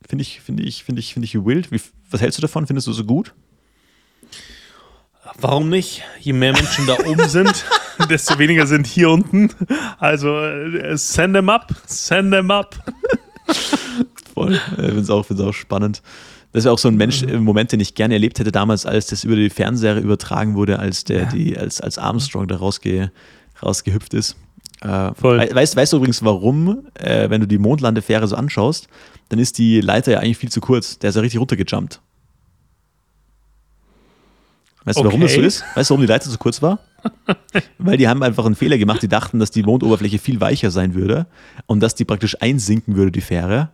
finde 0.07 0.22
ich, 0.22 0.41
finde 0.41 0.62
ich, 0.62 0.84
finde 0.84 1.01
ich, 1.01 1.14
finde 1.14 1.24
ich 1.24 1.34
wild. 1.34 1.72
Wie, 1.72 1.80
was 2.11 2.20
hältst 2.20 2.39
du 2.39 2.43
davon? 2.43 2.66
Findest 2.66 2.87
du 2.87 2.93
so 2.93 3.05
gut? 3.05 3.34
Warum 5.41 5.68
nicht? 5.68 6.03
Je 6.20 6.32
mehr 6.32 6.53
Menschen 6.53 6.87
da 6.87 6.99
oben 7.05 7.28
sind, 7.28 7.64
desto 8.11 8.39
weniger 8.39 8.66
sind 8.66 8.87
hier 8.87 9.11
unten. 9.11 9.51
Also 9.99 10.39
äh, 10.39 10.97
send 10.97 11.34
them 11.34 11.49
up, 11.49 11.74
send 11.87 12.32
them 12.32 12.51
up. 12.51 12.76
Voll. 14.34 14.55
Ich 14.55 14.61
finde 14.76 15.01
es 15.01 15.11
auch, 15.11 15.28
auch 15.30 15.53
spannend. 15.53 16.03
Das 16.57 16.64
wäre 16.64 16.72
auch 16.72 16.78
so 16.78 16.88
ein 16.88 16.96
Mensch, 16.96 17.22
im 17.22 17.44
Moment, 17.44 17.72
den 17.72 17.80
ich 17.80 17.94
gerne 17.94 18.14
erlebt 18.14 18.38
hätte, 18.38 18.50
damals, 18.50 18.86
als 18.86 19.09
das 19.09 19.24
über 19.24 19.36
die 19.36 19.50
Fernseher 19.50 19.98
übertragen 19.98 20.54
wurde, 20.54 20.78
als 20.78 21.04
der, 21.04 21.24
ja. 21.24 21.26
die, 21.26 21.59
als, 21.59 21.82
als 21.82 21.98
Armstrong 21.98 22.48
da 22.48 22.57
rausge, 22.57 23.12
rausgehüpft 23.62 24.14
ist. 24.14 24.36
Äh, 24.80 25.12
Voll. 25.12 25.36
Weißt, 25.38 25.76
weißt 25.76 25.92
du 25.92 25.98
übrigens, 25.98 26.24
warum, 26.24 26.86
äh, 26.94 27.28
wenn 27.28 27.42
du 27.42 27.46
die 27.46 27.59
Mondlandefähre 27.59 28.26
so 28.26 28.36
anschaust, 28.36 28.88
dann 29.28 29.38
ist 29.38 29.59
die 29.59 29.82
Leiter 29.82 30.12
ja 30.12 30.20
eigentlich 30.20 30.38
viel 30.38 30.50
zu 30.50 30.62
kurz. 30.62 30.98
Der 30.98 31.11
ist 31.11 31.16
ja 31.16 31.20
richtig 31.20 31.40
runtergejumpt. 31.40 32.00
Weißt 34.86 34.98
du, 34.98 35.04
warum 35.04 35.20
das 35.20 35.34
so 35.34 35.42
ist? 35.42 35.62
Weißt 35.74 35.90
du, 35.90 35.92
warum 35.92 36.07
die 36.07 36.11
Leiter 36.11 36.30
so 36.30 36.38
kurz 36.38 36.62
war? 36.62 36.78
Weil 37.78 37.98
die 37.98 38.09
haben 38.09 38.22
einfach 38.22 38.46
einen 38.46 38.54
Fehler 38.54 38.78
gemacht. 38.78 39.02
Die 39.02 39.09
dachten, 39.09 39.40
dass 39.40 39.50
die 39.50 39.62
Mondoberfläche 39.62 40.18
viel 40.18 40.40
weicher 40.40 40.70
sein 40.70 40.94
würde 40.94 41.26
und 41.66 41.80
dass 41.80 41.94
die 41.94 42.07
praktisch 42.07 42.40
einsinken 42.40 42.96
würde, 42.96 43.12
die 43.12 43.20
Fähre. 43.20 43.68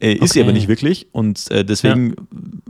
Äh, 0.00 0.14
ist 0.14 0.22
okay. 0.22 0.28
sie 0.28 0.40
aber 0.42 0.52
nicht 0.52 0.68
wirklich 0.68 1.08
und 1.12 1.50
äh, 1.50 1.62
deswegen 1.64 2.14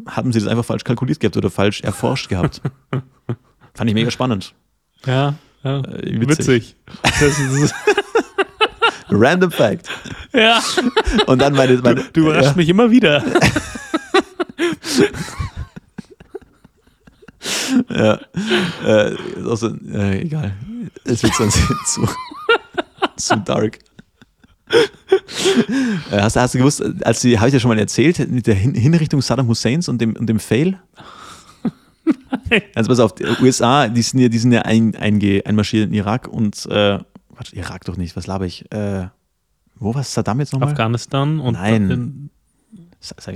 ja. 0.04 0.16
haben 0.16 0.32
sie 0.32 0.40
das 0.40 0.48
einfach 0.48 0.64
falsch 0.64 0.82
kalkuliert 0.82 1.20
gehabt 1.20 1.36
oder 1.36 1.48
falsch 1.48 1.80
erforscht 1.80 2.28
gehabt. 2.28 2.60
Fand 3.74 3.88
ich 3.88 3.94
mega 3.94 4.10
spannend. 4.10 4.52
Ja, 5.06 5.34
ja. 5.62 5.78
Äh, 5.78 6.20
witzig. 6.20 6.74
witzig. 7.20 7.70
Random 9.10 9.50
Fact. 9.50 9.88
Ja. 10.32 10.62
Und 11.26 11.40
dann 11.40 11.54
meine. 11.54 11.76
meine 11.78 12.02
du, 12.02 12.10
du 12.12 12.20
überraschst 12.22 12.52
ja. 12.52 12.56
mich 12.56 12.68
immer 12.68 12.90
wieder. 12.90 13.24
ja. 17.90 18.18
Äh, 18.84 19.16
also, 19.46 19.74
äh, 19.92 20.22
egal. 20.22 20.56
Es 21.04 21.22
wird 21.22 21.34
sonst 21.34 21.60
zu, 21.86 22.08
zu 23.16 23.36
dark. 23.36 23.78
Äh, 26.10 26.20
hast, 26.20 26.36
hast, 26.36 26.54
du 26.54 26.58
gewusst, 26.58 26.82
als 27.04 27.24
habe 27.24 27.48
ich 27.48 27.52
dir 27.52 27.60
schon 27.60 27.68
mal 27.68 27.78
erzählt, 27.78 28.30
mit 28.30 28.46
der 28.46 28.54
Hinrichtung 28.54 29.20
Saddam 29.22 29.48
Husseins 29.48 29.88
und 29.88 30.00
dem, 30.00 30.14
und 30.16 30.26
dem 30.26 30.38
Fail? 30.38 30.78
Also 32.74 32.88
pass 32.88 33.00
auf, 33.00 33.14
die 33.14 33.24
USA, 33.40 33.88
die 33.88 34.02
sind 34.02 34.20
ja, 34.20 34.28
die 34.28 34.38
sind 34.38 34.52
ja 34.52 34.62
ein, 34.62 34.94
einge, 34.96 35.42
einmarschiert 35.44 35.88
in 35.88 35.94
Irak 35.94 36.28
und 36.28 36.66
äh, 36.66 36.98
warte, 37.28 37.56
Irak 37.56 37.84
doch 37.84 37.96
nicht, 37.96 38.16
was 38.16 38.26
laber 38.26 38.46
ich? 38.46 38.70
Äh, 38.72 39.08
wo 39.76 39.94
war 39.94 40.02
Saddam 40.02 40.40
jetzt 40.40 40.52
nochmal? 40.52 40.70
Afghanistan 40.70 41.40
und 41.40 41.54
Nein. 41.54 42.30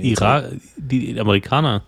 Irak, 0.01 0.51
die 0.77 1.19
Amerikaner. 1.19 1.83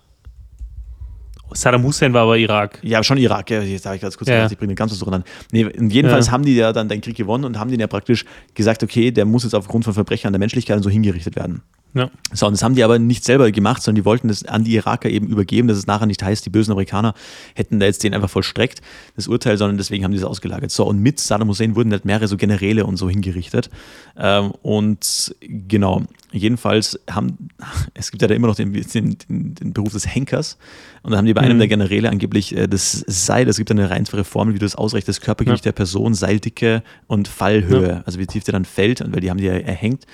Saddam 1.53 1.83
Hussein 1.83 2.13
war 2.13 2.23
aber 2.23 2.37
Irak. 2.37 2.79
Ja, 2.83 3.03
schon 3.03 3.17
Irak. 3.17 3.49
Ja, 3.49 3.61
jetzt 3.61 3.85
habe 3.85 3.95
ich 3.95 4.01
ganz 4.01 4.17
kurz 4.17 4.29
ja. 4.29 4.35
gedacht, 4.35 4.51
ich 4.51 4.57
bringe 4.57 4.73
den 4.73 4.75
ganzen 4.75 4.99
durcheinander. 4.99 5.27
Nee, 5.51 5.67
jedenfalls 5.89 6.27
ja. 6.27 6.31
haben 6.31 6.43
die 6.43 6.55
ja 6.55 6.73
dann 6.73 6.89
den 6.89 7.01
Krieg 7.01 7.15
gewonnen 7.15 7.45
und 7.45 7.57
haben 7.59 7.71
den 7.71 7.79
ja 7.79 7.87
praktisch 7.87 8.25
gesagt, 8.53 8.83
okay, 8.83 9.11
der 9.11 9.25
muss 9.25 9.43
jetzt 9.43 9.53
aufgrund 9.53 9.85
von 9.85 9.93
Verbrechern 9.93 10.33
der 10.33 10.39
Menschlichkeit 10.39 10.77
und 10.77 10.83
so 10.83 10.89
hingerichtet 10.89 11.35
werden. 11.35 11.61
Ja. 11.93 12.11
So, 12.33 12.45
und 12.45 12.53
das 12.53 12.63
haben 12.63 12.75
die 12.75 12.83
aber 12.83 12.99
nicht 12.99 13.23
selber 13.23 13.51
gemacht, 13.51 13.81
sondern 13.81 14.01
die 14.01 14.05
wollten 14.05 14.27
das 14.27 14.45
an 14.45 14.63
die 14.63 14.75
Iraker 14.75 15.09
eben 15.09 15.27
übergeben, 15.27 15.67
dass 15.67 15.77
es 15.77 15.87
nachher 15.87 16.05
nicht 16.05 16.21
heißt, 16.21 16.45
die 16.45 16.49
bösen 16.49 16.71
Amerikaner 16.71 17.13
hätten 17.55 17.79
da 17.79 17.85
jetzt 17.85 18.03
den 18.03 18.13
einfach 18.13 18.29
vollstreckt, 18.29 18.81
das 19.15 19.27
Urteil, 19.27 19.57
sondern 19.57 19.77
deswegen 19.77 20.03
haben 20.03 20.11
die 20.11 20.19
das 20.19 20.27
ausgelagert. 20.27 20.69
So, 20.69 20.85
und 20.85 20.99
mit 21.01 21.19
Saddam 21.19 21.47
Hussein 21.47 21.75
wurden 21.75 21.91
halt 21.91 22.05
mehrere 22.05 22.27
so 22.27 22.37
Generäle 22.37 22.85
und 22.85 22.97
so 22.97 23.09
hingerichtet. 23.09 23.69
Ähm, 24.17 24.51
und 24.61 25.35
genau, 25.41 26.03
jedenfalls 26.31 26.99
haben, 27.09 27.49
es 27.93 28.11
gibt 28.11 28.21
ja 28.21 28.27
da 28.27 28.35
immer 28.35 28.47
noch 28.47 28.55
den, 28.55 28.73
den, 28.73 29.17
den 29.27 29.73
Beruf 29.73 29.93
des 29.93 30.07
Henkers. 30.07 30.57
Und 31.03 31.11
da 31.11 31.17
haben 31.17 31.25
die 31.25 31.33
bei 31.33 31.41
einem 31.41 31.57
mhm. 31.57 31.59
der 31.59 31.67
Generäle 31.67 32.09
angeblich 32.09 32.55
äh, 32.55 32.67
das 32.67 33.03
Seil, 33.07 33.47
es 33.47 33.57
gibt 33.57 33.71
eine 33.71 33.89
einfache 33.89 34.23
Formel, 34.23 34.53
wie 34.53 34.59
du 34.59 34.65
das 34.65 34.75
ausrechnest, 34.75 35.19
das 35.19 35.21
Körpergewicht 35.25 35.65
ja. 35.65 35.71
der 35.71 35.75
Person, 35.75 36.13
Seildicke 36.13 36.83
und 37.07 37.27
Fallhöhe, 37.27 37.89
ja. 37.89 38.01
also 38.05 38.19
wie 38.19 38.27
tief 38.27 38.43
der 38.43 38.53
dann 38.53 38.65
fällt, 38.65 39.01
und 39.01 39.13
weil 39.13 39.21
die 39.21 39.29
haben 39.29 39.37
die 39.37 39.45
ja 39.45 39.53
erhängt. 39.53 40.05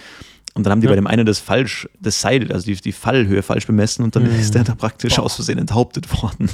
Und 0.56 0.66
dann 0.66 0.72
haben 0.72 0.82
die 0.82 0.86
ja. 0.86 0.92
bei 0.92 0.96
dem 0.96 1.08
einen 1.08 1.26
das 1.26 1.40
falsch, 1.40 1.90
das 2.00 2.22
Seil, 2.22 2.52
also 2.52 2.66
die, 2.66 2.76
die 2.76 2.92
Fallhöhe 2.92 3.42
falsch 3.42 3.66
bemessen 3.66 4.04
und 4.04 4.16
dann 4.16 4.24
mhm. 4.24 4.40
ist 4.40 4.54
der 4.54 4.64
da 4.64 4.76
praktisch 4.76 5.16
Boah. 5.16 5.24
aus 5.24 5.36
Versehen 5.36 5.58
enthauptet 5.58 6.12
worden. 6.22 6.50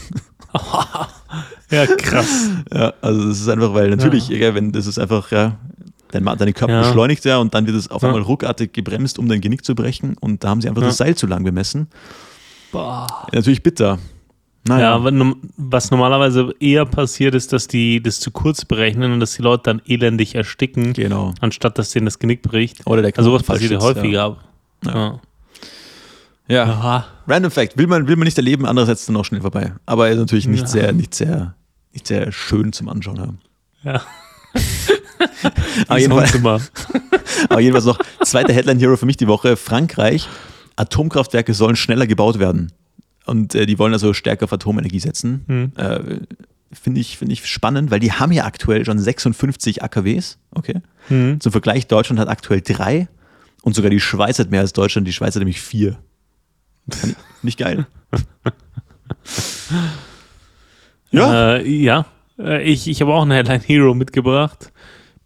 ja, 1.70 1.86
krass. 1.86 2.50
Ja, 2.74 2.94
also 3.02 3.28
das 3.28 3.42
ist 3.42 3.50
einfach, 3.50 3.74
weil 3.74 3.90
natürlich, 3.90 4.30
ja. 4.30 4.56
wenn 4.56 4.72
das 4.72 4.88
ist 4.88 5.00
einfach, 5.00 5.32
ja, 5.32 5.58
dein, 6.12 6.26
deine 6.26 6.54
Körper 6.54 6.74
ja. 6.74 6.82
beschleunigt 6.82 7.26
ja 7.26 7.38
und 7.38 7.54
dann 7.54 7.66
wird 7.66 7.76
es 7.76 7.90
auf 7.90 8.04
einmal 8.04 8.22
ruckartig 8.22 8.74
gebremst, 8.74 9.20
um 9.20 9.28
dein 9.28 9.42
Genick 9.42 9.66
zu 9.66 9.76
brechen 9.76 10.16
und 10.20 10.44
da 10.44 10.50
haben 10.50 10.62
sie 10.62 10.70
einfach 10.70 10.82
das 10.82 10.98
Seil 10.98 11.16
zu 11.16 11.28
lang 11.28 11.44
bemessen. 11.44 11.88
Boah. 12.72 13.08
natürlich 13.34 13.64
bitter. 13.64 13.98
Naja. 14.68 14.98
Ja, 14.98 15.34
was 15.58 15.90
normalerweise 15.90 16.54
eher 16.60 16.86
passiert 16.86 17.34
ist, 17.34 17.54
dass 17.54 17.68
die 17.68 18.04
das 18.04 18.20
zu 18.20 18.30
kurz 18.30 18.66
berechnen 18.66 19.14
und 19.14 19.20
dass 19.20 19.34
die 19.34 19.42
Leute 19.42 19.64
dann 19.64 19.82
elendig 19.86 20.36
ersticken, 20.36 20.94
genau. 20.94 21.34
anstatt 21.40 21.78
dass 21.80 21.92
denen 21.92 22.06
das 22.06 22.20
Genick 22.20 22.42
bricht. 22.42 22.86
Oder 22.86 23.02
der 23.02 23.18
also 23.18 23.32
sowas 23.32 23.44
passiert 23.44 23.72
ja 23.72 23.80
häufiger. 23.80 24.38
Ja. 24.86 24.92
ja. 24.92 25.20
ja. 26.48 26.66
ja. 26.66 27.08
Random 27.26 27.52
Fact, 27.52 27.78
will 27.78 27.88
man, 27.88 28.08
will 28.08 28.18
man 28.18 28.26
nicht 28.26 28.38
erleben, 28.38 28.66
andererseits 28.66 29.06
dann 29.06 29.16
auch 29.16 29.26
schnell 29.26 29.42
vorbei. 29.42 29.74
Aber 29.86 30.10
ist 30.10 30.18
natürlich 30.18 30.48
nicht 30.48 30.68
sehr, 30.68 30.92
nicht 30.92 31.16
sehr, 31.16 31.56
nicht 31.94 32.06
sehr 32.06 32.32
schön 32.32 32.74
zum 32.74 32.90
Anschauen. 32.90 33.40
Ja. 33.84 34.02
aber, 35.88 36.00
jedenfalls, 36.00 36.36
aber 37.50 37.60
jedenfalls 37.60 37.86
noch, 37.86 38.00
zweiter 38.24 38.54
Headline 38.54 38.80
Hero 38.80 38.98
für 38.98 39.06
mich 39.06 39.18
die 39.18 39.28
Woche: 39.28 39.58
Frankreich. 39.58 40.28
Atomkraftwerke 40.76 41.54
sollen 41.54 41.76
schneller 41.76 42.08
gebaut 42.08 42.40
werden. 42.40 42.72
Und 43.26 43.54
äh, 43.54 43.66
die 43.66 43.78
wollen 43.78 43.94
also 43.94 44.14
stärker 44.14 44.46
auf 44.46 44.54
Atomenergie 44.54 45.00
setzen. 45.00 45.44
Mhm. 45.48 45.72
Äh, 45.76 46.00
Finde 46.72 47.02
ich, 47.02 47.18
find 47.18 47.32
ich 47.32 47.48
spannend, 47.48 47.90
weil 47.90 48.00
die 48.00 48.12
haben 48.12 48.32
ja 48.32 48.46
aktuell 48.46 48.86
schon 48.86 49.00
56 49.00 49.82
AKWs. 49.82 50.38
Okay. 50.52 50.82
Mhm. 51.10 51.40
Zum 51.40 51.52
Vergleich, 51.52 51.88
Deutschland 51.88 52.20
hat 52.20 52.28
aktuell 52.28 52.62
drei 52.62 53.08
und 53.64 53.76
sogar 53.76 53.90
die 53.90 54.00
Schweiz 54.00 54.38
hat 54.38 54.52
mehr 54.52 54.62
als 54.62 54.74
Deutschland. 54.74 55.08
Die 55.08 55.14
Schweiz 55.14 55.34
hat 55.34 55.40
nämlich 55.40 55.62
vier. 55.62 55.98
Nicht 57.42 57.58
geil. 57.58 57.88
ja. 61.12 61.56
Äh, 61.56 61.68
ja. 61.68 62.06
Äh, 62.38 62.64
ich, 62.64 62.88
ich 62.88 63.02
habe 63.02 63.14
auch 63.14 63.24
einen 63.24 63.32
Headline 63.32 63.62
Hero 63.62 63.96
mitgebracht. 63.96 64.72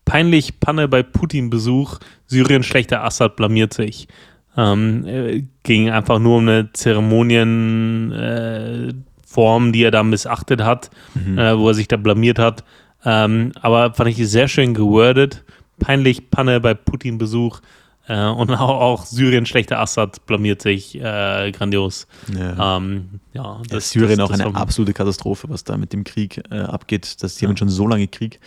Peinlich 0.06 0.60
Panne 0.60 0.88
bei 0.88 1.04
Putin-Besuch. 1.04 2.00
Syrien 2.28 2.64
schlechter 2.64 3.04
Assad 3.04 3.36
blamiert 3.36 3.74
sich. 3.74 4.08
Ähm, 4.56 5.06
äh, 5.06 5.44
ging 5.64 5.90
einfach 5.90 6.20
nur 6.20 6.38
um 6.38 6.48
eine 6.48 6.72
Zeremonienform, 6.74 9.70
äh, 9.70 9.72
die 9.72 9.84
er 9.84 9.92
da 9.92 10.04
missachtet 10.04 10.62
hat, 10.62 10.92
mhm. 11.16 11.40
äh, 11.40 11.58
wo 11.58 11.70
er 11.70 11.74
sich 11.74 11.88
da 11.88 11.98
blamiert 11.98 12.38
hat. 12.38 12.64
Ähm, 13.06 13.52
aber 13.62 13.94
fand 13.94 14.10
ich 14.10 14.30
sehr 14.30 14.48
schön 14.48 14.74
gewordet. 14.74 15.44
Peinlich 15.80 16.30
Panne 16.30 16.60
bei 16.60 16.74
Putin-Besuch. 16.74 17.60
Äh, 18.08 18.28
und 18.28 18.52
auch, 18.52 18.82
auch, 18.82 19.06
Syrien 19.06 19.46
schlechter 19.46 19.80
Assad 19.80 20.26
blamiert 20.26 20.62
sich 20.62 20.96
äh, 20.96 21.52
grandios. 21.52 22.08
Ja. 22.38 22.78
Ähm, 22.78 23.22
ja, 23.34 23.62
das, 23.70 23.92
Syrien 23.92 24.20
das, 24.20 24.30
auch 24.30 24.34
eine 24.34 24.56
absolute 24.56 24.94
Katastrophe, 24.94 25.50
was 25.50 25.64
da 25.64 25.78
mit 25.78 25.94
dem 25.94 26.04
Krieg 26.04 26.44
äh, 26.52 26.60
abgeht. 26.60 27.24
Das, 27.24 27.36
die 27.36 27.46
ja. 27.46 27.50
haben 27.50 27.58
schon 27.58 27.70
so 27.70 27.88
lange 27.88 28.08
Krieg. 28.08 28.40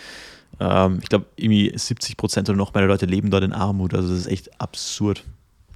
Ähm, 0.60 0.98
ich 1.02 1.08
glaube, 1.08 1.26
irgendwie 1.36 1.72
70 1.74 2.16
Prozent 2.16 2.48
oder 2.48 2.56
noch 2.56 2.74
mehr 2.74 2.86
Leute 2.86 3.06
leben 3.06 3.30
dort 3.30 3.44
in 3.44 3.52
Armut. 3.52 3.94
Also 3.94 4.08
das 4.08 4.20
ist 4.20 4.26
echt 4.26 4.60
absurd. 4.60 5.24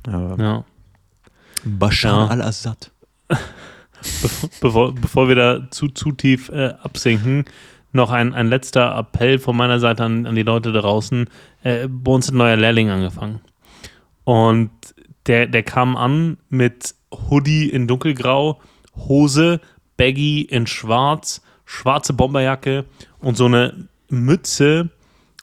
Ja. 0.07 0.65
Bashar 1.65 2.27
ja. 2.27 2.29
al-Assad. 2.29 2.91
bevor, 4.61 4.95
bevor 4.95 5.29
wir 5.29 5.35
da 5.35 5.71
zu, 5.71 5.89
zu 5.89 6.13
tief 6.13 6.49
äh, 6.49 6.75
absinken, 6.83 7.45
noch 7.93 8.11
ein, 8.11 8.35
ein 8.35 8.49
letzter 8.49 8.97
Appell 8.97 9.39
von 9.39 9.57
meiner 9.57 9.81
Seite 9.81 10.05
an, 10.05 10.27
an 10.27 10.35
die 10.35 10.43
Leute 10.43 10.73
da 10.73 10.81
draußen. 10.81 11.29
Äh, 11.63 11.89
bei 11.89 12.13
uns 12.13 12.29
hat 12.29 12.35
ein 12.35 12.39
neuer 12.39 12.57
Lehrling 12.57 12.89
angefangen. 12.89 13.41
Und 14.25 14.71
der, 15.27 15.47
der 15.47 15.63
kam 15.63 15.97
an 15.97 16.39
mit 16.49 16.95
Hoodie 17.13 17.69
in 17.69 17.87
dunkelgrau, 17.87 18.61
Hose, 18.97 19.61
Baggy 19.97 20.43
in 20.43 20.67
schwarz, 20.67 21.43
schwarze 21.65 22.13
Bomberjacke 22.13 22.85
und 23.19 23.37
so 23.37 23.47
eine 23.47 23.89
Mütze, 24.11 24.91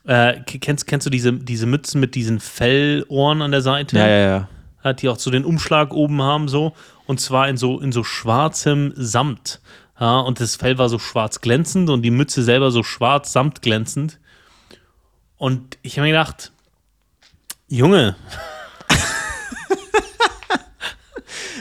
äh, 0.06 0.40
kennst, 0.42 0.88
kennst 0.88 1.06
du 1.06 1.10
diese, 1.10 1.34
diese 1.34 1.66
Mützen 1.66 2.00
mit 2.00 2.16
diesen 2.16 2.40
Fellohren 2.40 3.42
an 3.42 3.52
der 3.52 3.62
Seite? 3.62 3.98
Ja, 3.98 4.08
ja, 4.08 4.48
ja. 4.84 4.94
Die 4.94 5.10
auch 5.10 5.20
so 5.20 5.32
den 5.32 5.44
Umschlag 5.44 5.94
oben 5.94 6.22
haben, 6.22 6.48
so. 6.48 6.74
Und 7.06 7.20
zwar 7.20 7.50
in 7.50 7.58
so, 7.58 7.80
in 7.80 7.92
so 7.92 8.06
schwarzem 8.06 8.94
Samt. 8.96 9.60
Ja, 10.00 10.20
und 10.20 10.40
das 10.40 10.56
Fell 10.56 10.78
war 10.78 10.88
so 10.90 11.00
schwarz 11.00 11.42
glänzend 11.42 11.90
und 11.90 12.04
die 12.04 12.12
Mütze 12.12 12.44
selber 12.44 12.72
so 12.72 12.84
schwarz 12.84 13.34
samt 13.34 13.62
glänzend. 13.62 14.20
Und 15.38 15.78
ich 15.82 15.98
habe 15.98 16.08
mir 16.08 16.14
gedacht, 16.14 16.52
Junge. 17.68 18.16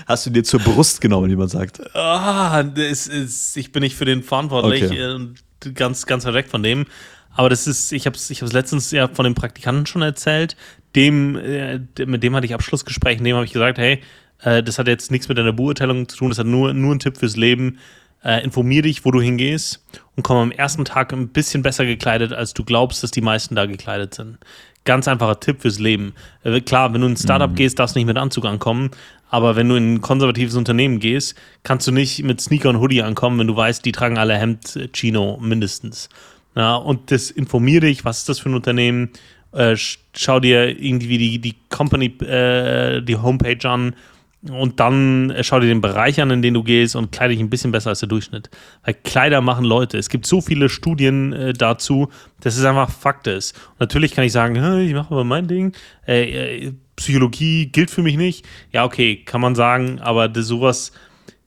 Hast 0.07 0.27
du 0.27 0.31
dir 0.31 0.45
zur 0.45 0.61
Brust 0.61 1.01
genommen, 1.01 1.29
wie 1.31 1.37
man 1.37 1.49
sagt? 1.49 1.81
Ah, 1.97 2.63
das 2.63 3.09
ist, 3.09 3.57
ich 3.57 3.73
bin 3.73 3.83
nicht 3.83 3.97
für 3.97 4.05
den 4.05 4.23
verantwortlich. 4.23 4.85
Okay. 4.85 5.01
Äh, 5.01 5.31
ganz, 5.75 6.07
ganz 6.07 6.25
weg 6.27 6.49
von 6.49 6.63
dem. 6.63 6.87
Aber 7.35 7.51
das 7.51 7.67
ist, 7.67 7.93
ich 7.93 8.07
habe 8.07 8.17
es 8.17 8.31
ich 8.31 8.41
letztens 8.41 8.91
ja 8.91 9.09
von 9.09 9.25
dem 9.25 9.35
Praktikanten 9.35 9.87
schon 9.87 10.03
erzählt. 10.03 10.57
Dem, 10.95 11.37
äh, 11.37 11.81
mit 12.07 12.23
dem 12.23 12.35
hatte 12.35 12.47
ich 12.47 12.55
Abschlussgespräch, 12.55 13.19
dem 13.19 13.37
habe 13.37 13.45
ich 13.45 13.53
gesagt, 13.53 13.79
hey, 13.79 14.01
äh, 14.43 14.63
das 14.63 14.79
hat 14.79 14.89
jetzt 14.89 15.11
nichts 15.11 15.29
mit 15.29 15.37
deiner 15.37 15.53
Beurteilung 15.53 16.09
zu 16.09 16.17
tun, 16.17 16.31
das 16.31 16.39
hat 16.39 16.47
nur, 16.47 16.73
nur 16.73 16.95
ein 16.95 16.99
Tipp 16.99 17.19
fürs 17.19 17.37
Leben. 17.37 17.79
äh, 18.27 18.43
informier 18.43 18.83
dich, 18.83 19.05
wo 19.05 19.13
du 19.13 19.21
hingehst 19.21 19.85
und 20.17 20.23
komm 20.25 20.37
am 20.37 20.51
ersten 20.51 20.85
Tag 20.85 21.13
ein 21.13 21.29
bisschen 21.29 21.63
besser 21.63 21.87
gekleidet, 21.87 22.33
als 22.33 22.55
du 22.55 22.65
glaubst, 22.65 23.03
dass 23.03 23.13
die 23.13 23.21
meisten 23.21 23.55
da 23.55 23.67
gekleidet 23.67 24.15
sind. 24.15 24.39
Ganz 24.85 25.07
einfacher 25.09 25.39
Tipp 25.39 25.63
fürs 25.63 25.79
Leben. 25.79 26.15
Äh, 26.43 26.61
klar, 26.61 26.93
wenn 26.93 27.01
du 27.01 27.07
in 27.07 27.13
ein 27.15 27.17
Startup 27.17 27.51
mhm. 27.51 27.55
gehst, 27.55 27.79
darfst 27.79 27.95
du 27.95 28.01
nicht 28.01 28.07
mit 28.07 28.17
Anzug 28.17 28.45
ankommen, 28.45 28.91
aber 29.29 29.57
wenn 29.57 29.69
du 29.69 29.77
in 29.77 29.95
ein 29.95 30.01
konservatives 30.01 30.55
Unternehmen 30.55 30.99
gehst, 30.99 31.35
kannst 31.63 31.87
du 31.87 31.93
nicht 31.93 32.23
mit 32.23 32.41
Sneaker 32.41 32.71
und 32.71 32.81
Hoodie 32.81 33.03
ankommen, 33.03 33.39
wenn 33.39 33.47
du 33.47 33.57
weißt, 33.57 33.85
die 33.85 33.93
tragen 33.93 34.19
alle 34.19 34.37
Hemd, 34.37 34.77
äh, 34.77 34.89
Chino 34.93 35.39
mindestens. 35.41 36.09
Ja, 36.55 36.77
und 36.77 37.11
das 37.11 37.31
informiere 37.31 37.87
dich, 37.87 38.05
was 38.05 38.19
ist 38.19 38.29
das 38.29 38.39
für 38.39 38.49
ein 38.49 38.55
Unternehmen, 38.55 39.11
äh, 39.53 39.77
schau 39.77 40.41
dir 40.41 40.81
irgendwie 40.81 41.19
die, 41.19 41.39
die 41.39 41.57
Company, 41.71 42.07
äh, 42.25 43.03
die 43.03 43.17
Homepage 43.17 43.69
an 43.69 43.95
und 44.43 44.81
dann 44.81 45.31
äh, 45.31 45.43
schau 45.43 45.61
dir 45.61 45.67
den 45.67 45.81
Bereich 45.81 46.21
an, 46.21 46.31
in 46.31 46.43
den 46.43 46.55
du 46.55 46.63
gehst 46.63 46.97
und 46.97 47.13
kleide 47.13 47.35
dich 47.35 47.41
ein 47.41 47.51
bisschen 47.51 47.73
besser 47.73 47.91
als 47.91 48.01
der 48.01 48.09
Durchschnitt. 48.09 48.51
Weil 48.85 48.95
Kleider 48.95 49.41
machen 49.41 49.65
Leute. 49.65 49.99
Es 49.99 50.09
gibt 50.09 50.27
so 50.27 50.41
viele 50.41 50.69
Studien 50.69 51.33
äh, 51.33 51.53
dazu, 51.53 52.09
dass 52.41 52.57
es 52.57 52.65
einfach 52.65 52.91
Fakt 52.91 53.27
ist. 53.27 53.57
Und 53.73 53.81
natürlich 53.81 54.15
kann 54.15 54.25
ich 54.25 54.33
sagen, 54.33 54.55
ich 54.81 54.95
mache 54.95 55.13
aber 55.13 55.25
mein 55.25 55.49
Ding. 55.49 55.73
Äh, 56.07 56.67
äh, 56.67 56.73
Psychologie 56.97 57.67
gilt 57.67 57.91
für 57.91 58.03
mich 58.03 58.17
nicht. 58.17 58.47
Ja, 58.73 58.85
okay, 58.85 59.17
kann 59.17 59.41
man 59.41 59.55
sagen, 59.55 60.01
aber 60.01 60.29
das, 60.29 60.47
sowas, 60.47 60.93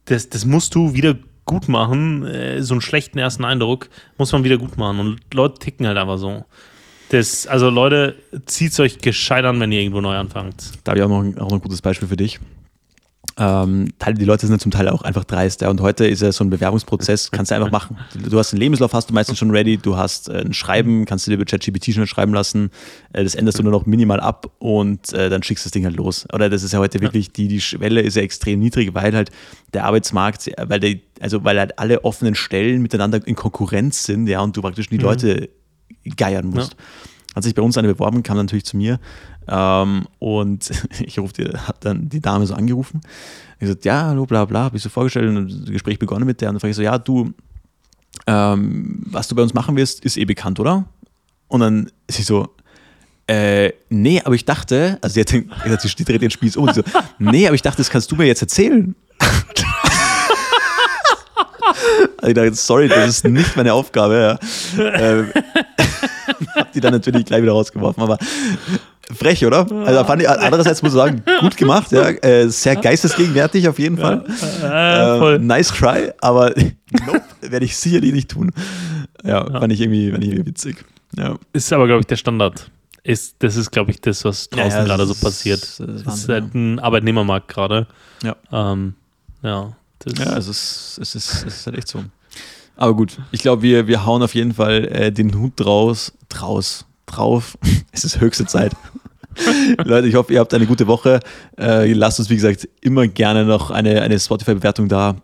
das, 0.05 0.29
das 0.29 0.45
musst 0.45 0.75
du 0.75 0.93
wieder 0.93 1.15
gut 1.45 1.67
machen. 1.67 2.25
Äh, 2.25 2.61
so 2.61 2.73
einen 2.73 2.81
schlechten 2.81 3.17
ersten 3.17 3.45
Eindruck 3.45 3.89
muss 4.17 4.31
man 4.31 4.43
wieder 4.43 4.57
gut 4.57 4.77
machen. 4.77 4.99
Und 4.99 5.19
Leute 5.33 5.59
ticken 5.59 5.87
halt 5.87 5.97
einfach 5.97 6.17
so. 6.17 6.45
Das, 7.09 7.47
also 7.47 7.69
Leute, 7.71 8.15
zieht 8.45 8.71
es 8.71 8.79
euch 8.79 8.99
gescheit 8.99 9.45
an, 9.45 9.59
wenn 9.59 9.71
ihr 9.71 9.81
irgendwo 9.81 10.01
neu 10.01 10.15
anfangt. 10.15 10.73
Da 10.83 10.91
habe 10.91 10.99
ich 10.99 11.05
auch 11.05 11.09
noch, 11.09 11.23
auch 11.37 11.49
noch 11.49 11.53
ein 11.53 11.61
gutes 11.61 11.81
Beispiel 11.81 12.07
für 12.07 12.17
dich. 12.17 12.39
Ähm, 13.39 13.87
die 14.17 14.25
Leute 14.25 14.45
sind 14.45 14.61
zum 14.61 14.71
Teil 14.71 14.89
auch 14.89 15.01
einfach 15.01 15.23
dreist. 15.23 15.61
Ja. 15.61 15.69
Und 15.69 15.79
heute 15.79 16.05
ist 16.05 16.21
ja 16.21 16.31
so 16.31 16.43
ein 16.43 16.49
Bewerbungsprozess, 16.49 17.31
kannst 17.31 17.51
du 17.51 17.55
einfach 17.55 17.71
machen. 17.71 17.97
Du 18.13 18.37
hast 18.37 18.51
einen 18.53 18.59
Lebenslauf, 18.59 18.93
hast 18.93 19.09
du 19.09 19.13
meistens 19.13 19.37
schon 19.37 19.49
ready, 19.51 19.77
du 19.77 19.95
hast 19.95 20.27
äh, 20.27 20.41
ein 20.41 20.53
Schreiben, 20.53 21.05
kannst 21.05 21.25
du 21.25 21.31
dir 21.31 21.35
über 21.35 21.45
ChatGPT 21.45 21.93
schon 21.93 22.05
schreiben 22.05 22.33
lassen. 22.33 22.69
Äh, 23.13 23.23
das 23.23 23.35
änderst 23.35 23.57
du 23.57 23.63
nur 23.63 23.71
noch 23.71 23.85
minimal 23.85 24.19
ab 24.19 24.51
und 24.59 25.13
äh, 25.13 25.29
dann 25.29 25.41
schickst 25.41 25.65
du 25.65 25.67
das 25.67 25.71
Ding 25.71 25.85
halt 25.85 25.95
los. 25.95 26.27
Oder 26.33 26.49
das 26.49 26.63
ist 26.63 26.73
ja 26.73 26.79
heute 26.79 26.99
wirklich, 26.99 27.31
die, 27.31 27.47
die 27.47 27.61
Schwelle 27.61 28.01
ist 28.01 28.15
ja 28.15 28.21
extrem 28.23 28.59
niedrig, 28.59 28.93
weil 28.93 29.15
halt 29.15 29.31
der 29.73 29.85
Arbeitsmarkt, 29.85 30.51
weil 30.67 30.81
der, 30.81 30.95
also 31.21 31.43
weil 31.45 31.57
halt 31.57 31.79
alle 31.79 32.03
offenen 32.03 32.35
Stellen 32.35 32.81
miteinander 32.81 33.25
in 33.25 33.35
Konkurrenz 33.35 34.03
sind, 34.03 34.27
ja, 34.27 34.41
und 34.41 34.57
du 34.57 34.61
praktisch 34.61 34.89
die 34.89 34.97
mhm. 34.97 35.03
Leute 35.03 35.49
geiern 36.17 36.47
musst. 36.47 36.73
Ja. 36.73 36.79
Hat 37.35 37.43
sich 37.43 37.53
bei 37.53 37.61
uns 37.61 37.77
eine 37.77 37.87
beworben, 37.87 38.23
kam 38.23 38.37
natürlich 38.37 38.65
zu 38.65 38.75
mir 38.75 38.99
ähm, 39.47 40.07
und 40.19 40.69
ich 40.99 41.19
rufe 41.19 41.33
die, 41.33 41.45
hat 41.45 41.85
dann 41.85 42.09
die 42.09 42.21
Dame 42.21 42.45
so 42.45 42.53
angerufen. 42.53 43.01
Ich 43.55 43.61
gesagt, 43.61 43.85
ja, 43.85 44.07
hallo, 44.07 44.25
bla 44.25 44.45
bla, 44.45 44.63
habe 44.63 44.77
ich 44.77 44.83
so 44.83 44.89
vorgestellt 44.89 45.35
und 45.35 45.49
das 45.49 45.69
Gespräch 45.69 45.99
begonnen 45.99 46.25
mit 46.25 46.41
der. 46.41 46.49
Und 46.49 46.55
dann 46.55 46.59
frage 46.59 46.71
ich 46.71 46.77
so, 46.77 46.81
ja, 46.81 46.97
du, 46.97 47.33
ähm, 48.25 49.03
was 49.05 49.27
du 49.27 49.35
bei 49.35 49.41
uns 49.43 49.53
machen 49.53 49.75
wirst, 49.75 50.03
ist 50.05 50.17
eh 50.17 50.25
bekannt, 50.25 50.59
oder? 50.59 50.85
Und 51.49 51.59
dann 51.59 51.91
ist 52.07 52.17
sie 52.17 52.23
so, 52.23 52.47
äh, 53.27 53.73
nee, 53.89 54.21
aber 54.23 54.33
ich 54.33 54.45
dachte, 54.45 54.97
also 55.01 55.13
sie, 55.13 55.21
hat 55.21 55.31
den, 55.31 55.51
sie 55.83 56.03
dreht 56.05 56.21
den 56.21 56.31
Spieß 56.31 56.57
um 56.57 56.67
und 56.67 56.73
so, 56.75 56.81
nee, 57.19 57.45
aber 57.45 57.55
ich 57.55 57.61
dachte, 57.61 57.77
das 57.77 57.89
kannst 57.89 58.11
du 58.11 58.15
mir 58.15 58.25
jetzt 58.25 58.41
erzählen. 58.41 58.95
also 62.17 62.27
ich 62.27 62.33
dachte, 62.33 62.55
sorry, 62.55 62.87
das 62.87 63.09
ist 63.09 63.25
nicht 63.25 63.55
meine 63.55 63.73
Aufgabe. 63.73 64.39
Ja. 64.77 64.83
Ähm, 64.83 65.31
hab 66.55 66.71
die 66.73 66.79
dann 66.79 66.93
natürlich 66.93 67.25
gleich 67.25 67.41
wieder 67.41 67.51
rausgeworfen, 67.53 68.03
aber 68.03 68.17
frech, 69.15 69.45
oder? 69.45 69.69
Also 69.85 70.03
fand 70.03 70.21
ich, 70.21 70.29
andererseits 70.29 70.81
muss 70.81 70.91
ich 70.93 70.97
sagen, 70.97 71.23
gut 71.39 71.57
gemacht, 71.57 71.91
ja, 71.91 72.09
äh, 72.09 72.47
sehr 72.49 72.75
geistesgegenwärtig 72.75 73.67
auf 73.67 73.79
jeden 73.79 73.97
Fall. 73.97 74.25
Ja, 74.61 75.35
äh, 75.35 75.39
nice 75.39 75.69
try, 75.69 76.11
aber 76.21 76.53
nope, 77.05 77.21
werde 77.41 77.65
ich 77.65 77.75
sicherlich 77.75 78.13
nicht 78.13 78.31
tun. 78.31 78.51
Ja, 79.23 79.47
ja, 79.51 79.59
fand 79.59 79.73
ich 79.73 79.81
irgendwie, 79.81 80.11
fand 80.11 80.23
ich 80.23 80.31
irgendwie 80.31 80.47
witzig. 80.47 80.85
Ja. 81.17 81.35
Ist 81.53 81.73
aber, 81.73 81.87
glaube 81.87 82.01
ich, 82.01 82.07
der 82.07 82.17
Standard. 82.17 82.69
Ist, 83.03 83.37
das 83.39 83.55
ist, 83.55 83.71
glaube 83.71 83.91
ich, 83.91 84.01
das, 84.01 84.23
was 84.25 84.49
draußen 84.49 84.85
gerade 84.85 85.05
so 85.05 85.15
passiert. 85.15 85.61
Das 85.61 85.79
ist, 85.79 86.05
das 86.05 86.15
ist 86.19 86.29
halt 86.29 86.53
ein 86.53 86.79
Arbeitnehmermarkt 86.79 87.47
gerade. 87.47 87.87
Ja. 88.23 88.35
Ähm, 88.51 88.93
ja, 89.41 89.73
ja, 90.05 90.37
es 90.37 90.47
ist, 90.47 90.99
es, 91.01 91.15
ist, 91.15 91.33
es 91.33 91.43
ist 91.43 91.65
halt 91.65 91.77
echt 91.77 91.87
so. 91.87 92.03
Aber 92.79 92.95
gut, 92.95 93.17
ich 93.33 93.41
glaube, 93.41 93.61
wir, 93.61 93.87
wir 93.87 94.05
hauen 94.05 94.23
auf 94.23 94.33
jeden 94.33 94.53
Fall 94.53 94.85
äh, 94.85 95.11
den 95.11 95.37
Hut 95.37 95.51
draus, 95.57 96.13
draus, 96.29 96.85
drauf. 97.05 97.57
es 97.91 98.05
ist 98.05 98.21
höchste 98.21 98.45
Zeit. 98.45 98.71
Leute, 99.83 100.07
ich 100.07 100.15
hoffe, 100.15 100.31
ihr 100.31 100.39
habt 100.39 100.53
eine 100.53 100.65
gute 100.65 100.87
Woche. 100.87 101.19
Äh, 101.57 101.91
lasst 101.91 102.19
uns, 102.19 102.29
wie 102.29 102.35
gesagt, 102.35 102.69
immer 102.79 103.05
gerne 103.09 103.43
noch 103.43 103.69
eine, 103.69 104.01
eine 104.01 104.17
Spotify-Bewertung 104.17 104.87
da. 104.87 105.17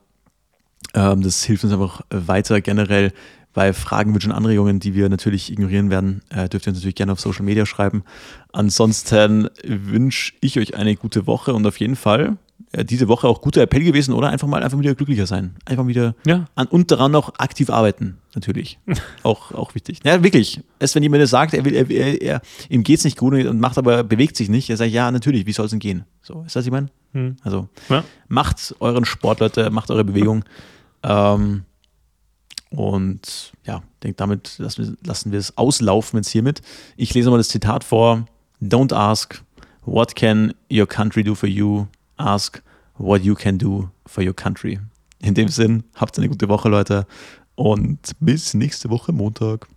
Ähm, 0.94 1.22
das 1.22 1.46
hilft 1.46 1.64
uns 1.64 1.72
einfach 1.72 2.02
weiter 2.10 2.60
generell. 2.60 3.14
Bei 3.54 3.72
Fragen, 3.72 4.14
Wünschen, 4.14 4.34
Anregungen, 4.34 4.82
die 4.82 4.94
wir 4.94 5.08
natürlich 5.08 5.50
ignorieren 5.50 5.90
werden, 5.90 6.24
äh, 6.32 6.50
dürft 6.50 6.68
ihr 6.68 6.72
uns 6.72 6.80
natürlich 6.80 6.96
gerne 6.96 7.14
auf 7.14 7.22
Social 7.22 7.46
Media 7.46 7.66
schreiben. 7.66 8.04
Ansonsten 8.52 9.48
wünsche 9.64 10.34
ich 10.42 10.60
euch 10.60 10.76
eine 10.76 10.98
gute 10.98 11.26
Woche 11.26 11.54
und 11.54 11.66
auf 11.66 11.80
jeden 11.80 11.96
Fall 11.96 12.36
diese 12.84 13.08
Woche 13.08 13.28
auch 13.28 13.42
guter 13.42 13.62
Appell 13.62 13.84
gewesen, 13.84 14.14
oder? 14.14 14.30
Einfach 14.30 14.48
mal 14.48 14.64
einfach 14.64 14.80
wieder 14.80 14.96
glücklicher 14.96 15.28
sein. 15.28 15.56
Einfach 15.66 15.88
wieder 15.88 16.16
ja. 16.26 16.46
an 16.56 16.68
und 16.68 16.92
daran 16.92 17.12
noch 17.12 17.40
aktiv 17.40 17.70
arbeiten, 17.70 18.18
natürlich. 18.34 18.80
auch, 19.24 19.52
auch 19.52 19.76
wichtig. 19.76 20.00
Ja, 20.04 20.24
wirklich. 20.24 20.62
Erst 20.80 20.96
wenn 20.96 21.04
jemand 21.04 21.28
sagt, 21.28 21.54
er 21.54 21.64
will, 21.64 21.76
er, 21.76 21.90
er, 21.90 22.22
er 22.22 22.42
ihm 22.70 22.84
geht's 22.84 23.04
nicht 23.04 23.18
gut 23.18 23.34
und 23.34 23.60
macht 23.60 23.78
aber, 23.78 24.04
bewegt 24.04 24.36
sich 24.36 24.50
nicht, 24.50 24.70
er 24.70 24.78
sagt, 24.78 24.92
ja, 24.92 25.10
natürlich, 25.12 25.46
wie 25.46 25.54
soll 25.54 25.66
es 25.66 25.72
denn 25.72 25.80
gehen? 25.80 26.06
So, 26.22 26.44
ist 26.46 26.56
das, 26.56 26.62
was 26.62 26.66
ich 26.66 26.72
meine? 26.72 26.90
Hm. 27.14 27.38
Also, 27.44 27.70
ja. 27.90 28.04
macht 28.28 28.76
euren 28.80 29.06
Sport, 29.06 29.40
Leute, 29.40 29.70
macht 29.70 29.90
eure 29.92 30.04
Bewegung. 30.04 30.44
Ähm, 31.04 31.64
und 32.72 33.54
ja, 33.66 33.84
denke, 34.04 34.18
damit 34.18 34.56
lassen 34.58 34.86
wir, 34.86 35.08
lassen 35.08 35.32
wir 35.32 35.40
es 35.40 35.58
auslaufen 35.58 36.18
jetzt 36.18 36.30
hiermit. 36.30 36.62
Ich 36.98 37.14
lese 37.14 37.30
mal 37.30 37.38
das 37.38 37.50
Zitat 37.50 37.84
vor. 37.84 38.26
Don't 38.62 38.94
ask, 38.94 39.42
what 39.86 40.16
can 40.16 40.54
your 40.72 40.88
country 40.88 41.24
do 41.24 41.36
for 41.36 41.48
you? 41.48 41.86
Ask 42.18 42.62
what 42.98 43.24
you 43.24 43.36
can 43.36 43.58
do 43.58 43.90
for 44.06 44.24
your 44.24 44.34
country. 44.34 44.80
In 45.20 45.34
dem 45.34 45.50
Sinn, 45.50 45.84
habt 45.96 46.18
eine 46.18 46.30
gute 46.30 46.48
Woche, 46.50 46.70
Leute, 46.70 47.08
und 47.56 48.12
bis 48.20 48.54
nächste 48.54 48.90
Woche 48.90 49.12
Montag. 49.12 49.68